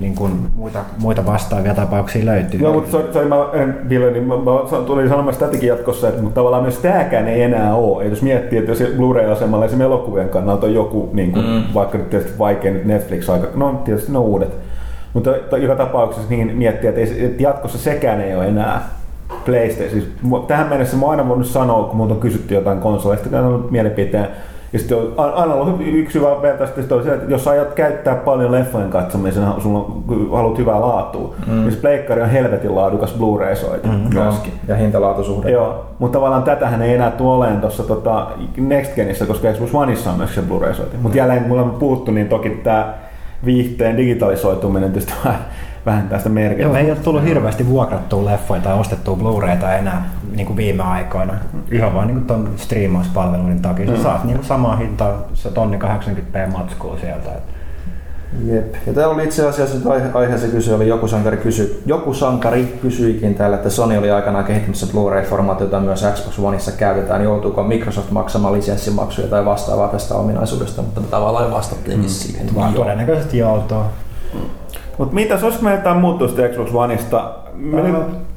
niin 0.00 0.14
kuin 0.14 0.32
muita, 0.54 0.78
muita 0.98 1.26
vastaavia 1.26 1.74
tapauksia 1.74 2.24
löytyy. 2.24 2.60
Joo, 2.60 2.72
mutta 2.72 2.90
sorry, 2.90 3.12
sorry, 3.12 3.28
mä 3.28 3.36
en, 3.52 3.88
Ville, 3.88 4.10
niin 4.10 4.24
mä, 4.24 4.34
mä 4.34 4.82
tulin 4.86 5.08
sanomaan 5.08 5.34
sitäkin 5.34 5.68
jatkossa, 5.68 6.08
että 6.08 6.22
mutta 6.22 6.34
tavallaan 6.34 6.62
myös 6.62 6.78
tämäkään 6.78 7.28
ei 7.28 7.42
enää 7.42 7.74
ole. 7.74 8.04
Ei 8.04 8.10
jos 8.10 8.22
miettii, 8.22 8.58
että 8.58 8.70
jos 8.70 8.92
Blu-ray-asemalla 8.96 9.64
esimerkiksi 9.64 9.94
elokuvien 9.94 10.28
kannalta 10.28 10.66
on 10.66 10.74
joku, 10.74 11.10
niin 11.12 11.32
kuin, 11.32 11.46
mm. 11.46 11.62
vaikka 11.74 11.98
nyt 11.98 12.10
tietysti 12.10 12.38
vaikea 12.38 12.72
nyt 12.72 12.84
Netflix-aika, 12.84 13.46
no 13.54 13.82
tietysti 13.84 14.12
ne 14.12 14.18
on 14.18 14.24
uudet. 14.24 14.67
Mutta 15.14 15.56
joka 15.56 15.76
tapauksessa 15.76 16.30
niin 16.30 16.56
miettii, 16.56 16.88
että, 16.88 17.00
ei, 17.00 17.24
että 17.24 17.42
jatkossa 17.42 17.78
sekään 17.78 18.20
ei 18.20 18.36
ole 18.36 18.46
enää 18.46 18.88
PlayStation. 19.44 19.90
Siis, 19.90 20.08
tähän 20.46 20.68
mennessä 20.68 20.96
mä 20.96 21.02
oon 21.02 21.10
aina 21.10 21.28
voinut 21.28 21.46
sanoa, 21.46 21.84
kun 21.84 21.96
multa 21.96 22.14
on 22.14 22.20
kysytty 22.20 22.54
jotain 22.54 22.78
konsoleista, 22.78 23.28
kun 23.28 23.38
on 23.38 23.46
ollut 23.46 23.70
mielipiteen, 23.70 24.28
ja 24.72 24.78
sitten 24.78 24.98
on 24.98 25.14
aina 25.16 25.54
ollut 25.54 25.80
yksi 25.80 26.18
hyvä 26.18 26.42
verta, 26.42 26.64
että 26.64 26.94
jos 27.28 27.48
aiot 27.48 27.72
käyttää 27.72 28.14
paljon 28.14 28.52
leffojen 28.52 28.90
katsomiseen, 28.90 29.46
sulla 29.58 29.78
on, 29.78 30.04
haluat 30.32 30.58
hyvää 30.58 30.80
laatua, 30.80 31.34
mm. 31.46 31.52
niin 31.52 31.76
pleikkari 31.80 32.22
on 32.22 32.30
helvetin 32.30 32.74
laadukas 32.74 33.14
Blu-ray-soita 33.18 33.88
mm. 33.88 34.14
myöskin. 34.14 34.52
Ja 34.68 34.76
hintalaatusuhde. 34.76 35.50
Joo, 35.50 35.84
mutta 35.98 36.18
tavallaan 36.18 36.42
tätähän 36.42 36.82
ei 36.82 36.94
enää 36.94 37.10
tule 37.10 37.34
olemaan 37.34 37.60
tuossa 37.60 37.82
tota, 37.82 38.26
Next 38.56 38.94
Genissä, 38.94 39.26
koska 39.26 39.52
Xbox 39.52 39.74
Oneissa 39.74 40.10
on 40.10 40.16
myös 40.16 40.34
se 40.34 40.42
Blu-ray-soiti. 40.42 40.96
Mutta 41.02 41.18
jälleen 41.18 41.40
kun 41.40 41.48
mulla 41.48 41.62
on 41.62 41.70
puhuttu, 41.70 42.10
niin 42.10 42.28
toki 42.28 42.50
tämä 42.50 42.94
viihteen 43.44 43.96
digitalisoituminen 43.96 44.92
tietysti 44.92 45.12
vähän 45.24 45.44
vähentää 45.86 46.18
sitä 46.18 46.30
merkitystä. 46.30 46.78
Joo, 46.78 46.86
ei 46.86 46.90
ole 46.90 47.00
tullut 47.00 47.24
hirveästi 47.24 47.68
vuokrattua 47.68 48.24
leffoja 48.24 48.60
tai 48.60 48.74
ostettua 48.74 49.16
Blu-rayta 49.16 49.74
enää 49.74 50.10
niin 50.34 50.46
kuin 50.46 50.56
viime 50.56 50.82
aikoina. 50.82 51.34
Ihan 51.72 51.94
vaan 51.94 52.06
niin 52.06 52.24
ton 52.24 52.50
striimauspalveluiden 52.56 53.62
takia. 53.62 53.96
Sä 53.96 54.02
saat 54.02 54.24
niin 54.24 54.36
kuin 54.36 54.46
samaa 54.46 54.76
hintaa, 54.76 55.22
se 55.34 55.50
tonni 55.50 55.78
80p 55.78 56.52
matskua 56.52 56.98
sieltä. 57.00 57.32
Et 57.32 57.57
Jep. 58.46 58.74
Ja 58.86 58.92
täällä 58.92 59.14
oli 59.14 59.24
itse 59.24 59.48
asiassa 59.48 59.76
nyt 59.76 59.86
aihe, 59.86 60.08
aiheeseen 60.14 60.52
kysy, 60.52 60.74
oli 60.74 60.88
joku 60.88 61.08
sankari, 61.08 61.36
kysy, 61.36 61.82
joku 61.86 62.14
sankari 62.14 62.78
kysyikin 62.82 63.34
täällä, 63.34 63.56
että 63.56 63.70
Sony 63.70 63.96
oli 63.96 64.10
aikanaan 64.10 64.44
kehittämässä 64.44 64.86
Blu-ray-formaatio, 64.86 65.66
jota 65.66 65.80
myös 65.80 66.04
Xbox 66.14 66.38
Oneissa 66.38 66.72
käytetään. 66.72 67.24
Joutuuko 67.24 67.62
Microsoft 67.62 68.10
maksamaan 68.10 68.54
lisenssimaksuja 68.54 69.28
tai 69.28 69.44
vastaavaa 69.44 69.88
tästä 69.88 70.14
ominaisuudesta, 70.14 70.82
mutta 70.82 71.00
me 71.00 71.06
tavallaan 71.06 71.44
jo 71.44 71.50
vastattiinkin 71.50 72.10
mm. 72.10 72.14
siihen. 72.14 72.54
vaan 72.54 72.74
Joo. 72.74 72.84
todennäköisesti 72.84 73.38
joo 73.38 73.64
tuo. 73.68 73.84
Mutta 74.98 75.14
mitäs, 75.14 75.42
olisiko 75.42 75.64
meillä 75.64 75.78
jotain 75.78 75.96
muuttuista 75.96 76.42
Xbox 76.48 76.70
Oneista? 76.74 77.34
Me 77.54 77.82
nyt... 77.82 78.28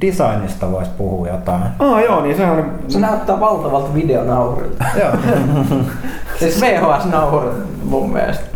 Designista 0.00 0.72
voisi 0.72 0.90
puhua 0.98 1.28
jotain. 1.28 1.62
Ah, 1.78 2.04
joo, 2.04 2.22
niin 2.22 2.36
sehän 2.36 2.58
on... 2.58 2.72
Se 2.88 2.98
näyttää 2.98 3.40
valtavalta 3.40 3.94
videonauhurilta. 3.94 4.84
Joo. 4.98 5.12
Siis 6.38 6.60
VHS-nauhurit 6.60 7.52
mun 7.84 8.12
mielestä. 8.12 8.47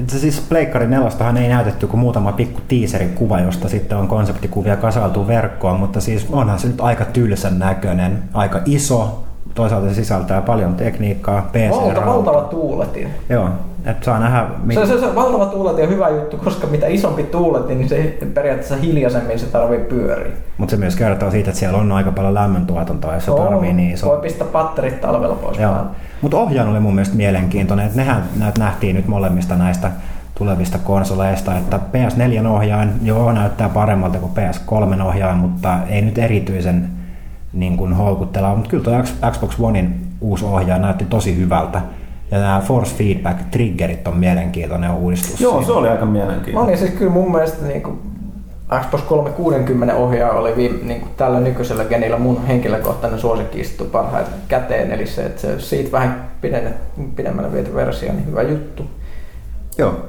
Et 0.00 0.10
se 0.10 0.18
siis 0.18 0.40
Pleikkari 0.48 0.86
4 0.86 1.08
ei 1.42 1.48
näytetty 1.48 1.86
kuin 1.86 2.00
muutama 2.00 2.32
pikku 2.32 2.60
teaserin 2.68 3.12
kuva, 3.14 3.40
josta 3.40 3.68
sitten 3.68 3.98
on 3.98 4.08
konseptikuvia 4.08 4.76
kasailtu 4.76 5.26
verkkoon, 5.26 5.80
mutta 5.80 6.00
siis 6.00 6.26
onhan 6.32 6.58
se 6.58 6.66
nyt 6.66 6.80
aika 6.80 7.04
tylsän 7.04 7.58
näköinen, 7.58 8.22
aika 8.34 8.60
iso, 8.64 9.24
toisaalta 9.54 9.88
se 9.88 9.94
sisältää 9.94 10.40
paljon 10.40 10.74
tekniikkaa, 10.74 11.50
Valta, 11.70 12.06
valtava 12.06 12.40
tuuletin. 12.42 13.08
Joo, 13.28 13.48
että 13.86 14.04
saa 14.04 14.18
nähdä, 14.18 14.46
mit... 14.64 14.78
Se, 14.78 14.86
se, 14.86 15.00
se 15.00 15.14
valtava 15.14 15.46
tuuletin 15.46 15.84
on 15.84 15.90
hyvä 15.90 16.08
juttu, 16.08 16.36
koska 16.36 16.66
mitä 16.66 16.86
isompi 16.86 17.22
tuuletin, 17.22 17.78
niin 17.78 17.88
se 17.88 18.18
periaatteessa 18.34 18.76
hiljaisemmin 18.76 19.38
se 19.38 19.46
tarvii 19.46 19.78
pyöriä. 19.78 20.32
mutta 20.58 20.70
se 20.70 20.76
myös 20.76 20.96
kertoo 20.96 21.30
siitä, 21.30 21.50
että 21.50 21.58
siellä 21.58 21.78
on 21.78 21.92
aika 21.92 22.12
paljon 22.12 22.34
lämmöntuotantoa, 22.34 23.14
jos 23.14 23.24
se 23.24 23.32
tarvii 23.32 23.72
niin 23.72 23.94
iso. 23.94 24.06
Voi 24.06 24.20
pistää 24.20 24.46
patterit 24.46 25.00
talvella 25.00 25.34
pois. 25.34 25.58
Joo. 25.58 25.72
päältä. 25.72 25.90
Mutta 26.22 26.36
ohjaan 26.38 26.68
oli 26.68 26.80
mun 26.80 26.94
mielestä 26.94 27.16
mielenkiintoinen, 27.16 27.86
että 27.86 27.98
nehän 27.98 28.22
näet 28.36 28.58
nähtiin 28.58 28.96
nyt 28.96 29.06
molemmista 29.08 29.56
näistä 29.56 29.90
tulevista 30.34 30.78
konsoleista, 30.78 31.56
että 31.58 31.76
PS4 31.92 32.46
ohjaain 32.46 32.90
joo 33.02 33.32
näyttää 33.32 33.68
paremmalta 33.68 34.18
kuin 34.18 34.32
PS3 34.32 35.02
ohjaain, 35.02 35.38
mutta 35.38 35.78
ei 35.88 36.02
nyt 36.02 36.18
erityisen 36.18 36.88
niin 37.52 37.76
kuin 37.76 37.92
houkutteleva, 37.92 38.54
mutta 38.54 38.70
kyllä 38.70 38.84
tuo 38.84 39.02
Xbox 39.30 39.60
Onein 39.60 39.94
uusi 40.20 40.44
ohjaaja 40.44 40.82
näytti 40.82 41.04
tosi 41.04 41.36
hyvältä. 41.36 41.80
Ja 42.30 42.38
nämä 42.38 42.60
Force 42.66 42.94
Feedback 42.96 43.40
Triggerit 43.50 44.08
on 44.08 44.16
mielenkiintoinen 44.16 44.90
uudistus. 44.90 45.40
Joo, 45.40 45.52
siinä. 45.52 45.66
se 45.66 45.72
oli 45.72 45.88
aika 45.88 46.06
Mä 46.06 46.12
mielenkiintoinen. 46.12 46.62
olin 46.68 46.78
siis 46.78 46.90
kyllä 46.90 47.12
mun 47.12 47.32
mielestä 47.32 47.66
niin 47.66 47.82
kuin 47.82 47.98
Xbox 48.80 49.02
360 49.02 49.96
ohjaaja 49.96 50.32
oli 50.32 50.56
viime, 50.56 50.78
niin 50.82 51.00
kuin 51.00 51.10
tällä 51.16 51.40
nykyisellä 51.40 51.84
genillä 51.84 52.18
mun 52.18 52.46
henkilökohtainen 52.46 53.20
suosikki 53.20 53.60
istui 53.60 53.86
parhaiten 53.86 54.34
käteen, 54.48 54.92
eli 54.92 55.06
se, 55.06 55.26
että 55.26 55.40
se 55.40 55.60
siitä 55.60 55.92
vähän 55.92 56.30
pidenne, 56.40 56.72
pidemmälle 57.16 57.52
viety 57.52 57.74
versio, 57.74 58.12
niin 58.12 58.26
hyvä 58.26 58.42
juttu. 58.42 58.86
Joo. 59.78 60.06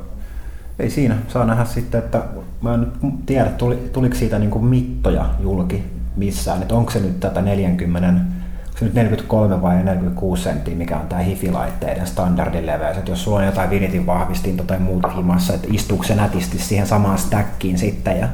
Ei 0.80 0.90
siinä. 0.90 1.18
Saa 1.28 1.46
nähdä 1.46 1.66
sitten, 1.66 2.00
että 2.00 2.22
mä 2.62 2.74
en 2.74 2.80
nyt 2.80 3.26
tiedä, 3.26 3.50
tuli, 3.50 3.76
tuliko 3.94 4.16
siitä 4.16 4.40
niin 4.40 4.52
kuin 4.52 4.66
mittoja 4.66 5.26
julki 5.40 5.84
missään, 6.16 6.62
että 6.62 6.76
onko 6.76 6.92
se 6.92 7.00
nyt 7.00 7.20
tätä 7.20 7.42
40 7.42 8.41
se 8.82 8.86
nyt 8.86 8.94
43 8.94 9.62
vai 9.62 9.84
46 9.84 10.44
senttiä, 10.44 10.76
mikä 10.76 10.98
on 10.98 11.08
tämä 11.08 11.22
hifi-laitteiden 11.22 12.08
standardileveys. 12.08 12.98
Että 12.98 13.12
jos 13.12 13.24
sulla 13.24 13.38
on 13.38 13.46
jotain 13.46 13.70
vinitin 13.70 14.06
vahvistinta 14.06 14.64
tai 14.64 14.80
muuta 14.80 15.08
himassa, 15.08 15.54
että 15.54 15.68
istuuko 15.72 16.04
se 16.04 16.16
nätisti 16.16 16.60
siihen 16.60 16.88
samaan 16.88 17.18
stackiin 17.18 17.78
sitten 17.78 18.20
ja 18.20 18.28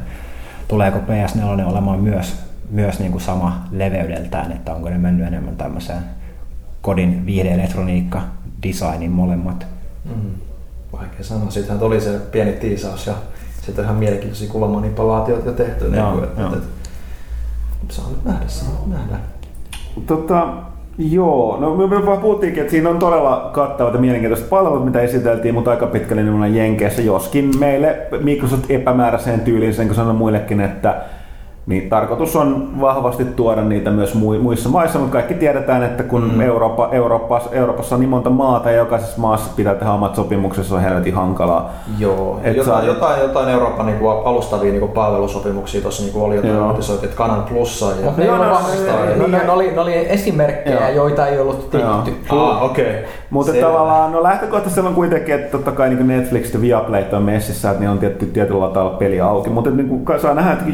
tuleeko 0.67 0.99
PS4 0.99 1.65
olemaan 1.65 1.99
myös, 1.99 2.35
myös 2.69 2.99
niin 2.99 3.11
kuin 3.11 3.21
sama 3.21 3.67
leveydeltään, 3.71 4.51
että 4.51 4.73
onko 4.73 4.89
ne 4.89 4.97
mennyt 4.97 5.27
enemmän 5.27 5.57
tämmöiseen 5.57 6.03
kodin 6.81 7.25
viihdeelektroniikka 7.25 8.21
designin 8.63 9.11
molemmat. 9.11 9.67
Mm. 10.05 10.31
Vaikea 10.93 11.23
sanoa. 11.23 11.51
Sittenhän 11.51 11.79
tuli 11.79 12.01
se 12.01 12.19
pieni 12.31 12.51
tiisaus 12.51 13.07
ja 13.07 13.13
sitten 13.65 13.85
ihan 13.85 13.97
mielenkiintoisia 13.97 14.51
kuvamanipulaatioita 14.51 15.47
jo 15.47 15.53
tehty. 15.53 15.85
Joo, 15.85 16.11
niin 16.11 16.19
kuin, 16.19 16.23
että, 16.23 16.57
että, 17.83 17.93
saa 17.93 18.09
nyt 18.09 18.25
nähdä, 18.25 18.47
saa 18.47 18.69
nyt 18.69 18.97
nähdä. 18.97 19.36
Tota, 20.05 20.47
joo, 20.97 21.57
no 21.59 21.75
me, 21.75 22.05
vaan 22.05 22.17
puhuttiinkin, 22.17 22.61
että 22.61 22.71
siinä 22.71 22.89
on 22.89 22.99
todella 22.99 23.49
kattavat 23.53 23.93
ja 23.93 23.99
mielenkiintoiset 23.99 24.49
palvelut, 24.49 24.85
mitä 24.85 25.01
esiteltiin, 25.01 25.53
mutta 25.53 25.71
aika 25.71 25.87
pitkälle 25.87 26.21
nimenomaan 26.21 26.55
Jenkeissä, 26.55 27.01
joskin 27.01 27.51
meille 27.59 28.07
Microsoft 28.23 28.71
epämääräiseen 28.71 29.39
tyyliin, 29.39 29.73
sen 29.73 29.87
kun 29.87 29.95
sanon 29.95 30.15
muillekin, 30.15 30.61
että 30.61 31.01
niin 31.67 31.89
tarkoitus 31.89 32.35
on 32.35 32.81
vahvasti 32.81 33.25
tuoda 33.25 33.61
niitä 33.61 33.91
myös 33.91 34.15
mui- 34.15 34.39
muissa 34.39 34.69
maissa, 34.69 34.99
mutta 34.99 35.13
kaikki 35.13 35.33
tiedetään, 35.33 35.83
että 35.83 36.03
kun 36.03 36.31
mm. 36.33 36.41
Eurooppa, 36.41 36.89
Euroopassa, 36.91 37.49
Euroopassa 37.51 37.95
on 37.95 38.01
niin 38.01 38.09
monta 38.09 38.29
maata 38.29 38.71
ja 38.71 38.77
jokaisessa 38.77 39.21
maassa 39.21 39.51
pitää 39.55 39.75
tehdä 39.75 39.91
omat 39.91 40.15
sopimukset, 40.15 40.65
se 40.65 40.75
on 40.75 40.81
helvetin 40.81 41.13
hankalaa. 41.15 41.73
Joo, 41.99 42.39
Et 42.43 42.55
jotain, 42.57 42.77
saa- 42.77 42.87
jotain, 42.87 43.21
jotain 43.21 43.49
Euroopan 43.49 43.85
niin 43.85 43.97
kuin 43.97 44.17
alustavia 44.25 44.71
niin 44.71 44.79
kuin 44.79 44.91
palvelusopimuksia 44.91 45.81
tuossa 45.81 46.03
niin 46.03 46.13
kuin 46.13 46.23
oli 46.23 46.35
jotain 46.35 46.61
uutisoitu, 46.61 47.05
että 47.05 47.17
Kanan 47.17 47.43
Plussa 47.43 47.85
ja... 47.85 48.11
Ne, 48.17 48.25
Joo, 48.25 48.37
no, 48.37 48.43
Ne, 48.43 49.15
no, 49.15 49.27
ne, 49.27 49.43
no, 49.45 49.53
oli, 49.53 49.71
ne 49.71 49.79
oli 49.79 50.11
esimerkkejä, 50.11 50.89
Joo. 50.89 51.07
joita 51.07 51.27
ei 51.27 51.39
ollut 51.39 51.71
tehty. 51.71 51.87
Ah, 52.29 52.63
okei. 52.63 52.85
Okay. 52.85 53.03
Mutta 53.29 53.51
tavallaan, 53.61 54.11
no 54.11 54.23
lähtökohtaisesti 54.23 54.87
on 54.87 54.95
kuitenkin, 54.95 55.35
että 55.35 55.51
totta 55.51 55.71
kai 55.71 55.89
niin 55.89 56.07
Netflix 56.07 56.53
ja 56.53 56.61
Viaplay 56.61 57.03
on 57.11 57.23
messissä, 57.23 57.69
että 57.69 57.79
niillä 57.79 57.93
on 57.93 57.99
tietty, 57.99 58.25
tietyllä 58.25 58.69
tavalla 58.69 58.97
peli 58.97 59.21
auki. 59.21 59.49
Mutta 59.49 59.69
niin 59.69 59.89
kuin 59.89 60.19
saa 60.19 60.33
nähdä, 60.33 60.53
että 60.53 60.65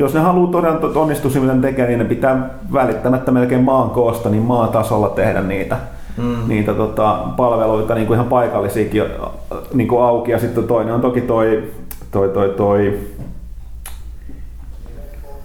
jos 0.00 0.14
ne 0.14 0.20
haluaa 0.20 0.50
todella 0.52 1.00
onnistua 1.00 1.30
mitä 1.40 1.54
ne 1.54 1.60
tekee, 1.60 1.86
niin 1.86 1.98
ne 1.98 2.04
pitää 2.04 2.50
välittämättä 2.72 3.30
melkein 3.30 3.64
maan 3.64 3.90
koosta, 3.90 4.28
niin 4.28 4.42
maatasolla 4.42 5.08
tehdä 5.08 5.40
niitä, 5.40 5.76
mm. 6.16 6.48
niitä 6.48 6.74
tota, 6.74 7.18
palveluita 7.36 7.94
niin 7.94 8.06
kuin 8.06 8.14
ihan 8.14 8.28
paikallisiakin 8.28 9.02
niin 9.74 9.88
kuin 9.88 10.02
auki. 10.02 10.30
Ja 10.30 10.38
sitten 10.38 10.64
toinen 10.64 10.94
on 10.94 11.00
toki 11.00 11.20
toi, 11.20 11.64
toi, 12.10 12.28
toi, 12.28 12.48
toi 12.48 12.98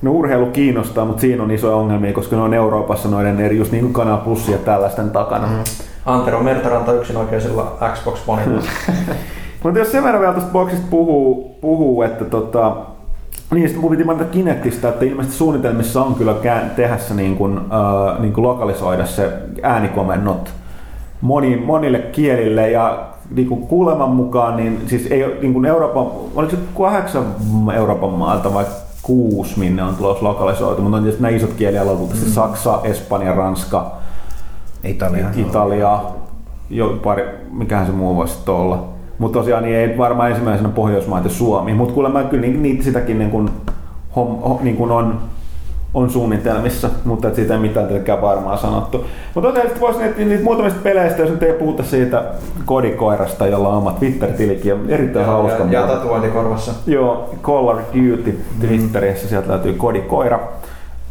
No 0.02 0.12
urheilu 0.12 0.46
kiinnostaa, 0.46 1.06
mutta 1.06 1.22
siinä 1.22 1.44
on 1.44 1.52
isoja 1.52 1.76
ongelmia, 1.76 2.14
koska 2.14 2.36
ne 2.36 2.42
on 2.42 2.54
Euroopassa 2.54 3.10
noiden 3.10 3.40
eri 3.40 3.58
just 3.58 3.72
niin 3.72 3.84
kuin 3.84 3.94
Kanal 3.94 4.18
Plus 4.18 4.48
ja 4.48 4.58
tällaisten 4.58 5.10
takana. 5.10 5.48
Mm. 5.48 5.64
Antero 6.06 6.44
Mertaranta 6.44 6.94
yksin 6.94 7.18
oikeisella 7.18 7.78
Xbox 7.94 8.24
Oneilla. 8.28 8.62
Mutta 9.64 9.80
jos 9.80 9.92
sen 9.92 10.04
verran 10.04 10.22
vielä 10.22 10.34
tuosta 10.34 10.52
boksista 10.52 10.86
puhuu, 10.90 11.58
puhuu 11.62 12.02
että 12.02 12.26
tota, 12.26 12.76
niin 13.52 13.68
sitten 13.68 13.82
mun 13.82 13.92
piti 13.92 14.04
mainita 14.04 14.26
Kinectistä, 14.26 14.90
että 14.90 15.06
ilmeisesti 15.06 15.38
suunnitelmissa 15.38 16.04
on 16.04 16.16
kyllä 16.16 16.36
tehdä 16.76 16.98
se 16.98 17.14
niin 17.14 17.38
kuin, 17.38 17.58
äh, 17.58 18.20
niin 18.20 18.34
kuin 18.34 18.44
lokalisoida 18.44 19.06
se 19.06 19.34
äänikomennot 19.64 20.50
moni, 21.22 21.56
monille 21.56 22.00
kielille 22.00 22.72
ja 22.72 23.08
niin 23.30 23.48
kuin 23.48 23.68
kuuleman 23.68 24.10
mukaan, 24.10 24.58
niin 24.58 24.82
siis 24.88 25.08
ei 25.12 25.38
niin 25.42 25.54
kuin 25.54 25.66
Euroopan, 25.66 26.06
oliko 26.36 26.52
se 26.52 26.58
kahdeksan 26.78 27.26
Euroopan 27.76 28.10
maalta 28.10 28.54
vai 28.54 28.66
kuusi, 29.02 29.60
minne 29.60 29.84
on 29.84 29.96
tulossa 29.96 30.26
lokalisoitu, 30.26 30.82
mutta 30.82 30.98
on 30.98 31.04
tietysti 31.04 31.24
nämä 31.24 31.36
isot 31.36 31.54
kielialat, 31.54 32.00
mm. 32.00 32.16
Saksa, 32.16 32.80
Espanja, 32.84 33.34
Ranska, 33.34 33.92
Italia. 34.84 35.28
Italia, 35.36 36.04
jo 36.70 37.00
pari, 37.04 37.26
mikähän 37.52 37.86
se 37.86 37.92
muu 37.92 38.16
voisi 38.16 38.40
olla. 38.48 38.95
Mutta 39.18 39.40
tosiaan 39.40 39.64
niin 39.64 39.76
ei 39.76 39.98
varmaan 39.98 40.30
ensimmäisenä 40.30 40.70
Pohjoismaat 40.70 41.24
ja 41.24 41.30
Suomi, 41.30 41.74
mutta 41.74 41.94
kuulemma 41.94 42.24
kyllä 42.24 42.42
niin, 42.42 42.64
niitä 42.64 42.84
sitäkin 42.84 43.20
niin 43.20 43.32
kuin, 43.32 43.50
hom, 44.16 44.28
ho, 44.28 44.60
niin 44.64 44.76
kuin 44.76 44.92
on, 44.92 45.20
on 45.94 46.10
suunnitelmissa, 46.10 46.90
mutta 47.06 47.28
et 47.28 47.36
siitä 47.36 47.54
ei 47.54 47.60
mitään 47.60 47.88
tietenkään 47.88 48.22
varmaan 48.22 48.58
sanottu. 48.58 49.06
Mutta 49.36 49.50
tosiaan 49.50 49.68
sitten 49.68 49.82
voisi 49.82 50.00
niitä, 50.00 50.20
niitä 50.20 50.44
muutamista 50.44 50.80
peleistä, 50.84 51.22
jos 51.22 51.32
nyt 51.32 51.44
ei 51.44 51.54
puhuta 51.54 51.84
siitä 51.84 52.24
kodikoirasta, 52.66 53.48
jolla 53.48 53.70
on 53.70 53.78
oma 53.78 53.92
Twitter-tilikin 53.92 54.70
ja 54.70 54.96
erittäin 54.96 55.26
hauska. 55.26 55.64
ja, 55.64 55.80
ja 55.80 55.88
tatuointi 55.88 56.28
korvassa. 56.28 56.72
Joo, 56.88 57.30
Call 57.42 57.68
of 57.68 57.80
Duty 57.88 58.40
Twitterissä, 58.62 59.28
sieltä 59.28 59.52
löytyy 59.52 59.74
kodikoira. 59.74 60.40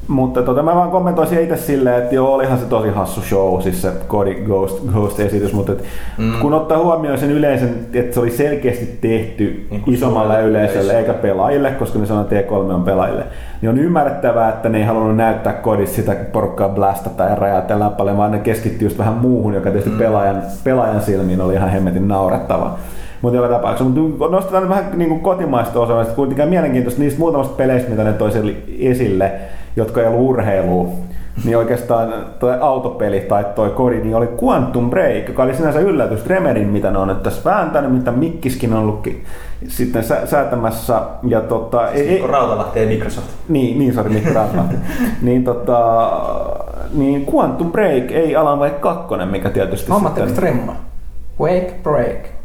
Mutta 0.08 0.42
tota, 0.42 0.62
mä 0.62 0.74
vaan 0.74 0.90
kommentoisin 0.90 1.40
itse 1.40 1.56
silleen, 1.56 2.02
että 2.02 2.14
joo, 2.14 2.34
olihan 2.34 2.58
se 2.58 2.64
tosi 2.64 2.88
hassu 2.88 3.20
show, 3.20 3.60
siis 3.60 3.82
se 3.82 3.92
Kodi 4.08 4.34
Ghost, 4.34 4.84
Ghost-esitys, 4.92 5.52
mutta 5.52 5.72
et 5.72 5.84
mm. 6.18 6.32
kun 6.40 6.54
ottaa 6.54 6.78
huomioon 6.78 7.18
sen 7.18 7.30
yleisen, 7.30 7.86
että 7.92 8.14
se 8.14 8.20
oli 8.20 8.30
selkeästi 8.30 8.98
tehty 9.00 9.66
Niin 9.70 9.82
isommalle 9.86 10.42
yleisölle 10.42 10.58
yleisölle. 10.58 10.98
eikä 10.98 11.14
pelaajille, 11.14 11.70
koska 11.70 11.98
ne 11.98 12.06
sanoo, 12.06 12.22
että 12.22 12.40
T3 12.40 12.52
on 12.52 12.82
pelaajille, 12.82 13.24
niin 13.62 13.70
on 13.70 13.78
ymmärrettävää, 13.78 14.48
että 14.48 14.68
ne 14.68 14.78
ei 14.78 14.84
halunnut 14.84 15.16
näyttää 15.16 15.52
kodissa 15.52 15.96
sitä 15.96 16.16
porukkaa 16.32 16.68
blastata 16.68 17.24
ja 17.24 17.34
räjäytellä 17.34 17.90
paljon, 17.90 18.16
vaan 18.16 18.32
ne 18.32 18.38
keskittyy 18.38 18.86
just 18.86 18.98
vähän 18.98 19.14
muuhun, 19.14 19.54
joka 19.54 19.70
tietysti 19.70 19.90
mm. 19.90 19.98
pelaajan, 19.98 20.42
pelaajan 20.64 21.02
silmiin 21.02 21.40
oli 21.40 21.54
ihan 21.54 21.70
hemmetin 21.70 22.08
naurettava. 22.08 22.78
Mutta 23.22 23.36
joka 23.36 23.48
tapauksessa, 23.48 23.84
mutta 23.84 24.28
nostetaan 24.28 24.68
vähän 24.68 24.84
niin 24.94 25.08
kuin 25.08 25.20
kotimaista 25.20 25.80
osaa, 25.80 26.04
kuitenkin 26.04 26.48
mielenkiintoista 26.48 27.00
niistä 27.00 27.18
muutamasta 27.18 27.54
peleistä, 27.56 27.90
mitä 27.90 28.04
ne 28.04 28.12
toi 28.12 28.30
esille, 28.78 29.32
jotka 29.76 30.00
ei 30.00 30.06
ollut 30.06 30.28
urheilua. 30.30 30.88
Niin 31.44 31.56
oikeastaan 31.58 32.14
toi 32.38 32.60
autopeli 32.60 33.20
tai 33.20 33.44
toi 33.54 33.70
kodi, 33.70 33.96
niin 33.96 34.16
oli 34.16 34.28
Quantum 34.42 34.90
Break, 34.90 35.28
joka 35.28 35.42
oli 35.42 35.54
sinänsä 35.54 35.80
yllätys 35.80 36.26
Remedin, 36.26 36.68
mitä 36.68 36.90
ne 36.90 36.98
on 36.98 37.08
nyt 37.08 37.22
tässä 37.22 37.50
vääntänyt, 37.50 37.92
mitä 37.92 38.10
Mikkiskin 38.12 38.72
on 38.72 38.82
ollutkin 38.82 39.24
sitten 39.68 40.04
sä- 40.04 40.26
säätämässä. 40.26 41.00
Ja 41.28 41.40
tota, 41.40 41.88
ei, 41.90 42.00
ei, 42.02 42.12
Mikko 42.12 42.26
Rautalahti 42.26 42.80
ja 42.80 42.86
Microsoft. 42.86 43.26
niin, 43.48 43.78
niin 43.78 43.94
sori 43.94 44.10
Mikko 44.10 44.34
Rautalahti. 44.34 44.76
niin, 45.22 45.44
tota, 45.44 46.10
niin 46.94 47.26
Quantum 47.34 47.72
Break, 47.72 48.10
ei 48.10 48.36
Alan 48.36 48.58
Wake 48.58 48.78
2, 48.80 49.14
mikä 49.30 49.50
tietysti 49.50 49.90
Hommatteko 49.90 50.28
stremma? 50.28 50.76
Wake 51.40 51.74
break. 51.82 52.43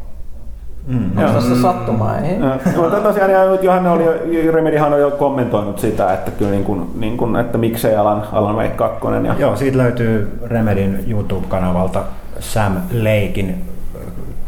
Mm. 0.87 1.17
Onko 1.17 1.31
tässä 1.31 1.61
sattumaa? 1.61 2.17
Ei. 2.17 2.37
Mutta 2.75 2.99
tosiaan 2.99 3.31
Johanne 3.61 3.89
oli, 3.89 4.03
jo- 4.45 4.51
Remedihan 4.51 4.93
on 4.93 4.99
jo 4.99 5.11
kommentoinut 5.11 5.79
sitä, 5.79 6.13
että, 6.13 6.31
kyllä 6.31 6.51
niin 6.51 6.63
kuin, 6.63 6.91
niin 6.99 7.17
kuin, 7.17 7.35
että 7.35 7.57
miksei 7.57 7.95
Alan, 7.95 8.23
Alan 8.31 8.55
Wake 8.55 8.69
2. 8.69 8.99
Ja, 9.25 9.35
Joo, 9.39 9.55
siitä 9.55 9.77
löytyy 9.77 10.39
Remedin 10.45 11.05
YouTube-kanavalta 11.07 12.03
Sam 12.39 12.73
Lakein 12.93 13.63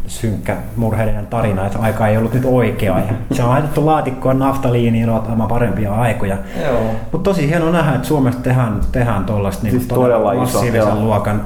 synkkä 0.08 0.58
murheellinen 0.76 1.28
tarina, 1.28 1.66
että 1.66 1.80
aika 1.80 2.08
ei 2.08 2.18
ollut 2.18 2.34
nyt 2.34 2.46
oikea. 2.46 3.00
Ja 3.00 3.14
se 3.36 3.44
on 3.44 3.50
laitettu 3.50 3.86
laatikkoon 3.86 4.40
naftaliiniin 4.40 5.10
ottamaan 5.10 5.50
parempia 5.50 5.94
aikoja. 5.94 6.38
Joo. 6.68 6.82
Mutta 7.12 7.30
tosi 7.30 7.50
hieno 7.50 7.72
nähdä, 7.72 7.96
että 7.96 8.08
Suomessa 8.08 8.42
tehdään, 8.42 8.80
tehdään 8.92 9.26
tuollaista 9.26 9.64
niin 9.64 9.72
Siis 9.72 9.88
todella 9.88 10.32
iso, 10.34 10.42
massiivisen 10.42 10.88
joo. 10.88 11.00
luokan 11.04 11.46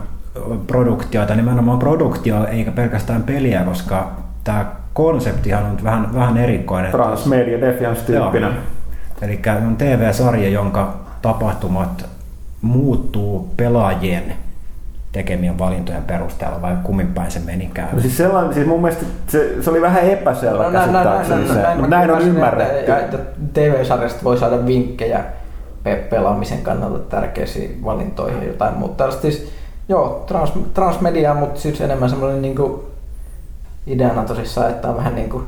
produktioita, 0.67 1.35
nimenomaan 1.35 1.79
produktio 1.79 2.45
eikä 2.45 2.71
pelkästään 2.71 3.23
peliä, 3.23 3.63
koska 3.63 4.11
tämä 4.45 4.65
konseptihan 4.93 5.65
on 5.65 5.77
vähän, 5.83 6.15
vähän 6.15 6.37
erikoinen. 6.37 6.91
Transmedia 6.91 7.61
Defiance-tyyppinen. 7.61 8.51
Eli 9.21 9.41
on 9.67 9.77
TV-sarja, 9.77 10.49
jonka 10.49 10.93
tapahtumat 11.21 12.05
muuttuu 12.61 13.53
pelaajien 13.57 14.33
tekemien 15.11 15.59
valintojen 15.59 16.03
perusteella, 16.03 16.61
vai 16.61 16.77
kummin 16.83 17.07
päin 17.07 17.31
se 17.31 17.39
menikään. 17.39 17.89
No 17.93 18.01
siis, 18.01 18.17
sellainen, 18.17 18.53
siis 18.53 18.67
mun 18.67 18.81
mielestä 18.81 19.05
se, 19.27 19.61
se 19.61 19.69
oli 19.69 19.81
vähän 19.81 20.03
epäselvä 20.03 20.63
No, 20.63 20.69
näin, 20.69 20.93
näin, 20.93 21.05
näin, 21.05 21.17
käsittääkseni 21.17 21.45
näin, 21.45 21.53
se, 21.53 21.61
näin, 21.61 21.77
mutta 21.77 21.89
mä 21.89 21.97
näin 21.97 22.11
on 22.11 22.21
ymmärretty. 22.21 22.79
Että, 22.79 22.97
että 22.99 23.17
TV-sarjasta 23.53 24.23
voi 24.23 24.37
saada 24.37 24.65
vinkkejä 24.65 25.23
pe- 25.83 26.07
pelaamisen 26.09 26.61
kannalta 26.61 26.99
tärkeisiin 26.99 27.83
valintoihin 27.85 28.41
ja 28.41 28.47
jotain 28.47 28.77
muuta. 28.77 29.11
Siis, 29.11 29.51
joo, 29.89 30.23
trans, 30.27 30.53
transmedia, 30.73 31.33
mutta 31.33 31.59
siis 31.59 31.81
enemmän 31.81 32.09
semmoinen 32.09 32.41
niinku 32.41 32.94
ideana 33.87 34.23
tosissaan, 34.23 34.69
että 34.69 34.87
on 34.89 34.97
vähän 34.97 35.15
niinku 35.15 35.43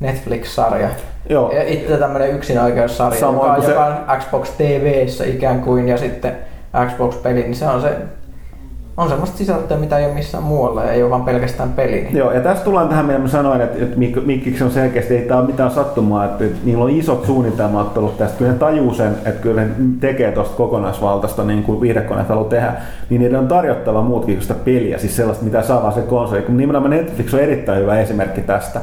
Netflix-sarja. 0.00 0.88
Joo. 1.28 1.52
Ja 1.52 1.62
itse 1.62 1.96
tämmöinen 1.96 2.30
yksinäikeussarja, 2.30 3.20
Samoin 3.20 3.46
joka, 3.46 3.54
kuin 3.54 3.64
se- 3.64 3.70
joka 3.70 3.86
on 3.86 4.18
Xbox 4.18 4.50
TVssä 4.50 5.24
ikään 5.24 5.60
kuin 5.60 5.88
ja 5.88 5.98
sitten 5.98 6.36
Xbox-peli, 6.90 7.42
niin 7.42 7.54
se 7.54 7.66
on 7.66 7.80
se 7.82 7.96
on 8.96 9.08
semmoista 9.08 9.38
sisältöä, 9.38 9.76
mitä 9.76 9.98
ei 9.98 10.06
ole 10.06 10.14
missään 10.14 10.44
muualla 10.44 10.84
ja 10.84 10.92
ei 10.92 11.02
ole 11.02 11.10
vaan 11.10 11.24
pelkästään 11.24 11.72
peli. 11.72 12.00
Niin. 12.02 12.16
Joo, 12.16 12.32
ja 12.32 12.40
tässä 12.40 12.64
tullaan 12.64 12.88
tähän, 12.88 13.06
mitä 13.06 13.18
mä 13.18 13.28
sanoin, 13.28 13.60
että, 13.60 13.84
että 13.84 13.96
Mik- 13.96 14.26
Mikkiksi 14.26 14.64
on 14.64 14.70
selkeästi, 14.70 15.16
ei 15.16 15.28
tämä 15.28 15.40
ole 15.40 15.46
mitään 15.46 15.70
sattumaa, 15.70 16.24
että, 16.24 16.44
että 16.44 16.58
niillä 16.64 16.84
on 16.84 16.90
isot 16.90 17.26
suunnitelmat 17.26 17.98
ollut 17.98 18.18
tästä. 18.18 18.38
Kyllä 18.38 18.52
ne 18.52 18.58
tajuu 18.58 18.94
sen, 18.94 19.14
että 19.24 19.42
kyllä 19.42 19.62
ne 19.62 19.68
tekee 20.00 20.32
tuosta 20.32 20.56
kokonaisvaltaista 20.56 21.44
niin 21.44 21.62
kuin 21.62 21.80
viihdekoneet 21.80 22.28
haluaa 22.28 22.48
tehdä, 22.48 22.72
niin 23.10 23.20
niiden 23.20 23.38
on 23.38 23.48
tarjottava 23.48 24.02
muutkin 24.02 24.34
kuin 24.34 24.42
sitä 24.42 24.54
peliä, 24.54 24.98
siis 24.98 25.16
sellaista, 25.16 25.44
mitä 25.44 25.62
saa 25.62 25.82
vaan 25.82 25.94
se 25.94 26.00
konsoli. 26.00 26.42
Kun 26.42 26.56
nimenomaan 26.56 26.90
Netflix 26.90 27.34
on 27.34 27.40
erittäin 27.40 27.82
hyvä 27.82 28.00
esimerkki 28.00 28.40
tästä, 28.40 28.80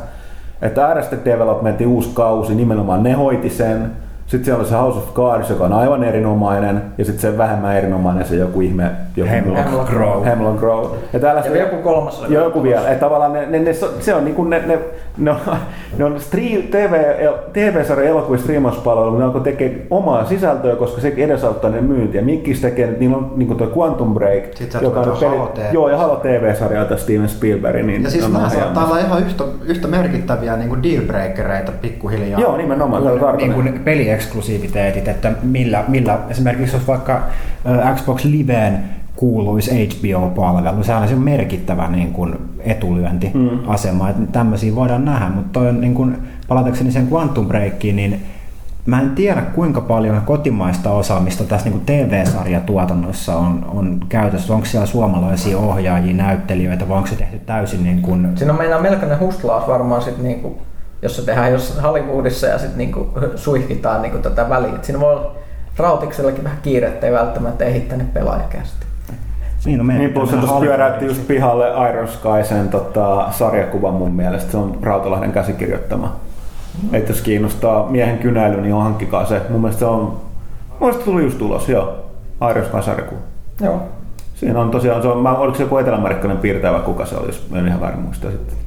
että 0.62 0.88
Arrested 0.88 1.20
Developmentin 1.26 1.88
uusi 1.88 2.10
kausi, 2.14 2.56
nimenomaan 2.56 3.04
ne 3.04 3.14
hoiti 3.14 3.50
sen, 3.50 3.92
Sitten 4.30 4.46
siellä 4.46 4.62
on 4.62 4.68
se 4.68 4.76
House 4.76 4.98
of 4.98 5.14
Cards, 5.14 5.50
joka 5.50 5.64
on 5.64 5.74
aivan 5.74 6.04
erinomainen, 6.04 6.82
ja 6.98 7.06
sitten 7.06 7.22
se 7.22 7.38
vähemmän 7.38 7.78
erinomainen 7.78 8.26
se 8.26 8.36
joku 8.36 8.62
ihme... 8.62 8.92
Joku 9.16 9.32
Hemlock 9.32 9.90
Grove. 9.90 10.26
Hemlock 10.26 10.60
Grove. 10.60 10.98
Ja 11.14 11.20
tällaista, 11.20 11.52
Ja 11.52 11.64
joku 11.64 11.76
kolmas. 11.76 12.26
Joo, 12.30 12.44
joku 12.44 12.64
vielä. 12.64 12.90
Että 12.90 13.06
tavallaan 13.06 13.34
ne, 13.34 13.46
ne, 13.46 13.60
ne, 13.60 13.74
se 14.00 14.14
on 14.14 14.26
niinku 14.26 14.44
ne, 14.44 14.62
ne, 14.66 14.80
ne 15.18 15.32
on, 15.32 15.38
ne 15.98 16.06
on 16.06 16.20
stream, 16.20 16.62
TV, 16.62 17.16
TV-sarjan 17.54 18.08
elokuvien 18.08 18.42
striimauspalvelu, 18.42 19.18
ne 19.18 19.24
alkoi 19.24 19.42
tekee 19.42 19.88
omaa 19.90 20.26
sisältöä, 20.26 20.76
koska 20.76 21.02
se 21.02 21.14
edesauttaa 21.18 21.70
ne 21.70 21.82
myyntiä. 21.82 22.22
Mikkis 22.22 22.62
tekee, 22.62 22.86
että 22.88 23.00
niillä 23.00 23.18
on 23.18 23.32
niinku 23.36 23.56
tuo 23.56 23.68
Quantum 23.78 24.14
Break, 24.14 24.44
Sitten 24.56 24.82
joka 24.82 25.00
on 25.00 25.18
peli. 25.20 25.68
Joo, 25.72 25.90
ja 25.90 25.98
Halo 25.98 26.16
TV-sarja 26.16 26.80
jota 26.80 26.98
Steven 26.98 27.30
Spielberg. 27.30 27.86
Niin 27.86 28.04
Ja 28.04 28.10
siis 28.10 28.26
on 28.26 28.34
nämä 28.34 28.50
saattaa 28.50 28.86
olla 28.86 29.00
ihan 29.00 29.24
yhtä, 29.24 29.44
yhtä 29.66 29.88
merkittäviä 29.88 30.58
niin 30.58 30.70
kuin 30.70 30.84
dealbreakereita 30.84 31.72
pikkuhiljaa. 31.82 32.42
Joo, 32.42 32.58
nimenomaan, 32.58 33.04
niin 33.38 33.54
kuin 33.54 33.82
pelieksklusiiviteetit, 34.20 35.08
että 35.08 35.32
millä, 35.44 35.84
millä 35.88 36.20
esimerkiksi 36.30 36.76
jos 36.76 36.88
vaikka 36.88 37.24
Xbox 37.96 38.26
Liveen 38.26 38.80
kuuluisi 39.16 39.88
HBO-palvelu, 39.88 40.84
sehän 40.84 41.14
on 41.14 41.22
merkittävä 41.22 41.88
niin 41.88 42.14
kuin 42.14 42.36
etulyöntiasema, 42.60 44.04
mm. 44.04 44.10
että 44.10 44.32
tämmöisiä 44.32 44.76
voidaan 44.76 45.06
nähdä, 45.06 45.30
mutta 45.30 45.60
toi 45.60 45.70
on 45.70 45.82
niin 45.82 45.94
kuin, 45.94 46.18
palatakseni 46.48 46.92
sen 46.92 47.08
Quantum 47.12 47.48
Breakiin, 47.48 47.96
niin 47.96 48.26
Mä 48.86 49.02
en 49.02 49.10
tiedä 49.10 49.42
kuinka 49.42 49.82
paljon 49.82 50.22
kotimaista 50.22 50.92
osaamista 50.92 51.44
tässä 51.44 51.70
niin 51.70 51.82
TV-sarjatuotannossa 51.86 53.36
on, 53.36 53.66
on 53.74 54.00
käytössä. 54.10 54.54
Onko 54.54 54.66
siellä 54.66 54.86
suomalaisia 54.86 55.58
ohjaajia, 55.58 56.14
näyttelijöitä 56.14 56.90
vai 56.90 56.98
onko 56.98 57.10
se 57.10 57.16
tehty 57.16 57.40
täysin 57.40 57.84
niin 57.84 58.02
kuin 58.02 58.38
Siinä 58.38 58.54
on 58.54 58.60
meinaa 58.60 58.82
melkoinen 58.82 59.20
hustlaus 59.20 59.68
varmaan 59.68 60.02
sit 60.02 60.24
niinku, 60.24 60.48
jos 60.48 60.69
se 61.08 61.26
tehdään 61.26 61.52
jos 61.52 61.82
Hollywoodissa 61.84 62.48
ja 62.48 62.58
sitten 62.58 62.78
niinku 62.78 63.10
suihkitaan 63.36 64.02
niinku 64.02 64.18
tätä 64.18 64.50
väliä. 64.50 64.76
Et 64.76 64.84
Siinä 64.84 65.00
voi 65.00 65.14
olla 65.14 65.36
Rautiksellakin 65.78 66.44
vähän 66.44 66.60
kiirettä, 66.62 67.08
ei 67.08 67.14
välttämättä 67.14 67.66
ehdi 67.66 67.80
tänne 67.80 68.06
pelaajakästi. 68.14 68.86
Niin, 69.66 69.78
no 69.78 69.84
Niin 69.84 70.14
plus 70.14 70.30
se 70.30 70.38
tuossa 70.38 70.60
pyöräytti 70.60 71.06
just 71.06 71.28
pihalle 71.28 71.90
Iron 71.90 72.08
Sky 72.08 72.44
sen 72.50 72.70
tota, 72.70 73.28
sarjakuvan 73.32 73.94
mun 73.94 74.12
mielestä. 74.12 74.52
Se 74.52 74.58
on 74.58 74.78
Rautalahden 74.82 75.32
käsikirjoittama. 75.32 76.16
Että 76.94 77.12
jos 77.12 77.22
kiinnostaa 77.22 77.90
miehen 77.90 78.18
kynäily, 78.18 78.62
niin 78.62 78.76
hankkikaa 78.76 79.26
se. 79.26 79.42
Mun 79.50 79.62
mielestä 79.62 79.80
se 79.80 79.86
on... 79.86 80.02
Mun 80.02 80.80
mielestä 80.80 81.06
tuli 81.06 81.24
just 81.24 81.38
tulos, 81.38 81.70
joo. 81.70 81.96
Iron 82.52 82.66
Sky 82.66 82.82
sarjakuva. 82.82 83.20
Joo. 83.62 83.82
Siinä 84.36 84.60
on 84.60 84.72
tosiaan, 84.72 85.02
se 85.02 85.08
on, 85.08 85.24
mä, 85.24 85.38
oliko 85.38 85.58
se 85.58 85.64
joku 85.64 85.78
eteläamerikkalainen 85.78 86.42
piirtävä, 86.42 86.80
kuka 86.80 87.06
se 87.06 87.16
oli, 87.16 87.28
jos 87.28 87.48
en 87.54 87.68
ihan 87.68 87.82
väärin 87.82 88.00
muista 88.00 88.32
sitten. 88.32 88.58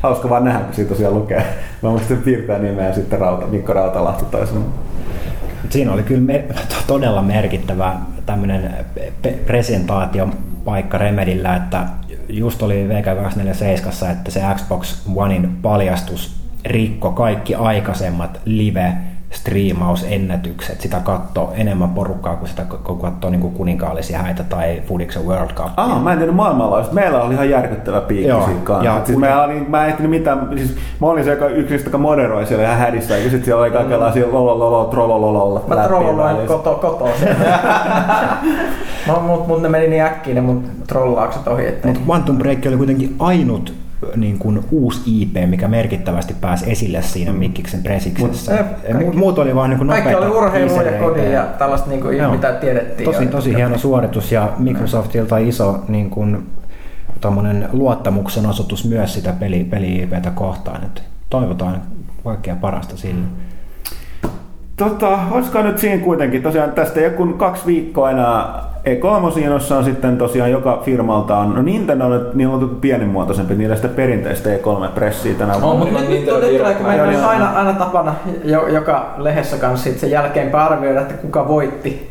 Hauska 0.00 0.30
vaan 0.30 0.44
nähdä, 0.44 0.60
kun 0.64 0.74
siitä 0.74 0.88
tosiaan 0.90 1.14
lukee. 1.14 1.44
Mä 1.82 1.90
muistin 1.90 2.18
piirtää 2.18 2.58
nimeä 2.58 2.86
ja 2.86 2.94
sitten 2.94 3.18
Rauta, 3.18 3.46
Mikko 3.46 3.72
Rautalahti 3.72 4.24
tai 4.24 4.46
sen. 4.46 4.64
Siinä 5.70 5.92
oli 5.92 6.02
kyllä 6.02 6.20
me- 6.20 6.44
todella 6.86 7.22
merkittävä 7.22 7.96
tämmöinen 8.26 8.74
presentaatiopaikka 9.46 10.98
Remedillä, 10.98 11.56
että 11.56 11.86
just 12.28 12.62
oli 12.62 12.88
VK247, 12.88 14.10
että 14.12 14.30
se 14.30 14.40
Xbox 14.54 15.08
Onein 15.16 15.56
paljastus 15.62 16.40
rikko 16.64 17.10
kaikki 17.12 17.54
aikaisemmat 17.54 18.40
live 18.44 18.92
striimausennätykset. 19.30 20.80
Sitä 20.80 21.00
katto 21.04 21.52
enemmän 21.56 21.90
porukkaa 21.90 22.36
kuin 22.36 22.48
sitä 22.48 22.62
kun 22.84 23.00
katsoo 23.00 23.30
niin 23.30 23.40
kuninkaallisia 23.40 24.18
häitä 24.18 24.44
tai 24.44 24.82
Fudiksen 24.86 25.26
World 25.26 25.50
Cup. 25.54 25.66
Ah, 25.76 26.02
mä 26.02 26.12
en 26.12 26.18
tiedä 26.18 26.32
maailmanlaajuisesti. 26.32 26.94
Meillä 26.94 27.22
oli 27.22 27.34
ihan 27.34 27.50
järkyttävä 27.50 28.00
piikki 28.00 28.28
Joo, 28.28 28.44
siinä 28.44 28.60
kanssa. 28.64 28.84
ja- 28.84 29.00
Siis 29.04 29.18
mä, 29.18 29.42
olin, 29.44 29.70
mä 29.70 29.84
en 29.84 29.90
ehtinyt 29.90 30.10
mitään, 30.10 30.48
siis 30.56 30.76
mä 31.00 31.06
olin 31.06 31.24
se, 31.24 31.30
joka 31.30 31.46
yksi 31.48 31.72
niistä, 31.72 31.88
joka 31.88 31.98
moderoi 31.98 32.46
siellä 32.46 32.64
ihan 32.64 32.78
hädissä, 32.78 33.16
ja 33.16 33.22
sitten 33.22 33.44
siellä 33.44 33.62
oli 33.62 33.70
kaikenlaisia 33.70 34.26
lolo, 34.32 34.58
lolo, 34.58 34.84
trollolololla. 34.84 35.62
Mä 35.68 35.76
trolloloin 35.76 36.46
koto, 36.46 36.74
koto 36.74 37.08
no, 39.06 39.20
mut, 39.26 39.46
mut 39.48 39.62
ne 39.62 39.68
meni 39.68 39.88
niin 39.88 40.02
äkkiä 40.02 40.34
ne 40.34 40.40
mun 40.40 40.64
trollaukset 40.86 41.48
ohi, 41.48 41.66
ettei. 41.66 41.90
Mutta 41.92 42.06
Quantum 42.12 42.36
Break 42.38 42.58
oli 42.68 42.76
kuitenkin 42.76 43.16
ainut 43.18 43.74
niin 44.16 44.38
kuin 44.38 44.64
uusi 44.70 45.22
IP, 45.22 45.36
mikä 45.46 45.68
merkittävästi 45.68 46.34
pääsi 46.40 46.70
esille 46.70 47.02
siinä 47.02 47.32
Mikkiksen 47.32 47.82
presiksessä. 47.82 48.52
Mut, 48.52 48.92
kaikki- 48.92 49.16
muut, 49.16 49.38
oli 49.38 49.54
vaan 49.54 49.70
niin 49.70 49.78
kuin 49.78 49.88
Kaikki 49.88 50.14
oli 50.14 50.26
urheilua 50.26 50.82
ja 50.82 50.98
kodin 50.98 51.32
ja 51.32 51.46
tällaista 51.58 51.88
niinku, 51.88 52.08
Joo. 52.08 52.32
mitä 52.32 52.52
tiedettiin. 52.52 53.04
Tosi, 53.04 53.24
jo. 53.24 53.30
tosi 53.30 53.54
hieno 53.54 53.78
suoritus 53.78 54.32
ja 54.32 54.52
Microsoftilta 54.58 55.38
iso 55.38 55.84
niin 55.88 56.10
kuin, 56.10 56.46
luottamuksen 57.72 58.46
osoitus 58.46 58.88
myös 58.88 59.14
sitä 59.14 59.32
peli, 59.32 59.64
peli-IPtä 59.64 60.30
kohtaan. 60.30 60.84
Et 60.84 61.02
toivotaan 61.30 61.82
kaikkea 62.24 62.56
parasta 62.56 62.96
sille. 62.96 63.24
Tota, 64.76 65.18
olisiko 65.30 65.62
nyt 65.62 65.78
siinä 65.78 66.04
kuitenkin, 66.04 66.42
tosiaan 66.42 66.72
tästä 66.72 67.00
kuin 67.10 67.38
kaksi 67.38 67.66
viikkoa 67.66 68.10
enää 68.10 68.69
E3, 68.84 69.44
jossa 69.44 69.78
on 69.78 69.84
sitten 69.84 70.18
tosiaan 70.18 70.50
joka 70.50 70.82
firmalta 70.84 71.38
on, 71.38 71.54
no 71.54 71.62
Nintendo 71.62 72.04
on, 72.04 72.26
niillä 72.34 72.54
on 72.54 72.76
pienimuotoisempi, 72.80 73.54
niillä 73.54 73.76
sitä 73.76 73.88
perinteistä 73.88 74.50
E3-pressiä 74.56 75.34
tänä 75.34 75.54
On, 75.54 75.62
vuonna. 75.62 75.84
mutta 75.84 76.00
nyt, 76.00 76.08
nyt, 76.10 76.20
nyt 76.20 76.58
tulee, 76.58 76.74
kun 76.74 76.86
meillä 76.86 77.18
on 77.18 77.24
aina, 77.24 77.50
aina 77.50 77.72
tapana 77.72 78.14
jo, 78.44 78.66
joka 78.66 79.14
lehdessä 79.18 79.56
kanssa 79.56 79.84
sit 79.84 79.98
sen 79.98 80.10
jälkeenpäin 80.10 80.72
arvioida, 80.72 81.00
että 81.00 81.14
kuka 81.14 81.48
voitti 81.48 82.10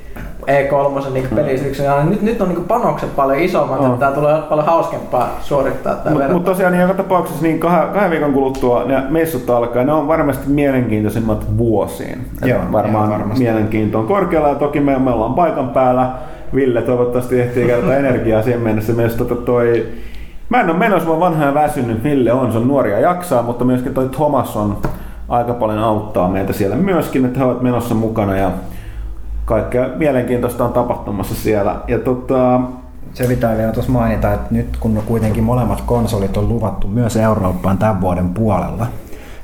E3 0.50 1.14
niin 1.14 1.28
pelisyksen. 1.36 1.86
Ja 1.86 2.04
nyt, 2.04 2.22
nyt 2.22 2.42
on 2.42 2.50
niin 2.50 2.64
panokset 2.64 3.16
paljon 3.16 3.40
isommat, 3.40 3.80
On. 3.80 3.86
että 3.86 4.00
tämä 4.00 4.12
tulee 4.12 4.42
paljon 4.50 4.68
hauskempaa 4.68 5.30
suorittaa 5.42 5.96
tämä 5.96 6.16
Mutta 6.16 6.34
mut 6.34 6.46
tosiaan 6.46 6.72
niin 6.74 6.82
joka 6.82 6.94
tapauksessa 6.94 7.44
niin 7.44 7.60
kahden, 7.60 7.90
kahden 7.94 8.12
viikon 8.12 8.34
kuluttua 8.34 8.84
ne 8.84 9.04
messut 9.10 9.50
alkaa. 9.50 9.84
Ne 9.84 9.94
on 9.94 10.08
varmasti 10.08 10.50
mielenkiintoisimmat 10.50 11.58
vuosiin. 11.58 12.26
Joo, 12.46 12.60
varmaan 12.72 13.10
varmasti. 13.10 13.44
mielenkiinto 13.44 14.00
on 14.00 14.08
korkealla 14.08 14.48
ja 14.48 14.56
toki 14.56 14.80
me, 14.80 15.00
me 15.00 15.12
ollaan 15.12 15.34
paikan 15.34 15.70
päällä. 15.70 16.10
Ville 16.56 16.82
toivottavasti 16.82 17.42
ehtii 17.42 17.68
käyttää 17.68 17.98
energiaa 18.04 18.42
siihen 18.42 18.62
mennessä. 18.62 18.94
Myös 18.94 19.16
tota 19.16 19.36
toi, 19.36 19.88
mä 20.50 20.62
en 20.62 20.70
ole 20.70 20.78
menossa, 20.78 21.06
mä 21.06 21.12
oon 21.12 21.20
vanha 21.20 21.46
ja 21.46 21.54
väsynyt. 21.54 22.04
Ville 22.04 22.34
on, 22.34 22.52
se 22.52 22.58
on 22.58 22.68
nuoria 22.68 23.00
jaksaa, 23.00 23.42
mutta 23.42 23.66
myöskin 23.66 23.94
toi 23.94 24.10
Thomas 24.10 24.58
on 24.58 24.78
aika 25.30 25.54
paljon 25.54 25.80
auttaa 25.80 26.30
meitä 26.30 26.54
siellä 26.54 26.76
myöskin, 26.76 27.26
että 27.26 27.40
he 27.40 27.46
ovat 27.46 27.62
menossa 27.62 27.96
mukana 27.96 28.38
ja 28.38 28.52
kaikkea 29.46 29.90
mielenkiintoista 29.96 30.66
on 30.66 30.74
tapahtumassa 30.74 31.36
siellä. 31.36 31.76
Ja 31.88 32.00
tota, 32.00 32.62
Se 33.14 33.28
pitää 33.28 33.58
vielä 33.58 33.72
tuossa 33.72 33.92
mainita, 33.92 34.34
että 34.34 34.48
nyt 34.52 34.78
kun 34.80 35.04
kuitenkin 35.06 35.44
molemmat 35.44 35.82
konsolit 35.82 36.38
on 36.38 36.50
luvattu 36.50 36.88
myös 36.88 37.18
Eurooppaan 37.18 37.78
tämän 37.78 38.02
vuoden 38.02 38.30
puolella, 38.30 38.88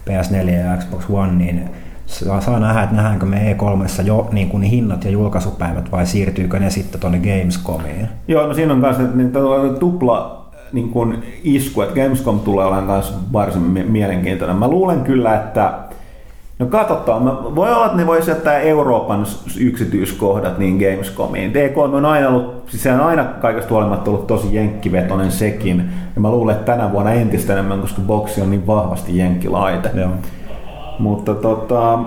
PS4 0.09 0.49
ja 0.49 0.77
Xbox 0.77 1.05
One, 1.09 1.31
niin 1.31 1.69
saa 2.05 2.41
saa 2.41 2.59
nähdä, 2.59 2.83
että 2.83 2.95
nähdäänkö 2.95 3.25
me 3.25 3.57
E3 3.57 4.03
jo 4.03 4.29
niin 4.31 4.49
kuin 4.49 4.63
hinnat 4.63 5.03
ja 5.03 5.11
julkaisupäivät 5.11 5.91
vai 5.91 6.05
siirtyykö 6.05 6.59
ne 6.59 6.69
sitten 6.69 7.01
tuonne 7.01 7.19
Gamescomiin. 7.19 8.07
Joo, 8.27 8.47
no 8.47 8.53
siinä 8.53 8.73
on 8.73 8.81
kanssa 8.81 9.03
niin 9.15 9.31
tupla 9.79 10.45
niin 10.73 10.89
kuin 10.89 11.23
isku, 11.43 11.81
että 11.81 12.01
Gamescom 12.01 12.39
tulee 12.39 12.65
olemaan 12.65 12.87
kanssa 12.87 13.13
varsin 13.33 13.61
mie- 13.61 13.83
mielenkiintoinen. 13.83 14.57
Mä 14.57 14.67
luulen 14.67 15.01
kyllä, 15.01 15.35
että 15.35 15.73
No 16.59 16.65
katsotaan. 16.65 17.23
Mä, 17.23 17.31
voi 17.55 17.73
olla, 17.73 17.85
että 17.85 17.97
ne 17.97 18.07
voisi 18.07 18.31
jättää 18.31 18.59
Euroopan 18.59 19.25
yksityiskohdat 19.59 20.57
niin 20.57 20.77
Gamescomiin. 20.77 21.53
DK 21.53 21.77
on 21.77 22.05
aina 22.05 22.29
ollut, 22.29 22.63
siis 22.67 22.83
se 22.83 22.93
on 22.93 22.99
aina 22.99 23.23
kaikesta 23.23 23.73
huolimatta 23.73 24.11
ollut 24.11 24.27
tosi 24.27 24.55
jenkkivetoinen 24.55 25.31
sekin. 25.31 25.89
Ja 26.15 26.21
mä 26.21 26.31
luulen, 26.31 26.55
että 26.55 26.71
tänä 26.71 26.91
vuonna 26.91 27.11
entistä 27.11 27.53
enemmän, 27.53 27.81
koska 27.81 28.01
boksi 28.01 28.41
on 28.41 28.49
niin 28.49 28.67
vahvasti 28.67 29.17
jenkkilaite. 29.17 29.89
Joo. 29.93 30.09
Mutta 30.99 31.33
tota... 31.35 31.99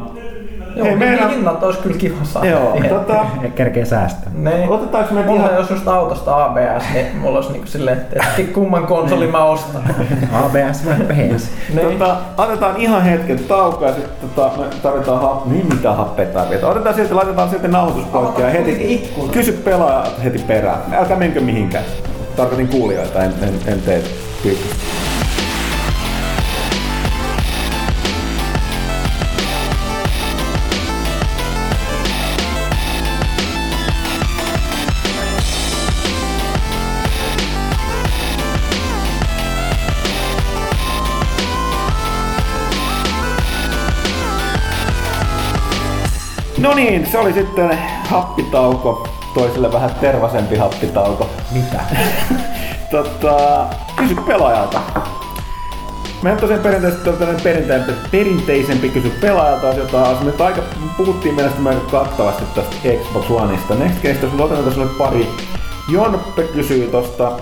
Joo, 0.77 0.87
hei, 0.87 0.97
meillä... 0.97 1.17
meillä- 1.17 1.35
hinnat 1.37 1.63
olisi 1.63 1.79
kyllä 1.81 1.97
kiva 1.99 2.25
saada. 2.25 2.49
Joo, 2.49 2.77
tota, 2.89 3.27
Kerkee 3.55 3.85
säästää. 3.85 4.31
Ne. 4.35 4.67
Otetaanko 4.69 5.15
me 5.15 5.23
Mulla 5.23 5.41
ihan- 5.41 5.55
jos 5.55 5.71
just 5.71 5.89
autosta 5.89 6.45
ABS, 6.45 6.85
niin 6.95 7.07
mulla 7.17 7.37
olisi 7.37 7.53
niinku 7.53 7.67
silleen, 7.67 7.99
että 7.99 8.25
kumman 8.55 8.87
konsolin 8.87 9.31
mä 9.31 9.45
ostan. 9.45 9.83
ABS 10.45 10.87
vai 10.87 10.95
PS? 10.95 11.51
Niin. 11.75 11.99
Tota, 11.99 12.17
otetaan 12.39 12.77
ihan 12.77 13.03
hetken 13.03 13.39
taukoa 13.39 13.89
ja 13.89 13.95
sitten 13.95 14.29
tota, 14.35 14.51
me 14.59 14.65
tarvitaan 14.83 15.21
hap... 15.23 15.47
Niin 15.47 15.67
mitä 15.75 15.93
happea 15.93 16.27
tarvitaan. 16.27 16.73
Otetaan 16.73 16.95
silti, 16.95 17.15
laitetaan 17.15 17.51
sitten 17.51 17.71
nauhoitus 17.71 18.05
poikki 18.05 18.43
ja 18.43 18.51
heti 18.51 19.11
kysy 19.33 19.53
pelaajat 19.53 20.25
heti 20.25 20.39
perään. 20.39 20.79
Älkää 20.93 21.17
menkö 21.17 21.41
mihinkään. 21.41 21.85
Tarkoitin 22.37 22.69
kuulijoita, 22.69 23.23
en, 23.25 23.33
en, 23.43 23.55
en 23.67 23.81
teitä. 23.83 24.09
Kiitos. 24.43 25.08
No 46.59 46.75
niin, 46.75 47.07
se 47.07 47.19
oli 47.19 47.33
sitten 47.33 47.79
happitauko. 48.05 49.09
Toiselle 49.35 49.73
vähän 49.73 49.91
tervasempi 50.01 50.57
happitauko. 50.57 51.31
Mitä? 51.53 51.81
Tota, 52.91 53.67
kysy 53.97 54.15
pelaajalta. 54.15 54.81
Meillä 56.23 56.41
tosiaan 56.41 56.63
perinteisesti 56.63 57.05
tällainen 57.05 57.43
perinteisempi, 57.43 57.93
perinteisempi 58.11 58.89
kysy 58.89 59.11
pelaajalta 59.21 59.69
asioita. 59.69 60.17
Nyt 60.25 60.41
aika 60.41 60.63
puhuttiin 60.97 61.35
mielestäni 61.35 61.69
aika 61.69 61.81
kattavasti 61.91 62.45
tästä 62.55 62.77
Xbox 63.03 63.31
Oneista. 63.31 63.75
Next 63.75 64.03
Case, 64.03 64.19
jos 64.23 64.65
tässä 64.65 64.81
oli 64.81 64.91
pari. 64.99 65.29
Jonpe 65.89 66.43
kysyy 66.43 66.87
tosta, 66.87 67.33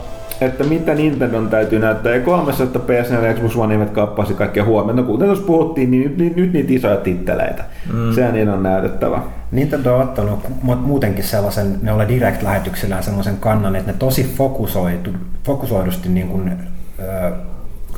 että 0.41 0.65
mitä 0.65 0.95
Nintendon 0.95 1.49
täytyy 1.49 1.79
näyttää 1.79 2.15
E 2.15 2.19
E3, 2.19 2.63
että 2.63 2.79
PS4 2.79 3.25
ja 3.25 3.35
Xbox 3.35 3.57
One 3.57 3.75
eivät 3.75 3.91
kaappaisi 3.91 4.35
kaikkia 4.35 4.65
huomioon. 4.65 4.97
No 4.97 5.03
kuten 5.03 5.27
tuossa 5.27 5.45
puhuttiin, 5.45 5.91
niin 5.91 6.03
nyt, 6.03 6.19
nyt, 6.19 6.37
nyt 6.37 6.53
niitä 6.53 6.73
isoja 6.73 6.97
titteleitä. 6.97 7.65
Mm. 7.93 8.13
Sehän 8.13 8.35
niiden 8.35 8.55
on 8.55 8.63
näytettävä. 8.63 9.23
Nintendo 9.53 9.95
on 9.95 10.03
ottanut 10.03 10.45
mu- 10.67 10.77
muutenkin 10.77 11.25
sellaisen, 11.25 11.79
ne 11.83 11.93
oli 11.93 12.09
direct-lähetyksillään 12.09 13.03
sellaisen 13.03 13.37
kannan, 13.37 13.77
että 13.77 13.93
ne 13.93 13.99
tosi 13.99 14.35
fokusoitu, 14.37 15.11
fokusoidusti 15.45 16.09
niin 16.09 16.29
kuin, 16.29 16.53
ö, 16.99 17.33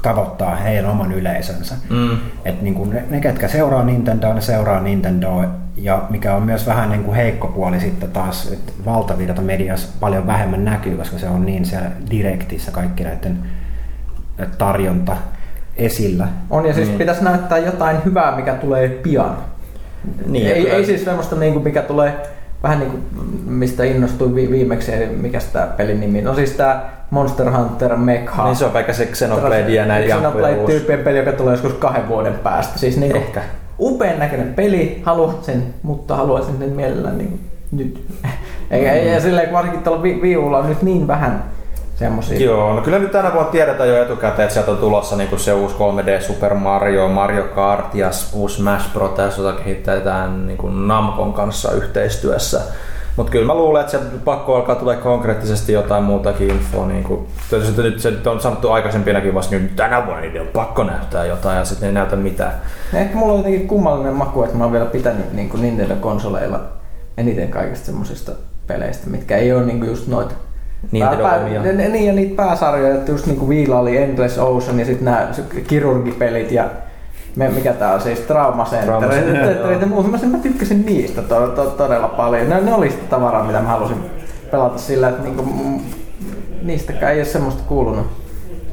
tavoittaa 0.02 0.56
heidän 0.56 0.86
oman 0.86 1.12
yleisönsä. 1.12 1.74
Mm. 1.90 2.16
Et 2.44 2.62
niin 2.62 2.74
kuin 2.74 2.90
ne, 2.90 3.05
ne, 3.10 3.20
ketkä 3.20 3.48
seuraa 3.48 3.85
Nintendoa, 3.85 4.35
ne 4.35 4.40
seuraa 4.40 4.81
Nintendoa, 4.81 5.44
ja 5.78 6.02
mikä 6.10 6.34
on 6.34 6.42
myös 6.42 6.66
vähän 6.66 6.90
niin 6.90 7.05
kuin 7.05 7.16
heikko 7.16 7.48
puoli 7.48 7.80
sitten 7.80 8.10
taas, 8.10 8.52
että 8.52 8.72
valtavirta 8.84 9.42
mediassa 9.42 9.88
paljon 10.00 10.26
vähemmän 10.26 10.64
näkyy, 10.64 10.96
koska 10.96 11.18
se 11.18 11.28
on 11.28 11.46
niin 11.46 11.66
siellä 11.66 11.90
direktissä 12.10 12.70
kaikki 12.70 13.05
näiden 13.05 13.38
tarjonta 14.59 15.16
esillä. 15.76 16.28
On 16.50 16.66
ja 16.66 16.74
siis 16.74 16.88
pitäisi 16.88 17.24
näyttää 17.24 17.59
jotain 17.59 17.96
hyvää, 18.05 18.36
mikä 18.36 18.55
tulee 18.55 18.88
pian. 18.88 19.36
Niin, 20.26 20.46
ei, 20.46 20.62
kyllä. 20.62 20.74
ei 20.74 20.84
siis 20.84 21.05
semmoista, 21.05 21.36
niinku, 21.36 21.60
mikä 21.60 21.82
tulee 21.82 22.14
vähän 22.62 22.78
niin 22.78 22.90
kuin, 22.90 23.02
mistä 23.46 23.84
innostuin 23.84 24.34
vi- 24.34 24.50
viimeksi, 24.50 24.92
mikä 25.06 25.38
tämä 25.52 25.66
pelin 25.66 26.00
nimi. 26.00 26.22
No 26.22 26.34
siis 26.34 26.50
tämä 26.50 26.82
Monster 27.10 27.50
Hunter 27.50 27.96
Mecha. 27.96 28.44
Niin 28.44 28.56
se 28.56 28.64
on 28.64 28.70
pelkkä 28.70 28.92
se 28.92 29.06
Xenoblade 29.06 29.70
ja 29.70 29.86
näin. 29.86 30.10
Xenoblade-tyyppien 30.10 30.98
peli, 31.05 31.18
joka 31.18 31.32
tulee 31.32 31.55
joskus 31.55 31.72
kahden 31.72 32.09
vuoden 32.09 32.34
päästä. 32.34 32.78
Siis 32.78 32.96
niinku, 32.96 33.18
Ehkä. 33.18 33.42
Upean 33.80 34.18
näköinen 34.18 34.55
peli, 34.55 35.02
haluat 35.05 35.44
sen, 35.44 35.74
mutta 35.82 36.16
haluaisin 36.16 36.59
sen 36.59 36.70
mielellään 36.70 37.18
niinku, 37.18 37.38
nyt. 37.72 38.05
Eikä, 38.70 38.90
mm. 38.90 39.36
ja 39.36 39.44
kun 39.44 39.52
varsinkin 39.52 39.82
tuolla 39.82 40.02
vi- 40.02 40.22
viulla 40.22 40.59
on 40.59 40.68
nyt 40.68 40.82
niin 40.82 41.06
vähän 41.06 41.44
semmosia. 41.98 42.44
Joo, 42.44 42.74
no 42.74 42.80
kyllä 42.80 42.98
nyt 42.98 43.12
tänä 43.12 43.32
vuonna 43.32 43.50
tiedetään 43.50 43.88
jo 43.88 44.02
etukäteen, 44.02 44.44
että 44.44 44.55
sieltä 44.55 44.70
on 44.70 44.76
tulossa 44.76 45.16
niin 45.16 45.38
se 45.38 45.52
uusi 45.52 45.74
3D 45.74 46.22
Super 46.22 46.55
Mario, 46.55 47.09
Mario 47.09 47.44
Kart 47.44 47.94
ja 47.94 48.10
uusi 48.32 48.56
Smash 48.56 48.92
Bros. 48.92 49.38
jota 49.38 49.52
kehitetään 49.52 50.46
niin 50.46 50.59
kuin 50.59 50.88
Namcon 50.88 51.32
kanssa 51.32 51.72
yhteistyössä. 51.72 52.60
Mutta 53.18 53.32
kyllä 53.32 53.46
mä 53.46 53.54
luulen, 53.54 53.80
että 53.80 53.90
sieltä 53.90 54.06
pakko 54.24 54.56
alkaa 54.56 54.74
tulee 54.74 54.96
konkreettisesti 54.96 55.72
jotain 55.72 56.04
muutakin 56.04 56.50
infoa. 56.50 56.86
Niin 56.86 57.04
kuin, 57.04 57.26
tietysti 57.50 57.82
nyt 57.82 58.00
se 58.00 58.10
nyt 58.10 58.26
on 58.26 58.40
sanottu 58.40 58.70
aikaisempinakin 58.70 59.34
vasta, 59.34 59.54
niin 59.56 59.70
tänä 59.76 60.06
vuonna 60.06 60.20
niiden 60.20 60.42
on 60.42 60.48
pakko 60.48 60.84
näyttää 60.84 61.24
jotain 61.24 61.58
ja 61.58 61.64
sitten 61.64 61.86
ei 61.86 61.92
näytä 61.92 62.16
mitään. 62.16 62.52
Ehkä 62.94 63.16
mulla 63.16 63.32
on 63.32 63.38
jotenkin 63.38 63.68
kummallinen 63.68 64.14
maku, 64.14 64.42
että 64.42 64.56
mä 64.56 64.64
oon 64.64 64.72
vielä 64.72 64.86
pitänyt 64.86 65.32
niin 65.32 65.48
kuin 65.48 65.62
Nintendo-konsoleilla 65.62 66.60
eniten 67.16 67.48
kaikista 67.48 67.86
semmosista 67.86 68.32
peleistä, 68.66 69.10
mitkä 69.10 69.36
ei 69.36 69.52
ole 69.52 69.64
niin 69.64 69.78
kuin 69.78 69.88
just 69.90 70.08
noita 70.08 70.34
Nintendo 70.92 71.24
pää- 71.24 71.48
Niin 71.88 72.06
ja 72.06 72.12
niitä 72.12 72.36
pääsarjoja, 72.36 72.94
että 72.94 73.12
just 73.12 73.26
niinku 73.26 73.48
Viila 73.48 73.78
oli 73.78 73.96
Endless 73.96 74.38
Ocean 74.38 74.78
ja 74.78 74.84
sitten 74.84 75.04
nämä 75.04 75.28
kirurgipelit 75.66 76.52
ja 76.52 76.64
mikä 77.39 77.73
tää 77.73 77.94
on 77.94 78.01
siis 78.01 78.20
Trauma 78.20 78.65
Center. 78.65 78.90
Mä, 78.90 80.36
mä 80.36 80.39
tykkäsin 80.39 80.86
niistä 80.86 81.23
to, 81.23 81.48
to, 81.48 81.65
todella 81.65 82.09
paljon. 82.09 82.48
Ne, 82.48 82.60
ne 82.60 82.74
oli 82.74 82.90
sitä 82.90 83.05
tavaraa, 83.10 83.44
mitä 83.44 83.60
mä 83.60 83.69
halusin 83.69 84.10
pelata 84.51 84.78
sillä, 84.78 85.09
että 85.09 85.23
niinku, 85.23 85.44
niistäkään 86.62 87.12
ei 87.12 87.19
ole 87.19 87.24
semmoista 87.24 87.62
kuulunut, 87.66 88.06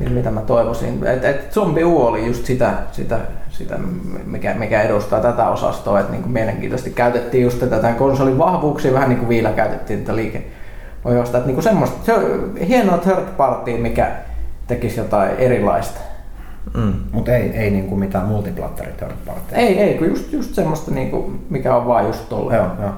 mitä 0.10 0.32
mä 0.32 0.42
toivoisin. 0.42 1.06
Et, 1.08 1.26
et 1.26 1.52
Zombie 1.54 1.84
U 1.84 2.02
oli 2.02 2.26
just 2.26 2.46
sitä, 2.46 2.74
sitä, 2.92 3.20
sitä 3.50 3.76
mikä, 4.26 4.54
mikä 4.54 4.82
edustaa 4.82 5.20
tätä 5.20 5.50
osastoa, 5.50 6.00
että 6.00 6.12
niinku 6.12 6.30
mielenkiintoisesti 6.30 6.92
käytettiin 6.92 7.44
just 7.44 7.60
tätä 7.60 7.80
tämän 7.80 7.96
konsolin 7.96 8.38
vahvuuksia, 8.38 8.94
vähän 8.94 9.10
niin 9.10 9.20
kuin 9.20 9.30
Viila 9.30 9.50
käytettiin 9.50 10.00
tätä 10.00 10.16
liike 10.16 10.44
ojosta. 11.06 11.38
Että 11.38 11.48
niinku 11.48 11.62
semmoista, 11.62 12.06
se 12.06 12.14
on 12.14 12.54
hienoa 12.68 12.98
third 12.98 13.26
party, 13.38 13.78
mikä 13.78 14.12
tekisi 14.68 15.00
jotain 15.00 15.32
erilaista. 15.38 16.00
Mm. 16.76 16.93
Mutta 17.11 17.31
ei, 17.31 17.49
ei 17.49 17.72
niin 17.72 17.88
kuin 17.88 17.99
mitään 17.99 18.26
multiplatteri 18.26 18.91
third 18.91 19.11
party. 19.26 19.56
Ei, 19.56 19.80
ei, 19.80 19.97
kun 19.97 20.07
just, 20.07 20.34
just 20.34 20.53
semmoista, 20.53 20.91
niinku, 20.91 21.31
mikä 21.49 21.76
on 21.76 21.88
vaan 21.88 22.06
just 22.06 22.30
tolle. 22.30 22.56
Joo, 22.56 22.68
joo. 22.81 22.91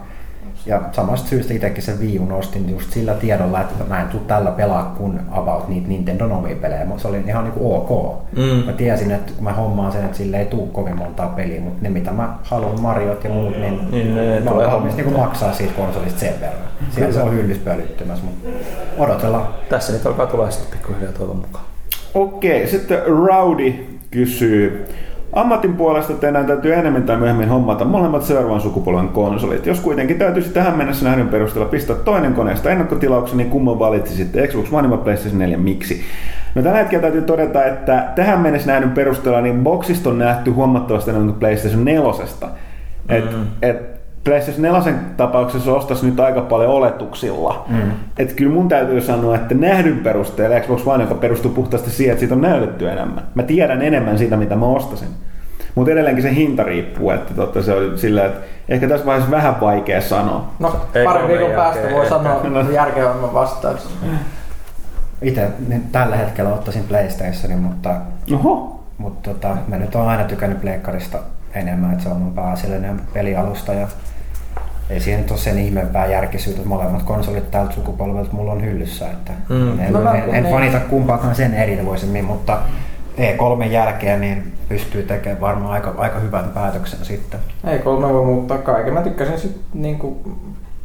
Ja 0.65 0.81
samasta 0.91 1.29
syystä 1.29 1.53
itsekin 1.53 1.83
sen 1.83 1.99
viun 1.99 2.31
ostin 2.31 2.69
just 2.69 2.91
sillä 2.91 3.13
tiedolla, 3.13 3.61
että 3.61 3.83
mä 3.83 4.01
en 4.01 4.07
tuu 4.07 4.19
tällä 4.19 4.51
pelaa 4.51 4.95
kun 4.97 5.19
about 5.31 5.67
niitä 5.67 5.87
Nintendo 5.87 6.25
omia 6.25 6.55
pelejä, 6.55 6.85
mutta 6.85 7.01
se 7.01 7.07
oli 7.07 7.23
ihan 7.27 7.43
niinku 7.43 7.75
ok. 7.75 8.19
Mm. 8.35 8.65
Mä 8.65 8.71
tiesin, 8.71 9.11
että 9.11 9.31
kun 9.35 9.43
mä 9.43 9.53
hommaan 9.53 9.91
sen, 9.91 10.05
että 10.05 10.17
sille 10.17 10.39
ei 10.39 10.45
tuu 10.45 10.67
kovin 10.67 10.97
montaa 10.97 11.27
peliä, 11.27 11.61
mutta 11.61 11.77
ne 11.81 11.89
mitä 11.89 12.11
mä 12.11 12.37
haluan, 12.43 12.81
Mariot 12.81 13.23
ja 13.23 13.29
muut, 13.29 13.57
niin, 13.57 13.91
Niin 13.91 14.15
ne 14.15 14.39
mä 14.39 14.51
tulee 14.51 14.65
olen 14.67 14.77
valmis 14.77 14.95
niinku 14.95 15.17
maksaa 15.17 15.53
siitä 15.53 15.73
konsolista 15.73 16.19
sen 16.19 16.33
verran. 16.41 16.67
Siellä 16.89 17.13
se 17.13 17.21
on 17.21 17.33
hyllys 17.33 17.57
pölyttymässä, 17.57 18.25
mutta 18.25 18.49
odotellaan. 18.97 19.47
Tässä 19.69 19.93
nyt 19.93 20.05
alkaa 20.05 20.25
tulla 20.25 20.51
sitten 20.51 20.79
pikkuhiljaa 20.79 21.11
toivon 21.11 21.35
mukaan. 21.35 21.65
Okei, 22.13 22.67
sitten 22.67 22.99
Rowdy 23.05 23.73
kysyy. 24.11 24.85
Ammatin 25.33 25.73
puolesta 25.73 26.13
teidän 26.13 26.45
täytyy 26.45 26.73
enemmän 26.73 27.03
tai 27.03 27.17
myöhemmin 27.17 27.49
hommata 27.49 27.85
molemmat 27.85 28.23
seuraavan 28.23 28.61
sukupolven 28.61 29.07
konsolit. 29.07 29.65
Jos 29.65 29.79
kuitenkin 29.79 30.19
täytyisi 30.19 30.49
tähän 30.49 30.77
mennessä 30.77 31.05
nähdyn 31.05 31.27
perusteella 31.27 31.69
pistää 31.69 31.95
toinen 31.95 32.33
koneesta 32.33 32.69
ennakkotilauksen, 32.69 33.37
niin 33.37 33.49
kumman 33.49 33.79
valitsisitte 33.79 34.47
Xbox 34.47 34.73
One 34.73 34.89
vai 34.89 34.97
PlayStation 34.97 35.39
4? 35.39 35.57
Miksi? 35.57 36.01
No 36.55 36.61
tällä 36.61 36.77
hetkellä 36.77 37.01
täytyy 37.01 37.21
todeta, 37.21 37.65
että 37.65 38.07
tähän 38.15 38.39
mennessä 38.39 38.71
nähdyn 38.71 38.91
perusteella 38.91 39.41
niin 39.41 39.63
boxista 39.63 40.09
on 40.09 40.19
nähty 40.19 40.51
huomattavasti 40.51 41.09
enemmän 41.09 41.29
kuin 41.29 41.39
PlayStation 41.39 41.85
4. 41.85 42.01
Et, 43.09 43.31
Mm. 43.31 43.45
et 43.61 43.96
PlayStation 44.27 44.61
4 44.61 44.93
tapauksessa 45.17 45.73
ostaisi 45.73 46.05
nyt 46.05 46.19
aika 46.19 46.41
paljon 46.41 46.71
oletuksilla. 46.71 47.65
Mm. 47.67 47.91
Et 48.17 48.33
kyllä 48.33 48.53
mun 48.53 48.67
täytyy 48.67 49.01
sanoa, 49.01 49.35
että 49.35 49.55
nähdyn 49.55 49.97
perusteella 49.99 50.59
Xbox 50.59 50.87
One, 50.87 51.03
joka 51.03 51.15
perustuu 51.15 51.51
puhtaasti 51.51 51.89
siihen, 51.89 52.11
että 52.11 52.19
siitä 52.19 52.35
on 52.35 52.41
näytetty 52.41 52.89
enemmän. 52.89 53.23
Mä 53.35 53.43
tiedän 53.43 53.81
enemmän 53.81 54.17
siitä, 54.17 54.37
mitä 54.37 54.55
mä 54.55 54.65
ostasin. 54.65 55.07
Mutta 55.75 55.91
edelleenkin 55.91 56.23
se 56.23 56.35
hinta 56.35 56.63
riippuu, 56.63 57.09
että 57.09 57.33
totta 57.33 57.63
se 57.63 57.73
oli 57.73 57.97
sillä, 57.97 58.25
että 58.25 58.39
ehkä 58.69 58.87
tässä 58.87 59.05
vaiheessa 59.05 59.31
vähän 59.31 59.61
vaikea 59.61 60.01
sanoa. 60.01 60.53
No, 60.59 60.75
Ei 60.95 61.05
kolmen 61.05 61.27
viikon 61.27 61.51
päästä 61.51 61.79
jälkeen 61.79 61.95
voi 61.95 62.05
ehkä. 62.05 62.17
sanoa 62.17 62.71
järkevämmän 62.71 63.33
vastauksen. 63.33 63.91
Itse 65.21 65.47
niin 65.67 65.83
tällä 65.91 66.15
hetkellä 66.15 66.53
ottaisin 66.53 66.83
PlayStationin, 66.83 67.59
mutta, 67.59 67.95
Oho, 68.33 68.83
mutta 68.97 69.33
tota, 69.33 69.57
mä 69.67 69.77
nyt 69.77 69.95
oon 69.95 70.07
aina 70.07 70.23
tykännyt 70.23 70.61
Pleikkarista 70.61 71.19
enemmän, 71.53 71.91
että 71.91 72.03
se 72.03 72.09
on 72.09 72.17
mun 72.17 72.33
pääasiallinen 72.33 73.01
pelialusta 73.13 73.73
ja 73.73 73.87
ei 74.89 74.99
siihen 74.99 75.21
nyt 75.21 75.31
ole 75.31 75.39
sen 75.39 75.59
ihmeempää 75.59 76.05
järkisyyttä, 76.05 76.59
että 76.61 76.69
molemmat 76.69 77.03
konsolit 77.03 77.51
tältä 77.51 77.73
sukupolvelta 77.73 78.31
mulla 78.31 78.51
on 78.51 78.63
hyllyssä. 78.65 79.05
Että 79.11 79.31
Mm. 79.49 79.79
en, 79.79 79.93
No 79.93 79.99
mä- 80.01 80.11
en, 80.13 80.35
en 80.35 80.43
niin. 80.43 80.53
fanita 80.55 80.79
kumpaakaan 80.79 81.35
sen 81.35 81.53
erityisesti, 81.53 82.21
mutta 82.21 82.57
E3 83.17 83.63
jälkeen 83.65 84.21
niin 84.21 84.53
pystyy 84.69 85.03
tekemään 85.03 85.41
varmaan 85.41 85.71
aika, 85.73 85.93
aika 85.97 86.19
hyvän 86.19 86.51
päätöksen 86.53 87.05
sitten. 87.05 87.39
Ei 87.67 87.79
kolme 87.79 88.09
voi 88.13 88.25
muuttaa 88.25 88.57
kaiken. 88.57 88.93
Mä 88.93 89.01
tykkäsin 89.01 89.39
sit 89.39 89.61
niinku 89.73 90.21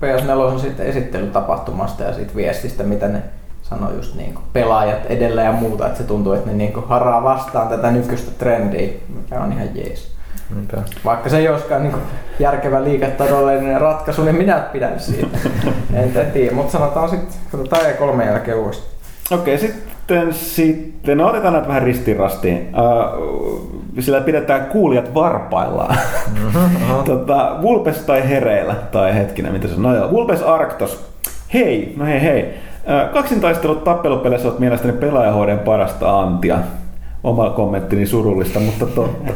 PS4 0.01 0.59
sitten 0.61 0.87
esittelytapahtumasta 0.87 2.03
ja 2.03 2.15
siitä 2.15 2.35
viestistä, 2.37 2.83
mitä 2.83 3.09
ne 3.09 3.23
sanoi 3.63 3.95
just 3.97 4.15
niinku 4.17 4.41
pelaajat 4.53 5.07
edellä 5.07 5.43
ja 5.43 5.53
muuta, 5.53 5.87
että 5.87 5.99
se 5.99 6.05
tuntuu, 6.05 6.33
että 6.33 6.51
ne 6.51 6.57
niinku 6.57 6.81
haraa 6.89 7.23
vastaan 7.23 7.69
tätä 7.69 7.91
nykyistä 7.91 8.31
trendiä, 8.39 8.93
mikä 9.17 9.41
on 9.41 9.53
ihan 9.53 9.69
jees. 9.75 10.12
Niinpä. 10.55 10.83
Vaikka 11.05 11.29
se 11.29 11.39
ei 11.39 11.49
olisikaan 11.49 11.83
niinku 11.83 11.99
järkevä 12.39 12.85
liiketaloudellinen 12.85 13.81
ratkaisu, 13.81 14.25
niin 14.25 14.37
minä 14.37 14.59
pidän 14.73 15.01
siitä. 15.01 15.39
en, 15.95 16.13
tiedä, 16.33 16.55
mutta 16.55 16.73
sanotaan 16.73 17.09
sitten, 17.09 17.41
katsotaan 17.53 17.83
E3 17.83 18.27
jälkeen 18.27 18.59
uudestaan. 18.59 18.93
Okei, 19.31 19.59
sitten, 19.59 20.35
sitten 20.35 21.19
no 21.19 21.29
otetaan 21.29 21.53
näitä 21.53 21.69
vähän 21.69 21.83
ristirastiin. 21.83 22.75
Uh, 22.75 23.83
sillä 24.01 24.21
pidetään 24.21 24.67
kuulijat 24.67 25.15
varpaillaan. 25.15 25.97
tota, 27.05 27.57
Vulpes 27.63 27.99
tai 27.99 28.29
hereillä, 28.29 28.75
tai 28.75 29.15
hetkinen, 29.15 29.53
mitä 29.53 29.69
se 29.69 29.75
on? 29.75 29.83
No 29.83 29.97
joo, 29.97 30.11
Vulpes 30.11 30.43
Arctos. 30.43 31.13
Hei, 31.55 31.95
no 31.97 32.05
hei 32.05 32.23
hei. 32.23 32.43
Uh, 32.43 33.13
kaksintaistelut 33.13 33.85
tappelupeleissä 33.85 34.49
ovat 34.49 34.61
mielestäni 34.61 34.93
pelaajahoiden 34.93 35.59
parasta 35.59 36.21
antia. 36.21 36.59
Oma 37.25 37.51
kommenttini 37.51 38.07
surullista, 38.07 38.61
mutta 38.61 38.87
totta. 38.87 39.33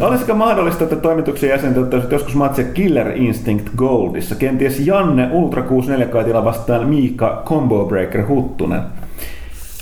Olisiko 0.00 0.34
mahdollista, 0.34 0.84
että 0.84 0.96
toimituksen 0.96 1.50
jäsenet 1.50 1.76
ottaisivat 1.76 2.12
joskus 2.12 2.34
matsia 2.34 2.64
Killer 2.64 3.12
Instinct 3.16 3.68
Goldissa? 3.76 4.34
Kenties 4.34 4.86
Janne 4.86 5.28
Ultra 5.32 5.62
64 5.62 6.06
kaitilla 6.12 6.44
vastaan 6.44 6.88
Miika 6.88 7.42
Combo 7.46 7.84
Breaker 7.84 8.28
Huttunen. 8.28 8.80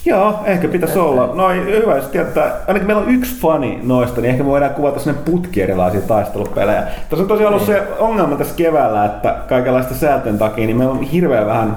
Joo, 0.04 0.34
ehkä 0.44 0.68
pitäisi 0.68 0.98
olla. 0.98 1.30
No 1.34 1.48
hyvä, 1.48 1.96
jos 1.96 2.04
tietää, 2.04 2.52
ainakin 2.66 2.86
meillä 2.86 3.02
on 3.02 3.14
yksi 3.14 3.40
fani 3.40 3.80
noista, 3.82 4.20
niin 4.20 4.30
ehkä 4.30 4.42
me 4.42 4.50
voidaan 4.50 4.74
kuvata 4.74 5.00
sinne 5.00 5.18
putki 5.24 5.62
erilaisia 5.62 6.00
taistelupelejä. 6.00 6.82
Tässä 6.82 7.22
on 7.22 7.28
tosiaan 7.28 7.54
ollut 7.54 7.66
se 7.66 7.82
ongelma 7.98 8.36
tässä 8.36 8.54
keväällä, 8.56 9.04
että 9.04 9.36
kaikenlaista 9.48 9.94
säätön 9.94 10.38
takia, 10.38 10.66
niin 10.66 10.76
meillä 10.76 10.94
on 10.94 11.02
hirveän 11.02 11.46
vähän 11.46 11.76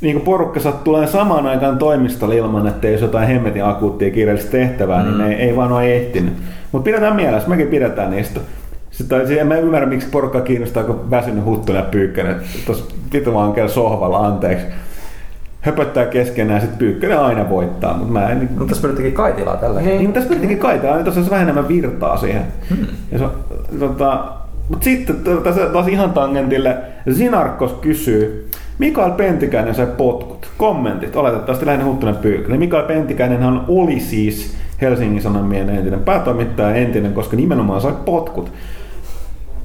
niin 0.00 0.20
porukka 0.20 0.60
sattuu 0.60 0.84
tulemaan 0.84 1.12
samaan 1.12 1.46
aikaan 1.46 1.78
toimistolle 1.78 2.36
ilman, 2.36 2.66
että 2.66 2.86
ei 2.86 2.92
olisi 2.92 3.04
jotain 3.04 3.28
hemmetin 3.28 3.64
akuuttia 3.64 4.10
kirjallista 4.10 4.50
tehtävää, 4.50 5.04
mm. 5.04 5.10
niin 5.10 5.20
ei, 5.20 5.34
ei 5.34 5.56
vaan 5.56 5.72
ole 5.72 5.96
ehtinyt. 5.96 6.34
Mutta 6.72 6.84
pidetään 6.84 7.16
mielessä, 7.16 7.48
mekin 7.48 7.66
pidetään 7.66 8.10
niistä. 8.10 8.40
Sitten 8.90 9.38
en 9.38 9.46
mä 9.46 9.56
ymmärrä, 9.56 9.86
miksi 9.86 10.08
porukka 10.08 10.40
kiinnostaa, 10.40 10.84
kun 10.84 11.10
väsynyt 11.10 11.44
huttunen 11.44 11.80
ja 11.80 11.88
pyykkänen. 11.90 12.36
Tuossa 12.66 12.84
vittu 13.12 13.34
vaan 13.34 13.52
käy 13.52 13.68
sohvalla, 13.68 14.18
anteeksi. 14.18 14.66
Höpöttää 15.60 16.06
keskenään 16.06 16.60
sitten 16.60 16.78
pyykkänen 16.78 17.18
aina 17.20 17.48
voittaa. 17.48 17.96
Mutta 17.96 18.12
mä 18.12 18.28
en... 18.28 18.48
Mutta 18.50 18.66
tässä 18.66 18.82
pyrittikin 18.82 19.12
Kaitilaa 19.12 19.56
tällä 19.56 19.80
Niin, 19.80 19.98
niin 19.98 20.12
tässä 20.12 20.28
pyrittikin 20.28 20.58
Kaitilaa, 20.58 20.94
niin 20.94 21.04
tuossa 21.04 21.20
olisi 21.20 21.30
vähän 21.30 21.42
enemmän 21.42 21.68
virtaa 21.68 22.16
siihen. 22.16 22.42
Hmm. 22.68 22.86
Ja 23.12 23.18
se, 23.18 23.24
tota, 23.78 24.24
mutta 24.68 24.84
sitten 24.84 25.16
tässä 25.44 25.66
taas 25.66 25.88
ihan 25.88 26.12
tangentille, 26.12 26.76
Sinarkos 27.12 27.72
kysyy, 27.72 28.47
Mikael 28.78 29.10
Pentikäinen 29.10 29.74
sai 29.74 29.86
potkut. 29.96 30.50
Kommentit, 30.56 31.16
oletettavasti 31.16 31.66
lähinnä 31.66 31.84
Huttunen 31.84 32.16
Pyykkönen. 32.16 32.58
Mikael 32.58 32.86
Pentikäinen 32.86 33.42
hän 33.42 33.60
oli 33.68 34.00
siis 34.00 34.56
Helsingin 34.80 35.22
Sanomien 35.22 35.70
entinen 35.70 36.00
päätoimittaja 36.00 36.74
entinen, 36.74 37.12
koska 37.12 37.36
nimenomaan 37.36 37.80
sai 37.80 37.94
potkut. 38.04 38.52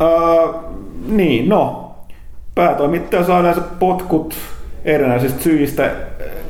Öö, 0.02 0.08
niin, 1.08 1.50
no. 1.50 1.92
Päätoimittaja 2.56 3.24
saa 3.24 3.40
yleensä 3.40 3.62
potkut 3.80 4.36
erinäisistä 4.86 5.44
syistä. 5.44 5.92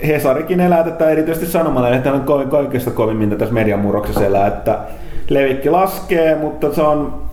Hesarikin 0.08 0.60
elää 0.60 0.84
tätä 0.84 1.10
erityisesti 1.10 1.52
sanomalla, 1.52 1.90
että 1.90 2.14
on 2.14 2.50
kaikista 2.50 2.92
kovimmin 2.92 3.30
tässä 3.30 3.54
median 3.54 3.80
murroksessa 3.80 4.26
elää, 4.26 4.48
että 4.48 4.80
levikki 5.30 5.70
laskee, 5.70 6.36
mutta 6.36 6.74
se 6.74 6.82
on 6.82 7.24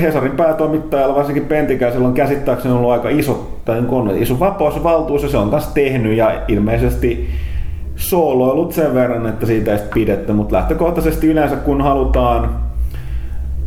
Hesarin 0.00 0.32
päätoimittajalla, 0.32 1.14
varsinkin 1.14 1.46
Pentikäisellä 1.46 2.08
on 2.08 2.14
käsittääkseni 2.14 2.74
ollut 2.74 2.90
aika 2.90 3.08
iso, 3.08 3.59
tai 3.70 3.82
on 3.88 4.16
iso 4.16 4.40
vapaus 4.40 4.82
valtuus, 4.82 5.30
se 5.30 5.36
on 5.36 5.50
taas 5.50 5.68
tehnyt, 5.68 6.16
ja 6.16 6.42
ilmeisesti 6.48 7.28
sooloillut 7.96 8.72
sen 8.72 8.94
verran, 8.94 9.26
että 9.26 9.46
siitä 9.46 9.72
ei 9.72 9.78
pidetty, 9.94 10.32
mutta 10.32 10.56
lähtökohtaisesti 10.56 11.26
yleensä 11.26 11.56
kun 11.56 11.80
halutaan 11.80 12.50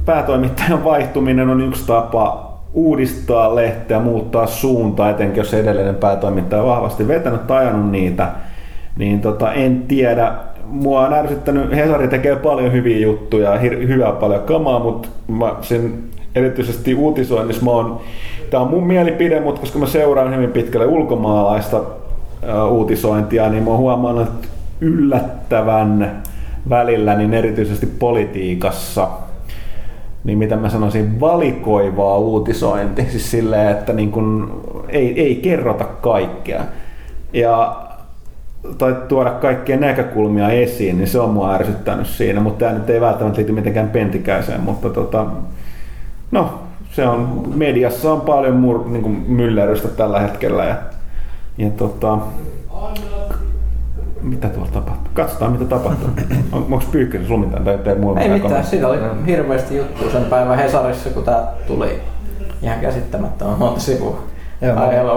päätoimittajan 0.05 0.83
vaihtuminen 0.83 1.49
on 1.49 1.61
yksi 1.61 1.87
tapa 1.87 2.53
uudistaa 2.73 3.55
lehteä, 3.55 3.99
muuttaa 3.99 4.47
suuntaa, 4.47 5.09
etenkin 5.09 5.37
jos 5.37 5.53
edellinen 5.53 5.95
päätoimittaja 5.95 6.61
on 6.61 6.67
vahvasti 6.67 7.07
vetänyt 7.07 7.47
tai 7.47 7.65
ajanut 7.65 7.91
niitä, 7.91 8.27
niin 8.97 9.21
tota, 9.21 9.53
en 9.53 9.81
tiedä. 9.81 10.31
Mua 10.65 11.07
on 11.07 11.13
ärsyttänyt, 11.13 11.71
Hesari 11.71 12.07
tekee 12.07 12.35
paljon 12.35 12.71
hyviä 12.71 12.97
juttuja, 12.97 13.55
hy- 13.55 13.87
hyvää 13.87 14.11
paljon 14.11 14.41
kamaa, 14.41 14.79
mutta 14.79 15.07
mä 15.27 15.55
sen 15.61 15.93
erityisesti 16.35 16.95
uutisoinnissa. 16.95 17.65
Mä 17.65 17.71
oon, 17.71 17.99
tää 18.49 18.59
on 18.59 18.69
mun 18.69 18.87
mielipide, 18.87 19.39
mutta 19.39 19.61
koska 19.61 19.79
mä 19.79 19.85
seuraan 19.85 20.35
hyvin 20.35 20.51
pitkälle 20.51 20.85
ulkomaalaista 20.85 21.81
uutisointia, 22.69 23.49
niin 23.49 23.63
mä 23.63 23.69
oon 23.69 23.79
huomannut 23.79 24.29
yllättävän 24.81 26.21
välillä, 26.69 27.15
niin 27.15 27.33
erityisesti 27.33 27.85
politiikassa, 27.85 29.07
niin 30.23 30.37
mitä 30.37 30.55
mä 30.55 30.69
sanoisin, 30.69 31.19
valikoivaa 31.19 32.17
uutisointi, 32.17 33.05
siis 33.09 33.31
silleen, 33.31 33.69
että 33.69 33.93
niin 33.93 34.11
kun 34.11 34.61
ei, 34.89 35.21
ei 35.21 35.35
kerrota 35.35 35.83
kaikkea. 35.83 36.63
Ja 37.33 37.75
tai 38.77 38.95
tuoda 39.07 39.29
kaikkia 39.29 39.77
näkökulmia 39.77 40.49
esiin, 40.49 40.97
niin 40.97 41.07
se 41.07 41.19
on 41.19 41.29
mua 41.29 41.53
ärsyttänyt 41.53 42.07
siinä, 42.07 42.41
mutta 42.41 42.65
tämä 42.65 42.79
nyt 42.79 42.89
ei 42.89 43.01
välttämättä 43.01 43.37
liity 43.37 43.51
mitenkään 43.51 43.89
pentikäiseen, 43.89 44.61
mutta 44.61 44.89
tota, 44.89 45.25
no, 46.33 46.59
se 46.91 47.07
on, 47.07 47.43
mediassa 47.55 48.13
on 48.13 48.21
paljon 48.21 48.55
mur, 48.55 48.89
niin 48.89 49.03
kuin 49.03 49.25
myllerrystä 49.27 49.87
tällä 49.87 50.19
hetkellä 50.19 50.65
ja 50.65 50.75
ja 51.57 51.69
tota, 51.69 52.17
mitä 54.21 54.49
tuolla 54.49 54.71
tapahtuu? 54.71 55.11
Katsotaan 55.13 55.51
mitä 55.51 55.65
tapahtuu. 55.65 56.09
On, 56.51 56.61
onko 56.71 56.83
Pyykkönen 56.91 57.27
sun 57.27 57.39
mitään? 57.39 57.63
Tai 57.63 57.73
ei 57.73 58.23
Ei 58.33 58.39
mitään, 58.39 58.65
siinä 58.65 58.87
oli 58.87 58.97
hirveästi 59.27 59.77
juttu 59.77 60.09
sen 60.09 60.23
päivän 60.23 60.57
Hesarissa, 60.57 61.09
kun 61.09 61.23
tää 61.23 61.47
tuli 61.67 62.01
ihan 62.61 62.79
käsittämättömän 62.79 63.59
monta 63.59 63.79
sivua. 63.79 64.23
Aiheella 64.75 65.11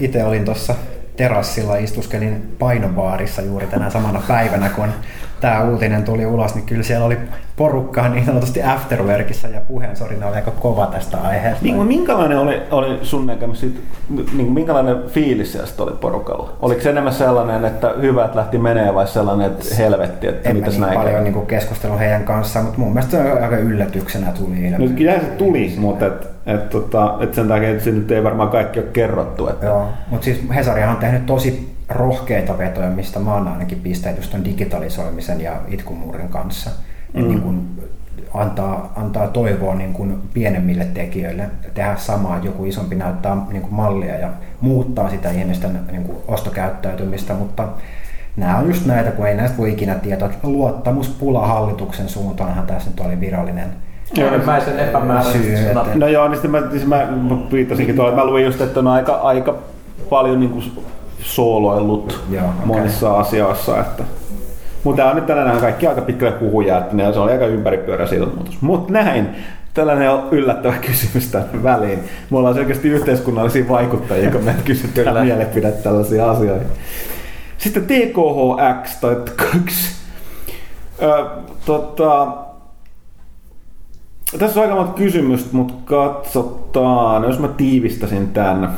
Itse 0.00 0.24
olin 0.24 0.44
tuossa 0.44 0.74
terassilla, 1.16 1.76
istuskelin 1.76 2.54
painobaarissa 2.58 3.42
juuri 3.42 3.66
tänä 3.66 3.90
samana 3.90 4.22
päivänä, 4.28 4.68
kun 4.68 4.88
tämä 5.42 5.62
uutinen 5.62 6.04
tuli 6.04 6.26
ulos, 6.26 6.54
niin 6.54 6.66
kyllä 6.66 6.82
siellä 6.82 7.06
oli 7.06 7.18
porukkaa 7.56 8.08
niin 8.08 8.26
sanotusti 8.26 8.62
afterworkissa 8.62 9.48
ja 9.48 9.60
puheensorina 9.60 10.26
oli 10.26 10.36
aika 10.36 10.50
kova 10.50 10.86
tästä 10.86 11.18
aiheesta. 11.20 11.64
Niin, 11.64 11.86
minkälainen 11.86 12.38
oli, 12.38 12.62
oli 12.70 12.98
sun 13.02 13.26
näkemys, 13.26 13.62
niin, 14.36 14.52
minkälainen 14.52 14.96
fiilis 15.08 15.52
siellä 15.52 15.68
oli 15.78 15.92
porukalla? 16.00 16.52
Oliko 16.62 16.80
se 16.80 16.90
enemmän 16.90 17.12
sellainen, 17.12 17.64
että 17.64 17.94
hyvät 18.00 18.34
lähti 18.34 18.58
menee 18.58 18.94
vai 18.94 19.06
sellainen, 19.06 19.46
että 19.46 19.74
helvetti, 19.78 20.26
että 20.26 20.48
en 20.48 20.56
mitä 20.56 20.70
niin 20.70 20.80
näin 20.80 20.94
paljon 20.94 21.24
niin 21.24 21.46
keskustelua 21.46 21.96
heidän 21.96 22.24
kanssaan, 22.24 22.64
mutta 22.64 22.80
mun 22.80 22.92
mielestä 22.92 23.10
se 23.10 23.32
aika 23.32 23.56
yllätyksenä 23.56 24.32
tuli. 24.32 24.70
No, 24.70 24.96
kyllä 24.96 25.12
se 25.12 25.26
tuli, 25.26 25.74
mutta 25.78 26.06
et, 26.06 26.28
et, 26.46 26.70
tota, 26.70 27.14
et 27.20 27.34
sen 27.34 27.48
takia 27.48 27.68
että 27.68 27.90
nyt 27.90 28.10
ei 28.10 28.24
varmaan 28.24 28.48
kaikki 28.48 28.78
ole 28.78 28.88
kerrottu. 28.92 29.48
Että... 29.48 29.66
Joo, 29.66 29.88
mutta 30.10 30.24
siis 30.24 30.42
Hesari 30.54 30.84
on 30.84 30.96
tehnyt 30.96 31.26
tosi 31.26 31.71
rohkeita 31.92 32.58
vetoja, 32.58 32.90
mistä 32.90 33.18
mä 33.18 33.34
oon 33.34 33.48
ainakin 33.48 33.80
pisteet 33.80 34.16
just 34.16 34.30
ton 34.30 34.44
digitalisoimisen 34.44 35.40
ja 35.40 35.52
itkumuurin 35.68 36.28
kanssa. 36.28 36.70
Mm. 37.14 37.28
niin 37.28 37.40
kun 37.40 37.68
antaa, 38.34 38.92
antaa 38.96 39.28
toivoa 39.28 39.74
niin 39.74 39.92
kun 39.92 40.22
pienemmille 40.34 40.84
tekijöille 40.84 41.50
tehdä 41.74 41.96
samaa, 41.96 42.36
että 42.36 42.48
joku 42.48 42.64
isompi 42.64 42.94
näyttää 42.94 43.36
niin 43.50 43.62
kun 43.62 43.74
mallia 43.74 44.18
ja 44.18 44.28
muuttaa 44.60 45.10
sitä 45.10 45.30
ihmisten 45.30 45.80
niin 45.90 46.04
kun 46.04 46.16
ostokäyttäytymistä, 46.28 47.34
mutta 47.34 47.68
nämä 48.36 48.58
on 48.58 48.66
just 48.66 48.86
näitä, 48.86 49.10
kun 49.10 49.26
ei 49.26 49.34
näistä 49.34 49.58
voi 49.58 49.72
ikinä 49.72 49.94
tietää. 49.94 50.30
Luottamuspula 50.42 51.46
hallituksen 51.46 52.08
suuntaanhan 52.08 52.66
tässä 52.66 52.90
nyt 52.90 53.00
oli 53.00 53.20
virallinen 53.20 53.68
äärimmäisen 54.20 54.78
epämääräisesti. 54.78 55.74
No 55.94 56.08
joo, 56.08 56.28
niin 56.28 56.36
sitten 56.36 56.50
mä, 56.50 56.70
siis 56.70 56.86
mä 56.86 57.08
viittasinkin 57.52 57.96
tuolla, 57.96 58.16
mä 58.16 58.24
luin 58.26 58.44
just, 58.44 58.60
että 58.60 58.80
on 58.80 58.86
aika, 58.86 59.12
aika 59.12 59.54
paljon 60.10 60.40
niin 60.40 60.50
kuin 60.50 60.72
sooloillut 61.22 62.20
Joo, 62.30 62.44
okay. 62.44 62.66
monissa 62.66 63.18
asioissa. 63.18 63.80
Että. 63.80 64.04
Mutta 64.84 64.96
tämä 64.96 65.10
on 65.10 65.16
nyt 65.16 65.26
tänään 65.26 65.60
kaikki 65.60 65.86
aika 65.86 66.00
pitkälle 66.00 66.32
puhuja, 66.32 66.78
että 66.78 66.96
ne, 66.96 67.12
se 67.12 67.18
oli 67.18 67.32
aika 67.32 67.46
ympäripyöräisiä 67.46 68.18
ilmoitus. 68.18 68.60
Mutta 68.60 68.92
näin, 68.92 69.28
tällainen 69.74 70.10
on 70.10 70.28
yllättävä 70.30 70.74
kysymys 70.86 71.26
tänne 71.26 71.62
väliin. 71.62 71.98
Me 72.30 72.38
ollaan 72.38 72.54
selkeästi 72.54 72.88
yhteiskunnallisia 72.88 73.68
vaikuttajia, 73.68 74.30
kun 74.30 74.44
me 74.44 74.54
kysytään 74.64 75.26
mielipidet 75.26 75.82
tällaisia 75.82 76.30
asioita. 76.30 76.64
Sitten 77.58 77.82
TKHX 77.82 79.00
tai 79.00 79.16
2. 79.36 79.94
Ö, 81.02 81.26
tota, 81.66 82.26
tässä 84.38 84.60
on 84.60 84.66
aika 84.66 84.76
monta 84.76 84.92
kysymystä, 84.92 85.48
mutta 85.52 85.74
katsotaan, 85.84 87.22
jos 87.22 87.38
mä 87.38 87.48
tiivistäisin 87.48 88.28
tämän. 88.28 88.72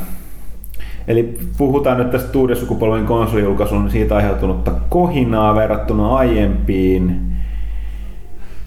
Eli 1.07 1.37
puhutaan 1.57 1.97
nyt 1.97 2.11
tästä 2.11 2.39
uuden 2.39 2.55
sukupolven 2.55 3.05
konsolijulkaisun 3.05 3.81
niin 3.81 3.91
siitä 3.91 4.15
aiheutunutta 4.15 4.71
kohinaa 4.89 5.55
verrattuna 5.55 6.15
aiempiin. 6.15 7.21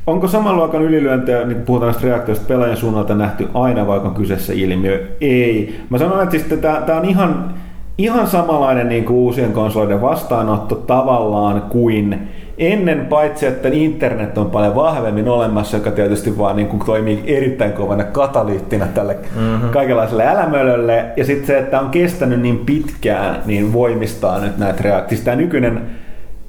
Onko 0.07 0.29
saman 0.29 0.57
luokan 0.57 0.83
ylilyöntejä, 0.83 1.45
niin 1.45 1.63
puhutaan 1.63 1.93
näistä 1.93 2.09
reaktioista 2.09 2.47
pelaajan 2.49 2.77
suunnalta 2.77 3.15
nähty 3.15 3.49
aina, 3.55 3.87
vaikka 3.87 4.09
on 4.09 4.15
kyseessä 4.15 4.53
ilmiö? 4.53 5.07
Ei. 5.21 5.81
Mä 5.91 5.99
sanon, 5.99 6.23
että 6.23 6.39
siis 6.39 6.61
tämä 6.61 6.99
on 6.99 7.05
ihan, 7.05 7.55
ihan 7.99 8.27
samanlainen 8.27 8.89
niin 8.89 9.05
kuin 9.05 9.17
uusien 9.17 9.53
konsolien 9.53 10.03
vastaanotto 10.03 10.75
tavallaan 10.75 11.63
kuin 11.63 12.29
ennen, 12.59 13.07
paitsi 13.07 13.47
että 13.47 13.69
internet 13.73 14.39
on 14.39 14.51
paljon 14.51 14.75
vahvemmin 14.75 15.29
olemassa, 15.29 15.77
joka 15.77 15.91
tietysti 15.91 16.39
vaan 16.39 16.57
niin 16.57 16.69
kuin 16.69 16.83
toimii 16.87 17.23
erittäin 17.27 17.73
kovana 17.73 18.05
katalyyttinä 18.05 18.87
tälle 18.95 19.17
mm-hmm. 19.37 19.71
kaikenlaiselle 19.71 20.27
älämölölle. 20.27 21.05
Ja 21.17 21.25
sitten 21.25 21.47
se, 21.47 21.59
että 21.59 21.81
on 21.81 21.91
kestänyt 21.91 22.41
niin 22.41 22.59
pitkään, 22.59 23.37
niin 23.47 23.73
voimistaa 23.73 24.39
nyt 24.39 24.59
näitä 24.59 24.83
reaktioita. 24.83 25.09
Siis 25.09 25.21
tämä 25.21 25.37
nykyinen 25.37 25.83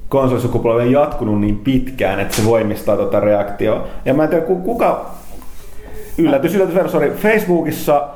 konsolisukupolvi 0.08 0.82
on 0.82 0.92
jatkunut 0.92 1.40
niin 1.40 1.58
pitkään, 1.58 2.20
että 2.20 2.36
se 2.36 2.44
voimistaa 2.44 2.96
tuota 2.96 3.20
reaktioa. 3.20 3.86
Ja 4.04 4.14
mä 4.14 4.22
en 4.22 4.28
tiedä, 4.28 4.44
kuka... 4.44 5.10
Yllätys, 6.18 6.54
yllätys, 6.54 6.92
sorry. 6.92 7.10
Facebookissa 7.10 8.08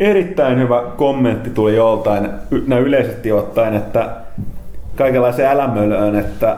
erittäin 0.00 0.58
hyvä 0.58 0.82
kommentti 0.96 1.50
tuli 1.50 1.76
joltain, 1.76 2.28
näin 2.66 2.82
yleisesti 2.82 3.32
ottaen, 3.32 3.74
että 3.74 4.08
kaikenlaisen 4.96 5.46
älämölöön, 5.46 6.16
että 6.16 6.56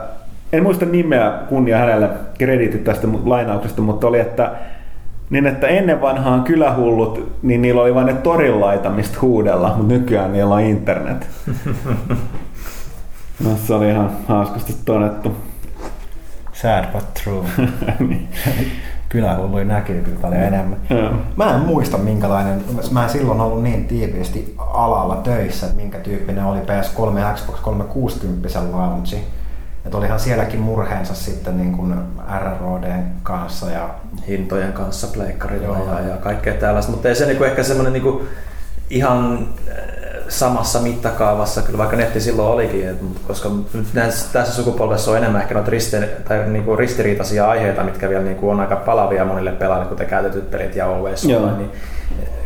en 0.53 0.63
muista 0.63 0.85
nimeä 0.85 1.31
kunnia 1.49 1.77
hänelle 1.77 2.09
krediitit 2.37 2.83
tästä 2.83 3.07
lainauksesta, 3.25 3.81
mutta 3.81 4.07
oli, 4.07 4.19
että 4.19 4.51
niin 5.29 5.47
että 5.47 5.67
ennen 5.67 6.01
vanhaan 6.01 6.43
kylähullut, 6.43 7.31
niin 7.41 7.61
niillä 7.61 7.81
oli 7.81 7.95
vain 7.95 8.07
ne 8.07 8.13
torilaita, 8.13 8.89
mistä 8.89 9.17
huudella, 9.21 9.73
mutta 9.77 9.93
nykyään 9.93 10.33
niillä 10.33 10.55
on 10.55 10.61
internet. 10.61 11.27
No 13.43 13.49
se 13.67 13.73
oli 13.73 13.89
ihan 13.89 14.11
hauskasti 14.27 14.75
todettu. 14.85 15.35
Sad 16.53 16.85
but 16.91 17.13
true. 17.23 17.45
Kylähulluja 19.09 19.65
näkyy 19.65 20.01
kyllä 20.01 20.17
paljon 20.21 20.41
enemmän. 20.41 20.79
Joo. 20.89 21.11
Mä 21.35 21.55
en 21.55 21.59
muista 21.59 21.97
minkälainen, 21.97 22.63
mä 22.91 23.03
en 23.03 23.09
silloin 23.09 23.41
ollut 23.41 23.63
niin 23.63 23.87
tiiviisti 23.87 24.55
alalla 24.57 25.15
töissä, 25.15 25.65
että 25.65 25.77
minkä 25.77 25.99
tyyppinen 25.99 26.45
oli 26.45 26.59
PS3 26.59 27.19
ja 27.19 27.33
Xbox 27.33 27.59
360 27.59 28.49
launchi. 28.71 29.17
Että 29.85 29.97
olihan 29.97 30.19
sielläkin 30.19 30.59
murheensa 30.59 31.15
sitten 31.15 31.57
niin 31.57 31.77
kuin 31.77 31.95
RRODn 32.39 33.03
kanssa 33.23 33.71
ja 33.71 33.89
hintojen 34.27 34.73
kanssa 34.73 35.07
pleikkarilla 35.07 35.77
Joo. 35.77 35.87
ja, 35.87 35.99
ja 35.99 36.17
kaikkea 36.17 36.53
tällaista, 36.53 36.91
mutta 36.91 37.09
ei 37.09 37.15
se 37.15 37.25
niinku 37.25 37.43
ehkä 37.43 37.63
semmoinen 37.63 37.93
niinku 37.93 38.23
ihan 38.89 39.47
äh, 39.69 39.75
samassa 40.29 40.79
mittakaavassa, 40.79 41.61
kyllä 41.61 41.77
vaikka 41.77 41.95
netti 41.95 42.21
silloin 42.21 42.53
olikin, 42.53 42.89
et, 42.89 43.01
mutta 43.01 43.21
koska 43.27 43.49
nyt 43.73 43.93
näissä, 43.93 44.33
tässä 44.33 44.53
sukupolvessa 44.53 45.11
on 45.11 45.17
enemmän 45.17 45.41
ehkä 45.41 45.53
noita 45.53 45.71
riste, 45.71 46.09
tai 46.27 46.49
niinku 46.49 46.75
ristiriitaisia 46.75 47.49
aiheita, 47.49 47.83
mitkä 47.83 48.09
vielä 48.09 48.23
niinku 48.23 48.49
on 48.49 48.59
aika 48.59 48.75
palavia 48.75 49.25
monille 49.25 49.51
pelaajille, 49.51 49.89
kuten 49.89 50.07
käytetyt 50.07 50.51
pelit 50.51 50.75
ja 50.75 50.87
OVS, 50.87 51.25
niin 51.25 51.71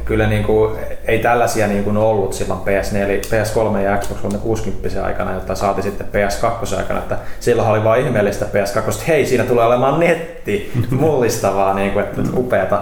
kyllä 0.08 0.28
niinku, 0.28 0.78
ei 1.06 1.20
tällaisia 1.20 1.68
niinku 1.68 1.90
ollut 1.96 2.34
silloin 2.34 2.60
PS4, 2.60 3.22
PS3 3.26 3.78
ja 3.78 3.98
Xbox 3.98 4.22
360 4.22 5.06
aikana, 5.06 5.34
jotta 5.34 5.56
saati 5.56 5.82
sitten 5.82 6.08
PS2 6.08 6.78
aikana, 6.78 7.00
että 7.00 7.18
silloin 7.40 7.70
oli 7.70 7.84
vaan 7.84 8.00
ihmeellistä 8.00 8.46
PS2, 8.46 8.78
että 8.78 9.04
hei, 9.08 9.26
siinä 9.26 9.44
tulee 9.44 9.66
olemaan 9.66 10.00
netti, 10.00 10.72
mullistavaa, 11.00 11.74
niinku, 11.74 12.00
että 12.00 12.22
upeata. 12.38 12.82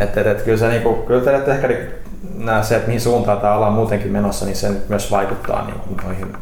Et, 0.00 0.16
et, 0.16 0.26
et, 0.26 0.42
kyllä 0.42 0.58
se 0.58 0.68
niinku, 0.68 0.94
kyllä 0.94 1.40
te 1.40 1.50
ehkä 1.52 1.68
näe 2.38 2.62
se, 2.62 2.76
että 2.76 2.86
mihin 2.86 3.00
suuntaan 3.00 3.40
tämä 3.40 3.52
ala 3.52 3.66
on 3.66 3.72
muutenkin 3.72 4.12
menossa, 4.12 4.44
niin 4.44 4.56
se 4.56 4.68
nyt 4.68 4.88
myös 4.88 5.10
vaikuttaa 5.10 5.66
niinku 5.66 5.94
noihin 6.04 6.36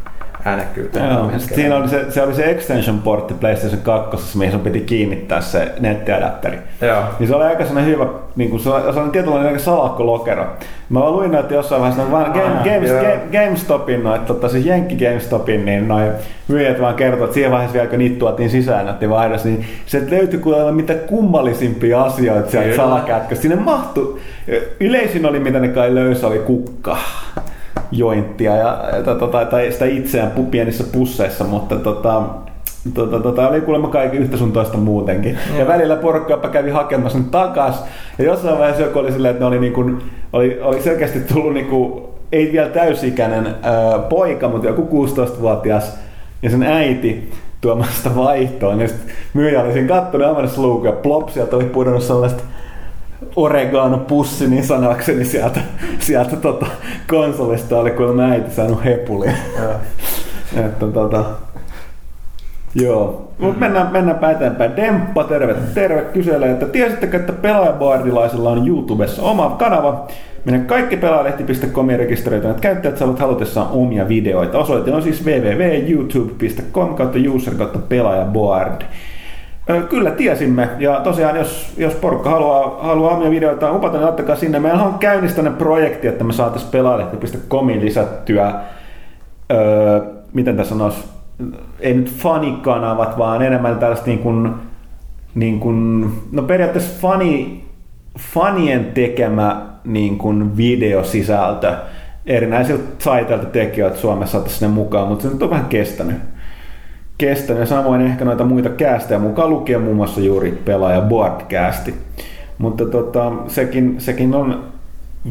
äänekkyyteen. 0.47 1.11
Joo, 1.11 1.31
siinä 1.39 1.77
oli 1.77 1.89
se, 1.89 2.11
se, 2.11 2.23
oli 2.23 2.35
se 2.35 2.45
extension 2.45 2.99
portti 2.99 3.35
PlayStation 3.35 3.81
2, 3.83 4.39
mihin 4.39 4.53
sun 4.53 4.61
piti 4.61 4.81
kiinnittää 4.81 5.41
se 5.41 5.73
nettiadapteri. 5.81 6.59
Joo. 6.81 7.03
Niin 7.19 7.29
se 7.29 7.35
oli 7.35 7.45
aika 7.45 7.65
sellainen 7.65 7.93
hyvä, 7.93 8.07
niin 8.37 8.51
kuin, 8.51 8.61
se 8.61 8.71
oli, 8.71 8.93
se 8.93 9.01
oli 9.01 9.11
tietynlainen 9.11 9.49
aika 9.49 9.59
salakkolokero. 9.59 10.47
Mä 10.89 11.01
vaan 11.01 11.13
luin 11.13 11.31
näitä 11.31 11.55
jossain 11.55 11.81
vaiheessa, 11.81 12.03
noin 12.03 12.13
vaan 12.13 12.33
Game, 12.33 12.75
Games. 12.75 12.91
Game, 12.91 13.21
GameStopin, 13.33 14.05
noin, 14.05 14.21
tota, 14.21 14.49
siis 14.49 14.67
Jenkki 14.67 14.97
GameStopin, 14.97 15.65
niin 15.65 15.89
noin 15.89 16.11
myyjät 16.49 16.81
vaan 16.81 16.95
kertoo, 16.95 17.25
että 17.25 17.35
siinä 17.35 17.51
vaiheessa 17.51 17.75
vielä 17.75 17.87
kun 17.87 17.99
niitä 17.99 18.19
tuotiin 18.19 18.51
sisään, 18.51 18.87
nätti 18.87 19.11
vaihdos, 19.11 19.45
niin 19.45 19.65
se 19.87 20.03
löytyi 20.11 20.39
kuulemma 20.39 20.73
mitä 20.73 20.95
kummallisimpia 20.95 22.03
asioita 22.03 22.51
sieltä 22.51 22.77
salakätköstä. 22.77 23.43
Sinne 23.43 23.57
mahtui, 23.57 24.19
yleisin 24.81 25.27
oli 25.27 25.41
mitä 25.41 25.61
ne 25.61 25.69
kai 25.69 25.95
löysi, 25.95 26.27
oli 26.27 26.39
kukka 26.39 26.97
jointtia 27.93 28.57
ja, 28.57 28.85
ja 28.97 29.03
tota, 29.03 29.45
tai 29.45 29.73
sitä 29.73 29.85
itseään 29.85 30.33
pienissä 30.51 30.85
pusseissa, 30.93 31.45
mutta 31.45 31.77
tota, 31.77 32.23
tota, 32.95 33.21
tota, 33.21 33.49
oli 33.49 33.61
kuulemma 33.61 33.89
kaikki 33.89 34.17
yhtä 34.17 34.37
sun 34.37 34.53
toista 34.53 34.79
muutenkin. 34.79 35.39
Ja 35.59 35.67
välillä 35.67 35.97
porukka 35.97 36.37
kävi 36.37 36.71
hakemassa 36.71 37.19
ne 37.19 37.25
takas. 37.31 37.85
Ja 38.19 38.25
jossain 38.25 38.59
vaiheessa 38.59 38.83
joku 38.83 38.99
oli 38.99 39.13
silleen, 39.13 39.33
että 39.33 39.45
ne 39.45 39.47
oli, 39.47 39.59
niin 39.59 39.73
kuin, 39.73 40.03
oli, 40.33 40.59
oli 40.61 40.83
selkeästi 40.83 41.21
tullut 41.21 41.55
niin 41.55 41.67
kuin, 41.67 42.03
ei 42.33 42.53
vielä 42.53 42.69
täysikäinen 42.69 43.47
ää, 43.47 43.99
poika, 43.99 44.49
mutta 44.49 44.67
joku 44.67 45.07
16-vuotias 45.07 45.99
ja 46.43 46.51
sen 46.51 46.63
äiti 46.63 47.31
tuomasta 47.61 48.15
vaihtoon. 48.17 48.81
Ja 48.81 48.89
sitten 48.89 49.15
myyjä 49.35 49.63
oli 49.63 49.73
siinä 49.73 49.89
kattonut 49.89 50.27
avannut 50.27 50.57
luukun 50.57 50.87
ja 50.87 50.93
plop, 50.93 51.29
sieltä 51.29 51.57
oli 51.57 51.65
pudonnut 51.65 52.03
sellaista 52.03 52.43
oregano 53.37 53.99
pussi 53.99 54.49
niin 54.49 54.65
sanakseni 54.65 55.25
sieltä, 55.25 55.61
sieltä 55.99 56.37
tota, 56.37 56.67
konsolista 57.11 57.79
oli 57.79 57.91
kuulemma 57.91 58.23
äiti 58.23 58.55
saanut 58.55 58.85
hepulia. 58.85 59.33
että 60.57 60.87
tota, 60.87 61.25
Joo, 62.75 63.33
mutta 63.39 63.61
mennään, 63.61 63.93
mennäänpä 63.93 64.31
eteenpäin. 64.31 64.77
Demppa, 64.77 65.25
terve, 65.25 65.55
terve, 65.75 66.03
kyselee, 66.03 66.51
että 66.51 66.67
tiesittekö, 66.67 67.17
että 67.17 67.33
pelaajaboardilaisilla 67.33 68.51
on 68.51 68.69
YouTubessa 68.69 69.23
oma 69.23 69.51
kanava, 69.51 70.09
minne 70.45 70.59
kaikki 70.59 70.97
pelaajalehti.comin 70.97 71.99
rekisteröityneet 71.99 72.61
käyttäjät 72.61 72.99
saavat 72.99 73.19
halutessaan 73.19 73.69
omia 73.71 74.09
videoita. 74.09 74.59
Osoite 74.59 74.93
on 74.93 75.03
siis 75.03 75.25
www.youtube.com 75.25 76.95
kautta 76.95 77.19
user 77.35 77.55
kautta 77.55 77.79
pelaajaboard. 77.79 78.83
Kyllä 79.89 80.11
tiesimme, 80.11 80.69
ja 80.79 81.01
tosiaan 81.01 81.37
jos, 81.37 81.75
jos 81.77 81.95
porukka 81.95 82.31
haluaa, 82.31 82.79
haluaa 82.83 83.17
omia 83.17 83.31
videoita 83.31 83.73
upata, 83.73 83.99
niin 83.99 84.09
ottakaa 84.09 84.37
sinne. 84.37 84.59
Meillä 84.59 84.83
on 84.83 84.99
käynnistänyt 84.99 85.59
projekti, 85.59 86.07
että 86.07 86.25
me 86.25 86.33
saataisiin 86.33 86.71
pelaajalehti.comiin 86.71 87.85
lisättyä, 87.85 88.55
öö, 89.53 90.01
miten 90.33 90.57
tässä 90.57 90.75
sanoisi, 90.75 91.05
ei 91.81 91.95
nyt 91.95 92.11
fanikanavat, 92.11 93.19
vaan 93.19 93.43
enemmän 93.43 93.79
tällaista 93.79 94.07
niin 94.07 94.19
kuin, 94.19 94.55
niin 95.35 95.61
kuin, 95.61 96.11
no 96.33 96.43
periaatteessa 96.43 97.01
fani, 97.01 97.65
fanien 98.19 98.85
tekemä 98.85 99.67
niin 99.85 100.19
kuin 100.19 100.57
videosisältö 100.57 101.75
erinäisiltä 102.27 102.85
saiteilta 102.99 103.47
tekijöiltä 103.47 103.97
Suomessa 103.97 104.33
saataisiin 104.33 104.59
sinne 104.59 104.75
mukaan, 104.75 105.09
mutta 105.09 105.23
se 105.23 105.29
nyt 105.29 105.43
on 105.43 105.51
vähän 105.51 105.67
kestänyt. 105.67 106.17
Kestänyt 107.19 107.61
ja 107.61 107.67
samoin 107.67 108.01
ehkä 108.01 108.25
noita 108.25 108.45
muita 108.45 108.69
kästejä 108.69 109.21
mukaan 109.21 109.51
lukien 109.51 109.83
muun 109.83 109.97
muassa 109.97 110.21
juuri 110.21 110.63
pelaaja 110.65 111.01
Boardcasti. 111.01 111.95
Mutta 112.59 112.85
tota, 112.85 113.33
sekin, 113.49 113.95
sekin 113.99 114.35
on 114.35 114.65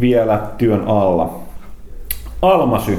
vielä 0.02 0.40
työn 0.58 0.84
alla. 0.88 1.40
Almasy. 2.42 2.98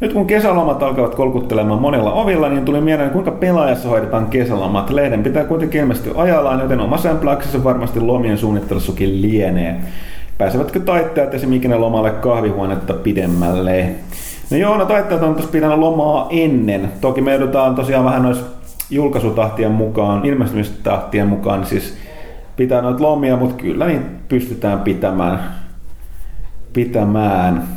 Nyt 0.00 0.12
kun 0.12 0.26
kesälomat 0.26 0.82
alkavat 0.82 1.14
kolkuttelemaan 1.14 1.80
monella 1.80 2.12
ovilla, 2.12 2.48
niin 2.48 2.64
tuli 2.64 2.80
mieleen, 2.80 3.10
kuinka 3.10 3.30
pelaajassa 3.30 3.88
hoidetaan 3.88 4.26
kesälomat. 4.26 4.90
Lehden 4.90 5.22
pitää 5.22 5.44
kuitenkin 5.44 5.80
ilmestyä 5.80 6.12
ajallaan, 6.16 6.60
joten 6.60 6.80
oma 6.80 6.98
sämpläksessä 6.98 7.64
varmasti 7.64 8.00
lomien 8.00 8.38
suunnittelussakin 8.38 9.22
lienee. 9.22 9.80
Pääsevätkö 10.38 10.80
taittajat 10.80 11.34
esimerkiksi 11.34 11.68
lomalle 11.68 12.10
kahvihuonetta 12.10 12.94
pidemmälle? 12.94 13.90
No 14.50 14.56
joo, 14.56 14.76
no 14.76 14.84
taittajat 14.86 15.22
on 15.22 15.34
tuossa 15.34 15.52
pitänyt 15.52 15.78
lomaa 15.78 16.26
ennen. 16.30 16.92
Toki 17.00 17.20
me 17.20 17.32
joudutaan 17.32 17.74
tosiaan 17.74 18.04
vähän 18.04 18.22
noissa 18.22 18.44
julkaisutahtien 18.90 19.72
mukaan, 19.72 20.24
ilmestymistahtien 20.26 21.26
mukaan, 21.28 21.60
niin 21.60 21.68
siis 21.68 21.96
pitää 22.56 22.82
noita 22.82 23.02
lomia, 23.02 23.36
mutta 23.36 23.62
kyllä 23.62 23.86
niin 23.86 24.06
pystytään 24.28 24.80
pitämään. 24.80 25.54
pitämään. 26.72 27.68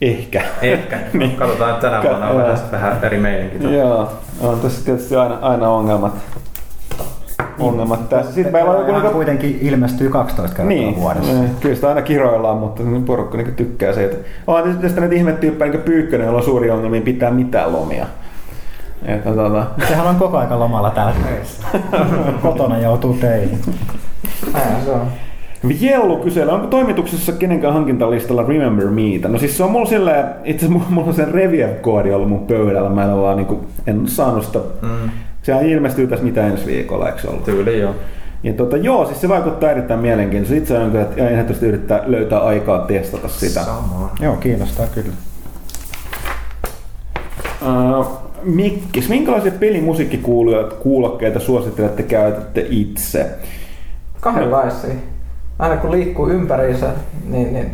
Ehkä. 0.00 0.42
Ehkä. 0.62 0.98
Niin. 1.12 1.36
Katsotaan, 1.36 1.70
että 1.70 1.90
tänä 1.90 2.02
vuonna 2.02 2.28
on 2.28 2.36
vähän, 2.36 2.58
vähän 2.72 2.98
eri 3.02 3.18
meininki. 3.18 3.74
Joo, 3.74 4.12
on 4.40 4.60
tässä 4.60 4.84
tietysti 4.84 5.16
aina, 5.16 5.38
aina 5.42 5.68
ongelmat. 5.68 6.12
Ongelmat 7.68 8.08
tässä. 8.08 8.32
Sitten 8.32 8.52
meillä 8.52 8.70
on 8.70 8.78
joku... 8.78 8.92
Niinku- 8.92 9.10
kuitenkin 9.10 9.58
ilmestyy 9.62 10.08
12 10.10 10.56
kertaa 10.56 10.68
Niin, 10.68 10.96
vuodessa. 10.96 11.32
niin, 11.32 11.50
kyllä 11.60 11.74
sitä 11.74 11.88
aina 11.88 12.02
kiroillaan, 12.02 12.56
mutta 12.56 12.82
niin 12.82 13.04
porukka 13.04 13.36
niin 13.38 13.54
tykkää 13.54 13.92
siitä. 13.92 14.16
On 14.46 14.62
tietysti 14.62 14.82
tästä 14.82 15.00
näitä 15.00 15.14
ihmetyyppejä, 15.14 15.72
niin 15.72 15.82
Pyykkönen, 15.82 16.24
jolla 16.24 16.38
on 16.38 16.44
suuri 16.44 16.70
ongelmia 16.70 17.00
pitää 17.00 17.30
mitään 17.30 17.72
lomia. 17.72 18.06
Että, 19.06 19.30
tota, 19.34 19.66
Sehän 19.88 20.06
on 20.06 20.16
koko 20.16 20.38
aika 20.38 20.58
lomalla 20.58 20.90
täällä 20.90 21.12
töissä. 21.28 21.66
Kotona 22.42 22.78
joutuu 22.78 23.14
töihin. 23.20 23.58
Se 24.84 24.90
on. 24.90 25.06
Jellu 25.80 26.16
kyselee, 26.16 26.54
onko 26.54 26.66
toimituksessa 26.66 27.32
kenenkään 27.32 27.74
hankintalistalla 27.74 28.42
Remember 28.48 28.86
Meitä? 28.86 29.28
No 29.28 29.38
siis 29.38 29.56
se 29.56 29.64
on 29.64 29.70
mulla 29.70 29.86
silleen, 29.86 30.24
itse 30.44 30.66
asiassa 30.66 30.86
mulla 30.90 31.08
on 31.08 31.14
sen 31.14 31.28
Reviev-koodi 31.28 32.12
ollut 32.14 32.28
mun 32.28 32.46
pöydällä, 32.46 32.88
mä 32.90 33.04
en 33.04 33.10
ole 33.12 33.22
vaan 33.22 33.36
niinku, 33.36 33.60
en 33.86 34.08
saanut 34.08 34.44
sitä. 34.44 34.58
Mm. 34.82 35.10
Sehän 35.42 35.66
ilmestyy 35.66 36.06
tässä 36.06 36.24
mitä 36.24 36.46
ensi 36.46 36.66
viikolla, 36.66 37.06
eikö 37.06 37.20
se 37.20 37.28
ollut? 37.28 37.44
Tyyli 37.44 37.80
joo. 37.80 37.94
Ja 38.42 38.52
tota, 38.52 38.76
joo, 38.76 39.06
siis 39.06 39.20
se 39.20 39.28
vaikuttaa 39.28 39.70
erittäin 39.70 40.00
mielenkiintoista. 40.00 40.56
Itse 40.56 40.78
on 40.78 40.90
kyllä, 40.90 41.04
että 41.04 41.28
ehdottomasti 41.28 41.66
yrittää 41.66 42.02
löytää 42.06 42.38
aikaa 42.38 42.78
testata 42.78 43.28
sitä. 43.28 43.60
Samoin. 43.60 44.10
Joo, 44.20 44.36
kiinnostaa 44.36 44.86
kyllä. 44.86 45.12
Uh, 47.98 48.06
Mikkis, 48.42 49.08
minkälaisia 49.08 49.52
pelimusiikkikuulokkeita 49.60 51.40
suosittelette 51.40 52.02
käytätte 52.02 52.66
itse? 52.70 53.30
Kahdenlaisia. 54.20 54.94
Aina 55.58 55.76
kun 55.76 55.90
liikkuu 55.90 56.28
ympäriinsä, 56.28 56.90
niin, 57.28 57.52
niin 57.52 57.70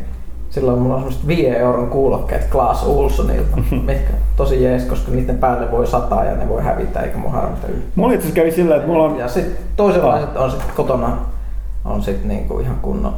silloin 0.50 0.78
mulla 0.78 0.94
on 0.94 1.00
semmoset 1.00 1.26
5 1.26 1.48
euron 1.48 1.90
kuulokkeet 1.90 2.44
Klaas 2.50 2.84
Olssonilta, 2.84 3.56
mitkä 3.86 4.12
tosi 4.36 4.64
jees, 4.64 4.84
koska 4.84 5.10
niiden 5.10 5.38
päälle 5.38 5.70
voi 5.70 5.86
sataa 5.86 6.24
ja 6.24 6.36
ne 6.36 6.48
voi 6.48 6.62
hävitä 6.62 7.00
eikä 7.00 7.18
mun 7.18 7.32
harmita 7.32 7.66
yhtään. 7.66 7.92
Mulla 7.94 8.14
itse 8.14 8.32
kävi 8.32 8.50
sillä, 8.50 8.76
että 8.76 8.88
mulla 8.88 9.04
on... 9.04 9.18
Ja 9.18 9.28
sitten 9.28 9.58
toisenlaiset 9.76 10.36
on 10.36 10.50
sit 10.50 10.62
kotona 10.76 11.16
on 11.88 12.02
sit 12.02 12.24
niinku 12.24 12.58
ihan 12.58 12.78
kunnon 12.82 13.14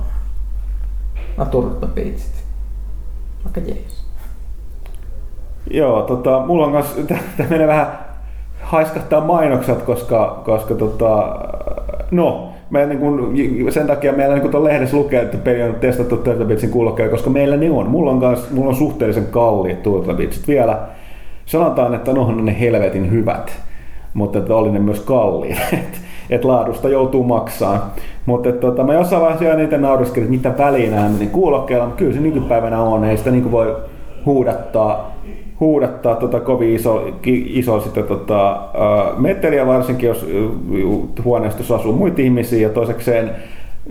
naturuttopiitsit. 1.37 2.45
Aika 3.47 3.61
jees. 3.61 4.05
Joo, 5.71 6.03
tota, 6.03 6.41
mulla 6.47 6.67
on 6.67 6.73
kans, 6.73 6.87
tää 7.37 7.47
menee 7.51 7.67
vähän 7.67 7.99
haiskahtaa 8.63 9.21
mainokset, 9.21 9.83
koska, 9.83 10.43
koska 10.45 10.75
tota, 10.75 11.39
no, 12.11 12.53
me 12.71 12.87
niin 12.87 12.99
kun, 12.99 13.35
sen 13.71 13.87
takia 13.87 14.13
meillä 14.13 14.35
niin 14.35 14.51
tuon 14.51 14.65
lehdessä 14.65 14.97
lukee, 14.97 15.23
että 15.23 15.39
peli 15.39 15.63
on 15.63 15.75
testattu 15.75 16.17
Turtlebitsin 16.17 16.71
kuulokkeilla, 16.71 17.11
koska 17.11 17.31
meillä 17.31 17.57
ne 17.57 17.71
on. 17.71 17.91
Mulla 17.91 18.11
on, 18.11 18.21
kans, 18.21 18.51
mulla 18.51 18.69
on 18.69 18.77
suhteellisen 18.77 19.27
kalliit 19.27 19.83
Turtlebitsit 19.83 20.49
vielä. 20.49 20.79
Sanotaan, 21.47 21.95
että 21.95 22.13
no, 22.13 22.23
on 22.23 22.45
ne 22.45 22.61
helvetin 22.61 23.11
hyvät. 23.11 23.53
mutta 24.15 24.39
että 24.39 24.55
oli 24.55 24.71
ne 24.71 24.79
myös 24.79 25.01
kalliit. 25.01 25.57
Et, 25.73 26.01
et 26.31 26.45
laadusta 26.45 26.89
joutuu 26.89 27.25
maksaa. 27.25 27.95
Mutta 28.27 28.53
tota, 28.53 28.85
mä 28.85 28.95
jossain 28.95 29.23
vaiheessa 29.23 29.57
niitä 29.57 29.79
nauriskelin, 29.79 30.35
että 30.35 30.49
mitä 30.49 30.65
väliä 30.65 30.91
nämä 30.91 31.09
meni 31.09 31.27
kuulokkeilla, 31.27 31.85
mutta 31.85 31.99
kyllä 31.99 32.13
se 32.13 32.21
nykypäivänä 32.21 32.81
on, 32.81 33.05
ei 33.05 33.17
sitä 33.17 33.31
niin 33.31 33.53
voi 33.53 33.77
huudattaa, 34.27 35.17
huudattaa 35.61 36.15
tota 36.15 36.41
kovin 36.41 36.75
iso, 36.75 37.09
iso 37.27 37.81
sitä, 37.81 38.03
tota, 38.03 38.69
meteliä, 39.17 39.67
varsinkin 39.67 40.09
jos 40.09 40.27
huoneistossa 41.25 41.75
asuu 41.75 41.93
muita 41.93 42.23
ihmisiä 42.23 42.69
ja 42.69 42.75
toisekseen 42.75 43.31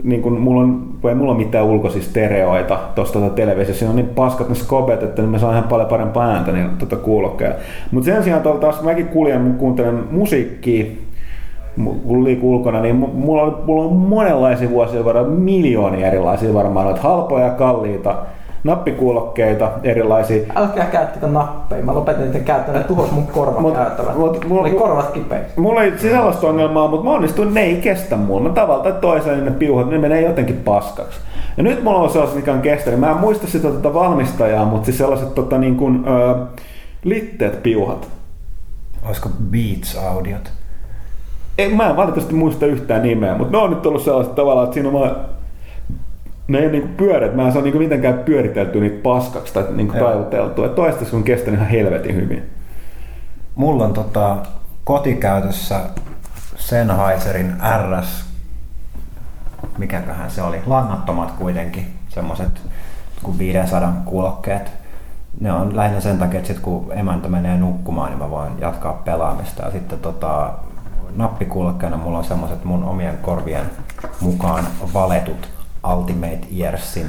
niin 0.04 0.22
kun 0.22 0.40
mulla 0.40 0.62
on, 0.62 0.88
ei 1.10 1.16
mulla 1.16 1.32
ole 1.32 1.46
mitään 1.46 1.66
ulkoisia 1.66 2.02
stereoita 2.02 2.80
tuosta 2.96 3.20
tota 3.20 3.36
televisiossa, 3.36 3.80
siinä 3.80 3.90
on 3.90 3.96
niin 3.96 4.10
paskat 4.10 4.50
ne 4.50 4.56
skobet, 4.56 5.04
että 5.04 5.22
mä 5.22 5.40
saan 5.40 5.54
ihan 5.54 5.70
paljon 5.70 5.90
parempaa 5.90 6.30
ääntä 6.30 6.52
niin 6.52 6.70
tota 6.78 6.96
kuulokkeja. 6.96 7.54
Mutta 7.92 8.06
sen 8.06 8.24
sijaan 8.24 8.42
tuolla 8.42 8.60
taas 8.60 8.82
mäkin 8.82 9.08
kuljen, 9.08 9.42
mun 9.42 9.56
kuuntelen 9.56 10.04
musiikkia, 10.12 10.86
kun 12.08 12.24
liikun 12.24 12.50
ulkona, 12.50 12.82
niin 12.82 12.96
mulla 12.96 13.42
on, 13.42 13.58
mulla 13.66 13.84
on 13.84 13.94
monenlaisia 13.94 14.70
vuosia 14.70 15.06
varmaan 15.06 15.32
miljoonia 15.32 16.08
erilaisia 16.08 16.54
varmaan 16.54 16.86
noita 16.86 17.02
halpoja 17.02 17.46
ja 17.46 17.52
kalliita 17.52 18.16
nappikuulokkeita 18.64 19.72
erilaisia. 19.84 20.44
Älkää 20.56 20.86
käyttäkö 20.86 21.28
nappeja. 21.28 21.84
Mä 21.86 21.94
lopetin 21.94 22.26
niiden 22.26 22.44
käyttöön, 22.44 22.78
ne 22.78 22.84
tuhos 22.84 23.12
mun 23.12 23.28
korvat 23.28 23.60
Mut- 23.60 23.74
käyttävät. 23.76 24.16
mut- 24.18 24.46
mulla- 24.48 24.62
Oli 24.62 24.72
korvat 24.72 25.12
kipeä. 25.12 25.40
Mulla 25.56 25.84
ei 25.84 25.98
sellaista 25.98 26.48
ongelmaa, 26.48 26.88
mutta 26.88 27.04
mä 27.06 27.12
onnistuin, 27.12 27.54
ne 27.54 27.62
ei 27.62 27.76
kestä 27.76 28.16
mulla. 28.16 28.42
Mä 28.50 28.56
tavalla 28.56 28.84
tai 28.84 28.94
toisella 29.02 29.36
niin 29.36 29.46
ne 29.46 29.52
piuhat, 29.52 29.90
ne 29.90 29.98
menee 29.98 30.22
jotenkin 30.22 30.58
paskaksi. 30.58 31.20
Ja 31.58 31.64
nyt 31.64 31.84
mulla 31.84 32.00
on 32.00 32.10
sellaiset, 32.10 32.36
mikä 32.36 32.54
on 32.54 32.62
kestänyt. 32.62 33.00
Mä 33.00 33.12
en 33.12 33.18
muista 33.18 33.48
sitä 33.48 33.68
tota 33.68 33.94
valmistajaa, 33.94 34.66
mutta 34.66 34.86
siis 34.86 34.98
sellaiset 34.98 35.36
tota, 35.36 35.58
niin 35.58 35.76
kuin, 35.76 36.06
ö, 36.08 36.36
litteet 37.04 37.64
piuhat. 37.64 38.08
Olisiko 39.06 39.30
Beats-audiot? 39.52 40.52
Ei, 41.58 41.76
mä 41.76 41.90
en 41.90 41.96
valitettavasti 41.96 42.34
muista 42.36 42.66
yhtään 42.66 43.02
nimeä, 43.04 43.36
mutta 43.38 43.58
ne 43.58 43.64
on 43.64 43.70
nyt 43.70 43.86
ollut 43.86 44.02
sellaiset 44.02 44.36
tavalla, 44.36 44.64
että 44.64 44.74
siinä 44.74 44.90
on 44.90 45.16
ne 46.50 46.58
ei 46.58 46.64
ole 46.64 46.72
niinku 46.72 46.90
pyörät, 46.98 47.36
mä 47.36 47.46
en 47.46 47.54
saa 47.54 47.62
niinku 47.62 47.80
mitenkään 47.80 48.20
pyöriteltyä 48.20 48.82
niitä 48.82 49.04
paskaksi 49.04 49.54
tai 49.54 49.66
niinku 49.72 49.98
Joo. 49.98 50.08
taivuteltua. 50.08 50.66
Et 50.66 50.76
toistaiseksi 50.76 51.16
on 51.16 51.24
kestänyt 51.24 51.60
ihan 51.60 51.72
helvetin 51.72 52.16
hyvin. 52.16 52.50
Mulla 53.56 53.86
on 53.86 53.94
tota, 53.94 54.38
kotikäytössä 54.84 55.80
Sennheiserin 56.56 57.54
RS, 57.78 58.26
mikäköhän 59.78 60.32
se 60.32 60.42
oli, 60.42 60.62
langattomat 60.66 61.32
kuitenkin, 61.32 61.94
semmoset 62.10 62.62
kuin 63.24 63.38
500 63.38 64.02
kuulokkeet. 64.06 64.72
Ne 65.40 65.52
on 65.52 65.76
lähinnä 65.76 66.00
sen 66.00 66.18
takia, 66.18 66.40
että 66.40 66.48
sit 66.54 66.60
kun 66.60 66.92
emäntä 66.96 67.28
menee 67.28 67.58
nukkumaan, 67.58 68.10
niin 68.10 68.20
mä 68.20 68.30
voin 68.30 68.52
jatkaa 68.60 68.94
pelaamista. 68.94 69.64
Ja 69.64 69.72
sitten 69.72 70.00
tota, 70.00 70.54
nappikuulokkeena 71.16 71.98
mulla 71.98 72.18
on 72.18 72.24
semmoset 72.24 72.64
mun 72.64 72.84
omien 72.84 73.18
korvien 73.18 73.66
mukaan 74.22 74.68
valetut 74.94 75.59
Ultimate 75.98 76.40
Earsin 76.64 77.06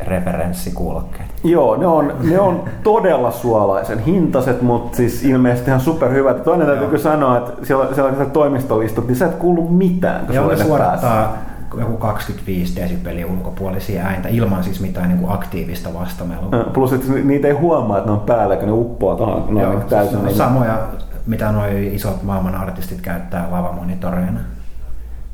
referenssikuulokkeet. 0.00 1.26
Joo, 1.44 1.76
ne 1.76 1.86
on, 1.86 2.12
ne 2.30 2.40
on 2.40 2.64
todella 2.82 3.30
suolaisen 3.30 3.98
hintaset, 3.98 4.62
mutta 4.62 4.96
siis 4.96 5.24
ilmeisesti 5.24 5.70
ihan 5.70 5.80
superhyvät. 5.80 6.44
Toinen 6.44 6.66
täytyy 6.66 6.86
kyllä 6.86 7.02
sanoa, 7.02 7.36
että 7.36 7.52
siellä, 7.66 7.94
siellä 7.94 8.12
kun 8.12 8.30
toimistolla 8.30 8.84
istut, 8.84 9.06
niin 9.06 9.16
sä 9.16 9.26
et 9.26 9.34
kuulu 9.34 9.68
mitään, 9.68 10.26
kun 10.26 10.34
Joo, 10.34 10.48
ne 10.48 10.56
suorittaa 10.56 11.36
joku 11.78 11.96
25 11.96 12.76
desibeliä 12.82 13.26
ulkopuolisia 13.26 14.02
ääntä 14.04 14.28
ilman 14.28 14.64
siis 14.64 14.80
mitään 14.80 15.08
niin 15.08 15.18
kuin 15.18 15.32
aktiivista 15.32 15.94
vastamelua. 15.94 16.48
Ö, 16.52 16.64
Plus, 16.64 16.92
että 16.92 17.12
niitä 17.24 17.48
ei 17.48 17.54
huomaa, 17.54 17.98
että 17.98 18.10
ne 18.10 18.12
on 18.14 18.20
päällä, 18.20 18.56
kun 18.56 18.66
ne 18.66 18.72
uppoaa 18.72 19.16
tuohon 19.16 19.44
noin 19.54 19.58
Joo, 19.64 19.70
niin 19.72 19.82
se 19.82 19.88
täysin. 19.88 20.16
on 20.18 20.24
niin- 20.24 20.36
samoja, 20.36 20.78
mitä 21.26 21.52
nuo 21.52 21.62
isot 21.92 22.22
maailman 22.22 22.54
artistit 22.54 23.00
käyttää 23.00 23.48
lavamonitoreina. 23.50 24.40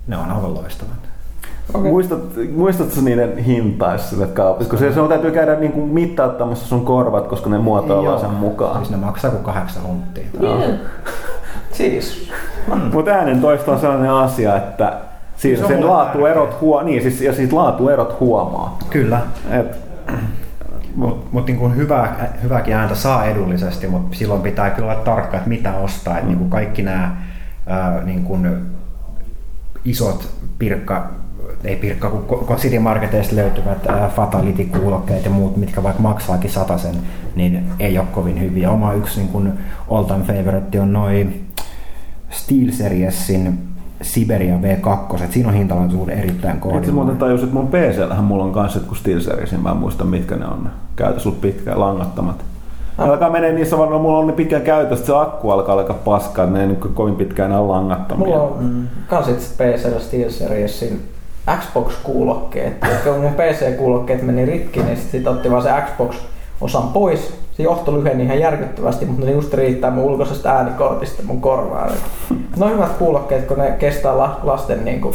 Ne 0.06 0.16
on 0.16 0.30
aivan 0.30 0.55
loistavat. 0.55 1.11
Muistat, 1.82 2.20
muistatko 2.56 3.01
niiden 3.01 3.36
hintaissa 3.39 4.10
sille 4.10 4.26
kaupassa? 4.26 4.70
Kun 4.70 4.78
se, 4.78 4.93
se 4.93 5.01
on 5.01 5.09
täytyy 5.09 5.30
käydä 5.30 5.55
niin 5.55 5.72
kuin 5.72 5.89
mittauttamassa 5.89 6.66
sun 6.66 6.84
korvat, 6.84 7.26
koska 7.26 7.51
ne 7.51 7.59
muotoillaan 7.59 8.20
sen 8.20 8.30
mukaan. 8.30 8.76
Siis 8.76 8.90
ne 8.90 8.97
maksaa 8.97 9.30
kuin 9.30 9.44
kahdeksan 9.44 9.82
hunttia. 9.82 10.24
Siis. 11.72 12.30
Mutta 12.93 13.10
äänen 13.10 13.40
toisto 13.40 13.72
on 13.72 13.80
sellainen 13.80 14.10
asia, 14.10 14.56
että 14.56 14.98
siinä 15.36 15.62
Se 15.62 15.68
sen 15.68 15.89
laatuerot, 15.89 16.60
huo, 16.60 16.82
niin, 16.82 17.02
siis, 17.02 17.20
ja 17.20 17.32
siitä 17.32 17.56
laatuerot 17.56 18.20
huomaa. 18.20 18.78
Kyllä. 18.90 19.20
Et, 19.51 19.76
Mutta 20.97 21.26
mut 21.32 21.47
niinku 21.47 21.68
hyvä, 21.68 22.14
hyväkin 22.43 22.74
ääntä 22.74 22.94
saa 22.94 23.24
edullisesti, 23.24 23.86
mutta 23.86 24.16
silloin 24.16 24.43
pitää 24.43 24.70
kyllä 24.70 24.93
olla 24.93 25.01
tarkka, 25.01 25.36
että 25.36 25.48
mitä 25.48 25.74
ostaa. 25.74 26.18
Et 26.18 26.24
niinku 26.24 26.44
kaikki 26.44 26.82
nämä 26.82 27.16
niinku 28.05 28.39
isot 29.84 30.28
pirkka, 30.59 31.10
ei 31.64 31.76
pirkka, 31.76 32.10
kun 32.10 32.56
City 32.56 32.78
Marketeista 32.78 33.36
löytyvät 33.36 33.86
Fatality-kuulokkeet 34.16 35.24
ja 35.24 35.30
muut, 35.30 35.56
mitkä 35.56 35.82
vaikka 35.82 36.02
maksaakin 36.02 36.51
satasen, 36.51 36.94
niin 37.34 37.64
ei 37.78 37.98
ole 37.98 38.06
kovin 38.12 38.40
hyviä. 38.40 38.70
Oma 38.70 38.93
yksi 38.93 39.20
niin 39.20 39.32
kuin 39.32 39.52
all 39.90 40.05
time 40.05 40.24
favorite 40.24 40.80
on 40.80 40.93
noin 40.93 41.47
SteelSeriesin 42.30 43.59
Siberia 44.02 44.56
V2. 44.56 45.22
Et 45.24 45.32
siinä 45.32 45.48
on 45.48 45.55
hintalaatuisuuden 45.55 46.18
erittäin 46.18 46.55
Itse 46.55 46.68
kohdillaan. 46.68 46.94
muuten 46.94 47.16
tajusin, 47.16 47.48
että 47.48 47.59
mun 47.59 47.68
PC-llähän 47.68 48.24
mulla 48.24 48.44
on 48.44 48.52
kanssa 48.52 48.78
jotkut 48.78 48.98
SteelSeriesin, 48.98 49.60
mä 49.60 49.70
en 49.70 49.76
muista 49.76 50.05
mitkä 50.05 50.36
ne 50.36 50.47
on. 50.47 50.70
Käytössä 50.97 51.28
ollut 51.28 51.40
pitkään 51.40 51.80
langattomat. 51.80 52.44
Ne 52.98 53.05
alkaa 53.05 53.30
menee 53.30 53.52
niissä 53.52 53.78
varmaan, 53.78 54.01
mulla 54.01 54.18
on 54.18 54.26
ne 54.26 54.32
pitkään 54.32 54.62
käytössä, 54.62 55.06
se 55.06 55.16
akku 55.16 55.51
alkaa 55.51 55.76
aika 55.76 55.94
paskaa, 55.94 56.47
ne 56.47 56.60
ei 56.60 56.66
nyt 56.66 56.78
kovin 56.94 57.16
pitkään 57.16 57.51
enää 57.51 57.60
ole 57.60 57.68
langattomia. 57.68 58.26
Mulla 58.26 58.43
on 58.43 58.64
mm. 58.64 58.86
kans 59.09 59.28
itse 59.28 59.64
PC 59.64 60.02
SteelSeriesin 60.02 61.11
Xbox-kuulokkeet. 61.60 62.73
Kun 63.05 63.20
mun 63.20 63.35
PC-kuulokkeet 63.35 64.23
meni 64.23 64.47
rikki, 64.47 64.82
niin 64.82 64.97
sit, 64.97 65.10
sit 65.10 65.27
otti 65.27 65.51
vaan 65.51 65.62
se 65.62 65.70
Xbox-osan 65.86 66.89
pois. 66.89 67.43
Se 67.52 67.62
johto 67.62 67.94
lyheni 67.94 68.24
ihan 68.24 68.39
järkyttävästi, 68.40 69.05
mutta 69.06 69.27
ne 69.27 69.32
just 69.32 69.55
riittää 69.55 69.90
mun 69.90 70.05
ulkoisesta 70.05 70.51
äänikortista 70.51 71.23
mun 71.23 71.40
korvaan. 71.40 71.90
Ne 72.56 72.64
on 72.64 72.73
hyvät 72.73 72.93
kuulokkeet, 72.93 73.44
kun 73.47 73.59
ne 73.59 73.70
kestää 73.78 74.19
la- 74.19 74.40
lasten 74.43 74.85
niinku 74.85 75.14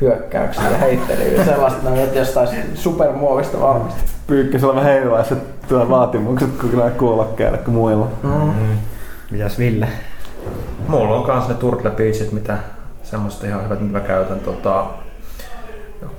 hyökkäyksiä 0.00 0.70
ja 0.70 0.78
heittelyä 0.78 1.26
ja 1.26 1.44
sellaista. 1.44 1.90
Ne 1.90 2.02
on 2.02 2.08
jostain 2.14 2.48
supermuovista 2.74 3.60
varmasti. 3.60 4.00
Pyykkäsellä 4.26 4.70
on 4.72 4.76
vähän 4.76 4.92
erilaiset 4.92 5.66
tuo 5.68 5.88
vaatimukset 5.88 6.50
kuin 6.60 6.78
nämä 6.78 6.90
kuulokkeille 6.90 7.58
kuin 7.58 7.74
muilla. 7.74 8.08
Mm. 8.22 8.52
Mitäs 9.30 9.58
Ville? 9.58 9.88
Mulla 10.88 11.14
on 11.14 11.22
kans 11.24 11.48
ne 11.48 11.54
Turtle 11.54 11.90
Beachit, 11.90 12.32
mitä 12.32 12.58
semmoista 13.02 13.46
ihan 13.46 13.64
hyvät, 13.64 13.80
mitä 13.80 13.92
mä 13.92 14.00
käytän 14.00 14.40
tota, 14.40 14.84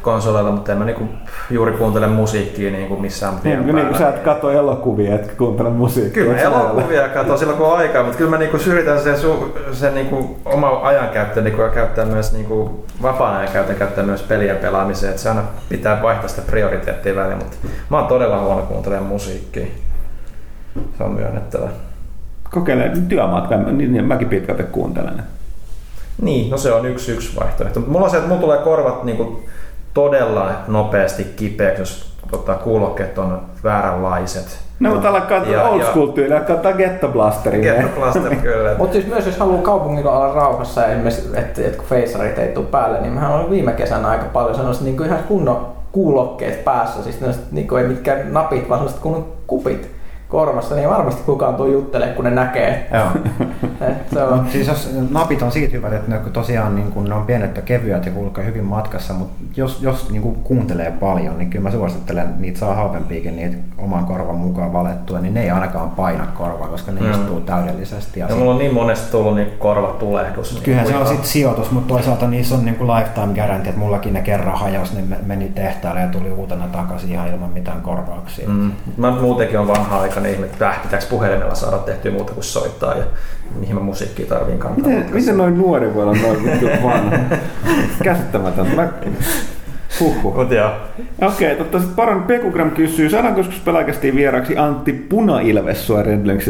konsoleilla, 0.02 0.52
mutta 0.52 0.72
en 0.72 0.78
mä 0.78 0.86
niinku 0.86 1.08
juuri 1.50 1.72
kuuntele 1.72 2.08
musiikkia 2.08 2.72
niinku 2.72 2.98
missään 2.98 3.34
Niin, 3.34 3.42
tien 3.42 3.66
niin, 3.66 3.76
niin 3.76 3.98
sä 3.98 4.10
et 4.10 4.20
katso 4.20 4.52
elokuvia, 4.52 5.16
etkä 5.16 5.36
kuuntele 5.36 5.70
musiikkia. 5.70 6.24
Kyllä 6.24 6.38
elokuvia 6.38 7.10
katson 7.10 7.38
silloin 7.38 7.58
kun 7.58 7.68
on 7.68 7.78
aikaa, 7.78 8.04
mutta 8.04 8.18
kyllä 8.18 8.30
mä 8.30 8.38
niinku 8.38 8.58
syrjitän 8.58 9.00
sen, 9.00 9.20
su, 9.20 9.58
sen 9.72 9.94
niinku 9.94 10.38
oma 10.46 10.80
ajankäyttö 10.84 11.42
niinku, 11.42 11.62
ja 11.62 11.70
käyttää 11.70 12.06
myös 12.06 12.34
niinku, 12.34 12.86
vapaan 13.02 13.38
ajan 13.38 13.54
käytön 13.54 13.76
käyttää 13.76 14.04
myös 14.04 14.22
pelien 14.24 14.58
pelaamiseen. 14.58 15.12
Et 15.12 15.20
se 15.20 15.30
aina 15.30 15.44
pitää 15.70 16.02
vaihtaa 16.02 16.28
sitä 16.28 16.42
prioriteettia 16.42 17.16
välillä, 17.16 17.36
mutta 17.36 17.58
mä 17.90 18.00
oon 18.00 18.08
todella 18.08 18.42
huono 18.42 18.62
kuuntelemaan 18.62 19.10
musiikkia. 19.10 19.66
Se 20.98 21.04
on 21.04 21.12
myönnettävä. 21.12 21.68
Kokeile 22.52 22.92
työmatka, 23.10 23.58
niin, 23.58 23.94
niin 23.94 24.06
mäkin 24.06 24.30
pitkälti 24.30 24.64
kuuntelen. 24.64 25.24
Niin, 26.22 26.52
no 26.52 26.58
se 26.58 26.72
on 26.72 26.86
yksi, 26.86 27.12
yksi 27.12 27.40
vaihtoehto. 27.40 27.80
Mutta 27.80 27.92
mulla 27.92 28.06
on 28.06 28.12
se, 28.12 28.18
että 28.18 28.30
mulla 28.30 28.42
tulee 28.42 28.58
korvat 28.58 29.04
niinku 29.04 29.44
todella 29.96 30.52
nopeasti 30.68 31.24
kipeäksi, 31.36 31.82
jos 31.82 32.14
tota, 32.32 32.56
kuulokkeet 32.56 33.18
on 33.18 33.42
vääränlaiset. 33.64 34.60
No, 34.80 34.90
mutta 34.90 35.08
Ja- 35.52 35.64
old 35.64 35.84
school 35.84 36.08
tyyliä, 36.08 36.40
katso 36.40 36.74
Ghetto 36.74 37.08
Blasteria. 37.08 37.74
Ghetto 37.74 38.00
Blaster 38.00 38.36
kyllä. 38.42 38.76
Mutta 38.78 38.94
siis 38.94 39.08
myös 39.08 39.26
jos 39.26 39.38
haluaa 39.38 39.62
kaupungilla 39.62 40.12
olla 40.12 40.34
rauhassa 40.34 40.82
ja 40.82 40.88
esimerkiksi, 40.88 41.30
että 41.36 41.62
et 41.62 41.76
kun 41.76 41.86
feisarit 41.86 42.38
ei 42.40 42.48
tule 42.54 42.66
päälle, 42.66 43.02
niin 43.02 43.14
mehän 43.14 43.32
oli 43.34 43.50
viime 43.50 43.72
kesänä 43.72 44.08
aika 44.08 44.26
paljon 44.34 44.56
sellaista 44.56 44.84
niin 44.84 44.98
kuin 44.98 45.08
ihan 45.08 45.24
kunnon 45.24 45.68
kuulokkeet 45.92 46.64
päässä, 46.66 47.04
siis 47.04 47.20
sellaiset, 47.20 47.52
niin 47.52 47.68
kuin 47.68 47.82
ei 47.82 47.88
mitkään 47.88 48.34
napit, 48.34 48.70
vaan 48.70 48.80
sellaiset 48.80 49.02
kunnon 49.02 49.26
kupit 49.48 49.95
korvassa, 50.30 50.76
niin 50.76 50.90
varmasti 50.90 51.24
kukaan 51.26 51.56
tuu 51.56 51.66
juttelee, 51.72 52.14
kun 52.14 52.26
ne 52.26 52.32
näkee. 52.32 52.88
Joo. 52.94 53.08
Et 53.90 54.10
se 54.14 54.24
on. 54.24 54.46
Siis 54.52 54.68
jos 54.68 54.90
napit 55.10 55.42
on 55.42 55.52
siitä 55.52 55.72
hyvät, 55.74 55.94
että 55.94 56.12
ne 56.12 56.20
tosiaan 56.34 56.76
niin 56.76 56.92
kun 56.92 57.04
ne 57.06 57.16
on 57.16 57.26
pienet 57.26 57.56
ja 57.56 57.62
kevyet 57.62 58.06
ja 58.06 58.12
kulkee 58.12 58.46
hyvin 58.46 58.64
matkassa, 58.64 59.14
mutta 59.14 59.36
jos, 59.56 59.82
jos 59.82 60.10
niin 60.12 60.22
kun 60.22 60.36
kuuntelee 60.36 60.92
paljon, 60.92 61.38
niin 61.38 61.50
kyllä 61.50 61.64
mä 61.64 61.72
suosittelen, 61.72 62.26
että 62.26 62.42
niitä 62.42 62.60
saa 62.60 62.76
halvempiakin 62.76 63.36
niitä 63.36 63.58
oman 63.78 64.06
korvan 64.06 64.36
mukaan 64.36 64.74
valettua, 64.74 65.20
niin 65.20 65.34
ne 65.34 65.44
ei 65.44 65.50
ainakaan 65.52 65.90
paina 65.90 66.28
korvaa, 66.38 66.68
koska 66.68 66.92
ne 66.92 67.02
Mm. 67.02 67.12
istuu 67.12 67.40
täydellisesti. 67.42 68.20
Ja 68.20 68.26
Ja 68.26 68.30
sit- 68.30 68.38
mulla 68.40 68.52
on 68.54 68.58
niin 68.60 68.74
monesti 68.74 69.12
tullut 69.12 69.36
niin 69.36 69.52
korvatulehdus. 69.60 70.54
Niin 70.54 70.64
Kyllähän 70.64 70.88
se 70.88 70.96
on 70.98 71.08
sitten 71.08 71.26
sijoitus, 71.28 71.72
mutta 71.72 71.94
toisaalta 71.94 72.28
niissä 72.28 72.56
on 72.56 72.66
niinku 72.66 72.88
lifetime 72.88 73.34
guarantee, 73.34 73.70
että 73.70 73.80
mullakin 73.82 74.14
ne 74.14 74.22
kerran 74.22 74.58
hajos, 74.60 74.94
ne 74.94 75.02
me- 75.02 75.18
meni 75.26 75.50
tehtaalle 75.56 76.02
ja 76.02 76.08
tuli 76.08 76.32
uutena 76.32 76.68
takaisin 76.68 77.12
ihan 77.12 77.28
ilman 77.28 77.50
mitään 77.50 77.82
korvauksia. 77.82 78.50
Mm. 78.50 78.72
Mä 78.98 79.12
muutenkin 79.12 79.60
on 79.60 79.68
vanha 79.68 80.00
aika 80.02 80.15
aikainen 80.16 80.34
ihme, 80.34 80.46
että 80.46 80.70
äh, 80.70 80.82
pitääkö 80.82 81.06
puhelimella 81.10 81.56
saada 81.56 81.78
tehtyä 81.78 82.12
muuta 82.12 82.34
kuin 82.34 82.44
soittaa 82.44 82.98
ja 82.98 83.04
mihin 83.60 83.76
mä 83.76 83.82
musiikkia 83.82 84.26
tarviin 84.26 84.60
kantaa. 84.60 84.90
Miten, 84.90 85.14
miten 85.14 85.38
noin 85.38 85.58
nuori 85.58 85.94
voi 85.94 86.04
olla 86.04 86.16
noin 86.22 86.44
vittu 86.44 86.66
vanha? 86.84 87.18
Käsittämätöntä. 88.04 88.76
Mä... 88.76 88.90
Huhhuh. 90.00 90.36
Mut 90.36 90.52
joo. 90.52 90.72
Okei, 91.22 91.56
totta 91.56 91.80
sitten 91.80 91.96
Paran 91.96 92.24
Pekugram 92.24 92.72
kysyy, 92.72 93.10
saadaanko 93.10 93.40
joskus 93.40 93.60
pelaakästi 93.60 94.16
vieraksi 94.16 94.58
Antti 94.58 94.94
Puna-Ilvessua 94.94 96.04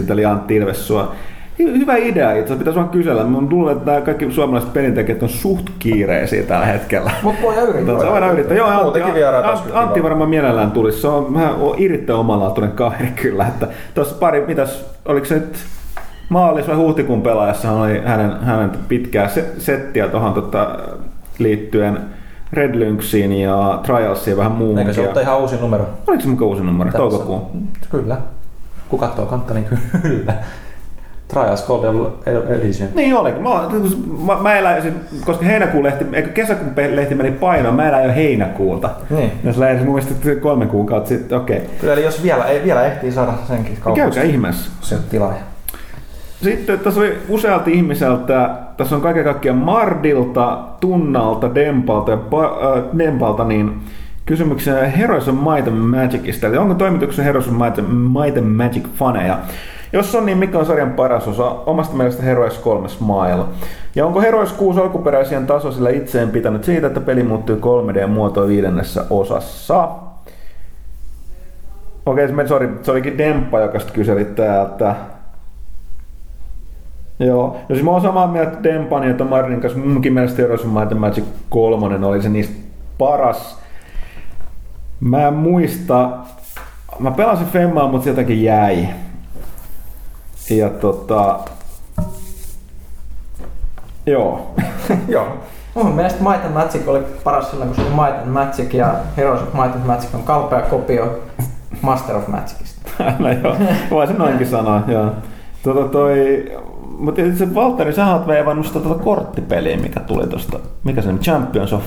eli 0.09 0.25
Antti 0.25 0.55
Ilvessua. 0.55 1.15
Hy- 1.61 1.77
Hyvä 1.79 1.95
idea 1.95 2.29
itse 2.31 2.43
asiassa, 2.43 2.55
pitäisi 2.55 2.79
vaan 2.79 2.89
kysellä. 2.89 3.23
Mun 3.23 3.49
luulen, 3.49 3.77
että 3.77 3.91
nämä 3.91 4.01
kaikki 4.05 4.31
suomalaiset 4.31 4.73
pelintekijät 4.73 5.23
on 5.23 5.29
suht 5.29 5.69
kiireisiä 5.79 6.43
tällä 6.43 6.65
hetkellä. 6.65 7.11
Mut 7.23 7.35
voi 7.41 7.55
yrittää. 7.55 7.95
Tota, 7.95 8.11
voidaan 8.11 8.33
yrittää. 8.33 8.57
Joo, 8.57 8.67
Antti, 8.67 9.01
Antti, 9.43 9.71
Antti 9.73 10.03
varmaan 10.03 10.29
mielellään 10.29 10.71
tulisi. 10.71 11.01
Se 11.01 11.07
on 11.07 11.33
vähän 11.33 11.53
irittävä 11.77 12.17
omalaatuinen 12.17 12.71
kaveri 12.71 13.11
kyllä. 13.21 13.47
Että 13.47 13.67
tuossa 13.93 14.15
pari, 14.19 14.45
mitäs, 14.47 14.85
oliko 15.05 15.25
se 15.25 15.35
nyt 15.35 15.55
maalis- 16.29 16.67
vai 16.67 16.75
huhtikuun 16.75 17.21
pelaajassa 17.21 17.71
oli 17.71 18.01
hänen, 18.05 18.39
hänen 18.41 18.71
pitkää 18.87 19.27
se, 19.27 19.45
settiä 19.57 20.07
tuohon 20.07 20.33
tota, 20.33 20.77
liittyen 21.39 21.99
Red 22.53 22.75
Lynxiin 22.75 23.31
ja 23.31 23.79
Trialsiin 23.83 24.37
vähän 24.37 24.51
muuhun. 24.51 24.79
Eikö 24.79 24.93
se 24.93 25.09
ole 25.09 25.21
ihan 25.21 25.39
uusi 25.39 25.55
numero? 25.61 25.85
Oliko 26.07 26.21
se 26.23 26.27
mukaan 26.29 26.49
uusi 26.49 26.63
numero? 26.63 26.91
Toukokuun. 26.91 27.67
Kyllä. 27.91 28.17
Kun 28.89 28.99
katsoo 28.99 29.25
kantta, 29.25 29.53
niin 29.53 29.65
kyllä. 30.01 30.33
Trials 31.27 31.65
Golden 31.67 31.95
Elysium. 32.49 32.89
Niin 32.95 33.15
olikin. 33.15 33.43
Mä, 33.43 33.49
mä, 34.25 34.41
mä 34.41 34.53
eläisin, 34.53 34.93
koska 35.25 35.45
heinäkuun 35.45 35.83
lehti, 35.83 36.05
eikö 36.13 36.29
kesäkuun 36.29 36.71
lehti 36.95 37.15
meni 37.15 37.31
painoon, 37.31 37.75
mä 37.75 37.89
elän 37.89 38.03
jo 38.03 38.13
heinäkuulta. 38.13 38.89
Niin. 39.09 39.31
Jos 39.43 39.57
lähdin 39.57 39.85
mun 39.85 39.95
mielestä 39.95 40.35
kolme 40.41 40.65
kuukautta 40.65 41.09
sitten, 41.09 41.37
okei. 41.37 41.57
Okay. 41.57 41.69
Kyllä, 41.79 41.93
eli 41.93 42.03
jos 42.03 42.23
vielä, 42.23 42.43
ei, 42.43 42.63
vielä 42.63 42.85
ehtii 42.85 43.11
saada 43.11 43.33
senkin 43.47 43.77
kaupasta. 43.79 44.03
käykää 44.03 44.23
ihmeessä. 44.23 44.71
Se 44.81 44.97
tilaaja. 45.09 45.39
Sitten 46.43 46.79
tässä 46.79 46.99
oli 46.99 47.17
usealta 47.29 47.69
ihmiseltä, 47.69 48.49
tässä 48.77 48.95
on 48.95 49.01
kaiken 49.01 49.23
kaikkiaan 49.23 49.57
Mardilta, 49.57 50.57
Tunnalta, 50.79 51.55
Dempalta 51.55 52.11
ja 52.11 52.17
pa- 52.17 52.77
äh, 52.77 52.97
Dempalta, 52.97 53.43
niin 53.43 53.81
kysymyksiä 54.25 54.87
Heroes 54.87 55.27
of 55.27 55.35
Might 55.35 55.67
and 55.67 55.77
Magicista. 55.77 56.47
Eli 56.47 56.57
onko 56.57 56.73
toimituksessa 56.73 57.23
Heroes 57.23 57.47
of 57.47 57.53
Might 57.53 58.37
and 58.37 58.47
Magic 58.47 58.83
faneja? 58.95 59.39
Jos 59.95 60.15
on, 60.15 60.25
niin 60.25 60.37
mikä 60.37 60.59
on 60.59 60.65
sarjan 60.65 60.93
paras 60.93 61.27
osa? 61.27 61.49
Omasta 61.49 61.95
mielestä 61.95 62.23
Heroes 62.23 62.57
3 62.57 62.89
Smile. 62.89 63.45
Ja 63.95 64.05
onko 64.05 64.21
Heroes 64.21 64.53
6 64.53 64.79
alkuperäisien 64.79 65.47
taso 65.47 65.71
sillä 65.71 65.89
itseen 65.89 66.29
pitänyt 66.29 66.63
siitä, 66.63 66.87
että 66.87 67.01
peli 67.01 67.23
muuttui 67.23 67.55
3D-muotoon 67.55 68.47
viidennessä 68.47 69.05
osassa? 69.09 69.89
Okei, 72.05 72.27
se, 72.27 72.47
sorry, 72.47 72.79
se 72.81 72.91
olikin 72.91 73.17
Demppa, 73.17 73.59
joka 73.59 73.79
sitten 73.79 73.95
kyseli 73.95 74.25
täältä. 74.25 74.95
Joo, 77.19 77.57
no 77.69 77.75
siis 77.75 77.83
mä 77.83 77.91
oon 77.91 78.01
samaa 78.01 78.27
mieltä 78.27 78.63
Dempan 78.63 79.07
ja 79.07 79.13
Tom 79.13 79.27
Marinin 79.27 79.61
kanssa. 79.61 79.79
Munkin 79.79 80.13
mielestä 80.13 80.41
Heroes 80.41 80.61
of 80.61 80.73
Might 80.73 80.91
and 80.91 80.99
Magic 80.99 81.25
3 81.49 82.05
oli 82.05 82.21
se 82.21 82.29
niistä 82.29 82.55
paras. 82.97 83.59
Mä 84.99 85.27
en 85.27 85.33
muista, 85.33 86.09
mä 86.99 87.11
pelasin 87.11 87.47
Femmaa, 87.47 87.87
mutta 87.87 88.03
se 88.03 88.09
jotakin 88.09 88.43
jäi. 88.43 88.87
Ja 90.49 90.69
tota... 90.69 91.39
Joo. 94.05 94.55
Joo. 95.07 95.27
Mun 95.75 95.95
mielestä 95.95 96.23
Might 96.23 96.45
and 96.45 96.53
Magic 96.53 96.87
oli 96.87 96.99
paras 97.23 97.49
silloin, 97.49 97.69
kun 97.69 97.75
se 97.75 97.81
oli 97.81 98.01
Might 98.01 98.21
and 98.21 98.29
Magic 98.29 98.73
ja 98.73 98.95
Heroes 99.17 99.41
of 99.41 99.53
Might 99.53 99.75
and 99.75 99.85
Magic 99.85 100.15
on 100.15 100.23
kalpea 100.23 100.61
kopio 100.61 101.19
Master 101.81 102.15
of 102.15 102.27
Magicista. 102.27 102.81
no 103.19 103.31
joo, 103.31 103.55
voi 103.89 104.07
se 104.07 104.13
noinkin 104.13 104.47
sanoa, 104.47 104.81
joo. 104.87 105.11
Tota 105.63 105.89
toi, 105.89 106.45
mutta 106.97 107.21
se 107.37 107.55
Valtteri, 107.55 107.93
sä 107.93 108.13
oot 108.13 108.27
veivannut 108.27 108.65
sitä 108.65 108.79
tuota 108.79 109.03
korttipeliä, 109.03 109.77
mikä 109.77 109.99
tuli 109.99 110.27
tosta, 110.27 110.59
mikä 110.83 111.01
se 111.01 111.09
on, 111.09 111.19
Champions 111.19 111.73
of 111.73 111.83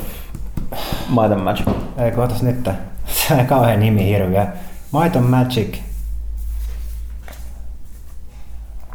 Might 1.08 1.32
and 1.32 1.40
Magic. 1.40 1.66
Ei 1.98 2.10
kootas 2.10 2.42
nyt. 2.42 2.68
Se 3.06 3.34
on 3.34 3.46
kauhean 3.46 3.80
nimi 3.80 4.04
hirveä. 4.04 4.46
Might 4.92 5.16
and 5.16 5.26
Magic. 5.26 5.87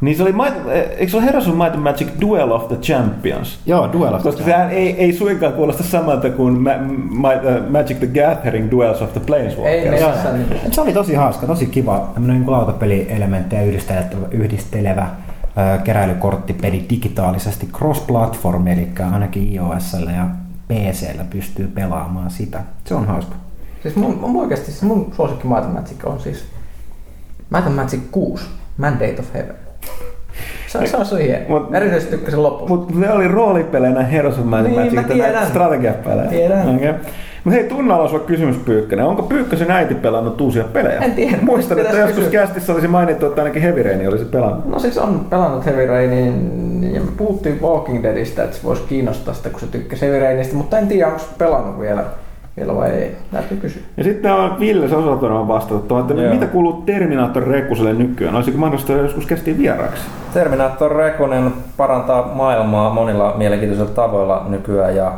Niin 0.03 0.17
se 0.17 0.23
oli, 0.23 0.31
Might, 0.31 0.53
eikö 0.97 1.11
se 1.11 1.17
ole 1.17 1.25
Heroes 1.25 1.47
of 1.47 1.55
Might 1.55 1.73
and 1.73 1.83
Magic 1.83 2.07
Duel 2.21 2.51
of 2.51 2.67
the 2.67 2.75
Champions? 2.75 3.59
Joo, 3.65 3.93
Duel 3.93 4.13
of 4.13 4.21
the 4.21 4.29
Koska 4.29 4.45
sehän 4.45 4.69
ei, 4.69 4.95
ei 4.97 5.13
suinkaan 5.13 5.53
kuulosta 5.53 5.83
samalta 5.83 6.29
kuin 6.29 6.61
Ma, 6.61 6.69
Ma, 7.09 7.29
uh, 7.29 7.69
Magic 7.69 7.97
the 7.97 8.07
Gathering 8.07 8.71
Duels 8.71 9.01
of 9.01 9.13
the 9.13 9.19
Planeswalkers. 9.19 9.75
Ei 9.75 9.99
Joo, 9.99 10.11
Missään 10.11 10.45
Se 10.71 10.81
oli 10.81 10.93
tosi 10.93 11.13
hauska, 11.13 11.47
tosi 11.47 11.65
kiva. 11.65 12.11
Tämmöinen 12.13 12.39
niin 12.39 12.51
lautapelielementtejä 12.51 13.61
yhdistelevä, 13.63 14.05
yhdistelevä 14.31 15.07
keräilykorttipeli 15.83 16.85
digitaalisesti 16.89 17.69
cross-platform, 17.73 18.67
eli 18.67 18.89
ainakin 19.11 19.53
iOSllä 19.53 20.11
ja 20.11 20.27
PCllä 20.67 21.23
pystyy 21.29 21.67
pelaamaan 21.67 22.31
sitä. 22.31 22.61
Se 22.85 22.95
on 22.95 23.07
hauska. 23.07 23.35
Siis 23.81 23.95
mun, 23.95 24.17
mun 24.21 24.41
oikeasti 24.41 24.71
siis 24.71 24.83
mun 24.83 25.13
suosikki 25.15 25.47
Might 25.47 25.63
and 25.63 25.73
Magic 25.73 26.05
on 26.05 26.19
siis 26.19 26.45
Might 27.49 27.67
and 27.67 27.75
Magic 27.75 28.01
6, 28.11 28.45
Mandate 28.77 29.15
of 29.19 29.33
Heaven. 29.33 29.62
Se, 30.79 30.87
se 30.87 30.97
on 30.97 31.05
se 31.05 31.23
hieno. 31.23 31.45
Mut- 31.59 31.75
Erityisesti 31.75 32.11
tykkäsin 32.11 32.43
lopusta. 32.43 32.67
Mutta 32.75 32.93
ne 32.99 33.11
oli 33.11 33.27
roolipeleinä 33.27 34.03
Heroes 34.03 34.39
of 34.39 34.45
Might 34.45 34.63
Niin, 34.63 34.75
Magic, 34.79 34.93
mä 34.93 35.03
tiedän. 35.03 35.47
strategiapelejä. 35.47 36.29
Tiedän. 36.29 36.75
Okay. 36.75 36.93
Mutta 37.43 37.59
hei, 37.59 37.69
Tunnalla 37.69 38.03
olisi 38.03 38.25
kysymys 38.25 38.57
Pyykkönen. 38.57 39.05
Onko 39.05 39.23
Pyykkösen 39.23 39.71
äiti 39.71 39.95
pelannut 39.95 40.41
uusia 40.41 40.63
pelejä? 40.63 40.99
En 40.99 41.11
tiedä. 41.11 41.37
Muistan, 41.41 41.79
että 41.79 41.97
joskus 41.97 42.15
kysyä. 42.23 42.31
kästissä 42.31 42.73
olisi 42.73 42.87
mainittu, 42.87 43.25
että 43.25 43.41
ainakin 43.41 43.61
Heavy 43.61 43.83
Rain 43.83 44.09
olisi 44.09 44.25
pelannut. 44.25 44.65
No 44.69 44.79
siis 44.79 44.97
on 44.97 45.25
pelannut 45.29 45.65
Heavy 45.65 45.85
Rainin 45.85 46.91
ja 46.93 47.01
me 47.01 47.11
puhuttiin 47.17 47.61
Walking 47.61 48.03
Deadistä, 48.03 48.43
että 48.43 48.55
se 48.57 48.63
voisi 48.63 48.83
kiinnostaa 48.89 49.33
sitä, 49.33 49.49
kun 49.49 49.59
se 49.59 49.67
tykkäsi 49.67 50.01
Heavy 50.05 50.19
Rainista, 50.19 50.55
mutta 50.55 50.77
en 50.77 50.87
tiedä, 50.87 51.07
onko 51.07 51.21
pelannut 51.37 51.79
vielä, 51.79 52.03
vielä 52.57 52.75
vai 52.75 52.89
ei. 52.89 53.15
Täytyy 53.31 53.57
kysyä. 53.57 53.81
Ja 53.97 54.03
sitten 54.03 54.33
on 54.33 54.59
Ville, 54.59 54.87
se 54.87 54.95
vastata 54.95 55.79
tuohon, 55.79 56.11
että 56.11 56.23
Joo. 56.23 56.33
mitä 56.33 56.45
kuuluu 56.45 56.73
Terminator 56.73 57.47
Rekuselle 57.47 57.93
nykyään? 57.93 58.35
Olisiko 58.35 58.57
mahdollista 58.57 58.91
joskus 58.91 59.25
kästiin 59.25 59.57
vieraksi? 59.57 60.03
Terminator 60.33 60.95
Rekonen 60.95 61.53
parantaa 61.77 62.31
maailmaa 62.35 62.89
monilla 62.89 63.33
mielenkiintoisilla 63.37 63.91
tavoilla 63.91 64.45
nykyään 64.49 64.95
ja 64.95 65.13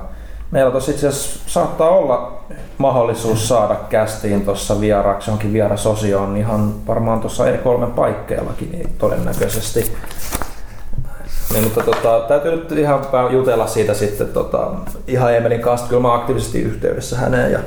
meillä 0.52 0.72
tuossa 0.72 0.92
itse 0.92 1.08
asiassa 1.08 1.40
saattaa 1.48 1.90
olla 1.90 2.44
mahdollisuus 2.78 3.48
saada 3.48 3.76
kästiin 3.90 4.46
tuossa 4.46 4.82
vieraaksi 4.82 5.30
johonkin 5.30 5.54
vierasosioon 5.54 6.38
ihan 6.38 6.74
varmaan 6.88 7.20
tuossa 7.20 7.46
E3 7.46 7.86
paikkeillakin 7.96 8.72
niin 8.72 8.90
todennäköisesti. 8.98 9.96
Niin, 11.54 11.64
mutta 11.64 11.84
tota, 11.84 12.26
täytyy 12.28 12.52
nyt 12.52 12.72
ihan 12.72 13.02
jutella 13.32 13.68
siitä 13.68 13.94
sitten 13.94 14.28
tota, 14.28 14.72
ihan 15.08 15.36
Emelin 15.36 15.62
kanssa. 15.62 15.88
Kyllä 15.88 16.02
mä 16.02 16.14
aktiivisesti 16.14 16.62
yhteydessä 16.62 17.18
häneen 17.18 17.52
ja 17.52 17.60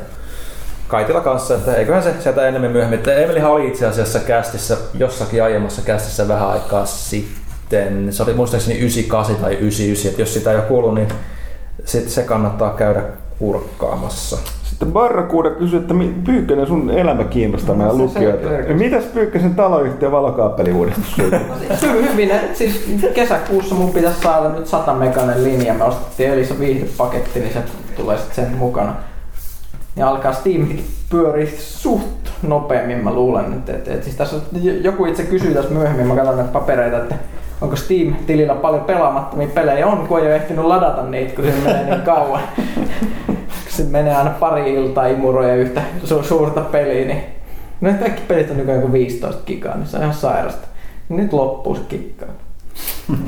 Kaitila 0.89 1.21
kanssa, 1.21 1.55
että 1.55 1.75
eiköhän 1.75 2.03
se 2.03 2.15
sieltä 2.21 2.49
enemmän 2.49 2.71
myöhemmin. 2.71 2.99
Että 2.99 3.15
Emelihan 3.15 3.51
oli 3.51 3.69
itse 3.69 3.87
asiassa 3.87 4.19
kästissä, 4.19 4.77
jossakin 4.95 5.43
aiemmassa 5.43 5.83
kästissä 5.83 6.29
vähän 6.29 6.49
aikaa 6.49 6.87
sitten. 6.87 8.13
Se 8.13 8.23
oli 8.23 8.35
muistaakseni 8.35 8.79
98 8.79 9.37
tai 9.37 9.55
99, 9.55 10.11
että 10.11 10.23
jos 10.23 10.35
sitä 10.35 10.51
ei 10.51 10.57
ole 10.57 10.65
kuullut, 10.65 10.95
niin 10.95 11.09
sit 11.85 12.09
se 12.09 12.23
kannattaa 12.23 12.71
käydä 12.71 13.03
kurkkaamassa. 13.39 14.39
Sitten 14.79 14.93
Barrakuuda 14.93 15.51
kysyi, 15.51 15.79
että 15.79 15.95
Pyykkönen 16.25 16.67
sun 16.67 16.91
elämä 16.91 17.25
kiinnostaa 17.25 17.75
No, 17.75 17.79
meidän 17.79 17.99
lukijoita. 17.99 18.49
Mitäs 18.75 19.05
Pyykkösen 19.05 19.55
taloyhtiön 19.55 20.13
valokaappeliuudistus 20.13 21.19
hyvin, 22.13 22.31
siis 22.53 22.87
kesäkuussa 23.15 23.75
mun 23.75 23.91
pitäisi 23.91 24.21
saada 24.21 24.49
nyt 24.49 24.67
100 24.67 24.95
meganen 24.95 25.45
linja. 25.45 25.75
Me 25.75 25.85
ostettiin 25.85 26.31
Elisa 26.31 26.59
viihdepaketti, 26.59 27.41
niin 27.41 27.53
se 27.53 27.63
tulee 27.97 28.17
sitten 28.17 28.45
sen 28.45 28.57
mukana. 28.57 28.95
Ja 29.97 30.09
alkaa 30.09 30.33
Steam 30.33 30.69
pyörii 31.11 31.55
suht 31.59 32.29
nopeammin, 32.43 33.05
mä 33.05 33.15
luulen. 33.15 33.53
Et, 33.53 33.69
et, 33.69 33.89
et, 33.89 34.05
siis 34.05 34.17
tässä 34.17 34.37
joku 34.83 35.07
itse 35.07 35.23
kysyy 35.23 35.55
tässä 35.55 35.71
myöhemmin, 35.71 36.07
mä 36.07 36.17
katson 36.17 36.37
näitä 36.37 36.53
papereita, 36.53 36.97
että 36.97 37.15
onko 37.61 37.77
Steam-tilillä 37.77 38.55
paljon 38.55 38.85
pelaamattomia 38.85 39.49
pelejä. 39.49 39.87
On, 39.87 40.09
kun 40.09 40.19
ei 40.21 40.27
ole 40.27 40.37
ehtinyt 40.37 40.65
ladata 40.65 41.03
niitä, 41.03 41.35
kun 41.35 41.45
se 41.45 41.53
menee 41.65 41.85
niin 41.85 42.03
kauan. 42.03 42.41
se 43.79 43.85
menee 43.85 44.17
aina 44.17 44.31
pari 44.31 44.75
iltaa 44.75 45.07
imuroja 45.07 45.55
yhtä 45.55 45.83
su- 46.05 46.25
suurta 46.25 46.61
peliä, 46.61 47.07
niin 47.07 47.23
no 47.81 47.91
kaikki 48.01 48.23
pelit 48.29 48.51
on 48.51 48.57
nykyään 48.57 48.81
kuin 48.81 48.93
15 48.93 49.43
gigaa, 49.47 49.77
niin 49.77 49.87
se 49.87 49.97
on 49.97 50.03
ihan 50.03 50.15
sairasta. 50.15 50.69
Nyt 51.09 51.33
loppuu 51.33 51.75
se 51.75 51.81
kikkaa. 51.89 52.29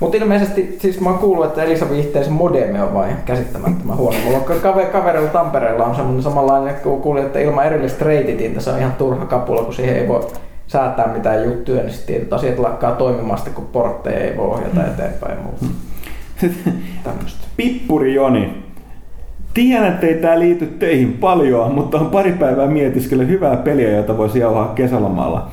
Mutta 0.00 0.16
ilmeisesti, 0.16 0.76
siis 0.80 1.00
mä 1.00 1.10
oon 1.10 1.18
kuullut, 1.18 1.46
että 1.46 1.62
Elisa 1.62 1.90
Viihteisen 1.90 2.32
modemi 2.32 2.80
on 2.80 2.94
vain 2.94 3.16
käsittämättömän 3.24 3.96
huono. 3.96 4.18
Mulla 4.24 4.38
on 4.38 4.60
kave, 4.62 4.84
kaverilla 4.84 5.28
Tampereella 5.28 5.84
on 5.84 5.96
semmoinen 5.96 6.22
samanlainen, 6.22 6.74
kun 6.74 7.02
kuulin, 7.02 7.26
että 7.26 7.38
ilman 7.38 7.66
erillistä 7.66 8.04
reititintä 8.04 8.60
se 8.60 8.70
on 8.70 8.78
ihan 8.78 8.92
turha 8.92 9.26
kapula, 9.26 9.64
kun 9.64 9.74
siihen 9.74 9.96
ei 9.96 10.08
voi 10.08 10.30
säätää 10.66 11.06
mitään 11.06 11.44
juttuja, 11.44 11.82
niin 11.82 11.90
sitten 11.92 12.14
tietyt 12.14 12.32
asiat 12.32 12.58
lakkaa 12.58 12.92
toimimasta, 12.92 13.50
kun 13.50 13.66
portteja 13.66 14.18
ei 14.18 14.36
voi 14.36 14.46
ohjata 14.46 14.86
eteenpäin 14.86 15.38
ja 15.38 15.42
muuta. 15.42 15.66
Tämmöistä. 17.04 17.46
Pippuri 17.56 18.14
Joni 18.14 18.65
Tiedän, 19.56 19.88
että 19.88 20.06
ei 20.06 20.14
tää 20.14 20.38
liity 20.38 20.66
teihin 20.66 21.12
paljon, 21.12 21.74
mutta 21.74 21.98
on 21.98 22.06
pari 22.10 22.32
päivää 22.32 22.66
mietiskellä 22.66 23.24
hyvää 23.24 23.56
peliä, 23.56 23.90
jota 23.90 24.16
voisi 24.18 24.38
jauhaa 24.38 24.72
kesälomalla. 24.74 25.50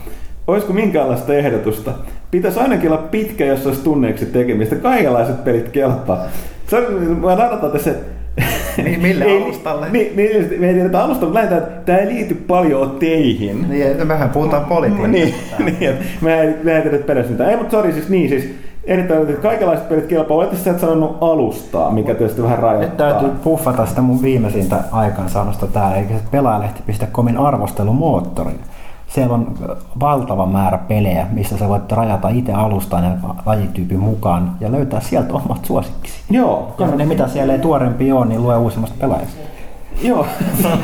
Olisiko 0.47 0.73
minkäänlaista 0.73 1.33
ehdotusta? 1.33 1.91
Pitäisi 2.31 2.59
ainakin 2.59 2.91
olla 2.91 3.01
pitkä, 3.11 3.45
jos 3.45 3.67
olisi 3.67 3.83
tunneiksi 3.83 4.25
tekemistä. 4.25 4.75
Kaikenlaiset 4.75 5.43
pelit 5.43 5.69
kelpaa. 5.69 6.25
Se 6.67 6.77
on, 6.77 6.93
mä 7.21 7.27
odotan 7.33 7.71
tässä, 7.71 7.91
että 7.91 8.83
Niin, 8.83 9.01
mille 9.01 9.25
Ei- 9.25 9.43
alustalle? 9.43 9.89
Niin, 9.91 10.15
niin, 10.15 10.49
me 10.59 10.67
ei 10.67 10.73
tiedetä 10.73 11.03
alusta, 11.03 11.25
mutta 11.25 11.39
lähdetään, 11.39 11.63
että 11.63 11.81
tämä 11.85 11.97
ei 11.97 12.07
liity 12.07 12.35
paljon 12.35 12.91
teihin. 12.99 13.69
Niin, 13.69 14.07
mehän 14.07 14.29
puhutaan 14.29 14.65
politiikasta. 14.65 15.07
Niin, 15.07 15.33
niin 15.79 15.89
että 15.89 16.05
mä 16.21 16.35
en, 16.35 16.49
en 16.65 16.81
tiedä 16.81 16.97
perässä 16.97 17.31
mitään. 17.31 17.49
Ei, 17.49 17.57
mutta 17.57 17.71
sori, 17.71 17.93
siis 17.93 18.09
niin, 18.09 18.29
siis 18.29 18.49
erittäin, 18.85 19.29
että 19.29 19.41
kaikenlaiset 19.41 19.89
pelit 19.89 20.05
kelpaa. 20.05 20.37
Olette 20.37 20.55
sä 20.57 20.71
et 20.71 20.79
sanonut 20.79 21.17
alustaa, 21.21 21.91
mikä 21.91 22.15
tietysti 22.15 22.43
vähän 22.43 22.55
Nyt 22.57 22.63
rajoittaa. 22.63 23.11
täytyy 23.11 23.29
puffata 23.43 23.85
sitä 23.85 24.01
mun 24.01 24.21
viimeisintä 24.21 24.75
aikaansaannosta 24.91 25.67
täällä, 25.67 25.97
eli 25.97 26.07
se 26.07 26.13
pelaajalehti.comin 26.31 27.37
arvostelumuottori. 27.37 28.53
Siellä 29.07 29.33
on 29.33 29.47
valtava 29.99 30.45
määrä 30.45 30.77
pelejä, 30.77 31.27
missä 31.31 31.57
sä 31.57 31.67
voit 31.69 31.91
rajata 31.91 32.29
itse 32.29 32.53
alustaan 32.53 33.03
ja 33.03 33.11
lajityypin 33.45 33.99
mukaan 33.99 34.51
ja 34.59 34.71
löytää 34.71 34.99
sieltä 34.99 35.33
omat 35.33 35.65
suosikkisi. 35.65 36.15
Joo, 36.29 36.75
Ja 36.79 36.87
ne 36.87 37.05
mitä 37.05 37.27
siellä 37.27 37.53
ei 37.53 37.59
tuorempi 37.59 38.11
ole, 38.11 38.25
niin 38.25 38.43
lue 38.43 38.57
uusimmasta 38.57 38.95
pelaajasta. 38.99 39.37
joo. 40.01 40.25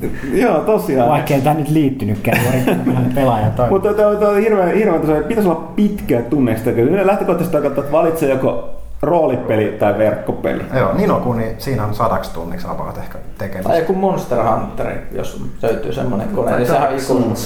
joo, 0.42 0.58
tosiaan. 0.60 1.08
Vaikka 1.10 1.34
ei 1.34 1.40
tämä 1.40 1.54
nyt 1.54 1.68
liittynytkään 1.68 2.40
tähän 2.44 3.12
pelaajan 3.14 3.52
toimintaan. 3.52 3.68
Mutta 3.68 3.94
tämä 3.94 4.08
on 4.30 4.40
hirveän, 4.40 4.74
hirveän 4.74 5.00
tosiaan, 5.00 5.24
pitäisi 5.24 5.50
olla 5.50 5.72
pitkä 5.76 6.22
tunneista 6.22 6.64
tekemistä. 6.64 7.06
Lähtökohtaisesti 7.06 7.52
tarkoittaa, 7.52 7.84
että 7.84 7.96
valitse 7.96 8.28
joko 8.28 8.68
roolipeli 9.02 9.76
tai 9.78 9.98
verkkopeli. 9.98 10.62
Joo, 10.78 10.94
Ninoku, 10.94 11.32
niin 11.32 11.54
siinä 11.58 11.84
on 11.84 11.94
sadaksi 11.94 12.34
tunniksi 12.34 12.66
about 12.70 12.98
ehkä 12.98 13.18
tekemistä. 13.38 13.68
Tai 13.68 13.78
joku 13.78 13.92
Monster 13.92 14.38
Hunter, 14.42 14.86
jos 15.12 15.42
löytyy 15.62 15.92
semmoinen 15.92 16.28
kone, 16.28 16.56
niin 16.56 16.66
sehän 16.66 16.88
on 16.88 16.96
ikuinen. 16.98 17.36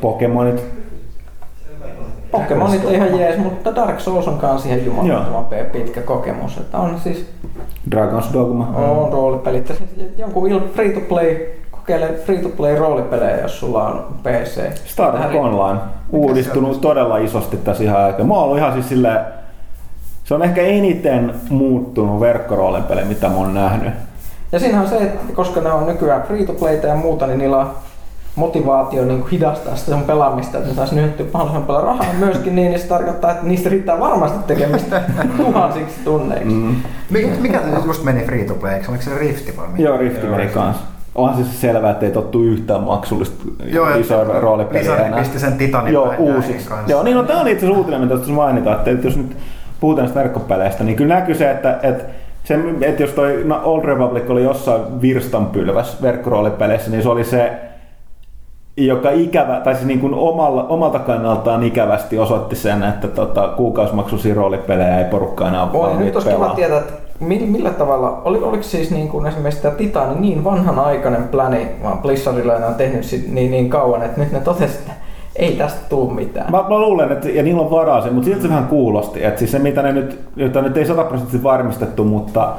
Pokemonit. 0.00 0.64
Pokemonit 2.30 2.84
on 2.84 2.92
ihan 2.94 3.18
jees, 3.18 3.38
mutta 3.38 3.74
Dark 3.74 4.00
Souls 4.00 4.28
on 4.28 4.38
kanssa 4.38 4.62
siihen 4.62 4.86
jumalattoman 4.86 5.44
pe- 5.44 5.64
pitkä 5.72 6.00
kokemus. 6.00 6.56
Että 6.58 6.78
on 6.78 7.00
siis 7.00 7.26
Dragon's 7.94 8.32
Dogma. 8.32 8.66
on 8.76 9.12
roolipelit. 9.12 9.68
Ja 9.68 9.74
jonkun 10.18 10.50
il- 10.50 10.68
free 10.74 10.92
to 10.92 11.00
play, 11.00 11.36
kokeile 11.84 12.06
free 12.26 12.38
to 12.42 12.48
play 12.48 12.76
roolipelejä, 12.78 13.36
jos 13.40 13.60
sulla 13.60 13.84
on 13.88 14.06
PC. 14.22 14.60
Star 14.86 15.10
Trek 15.12 15.22
Tähän- 15.24 15.36
Online 15.36 15.80
uudistunut 16.12 16.80
todella 16.80 17.18
isosti 17.18 17.56
tässä 17.56 17.84
ihan 17.84 18.00
aikaa. 18.04 18.26
Mä 18.26 18.34
oon 18.34 18.44
ollut 18.44 18.58
ihan 18.58 18.72
siis 18.72 18.88
silleen, 18.88 19.18
se 20.24 20.34
on 20.34 20.42
ehkä 20.42 20.62
eniten 20.62 21.34
muuttunut 21.50 22.20
verkkoroolinpeli, 22.20 23.04
mitä 23.04 23.28
mä 23.28 23.34
oon 23.36 23.54
nähnyt. 23.54 23.94
Ja 24.52 24.58
siinä 24.60 24.80
on 24.80 24.88
se, 24.88 24.96
että 24.96 25.32
koska 25.34 25.60
ne 25.60 25.72
on 25.72 25.86
nykyään 25.86 26.22
free 26.22 26.46
to 26.46 26.52
playta 26.52 26.86
ja 26.86 26.94
muuta, 26.94 27.26
niin 27.26 27.38
niillä 27.38 27.56
on 27.58 27.70
motivaatio 28.36 29.04
niin 29.04 29.20
kuin 29.20 29.30
hidastaa 29.30 29.76
sitä 29.76 29.90
sun 29.90 30.02
pelaamista, 30.02 30.58
että 30.58 30.70
ne 30.70 30.74
saisi 30.76 30.94
nyhtyä 30.94 31.26
mahdollisimman 31.32 31.66
paljon 31.66 31.84
rahaa 31.84 32.06
myöskin 32.18 32.54
niin, 32.54 32.70
niin 32.70 32.80
se 32.80 32.86
tarkoittaa, 32.86 33.30
että 33.30 33.44
niistä 33.46 33.68
riittää 33.70 34.00
varmasti 34.00 34.38
tekemistä 34.46 35.02
tuhansiksi 35.36 36.00
tunneiksi. 36.04 36.44
Mm. 36.54 36.76
Mikä, 37.10 37.28
mikä 37.40 37.60
just 37.86 38.04
meni 38.04 38.24
free 38.24 38.44
to 38.44 38.54
play, 38.54 38.80
oliko 38.88 39.02
se 39.02 39.18
Rifti 39.18 39.56
vai 39.56 39.68
mikä? 39.68 39.82
Joo, 39.82 39.96
Rifti 39.96 40.26
meni 40.26 40.46
kanssa. 40.46 40.82
Onhan 41.14 41.36
siis 41.44 41.60
selvää, 41.60 41.90
että 41.90 42.06
ei 42.06 42.12
tottu 42.12 42.42
yhtään 42.42 42.80
maksullista 42.80 43.44
isoa 44.00 44.24
roolipeliä 44.24 44.96
enää. 44.96 45.18
pisti 45.18 45.38
sen 45.38 45.52
Titanin 45.52 45.92
Joo, 45.92 46.14
uusiksi. 46.18 46.68
kanssa. 46.68 46.90
Joo, 46.90 47.02
niin 47.02 47.16
no, 47.16 47.22
tämä 47.22 47.40
on 47.40 47.48
itse 47.48 47.66
asiassa 47.66 47.78
uutinen, 47.78 48.00
mitä 48.00 48.14
tuossa 48.14 48.32
mainita, 48.32 48.72
että 48.72 49.06
jos 49.06 49.16
nyt 49.16 49.36
puhutaan 49.80 50.04
näistä 50.04 50.20
verkkopeleistä, 50.20 50.84
niin 50.84 50.96
kyllä 50.96 51.14
näkyy 51.14 51.34
se, 51.34 51.50
että, 51.50 51.78
että 51.82 52.04
se, 52.44 52.58
että 52.80 53.02
jos 53.02 53.10
toi 53.10 53.42
no, 53.44 53.60
Old 53.64 53.84
Republic 53.84 54.30
oli 54.30 54.44
jossain 54.44 55.00
virstanpylväs 55.00 56.02
verkkoroolipeleissä, 56.02 56.90
niin 56.90 57.02
se 57.02 57.08
oli 57.08 57.24
se, 57.24 57.52
joka 58.76 59.10
ikävä, 59.10 59.60
tai 59.60 59.74
siis 59.74 59.86
niin 59.86 60.00
kuin 60.00 60.14
omalla, 60.14 60.64
omalta 60.64 60.98
kannaltaan 60.98 61.62
ikävästi 61.62 62.18
osoitti 62.18 62.56
sen, 62.56 62.82
että 62.82 63.08
tota, 63.08 63.48
kuukausimaksuisia 63.48 64.34
roolipelejä 64.34 64.98
ei 64.98 65.04
porukka 65.04 65.48
enää 65.48 65.72
Voi, 65.72 65.80
valmiit 65.80 66.04
nyt 66.04 66.16
olisi 66.16 66.30
kiva 66.30 66.48
tietää, 66.48 66.78
että 66.78 67.03
millä, 67.20 67.70
tavalla, 67.70 68.22
oli, 68.24 68.38
oliko 68.38 68.62
siis 68.62 68.90
niin 68.90 69.08
kuin 69.08 69.26
esimerkiksi 69.26 69.62
tämä 69.62 69.74
Titan 69.74 70.20
niin 70.20 70.44
vanhanaikainen 70.44 71.28
pläni, 71.28 71.68
vaan 71.82 71.98
Blizzardilla 71.98 72.54
on 72.54 72.74
tehnyt 72.74 73.04
sit 73.04 73.32
niin, 73.32 73.50
niin 73.50 73.70
kauan, 73.70 74.02
että 74.02 74.20
nyt 74.20 74.32
ne 74.32 74.40
totesivat, 74.40 74.80
että 74.80 74.92
ei 75.36 75.52
tästä 75.52 75.80
tule 75.88 76.14
mitään. 76.14 76.50
Mä, 76.50 76.64
mä 76.68 76.78
luulen, 76.78 77.12
että 77.12 77.28
ja 77.28 77.42
niillä 77.42 77.62
on 77.62 77.70
varaa 77.70 78.00
se, 78.00 78.10
mutta 78.10 78.24
siltä 78.24 78.42
se 78.42 78.48
vähän 78.48 78.66
kuulosti. 78.66 79.24
Että 79.24 79.38
siis 79.38 79.52
se, 79.52 79.58
mitä 79.58 79.82
ne 79.82 79.92
nyt, 79.92 80.20
jota 80.36 80.62
nyt 80.62 80.76
ei 80.76 80.86
sataprosenttisesti 80.86 81.42
varmistettu, 81.42 82.04
mutta 82.04 82.52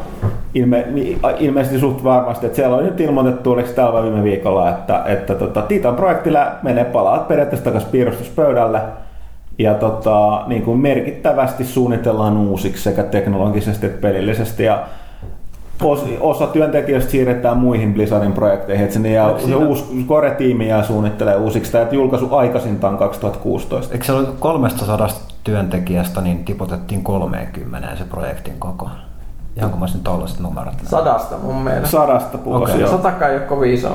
ilme, 0.53 0.87
ilmeisesti 1.39 1.79
suht 1.79 2.03
varmasti, 2.03 2.45
että 2.45 2.55
siellä 2.55 2.75
on 2.75 2.85
nyt 2.85 2.99
ilmoitettu, 2.99 3.51
oliko 3.51 3.69
tällä 3.69 4.03
viime 4.03 4.23
viikolla, 4.23 4.69
että, 4.69 5.03
että 5.05 5.35
tota, 5.35 5.61
Titan 5.61 5.95
projektilla 5.95 6.47
menee 6.63 6.85
palaat 6.85 7.27
periaatteessa 7.27 7.65
takaisin 7.65 7.91
piirustuspöydälle 7.91 8.81
ja 9.59 9.73
tota, 9.73 10.43
niin 10.47 10.61
kuin 10.61 10.79
merkittävästi 10.79 11.63
suunnitellaan 11.63 12.37
uusiksi 12.37 12.83
sekä 12.83 13.03
teknologisesti 13.03 13.85
että 13.85 14.01
pelillisesti. 14.01 14.63
Ja 14.63 14.83
os, 15.83 16.05
osa 16.19 16.47
työntekijöistä 16.47 17.11
siirretään 17.11 17.57
muihin 17.57 17.93
Blizzardin 17.93 18.33
projekteihin, 18.33 18.85
että 18.85 18.99
se, 18.99 19.09
jää, 19.09 19.39
se 19.39 19.55
uusi 19.55 20.05
core-tiimi 20.07 20.67
jää 20.67 20.83
suunnittelee 20.83 21.35
uusiksi. 21.35 21.71
Tämä 21.71 21.87
julkaisu 21.91 22.35
aikaisintaan 22.35 22.97
2016. 22.97 23.93
Eikö 23.93 24.05
se 24.05 24.11
ollut 24.11 24.35
300 24.39 25.07
työntekijästä, 25.43 26.21
niin 26.21 26.45
tiputettiin 26.45 27.03
30 27.03 27.95
se 27.95 28.03
projektin 28.03 28.53
koko? 28.59 28.89
Ihan 29.57 29.79
mä 29.79 29.87
sen 29.87 30.01
tollaset 30.01 30.39
numerot. 30.39 30.73
Sadasta 30.83 31.35
mun 31.37 31.55
mielestä. 31.55 31.87
Sadasta 31.87 32.37
puhuisi, 32.37 32.71
okay. 32.71 32.81
joo. 32.81 32.91
Satakaan 32.91 33.31
ei 33.31 33.37
ole 33.37 33.45
kovin 33.45 33.73
iso. 33.73 33.89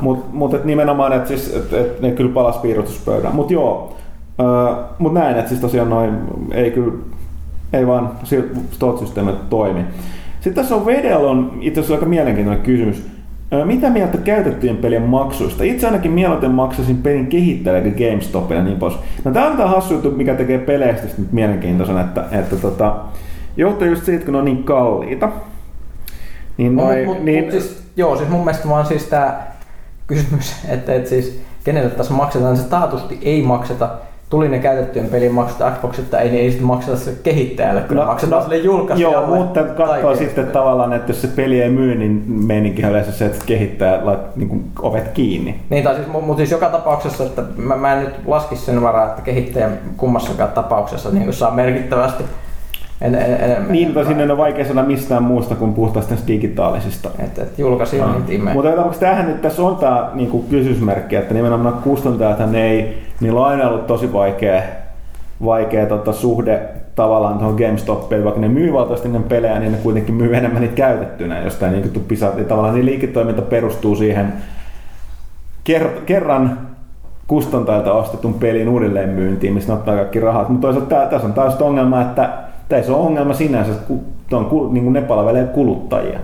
Mutta 0.00 0.26
mut, 0.32 0.54
et 0.54 0.64
nimenomaan, 0.64 1.12
että 1.12 1.28
siis, 1.28 1.54
et, 1.54 1.72
et 1.72 2.00
ne 2.00 2.10
kyllä 2.10 2.34
palas 2.34 2.56
piirustuspöydään. 2.56 3.34
Mutta 3.34 3.52
joo, 3.52 3.96
mutta 4.98 5.20
näin, 5.20 5.36
että 5.36 5.48
siis 5.48 5.60
tosiaan 5.60 5.90
noin 5.90 6.14
ei 6.52 6.70
kyllä, 6.70 6.92
ei 7.72 7.86
vaan 7.86 8.10
stot-systeemit 8.70 9.50
toimi. 9.50 9.84
Sitten 10.40 10.54
tässä 10.54 10.74
on 10.74 10.86
Vedel 10.86 11.24
on 11.24 11.58
itse 11.60 11.80
asiassa 11.80 11.94
aika 11.94 12.06
mielenkiintoinen 12.06 12.64
kysymys. 12.64 13.06
Mitä 13.64 13.90
mieltä 13.90 14.18
käytettyjen 14.18 14.76
pelien 14.76 15.02
maksuista? 15.02 15.64
Itse 15.64 15.86
ainakin 15.86 16.10
mieluiten 16.10 16.50
maksasin 16.50 16.96
pelin 16.96 17.26
kehittäjälle 17.26 17.90
GameStopille 17.90 18.60
ja 18.60 18.64
niin 18.64 18.78
pois. 18.78 18.94
No 19.24 19.32
tää 19.32 19.46
on 19.46 19.56
tämä 19.56 19.68
hassu 19.68 19.94
juttu, 19.94 20.10
mikä 20.10 20.34
tekee 20.34 20.58
peleistä 20.58 21.06
nyt 21.18 21.32
mielenkiintoisen, 21.32 21.98
että, 21.98 22.24
että 22.30 22.56
tota, 22.56 22.96
johtuu 23.56 23.88
just 23.88 24.04
siitä, 24.04 24.24
kun 24.24 24.32
ne 24.32 24.38
on 24.38 24.44
niin 24.44 24.64
kalliita. 24.64 25.28
Niin, 26.56 26.76
No, 26.76 26.84
noi, 26.84 27.04
mut, 27.04 27.24
niin, 27.24 27.44
mut 27.44 27.52
siis, 27.52 27.82
joo, 27.96 28.16
siis 28.16 28.28
mun 28.28 28.40
mielestä 28.44 28.68
vaan 28.68 28.86
siis 28.86 29.04
tää 29.04 29.56
kysymys, 30.06 30.56
että, 30.68 30.94
että 30.94 31.08
siis 31.08 31.40
kenelle 31.64 31.90
tässä 31.90 32.14
maksetaan, 32.14 32.56
se 32.56 32.68
taatusti 32.68 33.18
ei 33.22 33.42
makseta 33.42 33.88
tuli 34.30 34.48
ne 34.48 34.58
käytettyjen 34.58 35.08
pelin 35.08 35.32
maksut 35.32 35.66
Xboxilta, 35.74 36.20
ei, 36.20 36.30
niin 36.30 36.42
ei 36.42 36.50
sitten 36.50 36.66
makseta 36.66 36.96
sille 36.96 37.18
kehittäjälle, 37.22 37.80
kun 37.80 37.96
no, 37.96 38.04
maksetaan 38.04 38.42
sille 38.42 38.56
julkaisijalle. 38.56 39.16
Joo, 39.16 39.36
mutta 39.36 39.64
katsoo 39.64 40.16
sitten 40.16 40.46
tavallaan, 40.46 40.92
että 40.92 41.10
jos 41.10 41.22
se 41.22 41.28
peli 41.28 41.62
ei 41.62 41.70
myy, 41.70 41.94
niin 41.94 42.24
meininki 42.26 42.84
on 42.84 42.90
yleensä 42.90 43.12
se, 43.12 43.26
että 43.26 43.44
kehittää 43.46 44.00
lait, 44.02 44.36
niin 44.36 44.48
kuin 44.48 44.64
ovet 44.82 45.08
kiinni. 45.08 45.60
Niin, 45.70 45.84
tai 45.84 45.94
siis, 45.94 46.06
mutta 46.06 46.36
siis 46.36 46.50
joka 46.50 46.68
tapauksessa, 46.68 47.24
että 47.24 47.42
mä, 47.56 47.76
mä 47.76 47.92
en 47.92 48.04
nyt 48.04 48.14
laskisi 48.26 48.64
sen 48.64 48.82
varaa, 48.82 49.06
että 49.06 49.22
kehittäjä 49.22 49.70
kummassakaan 49.96 50.52
tapauksessa 50.52 51.10
niin 51.10 51.32
saa 51.32 51.50
merkittävästi 51.50 52.24
en, 53.00 53.14
en, 53.14 53.40
enemmän. 53.40 53.72
Niin, 53.72 53.94
tai 53.94 54.04
sinne 54.04 54.32
on 54.32 54.38
vaikea 54.38 54.64
sanoa 54.64 54.84
mistään 54.84 55.22
muusta 55.22 55.54
kuin 55.54 55.74
puhtaasti 55.74 56.14
digitaalisista. 56.26 57.10
Että 57.18 57.42
et 57.42 57.58
julkaisija 57.58 58.04
on 58.04 58.12
niitä 58.12 58.32
imee. 58.32 58.54
Mutta 58.54 58.70
tapauksessa 58.70 59.06
tämähän 59.06 59.26
nyt 59.26 59.42
tässä 59.42 59.62
on 59.62 59.76
tämä 59.76 60.10
niinku 60.14 60.42
kysymysmerkki, 60.50 61.16
että 61.16 61.34
nimenomaan 61.34 61.74
kustantajat 61.74 62.50
ne 62.52 62.70
ei, 62.70 63.02
niillä 63.20 63.40
on 63.40 63.46
aina 63.46 63.68
ollut 63.68 63.86
tosi 63.86 64.12
vaikea, 64.12 64.62
vaikea 65.44 65.86
tota, 65.86 66.12
suhde 66.12 66.60
tavallaan 66.94 67.38
tuohon 67.38 67.56
GameStopiin, 67.56 68.24
vaikka 68.24 68.40
ne 68.40 68.48
myy 68.48 68.72
valtavasti 68.72 69.08
ne 69.08 69.20
pelejä, 69.20 69.58
niin 69.58 69.72
ne 69.72 69.78
kuitenkin 69.78 70.14
myy 70.14 70.36
enemmän 70.36 70.62
niitä 70.62 70.74
käytettynä, 70.74 71.40
josta 71.40 71.66
ei 71.66 71.72
niinku 71.72 72.00
pisa, 72.00 72.32
tavallaan 72.48 72.74
niin 72.74 72.86
liiketoiminta 72.86 73.42
perustuu 73.42 73.96
siihen 73.96 74.32
ker- 75.70 76.00
kerran 76.06 76.58
kustantajalta 77.26 77.92
ostetun 77.92 78.34
pelin 78.34 78.68
uudelleenmyyntiin, 78.68 79.52
missä 79.52 79.72
ne 79.72 79.78
ottaa 79.78 79.96
kaikki 79.96 80.20
rahat. 80.20 80.48
Mutta 80.48 80.66
toisaalta 80.66 81.10
tässä 81.10 81.26
on 81.26 81.32
taas 81.32 81.60
ongelma, 81.60 82.00
että 82.00 82.47
tämä 82.68 82.82
ei 82.82 82.88
ole 82.88 82.96
ongelma 82.96 83.34
sinänsä, 83.34 83.72
että 83.72 84.36
on, 84.36 84.74
niin 84.74 84.84
kuin 84.84 84.92
ne 84.92 85.02
palvelee 85.02 85.44
kuluttajia. 85.44 86.18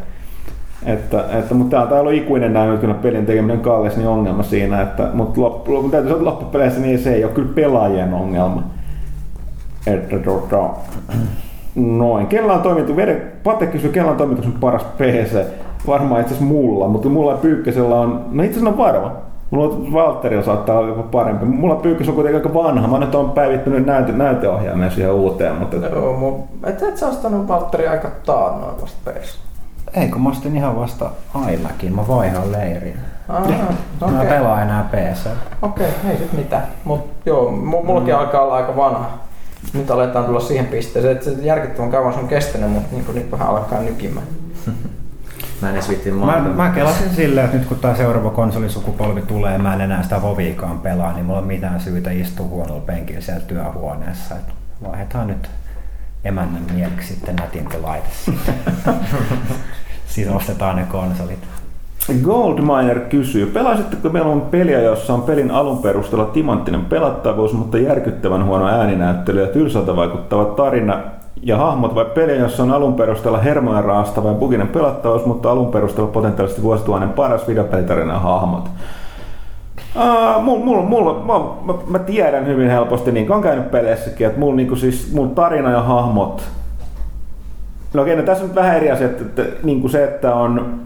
Että, 0.86 1.24
että, 1.38 1.54
mutta 1.54 1.76
tämä 1.76 1.94
on, 1.94 2.00
ollut 2.00 2.12
ikuinen 2.12 2.52
näin, 2.52 2.78
kyllä 2.78 2.94
pelin 2.94 3.26
tekeminen 3.26 3.60
kallis, 3.60 3.96
niin 3.96 4.08
ongelma 4.08 4.42
siinä. 4.42 4.82
Että, 4.82 5.10
mutta 5.12 5.40
loppu, 5.40 5.74
loppu, 5.74 5.88
täytyy 5.88 6.10
sanoa, 6.10 6.24
loppupeleissä 6.24 6.80
niin 6.80 6.98
se 6.98 7.14
ei 7.14 7.24
ole 7.24 7.32
kyllä 7.32 7.52
pelaajien 7.54 8.14
ongelma. 8.14 8.62
Että, 9.86 10.18
tota, 10.18 10.70
noin. 11.74 12.26
Kella 12.26 12.52
on 12.52 12.62
toimintu, 12.62 12.96
Vede, 12.96 13.14
Pate 13.44 13.66
kysyy, 13.66 13.90
kella 13.90 14.10
on 14.10 14.16
toimituksen 14.16 14.52
paras 14.52 14.84
PC. 14.84 15.44
Varmaan 15.86 16.20
itse 16.20 16.34
asiassa 16.34 16.54
mulla, 16.54 16.88
mutta 16.88 17.08
mulla 17.08 17.36
Pyykkäsellä 17.36 17.94
on, 17.94 18.24
no 18.30 18.42
itse 18.42 18.58
asiassa 18.58 18.70
on 18.70 18.78
varma. 18.78 19.12
Mulla 19.54 19.92
Valtterilla 19.92 20.44
saattaa 20.44 20.78
olla 20.78 20.88
jopa 20.88 21.02
parempi. 21.02 21.44
Mulla 21.44 21.74
pyykkös 21.74 22.08
on 22.08 22.14
kuitenkin 22.14 22.40
aika 22.40 22.54
vanha. 22.54 22.88
Mä 22.88 22.98
nyt 22.98 23.14
on 23.14 23.30
päivittänyt 23.30 23.86
näyte, 23.86 24.12
näyteohjaimen 24.12 24.90
siihen 24.90 25.12
uuteen, 25.12 25.54
mutta 25.54 25.76
Joo, 25.76 26.16
mun... 26.16 26.44
Et, 26.64 26.82
et 26.82 26.96
sä 26.96 27.08
ostanut 27.08 27.48
Valtteri 27.48 27.88
aika 27.88 28.10
taannoin 28.26 28.80
vasta 28.82 28.98
peessä. 29.04 29.38
Ei, 29.94 30.08
kun 30.08 30.22
mä 30.22 30.28
ostin 30.28 30.56
ihan 30.56 30.80
vasta 30.80 31.10
iMacin, 31.52 31.94
mä 31.94 32.08
vaihan 32.08 32.52
leiriin. 32.52 32.96
Ah, 33.28 33.40
Mä 33.40 33.44
okei. 33.46 33.56
okay. 34.02 34.26
pelaan 34.26 34.62
enää 34.62 34.88
PC. 34.92 35.26
Okei, 35.62 35.88
ei 36.10 36.16
sit 36.16 36.32
mitään. 36.32 36.66
Mut 36.84 37.00
joo, 37.26 37.50
mu- 37.50 37.86
mullakin 37.86 38.14
mm. 38.14 38.20
alkaa 38.20 38.42
olla 38.42 38.54
aika 38.54 38.76
vanha. 38.76 39.10
Nyt 39.74 39.90
aletaan 39.90 40.24
tulla 40.24 40.40
siihen 40.40 40.66
pisteeseen, 40.66 41.12
että 41.12 41.24
se 41.24 41.36
järkyttävän 41.42 41.90
kauan 41.90 42.12
se 42.12 42.18
on 42.18 42.28
kestänyt, 42.28 42.70
mutta 42.70 42.88
niin 42.92 43.04
nyt 43.14 43.30
vähän 43.30 43.48
alkaa 43.48 43.80
nykimään. 43.80 44.26
Mä 45.62 45.68
en 45.68 45.74
edes 45.74 45.90
Mä, 46.24 46.40
mä 46.54 46.70
kelasin 46.70 47.10
silleen, 47.10 47.44
että 47.44 47.58
nyt 47.58 47.68
kun 47.68 47.78
tää 47.78 47.96
seuraava 47.96 48.30
konsolisukupolvi 48.30 49.22
tulee, 49.22 49.58
mä 49.58 49.74
en 49.74 49.80
enää 49.80 50.02
sitä 50.02 50.22
Voviikaan 50.22 50.78
pelaa, 50.78 51.12
niin 51.12 51.26
mulla 51.26 51.38
on 51.38 51.46
mitään 51.46 51.80
syytä 51.80 52.10
istua 52.10 52.46
huonolla 52.46 52.80
penkillä 52.80 53.20
siellä 53.20 53.42
työhuoneessa. 53.42 54.34
Et 54.34 54.54
vaihdetaan 54.88 55.26
nyt 55.26 55.50
emännän 56.24 56.62
mieleksi 56.72 57.14
sitten 57.14 57.36
nätimpi 57.36 57.78
laite 57.78 58.08
sitten. 58.24 58.54
siis 60.06 60.28
ostetaan 60.28 60.76
ne 60.76 60.84
konsolit. 60.84 61.38
Goldminer 62.22 63.00
kysyy, 63.00 63.46
pelaisitteko 63.46 64.08
meillä 64.08 64.32
on 64.32 64.40
peliä, 64.40 64.80
jossa 64.80 65.14
on 65.14 65.22
pelin 65.22 65.50
alun 65.50 65.82
perusteella 65.82 66.26
timanttinen 66.26 66.84
pelattavuus, 66.84 67.52
mutta 67.52 67.78
järkyttävän 67.78 68.44
huono 68.44 68.68
ääninäyttely 68.68 69.40
ja 69.40 69.46
tylsältä 69.46 69.96
vaikuttava 69.96 70.44
tarina 70.44 71.02
ja 71.42 71.56
hahmot 71.56 71.94
vai 71.94 72.04
peliä, 72.04 72.34
jossa 72.34 72.62
on 72.62 72.72
alun 72.72 72.94
perusteella 72.94 73.38
hermoja 73.38 73.82
raastava 73.82 74.28
ja 74.28 74.34
buginen 74.34 74.68
pelattavuus, 74.68 75.26
mutta 75.26 75.50
alun 75.50 75.70
perusteella 75.72 76.10
potentiaalisesti 76.10 76.62
vuosituhannen 76.62 77.10
paras 77.10 77.48
videopelitarina 77.48 78.18
hahmot. 78.18 78.68
Uh, 79.96 80.42
mulla, 80.42 80.64
mulla, 80.64 80.82
mulla, 80.82 81.14
mä, 81.14 81.72
mä, 81.72 81.78
mä, 81.88 81.98
tiedän 81.98 82.46
hyvin 82.46 82.70
helposti, 82.70 83.12
niin 83.12 83.32
on 83.32 83.42
käynyt 83.42 83.70
peleissäkin, 83.70 84.26
että 84.26 84.38
mulla, 84.38 84.56
niinku 84.56 84.76
siis, 84.76 85.12
mulla 85.12 85.34
tarina 85.34 85.70
ja 85.70 85.82
hahmot 85.82 86.42
No 87.94 88.02
okei, 88.02 88.16
no 88.16 88.22
tässä 88.22 88.44
on 88.44 88.48
nyt 88.48 88.56
vähän 88.56 88.76
eri 88.76 88.90
asia, 88.90 89.06
että, 89.06 89.42
että 89.42 89.66
niin 89.66 89.80
kuin 89.80 89.90
se, 89.90 90.04
että 90.04 90.34
on 90.34 90.80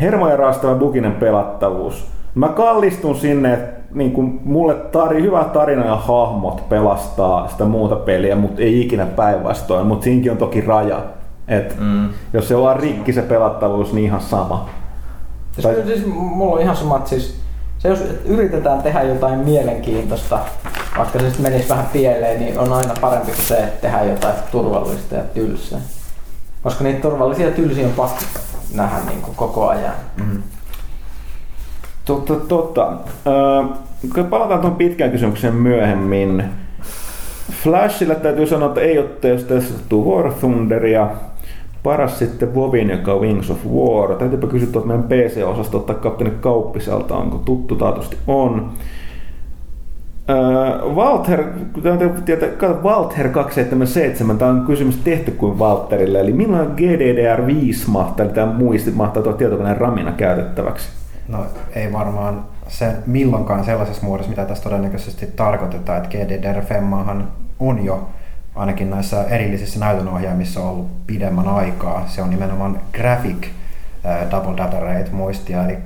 hermoja 0.00 0.36
raastava 0.36 0.74
buginen 0.74 1.12
pelattavuus. 1.12 2.06
Mä 2.34 2.48
kallistun 2.48 3.16
sinne, 3.16 3.52
että 3.52 3.77
niin 3.94 4.12
kuin 4.12 4.40
mulle 4.44 4.74
tari, 4.74 5.22
hyvä 5.22 5.44
tarina 5.44 5.86
ja 5.86 5.96
hahmot 5.96 6.68
pelastaa 6.68 7.48
sitä 7.48 7.64
muuta 7.64 7.96
peliä, 7.96 8.36
mutta 8.36 8.62
ei 8.62 8.80
ikinä 8.80 9.06
päinvastoin, 9.06 9.86
mutta 9.86 10.04
siinkin 10.04 10.32
on 10.32 10.38
toki 10.38 10.60
raja. 10.60 11.02
Et 11.48 11.76
mm. 11.80 12.08
Jos 12.32 12.48
se 12.48 12.56
on 12.56 12.76
rikki 12.76 13.12
se 13.12 13.22
pelattavuus, 13.22 13.92
niin 13.92 14.04
ihan 14.04 14.20
sama. 14.20 14.68
Siis, 15.52 15.66
Tai- 15.66 15.86
siis 15.86 16.06
mulla 16.06 16.54
on 16.54 16.60
ihan 16.60 16.76
sama, 16.76 16.96
että 16.96 17.08
siis 17.08 17.40
se 17.78 17.88
jos 17.88 18.04
yritetään 18.24 18.82
tehdä 18.82 19.02
jotain 19.02 19.38
mielenkiintoista, 19.38 20.38
vaikka 20.98 21.18
se 21.18 21.24
sitten 21.24 21.42
menisi 21.42 21.68
vähän 21.68 21.86
pieleen, 21.92 22.40
niin 22.40 22.58
on 22.58 22.72
aina 22.72 22.94
parempi 23.00 23.32
kuin 23.32 23.44
se, 23.44 23.56
että 23.56 23.80
tehdään 23.80 24.08
jotain 24.08 24.34
turvallista 24.52 25.14
ja 25.14 25.22
tylsää. 25.22 25.80
Koska 26.62 26.84
niitä 26.84 27.00
turvallisia 27.00 27.46
ja 27.46 27.52
tylsiä 27.52 27.86
on 27.86 27.92
pakko 27.92 28.22
nähdä 28.74 28.96
niin 29.08 29.22
kuin 29.22 29.36
koko 29.36 29.68
ajan. 29.68 29.94
Totta, 32.08 32.34
totta. 32.34 32.92
Öö, 34.16 34.24
palataan 34.24 34.60
tuon 34.60 34.76
pitkään 34.76 35.10
kysymykseen 35.10 35.54
myöhemmin. 35.54 36.44
Flashille 37.62 38.14
täytyy 38.14 38.46
sanoa, 38.46 38.68
että 38.68 38.80
ei 38.80 38.98
ole 38.98 39.06
testattu 39.46 40.10
War 40.10 40.32
Thunderia. 40.32 41.08
Paras 41.82 42.18
sitten 42.18 42.54
Vovin, 42.54 42.90
joka 42.90 43.12
on 43.12 43.20
Wings 43.20 43.50
of 43.50 43.58
War. 43.66 44.14
Täytyypä 44.14 44.46
kysyä 44.46 44.68
tuolta 44.72 44.88
meidän 44.88 45.04
PC-osasta 45.04 45.76
ottaa 45.76 45.96
kapteeni 45.96 46.34
Kauppiselta, 46.40 47.16
onko 47.16 47.38
tuttu 47.38 47.76
taatusti 47.76 48.16
on. 48.26 48.70
Öö, 50.30 50.36
Walter, 50.94 51.44
tietää, 52.24 52.48
Walter 52.82 53.28
277, 53.28 54.38
tämä 54.38 54.50
on 54.50 54.66
kysymys 54.66 54.96
tehty 54.96 55.30
kuin 55.30 55.58
Walterille, 55.58 56.20
eli 56.20 56.32
milloin 56.32 56.68
GDDR5 56.68 57.90
mahtaa, 57.90 58.26
eli 58.26 58.34
tämä 58.34 58.52
muisti 58.52 58.90
mahtaa 58.90 59.22
tuoda 59.22 59.38
tietokoneen 59.38 59.76
ramina 59.76 60.12
käytettäväksi? 60.12 60.88
No 61.28 61.46
ei 61.74 61.92
varmaan 61.92 62.44
se 62.68 62.96
milloinkaan 63.06 63.64
sellaisessa 63.64 64.06
muodossa, 64.06 64.30
mitä 64.30 64.44
tässä 64.44 64.64
todennäköisesti 64.64 65.26
tarkoitetaan, 65.26 66.04
että 66.04 66.10
GDDR-femmahan 66.18 67.24
on 67.58 67.84
jo 67.84 68.08
ainakin 68.54 68.90
näissä 68.90 69.24
erillisissä 69.24 69.80
näytönohjaimissa 69.80 70.60
ollut 70.60 71.06
pidemmän 71.06 71.48
aikaa. 71.48 72.04
Se 72.06 72.22
on 72.22 72.30
nimenomaan 72.30 72.80
graphic 72.92 73.46
double 74.30 74.56
data 74.56 74.80
rate 74.80 75.10
muistia, 75.12 75.64
eli 75.64 75.78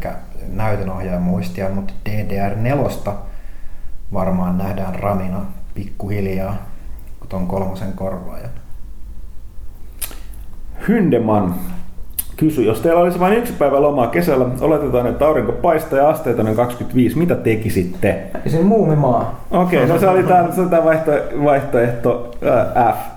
näytönohjaajan 0.49 1.23
muistia, 1.23 1.69
mutta 1.69 1.93
DDR4 2.09 3.11
varmaan 4.13 4.59
nähdään 4.59 4.95
ramina 4.95 5.41
pikkuhiljaa, 5.75 6.57
kun 7.19 7.29
ton 7.29 7.47
kolmosen 7.47 7.93
korvaajan. 7.93 8.51
Hyndeman 10.89 11.55
kysyi, 12.37 12.67
jos 12.67 12.81
teillä 12.81 13.01
olisi 13.01 13.21
vain 13.21 13.39
yksi 13.39 13.53
päivä 13.53 13.83
lomaa 13.83 14.07
kesällä, 14.07 14.47
oletetaan, 14.61 15.07
että 15.07 15.27
aurinko 15.27 15.53
paistaa 15.53 15.99
ja 15.99 16.09
asteita 16.09 16.43
on 16.43 16.57
25, 16.57 17.19
mitä 17.19 17.35
tekisitte? 17.35 18.23
Siinä 18.47 18.65
muumimaa. 18.65 19.45
Okei, 19.51 19.85
okay, 19.85 19.95
no 19.95 20.01
se 20.01 20.09
oli 20.09 20.23
tämä, 20.23 20.49
se 20.53 20.61
oli 20.61 20.71
tämä 20.71 20.85
vaihto, 20.85 21.13
vaihtoehto 21.45 22.31
ää, 22.75 22.93
F 22.93 23.13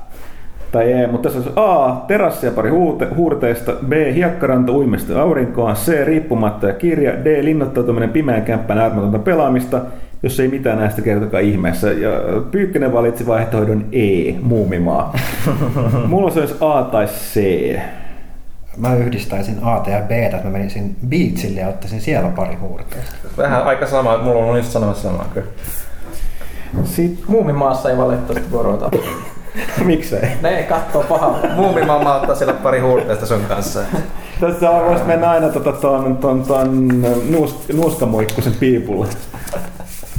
tai 0.72 0.92
E, 0.92 1.08
mutta 1.08 1.30
tässä 1.30 1.40
olisi 1.40 1.54
A, 1.56 1.96
terassia 2.08 2.52
pari 2.52 2.70
huute, 2.70 3.08
huurteista, 3.16 3.74
B, 3.88 3.94
hiekkaranta 4.16 4.72
uimista 4.72 5.22
aurinkoa, 5.22 5.74
C, 5.74 6.06
riippumatta 6.06 6.68
ja 6.68 6.74
kirja, 6.74 7.12
D, 7.26 7.44
linnoittautuminen 7.44 8.10
pimeän 8.10 8.42
kämppän 8.42 8.78
ääretöntä 8.78 9.20
pelaamista, 9.20 9.82
jos 10.24 10.40
ei 10.40 10.48
mitään 10.48 10.78
näistä 10.78 11.02
kertokaa 11.02 11.40
ihmeessä. 11.40 11.92
Ja 11.92 12.12
Pyykkönen 12.52 12.94
valitsi 12.94 13.28
vaihtoehdon 13.28 13.86
E, 13.92 14.34
muumimaa. 14.42 15.16
Mulla 16.08 16.30
se 16.30 16.40
olisi 16.40 16.56
A 16.62 16.84
tai 16.84 17.06
C. 17.06 17.40
Mä 18.78 18.96
yhdistäisin 18.96 19.60
A 19.62 19.84
ja 19.90 20.00
B, 20.00 20.12
että 20.12 20.44
mä 20.44 20.50
menisin 20.50 20.96
beachille 21.08 21.62
ja 21.62 21.68
ottaisin 21.68 22.02
siellä 22.02 22.30
pari 22.30 22.56
huurteista. 22.56 23.16
Vähän 23.38 23.64
aika 23.64 23.88
sama, 23.88 24.18
mulla 24.18 24.46
on 24.46 24.58
just 24.58 24.72
sanomassa 24.72 25.10
samaa 25.10 25.30
kyllä. 25.34 25.48
Sitten, 26.84 27.26
Muumimaassa 27.28 27.90
ei 27.90 27.98
valitettavasti 27.98 28.52
vorota. 28.52 28.92
miksei? 29.86 30.30
Ne 30.42 30.64
kattoo 30.64 31.04
pahaa. 31.04 31.40
Muumimamma 31.56 32.16
ottaa 32.16 32.36
siellä 32.36 32.54
pari 32.54 32.80
huurteista 32.80 33.26
sun 33.26 33.42
kanssa. 33.42 33.80
Tässä 34.40 34.72
voisi 34.72 35.04
mennä 35.04 35.30
aina 35.30 35.50
tota, 35.50 35.72
ton, 35.72 36.18
ton, 36.18 36.44
ton 36.44 36.88
nuus, 37.30 37.68
nuuskamuikkusen 37.74 38.54
piipulle. 38.60 39.08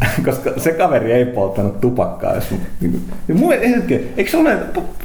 Koska 0.26 0.50
se 0.56 0.72
kaveri 0.72 1.12
ei 1.12 1.24
polttanut 1.24 1.80
tupakkaa. 1.80 2.34
Jos, 2.34 2.54
niin, 2.80 3.02
mun, 3.34 3.52
hetki, 3.52 4.12
eikö 4.16 4.30
se 4.30 4.36
ole, 4.36 4.56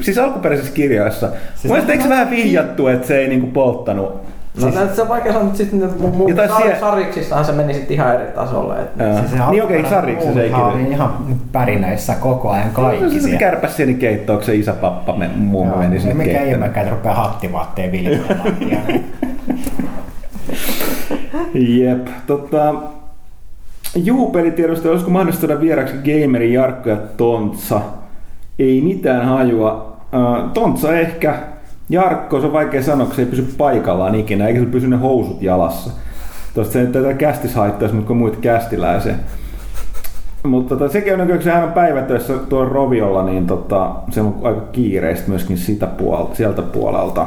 siis 0.01 0.17
alkuperäisissä 0.17 0.73
kirjoissa, 0.73 1.29
siis 1.55 1.73
mun 1.73 1.89
eikö 1.91 2.03
se 2.03 2.09
vähän 2.09 2.29
vihjattu, 2.29 2.87
että 2.87 3.07
se 3.07 3.17
ei 3.17 3.27
niinku 3.27 3.47
polttanut? 3.47 4.21
No 4.61 4.71
siis, 4.71 4.95
se 4.95 5.01
on 5.01 5.09
vaikea 5.09 5.31
sanoa, 5.31 5.43
mutta 5.45 5.57
sitten 5.57 5.89
mun, 5.99 6.15
mun 6.17 6.29
Jotain 6.29 6.49
sar- 6.49 6.61
sie- 6.61 6.79
sariksissahan 6.79 7.45
se 7.45 7.51
meni 7.51 7.73
sitten 7.73 7.93
ihan 7.93 8.15
eri 8.15 8.25
tasolle. 8.35 8.75
Et, 8.81 9.01
Ää, 9.01 9.51
niin 9.51 9.63
okei, 9.63 9.85
sariksi 9.89 10.33
se 10.33 10.41
ei 10.43 10.53
oli 10.53 10.71
kirjoita. 10.73 10.93
ihan 10.93 11.13
pärineissä 11.51 12.15
koko 12.19 12.49
ajan 12.49 12.69
kaikki 12.71 13.09
Se 13.13 13.19
siellä. 13.19 13.39
kärpäsieni 13.39 13.93
keitto, 13.93 14.33
onko 14.33 14.45
se 14.45 14.55
isäpappa 14.55 15.17
me, 15.17 15.29
mummo 15.35 15.77
meni 15.77 15.99
sinne 15.99 16.13
Mikä 16.13 16.23
keittämään. 16.29 16.51
ihmekään, 16.53 16.85
että 16.87 16.95
rupeaa 16.95 17.15
hattivaatteen 17.15 17.91
viljelemään. 17.91 18.55
Jep, 21.53 22.07
tota... 22.27 22.73
Juu, 23.95 24.31
pelitiedosta, 24.31 24.89
olisiko 24.89 25.11
mahdollista 25.11 25.47
tuoda 25.47 25.61
vieraksi 25.61 25.93
gameri 25.97 26.53
Jarkko 26.53 26.89
ja 26.89 26.97
Tontsa? 27.17 27.81
Ei 28.59 28.81
mitään 28.81 29.25
hajua. 29.25 29.97
Uh, 30.13 30.51
Tontsa 30.51 30.97
ehkä. 30.97 31.35
Jarkko, 31.89 32.39
se 32.39 32.45
on 32.45 32.53
vaikea 32.53 32.83
sanoa, 32.83 33.05
kun 33.05 33.15
se 33.15 33.21
ei 33.21 33.25
pysy 33.25 33.53
paikallaan 33.57 34.15
ikinä, 34.15 34.47
eikä 34.47 34.59
se 34.59 34.65
pysy 34.65 34.87
ne 34.87 34.97
housut 34.97 35.41
jalassa. 35.41 35.91
Tuosta 36.53 36.73
se 36.73 36.85
tätä 36.85 37.13
kästis 37.13 37.55
haittaisi, 37.55 37.95
mutta 37.95 38.13
muita 38.13 38.37
kästiläisiä. 38.41 39.15
Mutta 40.43 40.75
tota, 40.75 40.91
sekin 40.91 41.13
on 41.13 41.19
nykyään, 41.19 41.43
kun 41.43 41.51
hän 41.51 41.63
on 41.63 41.71
päivätöissä 41.71 42.33
tuolla 42.33 42.69
Roviolla, 42.69 43.23
niin 43.23 43.47
tota, 43.47 43.91
se 44.09 44.21
on 44.21 44.35
aika 44.43 44.61
kiireistä 44.71 45.29
myöskin 45.29 45.57
sitä 45.57 45.87
puolta, 45.87 46.35
sieltä 46.35 46.61
puolelta. 46.61 47.25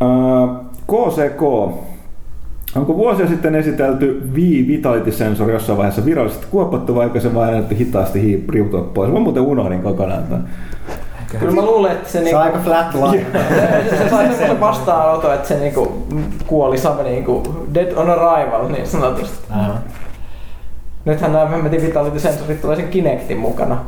Uh, 0.00 0.56
KCK. 0.86 1.42
Onko 2.76 2.96
vuosia 2.96 3.26
sitten 3.28 3.54
esitelty 3.54 4.22
V-Vitality-sensori 4.34 5.52
jossain 5.52 5.78
vaiheessa 5.78 6.04
virallisesti 6.04 6.46
kuopattu, 6.50 6.94
vai 6.94 7.04
onko 7.04 7.20
se 7.20 7.34
vain 7.34 7.54
annettu 7.54 7.74
hitaasti 7.78 8.22
hiip- 8.22 8.52
riutua 8.52 8.82
pois? 8.94 9.12
Mä 9.12 9.18
muuten 9.20 9.42
unohdin 9.42 9.82
kokonaan 9.82 10.22
tämän. 10.22 10.48
Kyllä 11.38 11.52
mä 11.54 11.62
luulen, 11.62 11.92
että 11.92 12.08
se, 12.08 12.12
Se 12.12 12.18
on 12.18 12.24
niinku, 12.24 12.38
aika 12.40 12.58
flat 12.58 12.94
line. 12.94 13.26
se, 13.90 13.96
se 13.98 14.10
sai 14.10 14.26
semmoisen 14.28 14.60
vastaanoton, 14.60 15.34
että 15.34 15.48
se 15.48 15.58
niinku 15.58 16.06
kuoli 16.46 16.78
sama 16.78 17.02
niinku 17.02 17.42
dead 17.74 17.92
on 17.96 18.10
arrival 18.10 18.68
niin 18.68 18.86
sanotusti. 18.86 19.38
Ää. 19.50 19.82
Nythän 21.04 21.32
nämä 21.32 21.46
hemmetin 21.46 21.82
vitality-sensorit 21.82 22.60
tulee 22.60 22.76
sen 22.76 22.88
Kinectin 22.88 23.38
mukana. 23.38 23.78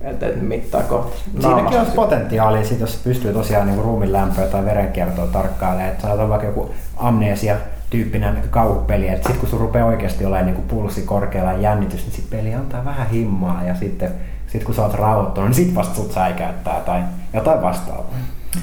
Että 0.00 0.26
et 0.26 0.42
mittaa 0.42 0.82
kohta. 0.82 1.16
Siinäkin 1.40 1.78
olisi 1.78 1.92
potentiaalia, 1.92 2.64
sit, 2.64 2.80
jos 2.80 3.00
pystyy 3.04 3.32
tosiaan 3.32 3.66
niin 3.66 3.82
ruumin 3.82 4.12
lämpöä 4.12 4.46
tai 4.46 4.64
verenkiertoa 4.64 5.26
tarkkailemaan. 5.26 5.88
Että 5.88 6.02
saat 6.02 6.28
vaikka 6.28 6.46
joku 6.46 6.70
amnesia 6.96 7.56
tyyppinen 7.94 8.42
kauhupeli, 8.50 9.08
että 9.08 9.28
sitten 9.28 9.40
kun 9.40 9.48
sun 9.48 9.60
rupeaa 9.60 9.86
oikeasti 9.86 10.24
olemaan 10.24 10.46
niin 10.46 10.64
pulssi 10.68 11.02
korkealla 11.02 11.52
ja 11.52 11.58
jännitys, 11.58 12.04
niin 12.04 12.12
sitten 12.12 12.38
peli 12.38 12.54
antaa 12.54 12.84
vähän 12.84 13.10
himmaa 13.10 13.62
ja 13.62 13.74
sitten 13.74 14.10
sit 14.46 14.64
kun 14.64 14.74
sä 14.74 14.82
oot 14.82 14.94
rauhoittunut, 14.94 15.50
niin 15.50 15.66
sit 15.66 15.74
vasta 15.74 15.94
sut 15.94 16.12
säikäyttää 16.12 16.80
tai 16.80 17.02
jotain 17.34 17.62
vastaavaa. 17.62 18.14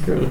Kyllä. 0.06 0.30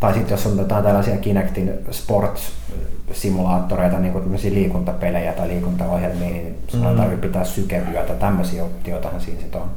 Tai 0.00 0.14
sitten 0.14 0.30
jos 0.30 0.46
on 0.46 0.58
jotain 0.58 0.84
tällaisia 0.84 1.16
Kinectin 1.16 1.72
sports-simulaattoreita, 1.90 3.98
niin 3.98 4.12
kuin 4.12 4.40
liikuntapelejä 4.50 5.32
tai 5.32 5.48
liikuntaohjelmia, 5.48 6.30
niin 6.30 6.58
sun 6.68 6.80
mm. 6.80 6.86
tarvitsee 6.86 7.28
pitää 7.28 7.44
sykevyötä. 7.44 8.14
Tämmöisiä 8.14 8.64
optioitahan 8.64 9.20
siinä 9.20 9.40
sitten 9.40 9.60
on. 9.60 9.70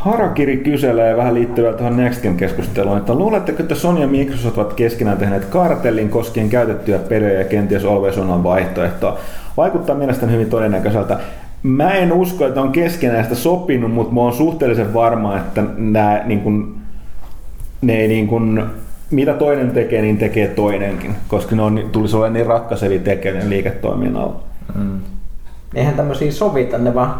Harakiri 0.00 0.56
kyselee 0.56 1.16
vähän 1.16 1.34
liittyvää 1.34 1.72
tuohon 1.72 1.96
Next 1.96 2.26
keskusteluun, 2.36 2.98
että 2.98 3.14
luuletteko, 3.14 3.62
että 3.62 3.74
Sony 3.74 4.00
ja 4.00 4.06
Microsoft 4.06 4.58
ovat 4.58 4.74
keskenään 4.74 5.18
tehneet 5.18 5.44
kartellin 5.44 6.08
koskien 6.08 6.48
käytettyjä 6.48 6.98
pelejä 6.98 7.38
ja 7.38 7.44
kenties 7.44 7.84
Always 7.84 8.18
On 8.18 8.44
vaihtoehtoa? 8.44 9.18
Vaikuttaa 9.56 9.96
mielestäni 9.96 10.32
hyvin 10.32 10.50
todennäköiseltä. 10.50 11.20
Mä 11.62 11.90
en 11.90 12.12
usko, 12.12 12.46
että 12.46 12.60
on 12.60 12.72
keskenään 12.72 13.24
sitä 13.24 13.36
sopinut, 13.36 13.92
mutta 13.92 14.14
mä 14.14 14.20
oon 14.20 14.32
suhteellisen 14.32 14.94
varma, 14.94 15.36
että 15.36 15.64
nämä 15.76 16.20
niin 16.24 16.40
kun, 16.40 16.76
ne 17.82 17.96
ei 17.96 18.08
niin 18.08 18.28
kun, 18.28 18.66
mitä 19.10 19.34
toinen 19.34 19.70
tekee, 19.70 20.02
niin 20.02 20.18
tekee 20.18 20.48
toinenkin, 20.48 21.14
koska 21.28 21.56
ne 21.56 21.62
on, 21.62 21.88
tulisi 21.92 22.16
olla 22.16 22.30
niin 22.30 22.46
rakkasevi 22.46 22.98
tekeminen 22.98 23.50
liiketoiminnalla. 23.50 24.40
Mm. 24.74 25.00
Eihän 25.74 25.94
tämmöisiä 25.94 26.32
sovita, 26.32 26.78
ne 26.78 26.94
vaan 26.94 27.14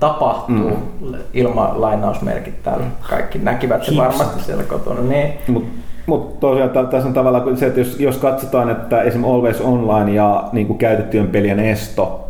tapahtuu 0.00 0.70
mm. 1.00 1.14
ilman 1.34 1.80
lainausmerkit 1.80 2.62
täällä. 2.62 2.86
Kaikki 3.10 3.38
näkivät 3.38 3.84
se 3.84 3.96
varmasti 3.96 4.42
siellä 4.42 4.64
kotona. 4.64 5.00
Niin. 5.00 5.32
Mutta 5.48 5.70
mut 6.06 6.40
tosiaan 6.40 6.70
tässä 6.70 7.08
on 7.08 7.14
tavallaan 7.14 7.56
se, 7.56 7.66
että 7.66 7.80
jos, 7.80 8.00
jos 8.00 8.16
katsotaan, 8.16 8.70
että 8.70 9.02
esimerkiksi 9.02 9.34
Always 9.34 9.60
Online 9.60 10.12
ja 10.12 10.48
niin 10.52 10.66
kuin 10.66 10.78
käytettyjen 10.78 11.28
pelien 11.28 11.60
esto, 11.60 12.28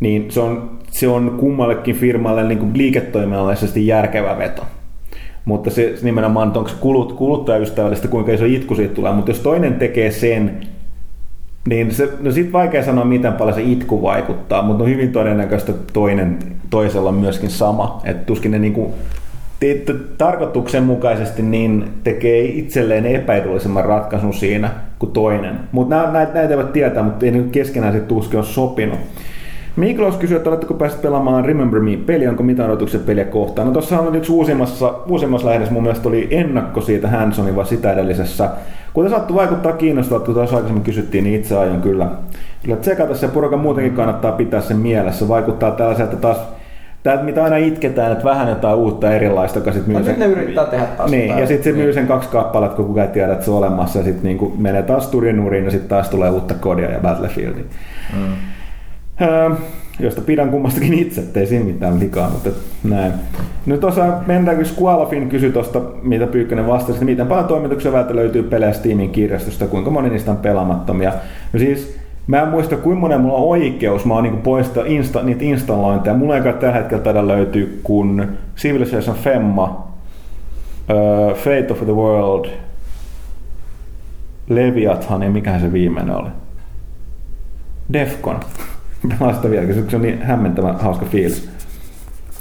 niin 0.00 0.30
se 0.30 0.40
on, 0.40 0.70
se 0.90 1.08
on 1.08 1.34
kummallekin 1.40 1.96
firmalle 1.96 2.44
niin 2.44 2.58
kuin 2.58 2.70
liiketoiminnallisesti 2.74 3.86
järkevä 3.86 4.38
veto. 4.38 4.62
Mutta 5.44 5.70
se 5.70 5.94
nimenomaan, 6.02 6.48
onko 6.56 6.68
se 6.68 6.76
kulut, 6.80 7.12
kuluttajaystävällistä, 7.12 8.08
kuinka 8.08 8.32
iso 8.32 8.44
itku 8.44 8.74
siitä 8.74 8.94
tulee. 8.94 9.12
Mutta 9.12 9.30
jos 9.30 9.40
toinen 9.40 9.74
tekee 9.74 10.10
sen, 10.10 10.60
niin 11.68 11.94
se, 11.94 12.08
no 12.20 12.32
sit 12.32 12.52
vaikea 12.52 12.84
sanoa, 12.84 13.04
miten 13.04 13.32
paljon 13.32 13.54
se 13.54 13.62
itku 13.62 14.02
vaikuttaa, 14.02 14.62
mutta 14.62 14.84
on 14.84 14.90
hyvin 14.90 15.12
todennäköistä 15.12 15.72
toinen 15.92 16.38
toisella 16.70 17.08
on 17.08 17.14
myöskin 17.14 17.50
sama. 17.50 18.00
Että 18.04 18.26
tuskin 18.26 18.50
ne 18.50 18.58
niinku, 18.58 18.94
tarkoituksenmukaisesti 20.18 21.42
niin 21.42 21.88
tekee 22.04 22.44
itselleen 22.44 23.06
epäedullisemman 23.06 23.84
ratkaisun 23.84 24.34
siinä 24.34 24.70
kuin 24.98 25.12
toinen. 25.12 25.60
Mutta 25.72 26.12
näitä, 26.12 26.34
näitä 26.34 26.50
eivät 26.50 26.72
tietää, 26.72 27.02
mutta 27.02 27.26
ei 27.26 27.32
ne 27.32 27.42
keskenään 27.52 27.92
se 27.92 28.00
tuskin 28.00 28.38
ole 28.38 28.46
sopinut. 28.46 28.98
Miklaus 29.76 30.16
kysyy, 30.16 30.36
että 30.36 30.50
oletteko 30.50 30.74
päässeet 30.74 31.02
pelaamaan 31.02 31.44
Remember 31.44 31.80
Me-peli, 31.80 32.26
onko 32.26 32.42
mitään 32.42 32.70
odotukset 32.70 33.06
peliä 33.06 33.24
kohtaan? 33.24 33.68
No 33.68 33.72
tuossa 33.72 34.00
on 34.00 34.16
yksi 34.16 34.32
uusimmassa, 34.32 34.94
uusimmassa 35.08 35.48
lähdessä 35.48 35.72
mun 35.72 35.82
mielestä 35.82 36.08
oli 36.08 36.28
ennakko 36.30 36.80
siitä 36.80 37.08
Hansonin 37.08 37.56
vai 37.56 37.66
sitä 37.66 37.92
edellisessä. 37.92 38.50
Kuten 38.92 39.10
saattu 39.10 39.34
vaikuttaa 39.34 39.72
kiinnostavalta, 39.72 40.26
kun 40.26 40.34
tuossa 40.34 40.56
aikaisemmin 40.56 40.84
kysyttiin, 40.84 41.24
niin 41.24 41.40
itse 41.40 41.58
aion 41.58 41.82
kyllä, 41.82 42.08
kyllä 42.62 42.76
tsekata 42.76 43.14
se 43.14 43.28
porukan 43.28 43.58
muutenkin 43.58 43.94
kannattaa 43.94 44.32
pitää 44.32 44.60
sen 44.60 44.76
mielessä. 44.76 45.28
Vaikuttaa 45.28 45.70
tällaiselta 45.70 46.16
taas 46.16 46.38
Tämä, 47.04 47.22
mitä 47.22 47.44
aina 47.44 47.56
itketään, 47.56 48.12
että 48.12 48.24
vähän 48.24 48.48
jotain 48.48 48.76
uutta 48.76 49.12
erilaista, 49.12 49.58
joka 49.58 49.72
sitten 49.72 49.94
myy 49.94 50.04
sen... 50.04 50.18
ne 50.18 50.26
yrittää 50.26 50.64
tehdä 50.64 50.86
taas 50.86 51.10
Niin, 51.10 51.38
ja 51.38 51.46
sitten 51.46 51.74
se 51.74 51.78
myy 51.82 51.92
sen 51.92 52.06
kaksi 52.06 52.28
kappaletta, 52.28 52.76
kun 52.76 52.86
kukaan 52.86 53.06
ei 53.06 53.12
tiedä, 53.12 53.32
että 53.32 53.44
se 53.44 53.50
on 53.50 53.58
olemassa, 53.58 53.98
ja 53.98 54.04
sitten 54.04 54.24
niin 54.24 54.52
menee 54.58 54.82
taas 54.82 55.12
nurin, 55.12 55.64
ja 55.64 55.70
sitten 55.70 55.88
taas 55.88 56.08
tulee 56.08 56.30
uutta 56.30 56.54
kodia 56.54 56.90
ja 56.90 56.98
Battlefieldia. 57.00 57.64
Mm. 58.16 58.34
Öö, 59.20 59.50
josta 60.00 60.20
pidän 60.20 60.50
kummastakin 60.50 60.94
itse, 60.94 61.20
ettei 61.20 61.46
siinä 61.46 61.64
mitään 61.64 62.00
vikaa, 62.00 62.30
mutta 62.30 62.50
näin. 62.84 63.12
Nyt 63.66 63.80
tuossa 63.80 64.04
mennäänkö 64.26 64.64
Squalofin 64.64 65.28
kysy 65.28 65.52
tuosta, 65.52 65.80
mitä 66.02 66.26
Pyykkönen 66.26 66.66
vastasi, 66.66 66.92
että 66.92 67.04
miten 67.04 67.26
paljon 67.26 67.48
toimituksia 67.48 67.92
välttä 67.92 68.16
löytyy 68.16 68.42
pelejä 68.42 68.72
Steamin 68.72 69.10
kirjastosta, 69.10 69.66
kuinka 69.66 69.90
moni 69.90 70.10
niistä 70.10 70.30
on 70.30 70.36
pelaamattomia. 70.36 71.12
No 71.52 71.58
siis, 71.58 71.98
mä 72.26 72.42
en 72.42 72.48
muista 72.48 72.76
kuinka 72.76 73.00
monen 73.00 73.20
mulla 73.20 73.38
on 73.38 73.48
oikeus, 73.48 74.04
mä 74.04 74.14
oon 74.14 74.22
niinku 74.22 74.40
poista 74.40 74.82
insta, 74.86 75.22
niitä 75.22 75.44
installointeja. 75.44 76.16
Mulla 76.16 76.36
ei 76.36 76.42
kai 76.42 76.52
tällä 76.52 76.74
hetkellä 76.74 77.02
taida 77.02 77.28
löytyy 77.28 77.80
kun 77.82 78.28
Civilization 78.56 79.16
Femma, 79.16 79.88
uh, 80.90 81.36
Fate 81.36 81.66
of 81.70 81.78
the 81.78 81.92
World, 81.92 82.46
Leviathan 84.48 85.22
ja 85.22 85.30
mikä 85.30 85.58
se 85.58 85.72
viimeinen 85.72 86.16
oli? 86.16 86.28
Defcon 87.92 88.40
pelaa 89.18 89.34
sitä 89.34 89.50
vielä, 89.50 89.66
koska 89.66 89.90
se 89.90 89.96
on 89.96 90.02
niin 90.02 90.22
hämmentävän 90.22 90.80
hauska 90.80 91.06
fiilis. 91.06 91.50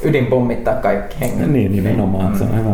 Ydinpommittaa 0.04 0.76
kaikki 0.76 1.16
henget. 1.22 1.52
Niin, 1.52 1.72
nimenomaan. 1.72 2.32
Mm. 2.32 2.38
Se 2.38 2.44
on 2.44 2.58
hyvä. 2.58 2.70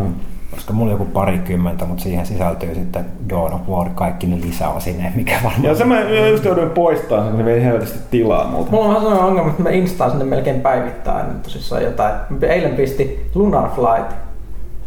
Koska 0.52 0.74
mulla 0.74 0.94
on 0.94 1.00
joku 1.00 1.12
parikymmentä, 1.12 1.86
mutta 1.86 2.04
siihen 2.04 2.26
sisältyy 2.26 2.76
sitten 2.76 3.06
Dawn 3.30 3.54
of 3.54 3.62
War, 3.70 3.90
kaikki 3.90 4.28
ne 4.28 4.38
lisäosineet, 4.42 5.16
mikä 5.16 5.36
varmaan... 5.44 5.64
Ja 5.64 5.76
se 5.76 5.86
mä 5.86 6.02
just 6.32 6.46
jouduin 6.46 6.70
poistaa 6.70 7.22
sen, 7.22 7.30
kun 7.30 7.40
se 7.40 7.46
vei 7.46 7.64
helvetisti 7.64 8.00
tilaa 8.12 8.48
muuta. 8.48 8.72
Mulla 8.72 8.86
on 8.86 8.90
vähän 8.90 9.02
sellainen 9.02 9.28
ongelma, 9.28 9.50
että 9.50 9.64
mä 9.64 9.70
instaan 9.70 10.12
sinne 10.12 10.26
melkein 10.26 10.62
päivittäin 10.62 11.26
tosissaan 11.44 11.84
jotain. 11.84 12.14
Eilen 12.42 12.76
pisti 12.76 13.30
Lunar 13.36 13.70
Flight. 13.70 14.12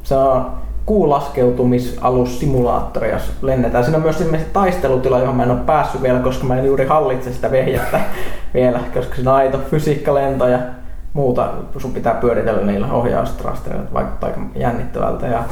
Se 0.03 0.15
on 0.15 0.62
kuulaskeutumisalus-simulaattori, 0.87 3.11
jos 3.11 3.33
lennetään. 3.43 3.85
Siinä 3.85 3.97
on 3.97 4.03
myös 4.03 4.21
esimerkiksi 4.21 4.53
taistelutila, 4.53 5.19
johon 5.19 5.37
mä 5.37 5.43
en 5.43 5.51
ole 5.51 5.61
päässyt 5.61 6.03
vielä, 6.03 6.19
koska 6.19 6.45
mä 6.45 6.59
en 6.59 6.67
juuri 6.67 6.87
hallitse 6.87 7.33
sitä 7.33 7.51
vehjettä 7.51 8.01
vielä, 8.55 8.81
koska 8.95 9.15
siinä 9.15 9.31
on 9.31 9.37
aito 9.37 9.59
fysiikkalento 9.71 10.49
ja 10.49 10.59
muuta. 11.13 11.49
Sun 11.79 11.93
pitää 11.93 12.15
pyöritellä 12.15 12.67
niillä 12.67 12.93
ohjaustrastereilla, 12.93 13.87
vaikuttaa 13.95 14.29
aika 14.29 14.41
jännittävältä. 14.55 15.27
Ja 15.27 15.45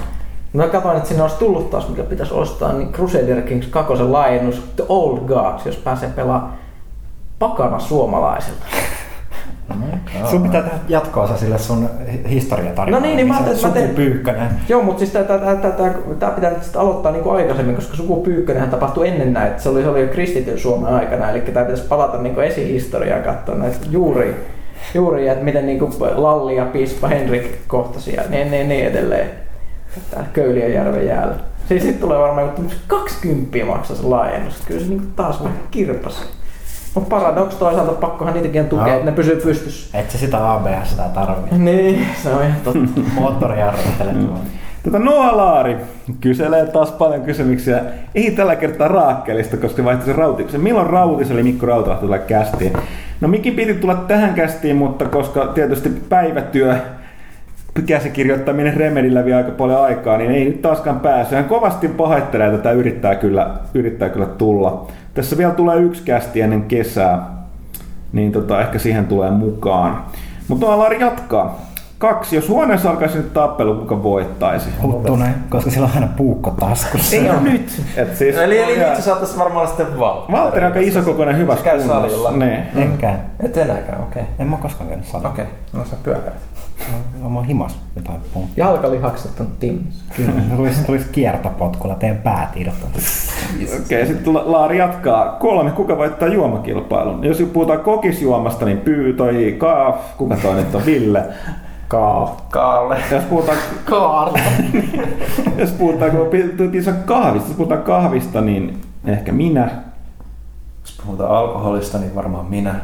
Mä 0.53 0.69
katsoin, 0.69 0.97
että 0.97 1.09
sinne 1.09 1.23
olisi 1.23 1.37
tullut 1.37 1.71
taas, 1.71 1.89
mikä 1.89 2.03
pitäisi 2.03 2.35
ostaa, 2.35 2.73
niin 2.73 2.93
Crusader 2.93 3.43
Kings 3.43 3.67
2 3.67 4.03
laajennus 4.03 4.63
The 4.77 4.85
Old 4.89 5.19
Gods, 5.19 5.67
jos 5.67 5.77
pääsee 5.77 6.11
pelaamaan 6.17 6.53
pakana 7.39 7.79
suomalaiselta. 7.79 8.67
No, 10.21 10.27
sun 10.31 10.43
pitää 10.43 10.63
tehdä 10.63 10.79
jatkoosa 10.89 11.37
sille 11.37 11.59
sun 11.59 11.91
historiatarinalle. 12.29 13.07
No 13.07 13.07
niin, 13.07 13.17
niin 13.17 13.29
mä 13.29 13.35
ajattelin, 13.35 13.57
että 13.57 13.69
mä 13.69 13.75
teen... 13.75 14.51
Joo, 14.69 14.83
mutta 14.83 14.99
siis 14.99 15.13
tämä 16.19 16.33
pitää 16.35 16.51
nyt 16.51 16.77
aloittaa 16.77 17.13
niin 17.13 17.23
kuin 17.23 17.37
aikaisemmin, 17.37 17.75
koska 17.75 17.97
sukupyykkönen 17.97 18.71
tapahtui 18.71 19.09
ennen 19.09 19.33
näitä. 19.33 19.63
Se 19.63 19.69
oli, 19.69 19.83
se 19.83 19.89
oli 19.89 20.01
jo 20.01 20.09
kristityn 20.09 20.59
Suomen 20.59 20.95
aikana, 20.95 21.31
eli 21.31 21.41
tämä 21.41 21.67
pitäisi 21.67 21.89
palata 21.89 22.23
niin 22.23 22.35
kuin 22.35 22.47
esihistoriaan 22.47 23.23
katsoa 23.23 23.55
näitä 23.55 23.79
juuri, 23.91 24.37
juuri 24.95 25.29
että 25.29 25.45
miten 25.45 25.67
niin 25.67 25.79
kuin 25.79 25.93
Lalli 26.01 26.57
ja 26.57 26.65
Piispa 26.65 27.09
Henrik 27.09 27.59
kohtasi 27.67 28.15
ja 28.17 28.23
niin, 28.29 28.51
niin, 28.51 28.69
niin 28.69 28.87
edelleen. 28.87 29.31
Täällä 30.11 30.29
Köyliönjärven 30.33 31.07
jäällä. 31.07 31.35
Siis 31.69 31.83
sitten 31.83 32.01
tulee 32.01 32.19
varmaan 32.19 32.53
20 32.87 33.59
maksaa 33.67 33.97
se 33.97 34.03
laajennus. 34.07 34.63
Kyllä 34.67 34.81
se 34.81 34.87
niin 34.87 35.13
taas 35.17 35.43
vähän 35.43 35.59
kirpas. 35.71 36.40
Mutta 36.95 37.17
paradoks 37.17 37.55
toisaalta 37.55 37.93
pakkohan 37.93 38.35
niitäkin 38.35 38.69
tukea, 38.69 38.87
no. 38.87 38.93
että 38.93 39.05
ne 39.05 39.13
pysyy 39.13 39.37
pystyssä. 39.37 39.99
Et 39.99 40.11
se 40.11 40.19
sitä 40.19 40.53
ABS 40.53 40.97
tarvitse. 41.15 41.59
Niin, 41.59 42.07
se 42.23 42.35
on 42.35 42.43
ihan 42.43 42.61
totta. 42.65 43.01
Moottorijarruttelet 43.21 44.17
mm. 44.17 44.29
Tota 44.83 44.99
Noa 44.99 45.37
Laari 45.37 45.77
kyselee 46.21 46.67
taas 46.67 46.91
paljon 46.91 47.23
kysymyksiä. 47.23 47.83
Ei 48.15 48.31
tällä 48.31 48.57
kertaa 48.57 48.89
Raakkelista, 48.89 49.57
koska 49.57 49.85
vaihtoi 49.85 50.07
se 50.07 50.13
Rautiksen. 50.13 50.61
Milloin 50.61 50.91
Rautis 50.91 51.31
oli 51.31 51.43
Mikko 51.43 51.67
Rautalahti 51.67 52.07
tulla 52.07 52.19
kästiin? 52.19 52.73
No 53.21 53.29
Miki 53.29 53.51
piti 53.51 53.75
tulla 53.75 53.95
tähän 53.95 54.35
kästiin, 54.35 54.77
mutta 54.77 55.05
koska 55.05 55.47
tietysti 55.47 55.89
päivätyö 56.09 56.77
käsikirjoittaminen 57.87 58.75
Remedillä 58.75 59.25
vie 59.25 59.35
aika 59.35 59.51
paljon 59.51 59.83
aikaa, 59.83 60.19
niin 60.19 60.31
ei 60.31 60.45
nyt 60.45 60.63
taaskaan 60.63 61.01
päässyt. 61.01 61.37
Hän 61.37 61.45
kovasti 61.45 61.89
pahoittelee 61.89 62.51
tätä, 62.51 62.73
yrittää 62.73 63.15
kyllä, 63.15 63.51
yrittää 63.75 64.09
kyllä 64.09 64.27
tulla. 64.27 64.87
Tässä 65.15 65.39
vielä 65.39 65.53
tulee 65.53 65.77
yksi 65.79 66.03
kästi 66.03 66.41
ennen 66.41 66.63
kesää, 66.63 67.23
niin 68.13 68.33
tota, 68.33 68.61
ehkä 68.61 68.79
siihen 68.79 69.07
tulee 69.07 69.31
mukaan. 69.31 70.05
Mutta 70.49 70.79
Lari 70.79 71.01
jatkaa. 71.01 71.70
Kaksi. 72.01 72.37
Jos 72.37 72.49
huoneessa 72.49 72.91
alkaisi 72.91 73.17
nyt 73.17 73.33
tappelu, 73.33 73.75
kuka 73.75 74.03
voittaisi? 74.03 74.71
Huttunen, 74.83 75.35
koska 75.49 75.71
sillä 75.71 75.87
on 75.87 75.93
aina 75.95 76.09
puukko 76.17 76.51
taskussa. 76.51 77.17
Ei 77.17 77.31
ole 77.31 77.41
nyt. 77.41 77.83
Et 77.97 78.17
siis, 78.17 78.37
eli, 78.37 78.59
eli 78.59 78.79
nyt 78.79 78.97
sä 78.97 79.03
saattaisi 79.03 79.39
varmaan 79.39 79.67
sitten 79.67 79.99
Valtteri. 79.99 80.39
Valtteri 80.39 80.67
on 80.67 80.73
aika 80.73 80.87
iso 80.89 81.03
kokoinen 81.03 81.39
hyvä 81.39 81.57
Käy 81.57 81.83
salilla. 81.83 82.31
Ne. 82.31 82.67
Enkään. 82.77 83.21
Et 83.41 83.57
enääkään, 83.57 84.03
okei. 84.03 84.23
Okay. 84.23 84.35
En 84.39 84.47
mä 84.47 84.57
koskaan 84.57 84.89
käynyt 84.89 85.07
salilla. 85.07 85.31
Okei, 85.31 85.45
okay. 85.45 85.57
no 85.73 85.85
sä 85.85 85.97
pyöräät. 86.03 86.35
No, 87.23 87.29
mä 87.29 87.39
oon 87.39 87.47
himas 87.47 87.79
jotain 87.97 88.21
pumppu. 88.35 88.55
Jalkalihakset 88.57 89.41
on 89.41 89.49
timmissä. 89.61 90.05
Kyllä, 90.17 90.33
tulisi, 90.57 90.85
tulisi 90.85 91.09
kiertopotkulla, 91.13 91.95
teen 91.95 92.17
päät. 92.17 92.51
Okei, 92.51 92.67
okay, 94.03 94.07
sitten 94.07 94.35
Laari 94.35 94.79
jatkaa. 94.79 95.37
Kolme, 95.41 95.71
kuka 95.71 95.99
voittaa 95.99 96.29
juomakilpailun? 96.29 97.25
Jos 97.25 97.43
puhutaan 97.53 97.81
kokisjuomasta, 97.81 98.65
niin 98.65 98.79
pyy 98.79 99.13
toi 99.13 99.57
Kaaf, 99.59 99.97
kuka 100.17 100.37
toi 100.37 100.55
nyt 100.55 100.75
on 100.75 100.87
Ville? 100.87 101.25
Kaal. 101.91 102.29
Kaalle. 102.51 102.97
Jos 103.11 103.25
puhutaan... 103.25 103.59
Kaarle. 103.85 104.41
jos 105.59 105.71
puhutaan, 105.71 106.11
kun 106.11 106.31
kahvista, 107.05 107.49
jos 107.49 107.57
puhutaan 107.57 107.83
kahvista, 107.83 108.41
niin 108.41 108.83
ehkä 109.05 109.33
minä. 109.33 109.71
Jos 110.81 111.01
puhutaan 111.05 111.31
alkoholista, 111.31 111.99
niin 111.99 112.15
varmaan 112.15 112.47
minä. 112.47 112.75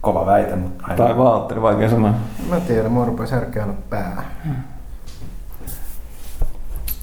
Kova 0.00 0.26
väite, 0.26 0.56
mutta 0.56 0.84
aina. 0.84 0.96
Tai 0.96 1.18
Valtteri, 1.18 1.62
vaikea 1.62 1.90
sanoa. 1.90 2.10
Mä 2.50 2.60
tiedän, 2.60 2.92
mua 2.92 3.04
rupesi 3.04 3.30
särkeä 3.30 3.66
pää. 3.90 4.22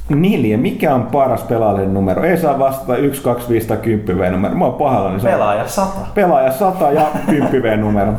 Nilje, 0.09 0.57
mikä 0.57 0.95
on 0.95 1.03
paras 1.03 1.41
pelaajien 1.41 1.93
numero? 1.93 2.23
Ei 2.23 2.37
saa 2.37 2.59
vastata 2.59 2.97
1, 2.97 3.21
2, 3.21 3.49
5 3.49 3.67
tai 3.67 3.77
10 3.77 4.17
V-numero. 4.17 4.55
Mä 4.55 4.65
oon 4.65 4.73
pahalla, 4.73 5.09
niin 5.09 5.21
se 5.21 5.27
on 5.27 5.33
Pelaaja 5.33 5.67
sata. 5.67 5.99
pelaaja 6.13 6.51
100 6.51 6.91
ja 6.91 7.07
10 7.25 7.63
V-numero. 7.63 8.13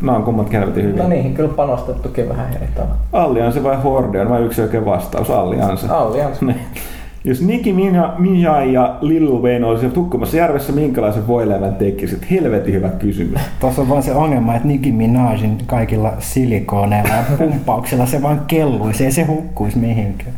Nämä 0.00 0.16
on 0.16 0.22
kummatkin 0.22 0.58
helvetin 0.58 0.84
hyviä. 0.84 1.02
No 1.02 1.08
niihin 1.08 1.34
kyllä 1.34 1.48
panostettukin 1.48 2.28
vähän 2.28 2.46
eri 2.56 2.68
tavalla. 2.74 2.96
Allianse 3.12 3.62
vai 3.62 3.82
Horde 3.82 4.20
on 4.20 4.28
vai 4.28 4.42
yksi 4.42 4.62
oikein 4.62 4.84
vastaus? 4.84 5.30
Allianse. 5.30 5.86
Allianse. 5.88 6.44
Niin. 6.44 6.60
Jos 7.24 7.42
Niki 7.42 7.72
Minja, 7.72 8.14
Minja 8.18 8.64
ja 8.64 8.96
Lil 9.00 9.42
Wayne 9.42 9.66
olisivat 9.66 9.92
tukkumassa 9.92 10.36
järvessä, 10.36 10.72
minkälaisen 10.72 11.26
voileivän 11.26 11.74
tekisit? 11.74 12.30
Helvetin 12.30 12.74
hyvä 12.74 12.88
kysymys. 12.88 13.40
Tuossa 13.60 13.82
on 13.82 13.88
vaan 13.88 14.02
se 14.02 14.14
ongelma, 14.14 14.54
että 14.54 14.68
Nicki 14.68 14.92
Minajin 14.92 15.58
kaikilla 15.66 16.12
silikooneilla 16.18 17.14
ja 17.14 17.22
pumppauksilla 17.38 18.06
se 18.06 18.22
vaan 18.22 18.42
kelluisi, 18.46 19.04
ei 19.04 19.12
se 19.12 19.24
hukkuisi 19.24 19.78
mihinkään. 19.78 20.32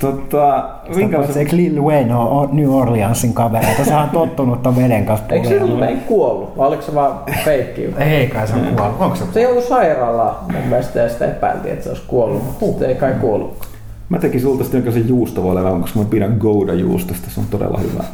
Tota, 0.00 0.64
minkälaisen... 0.96 1.50
Se 1.50 1.56
Lil 1.56 1.82
Wayne 1.82 2.14
on 2.14 2.28
on 2.28 2.48
New 2.52 2.68
Orleansin 2.74 3.32
kavereita, 3.32 3.84
sehän 3.84 4.02
on 4.02 4.10
tottunut 4.10 4.62
ton 4.62 4.76
veden 4.76 5.06
kanssa 5.06 5.26
Eikö 5.34 5.48
se 5.48 5.58
pulemaan. 5.58 5.88
ei 5.88 5.96
kuollut? 5.96 6.56
Vai 6.56 6.68
oliko 6.68 6.82
se 6.82 6.94
vaan 6.94 7.14
feikki? 7.44 7.94
Ei 7.98 8.26
kai 8.26 8.48
se 8.48 8.54
on 8.54 8.60
kuollut. 8.76 9.00
Onko 9.00 9.16
se 9.16 9.24
Se 9.32 9.42
joutui 9.42 9.62
sairaalaan 9.62 10.34
mun 10.52 10.62
mielestä 10.68 11.00
ja 11.00 11.08
sitä 11.08 11.26
epäiltiin, 11.26 11.72
että 11.72 11.84
se 11.84 11.90
olisi 11.90 12.04
kuollut, 12.06 12.42
mutta 12.44 12.66
sitten 12.66 12.88
ei 12.88 12.94
kai 12.94 13.12
kuollut. 13.20 13.66
Mä 14.08 14.18
tekisin 14.18 14.48
sulta 14.48 14.64
sitten 14.64 14.78
jonkinlaisen 14.78 15.08
juustovoilevan, 15.08 15.80
koska 15.80 15.98
mä 15.98 16.04
pidän 16.04 16.38
Gouda-juustosta, 16.40 17.30
se 17.30 17.40
on 17.40 17.46
todella 17.50 17.78
hyvä. 17.78 18.04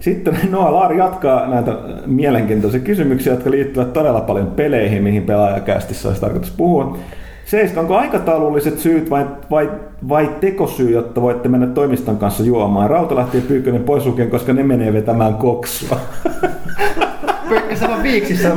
Sitten 0.00 0.38
Noa 0.50 0.72
Laari 0.72 0.98
jatkaa 0.98 1.46
näitä 1.46 1.72
mielenkiintoisia 2.06 2.80
kysymyksiä, 2.80 3.32
jotka 3.32 3.50
liittyvät 3.50 3.92
todella 3.92 4.20
paljon 4.20 4.46
peleihin, 4.46 5.02
mihin 5.02 5.22
pelaajakästissä 5.22 6.08
olisi 6.08 6.20
tarkoitus 6.20 6.50
puhua. 6.50 6.98
Seiska, 7.50 7.80
onko 7.80 7.96
aikataululliset 7.96 8.78
syyt 8.78 9.10
vai, 9.10 9.26
vai, 9.50 9.70
vai 10.08 10.30
tekosyy, 10.40 10.90
jotta 10.90 11.20
voitte 11.22 11.48
mennä 11.48 11.66
toimiston 11.66 12.16
kanssa 12.16 12.42
juomaan? 12.42 12.90
Rautalahti 12.90 13.36
ja 13.38 13.42
Pyykkönen 13.48 13.82
pois 13.84 14.06
lukien, 14.06 14.30
koska 14.30 14.52
ne 14.52 14.62
menee 14.62 14.92
vetämään 14.92 15.34
koksua. 15.34 16.00
Pykkäsellä 17.48 17.96
on 17.96 18.02
viiksissä 18.02 18.52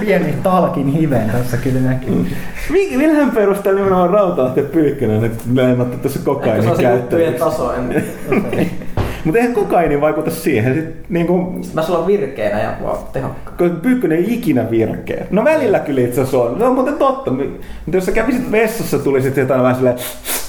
pieni 0.00 0.34
talkin 0.42 0.86
hiven 0.86 1.30
tässä 1.30 1.56
kyllä 1.56 1.80
näkyy. 1.80 2.26
Mi- 2.70 2.96
Millähän 2.96 3.30
perusteella 3.30 3.80
nimenomaan 3.80 4.10
Rautalahti 4.10 4.60
ja 4.60 4.66
Pyykkönen, 4.66 5.24
että 5.24 5.44
me 5.52 5.62
en 5.62 5.80
otta 5.80 5.96
tässä 5.96 6.18
Ehkä 6.18 6.18
se 6.18 6.24
kokainin 6.24 6.70
on 6.70 6.76
se 6.76 6.82
juttujen 6.82 7.32
käyttöön. 7.32 7.50
taso. 7.50 7.72
En... 7.74 7.94
Mutta 9.24 9.38
eihän 9.38 9.54
kokaini 9.54 10.00
vaikuta 10.00 10.30
siihen. 10.30 10.74
Sit, 10.74 11.08
niin 11.08 11.26
kuin, 11.26 11.64
Mä 11.74 11.82
sulla 11.82 11.98
on 11.98 12.06
virkeänä 12.06 12.62
ja 12.62 12.72
vaan 12.82 12.98
tehokkaan. 13.12 13.70
Pyykkönen 13.82 14.18
ei 14.18 14.34
ikinä 14.34 14.70
virkeä. 14.70 15.26
No 15.30 15.44
välillä 15.44 15.78
kyllä 15.78 16.00
itse 16.00 16.20
asiassa 16.20 16.38
on. 16.38 16.58
Se 16.58 16.64
on 16.64 16.74
muuten 16.74 16.94
totta. 16.94 17.30
Mutta 17.30 17.66
jos 17.92 18.06
sä 18.06 18.12
kävisit 18.12 18.52
vessassa, 18.52 18.98
tulisit 18.98 19.36
jotain 19.36 19.62
vähän 19.62 19.74
silleen 19.74 19.96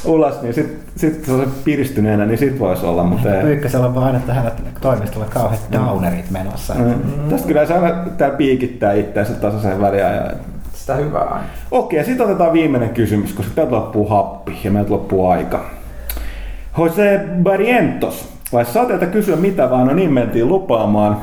ulos, 0.06 0.42
niin 0.42 0.54
sit, 0.54 0.78
sit 0.96 1.26
se 1.26 1.32
on 1.32 1.52
piristyneenä, 1.64 2.26
niin 2.26 2.38
sit 2.38 2.60
voisi 2.60 2.86
olla, 2.86 3.04
mutta 3.04 3.36
ei. 3.36 3.44
Pyykkäsellä 3.44 3.86
on 3.86 3.96
vaan 3.96 4.08
aina 4.08 4.20
tähän 4.20 4.52
toimistolla 4.82 5.26
kauheat 5.30 5.62
downerit 5.72 6.32
menossa. 6.32 6.74
Mm. 6.74 6.94
Tästä 7.30 7.48
kyllä 7.48 7.66
se 7.66 7.74
aina 7.74 7.96
tää 8.18 8.30
piikittää 8.30 8.94
itseänsä 8.94 9.34
tasaisen 9.34 9.82
väliajan. 9.82 10.32
Sitä 10.74 10.96
hyvää 10.96 11.24
aina. 11.24 11.46
Okei, 11.72 12.06
sitten 12.06 12.26
otetaan 12.26 12.54
viimeinen 12.54 12.90
kysymys, 12.90 13.34
koska 13.34 13.52
täältä 13.56 13.76
loppuu 13.76 14.08
happi 14.08 14.60
ja 14.64 14.72
meiltä 14.72 14.94
loppuu 14.94 15.28
aika. 15.28 15.66
Jose 16.78 17.20
Barrientos, 17.44 18.33
vai 18.54 18.66
saa 18.66 18.86
teiltä 18.86 19.06
kysyä 19.06 19.36
mitä 19.36 19.70
vaan, 19.70 19.88
no 19.88 19.94
niin 19.94 20.14
mentiin 20.14 20.48
lupaamaan. 20.48 21.18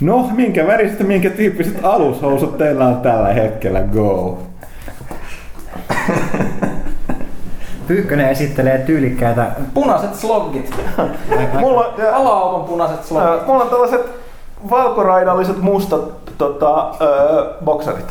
No, 0.00 0.28
minkä 0.32 0.66
väristä, 0.66 1.04
minkä 1.04 1.30
tyyppiset 1.30 1.84
alushousut 1.84 2.58
teillä 2.58 2.86
on 2.86 2.96
tällä 3.00 3.28
hetkellä? 3.28 3.80
Go! 3.80 4.38
Pyykkönen 7.86 8.28
esittelee 8.28 8.78
tyylikkäitä 8.78 9.46
Punaiset 9.74 10.14
slogit. 10.14 10.74
Mulla, 11.60 11.94
Ala-auton 12.12 12.64
punaiset 12.64 13.04
slogit. 13.04 13.46
mulla 13.46 13.64
on 13.64 13.70
tällaiset 13.70 14.00
valkoraidalliset 14.70 15.62
mustat 15.62 16.34
tota, 16.38 16.90
öö, 17.00 17.54
boksarit. 17.64 18.06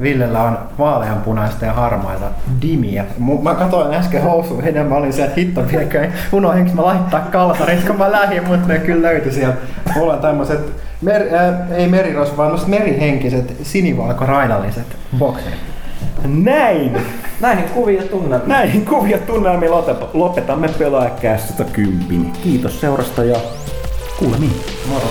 Villellä 0.00 0.42
on 0.42 0.58
vaaleanpunaista 0.78 1.64
ja 1.64 1.72
harmaita 1.72 2.24
dimiä. 2.62 3.04
Mä 3.42 3.54
katsoin 3.54 3.94
äsken 3.94 4.22
housuihin 4.22 4.74
ja 4.74 4.84
mä 4.84 4.94
olin 4.94 5.12
sieltä 5.12 5.34
hitto 5.36 5.68
viekö, 5.72 6.10
unohdinko 6.32 6.70
mä 6.74 6.84
laittaa 6.84 7.20
kalsarit, 7.20 7.84
kun 7.86 7.98
mä 7.98 8.12
lähdin, 8.12 8.48
mutta 8.48 8.68
ne 8.68 8.78
kyllä 8.78 9.08
löytyi 9.08 9.32
sieltä. 9.32 9.56
Mulla 9.94 10.12
on 10.12 10.20
tämmöiset, 10.20 10.60
mer, 11.02 11.22
äh, 11.34 11.72
ei 11.72 11.88
meriros, 11.88 12.36
vaan 12.36 12.60
merihenkiset 12.66 13.56
sinivalkoraidalliset 13.62 14.96
bokserit. 15.18 15.60
Näin! 16.24 16.96
Näihin 17.40 17.64
kuvia 17.64 18.02
tunnelmia. 18.02 18.48
Näihin 18.48 18.86
kuvia 18.86 19.18
tunnelmiin 19.18 19.72
lope- 19.72 20.06
lopetamme 20.12 20.68
pelaajakästä 20.78 21.64
kympin. 21.64 22.32
Kiitos 22.42 22.80
seurasta 22.80 23.24
ja 23.24 23.36
kuulemiin. 24.18 24.60
Moro. 24.88 25.06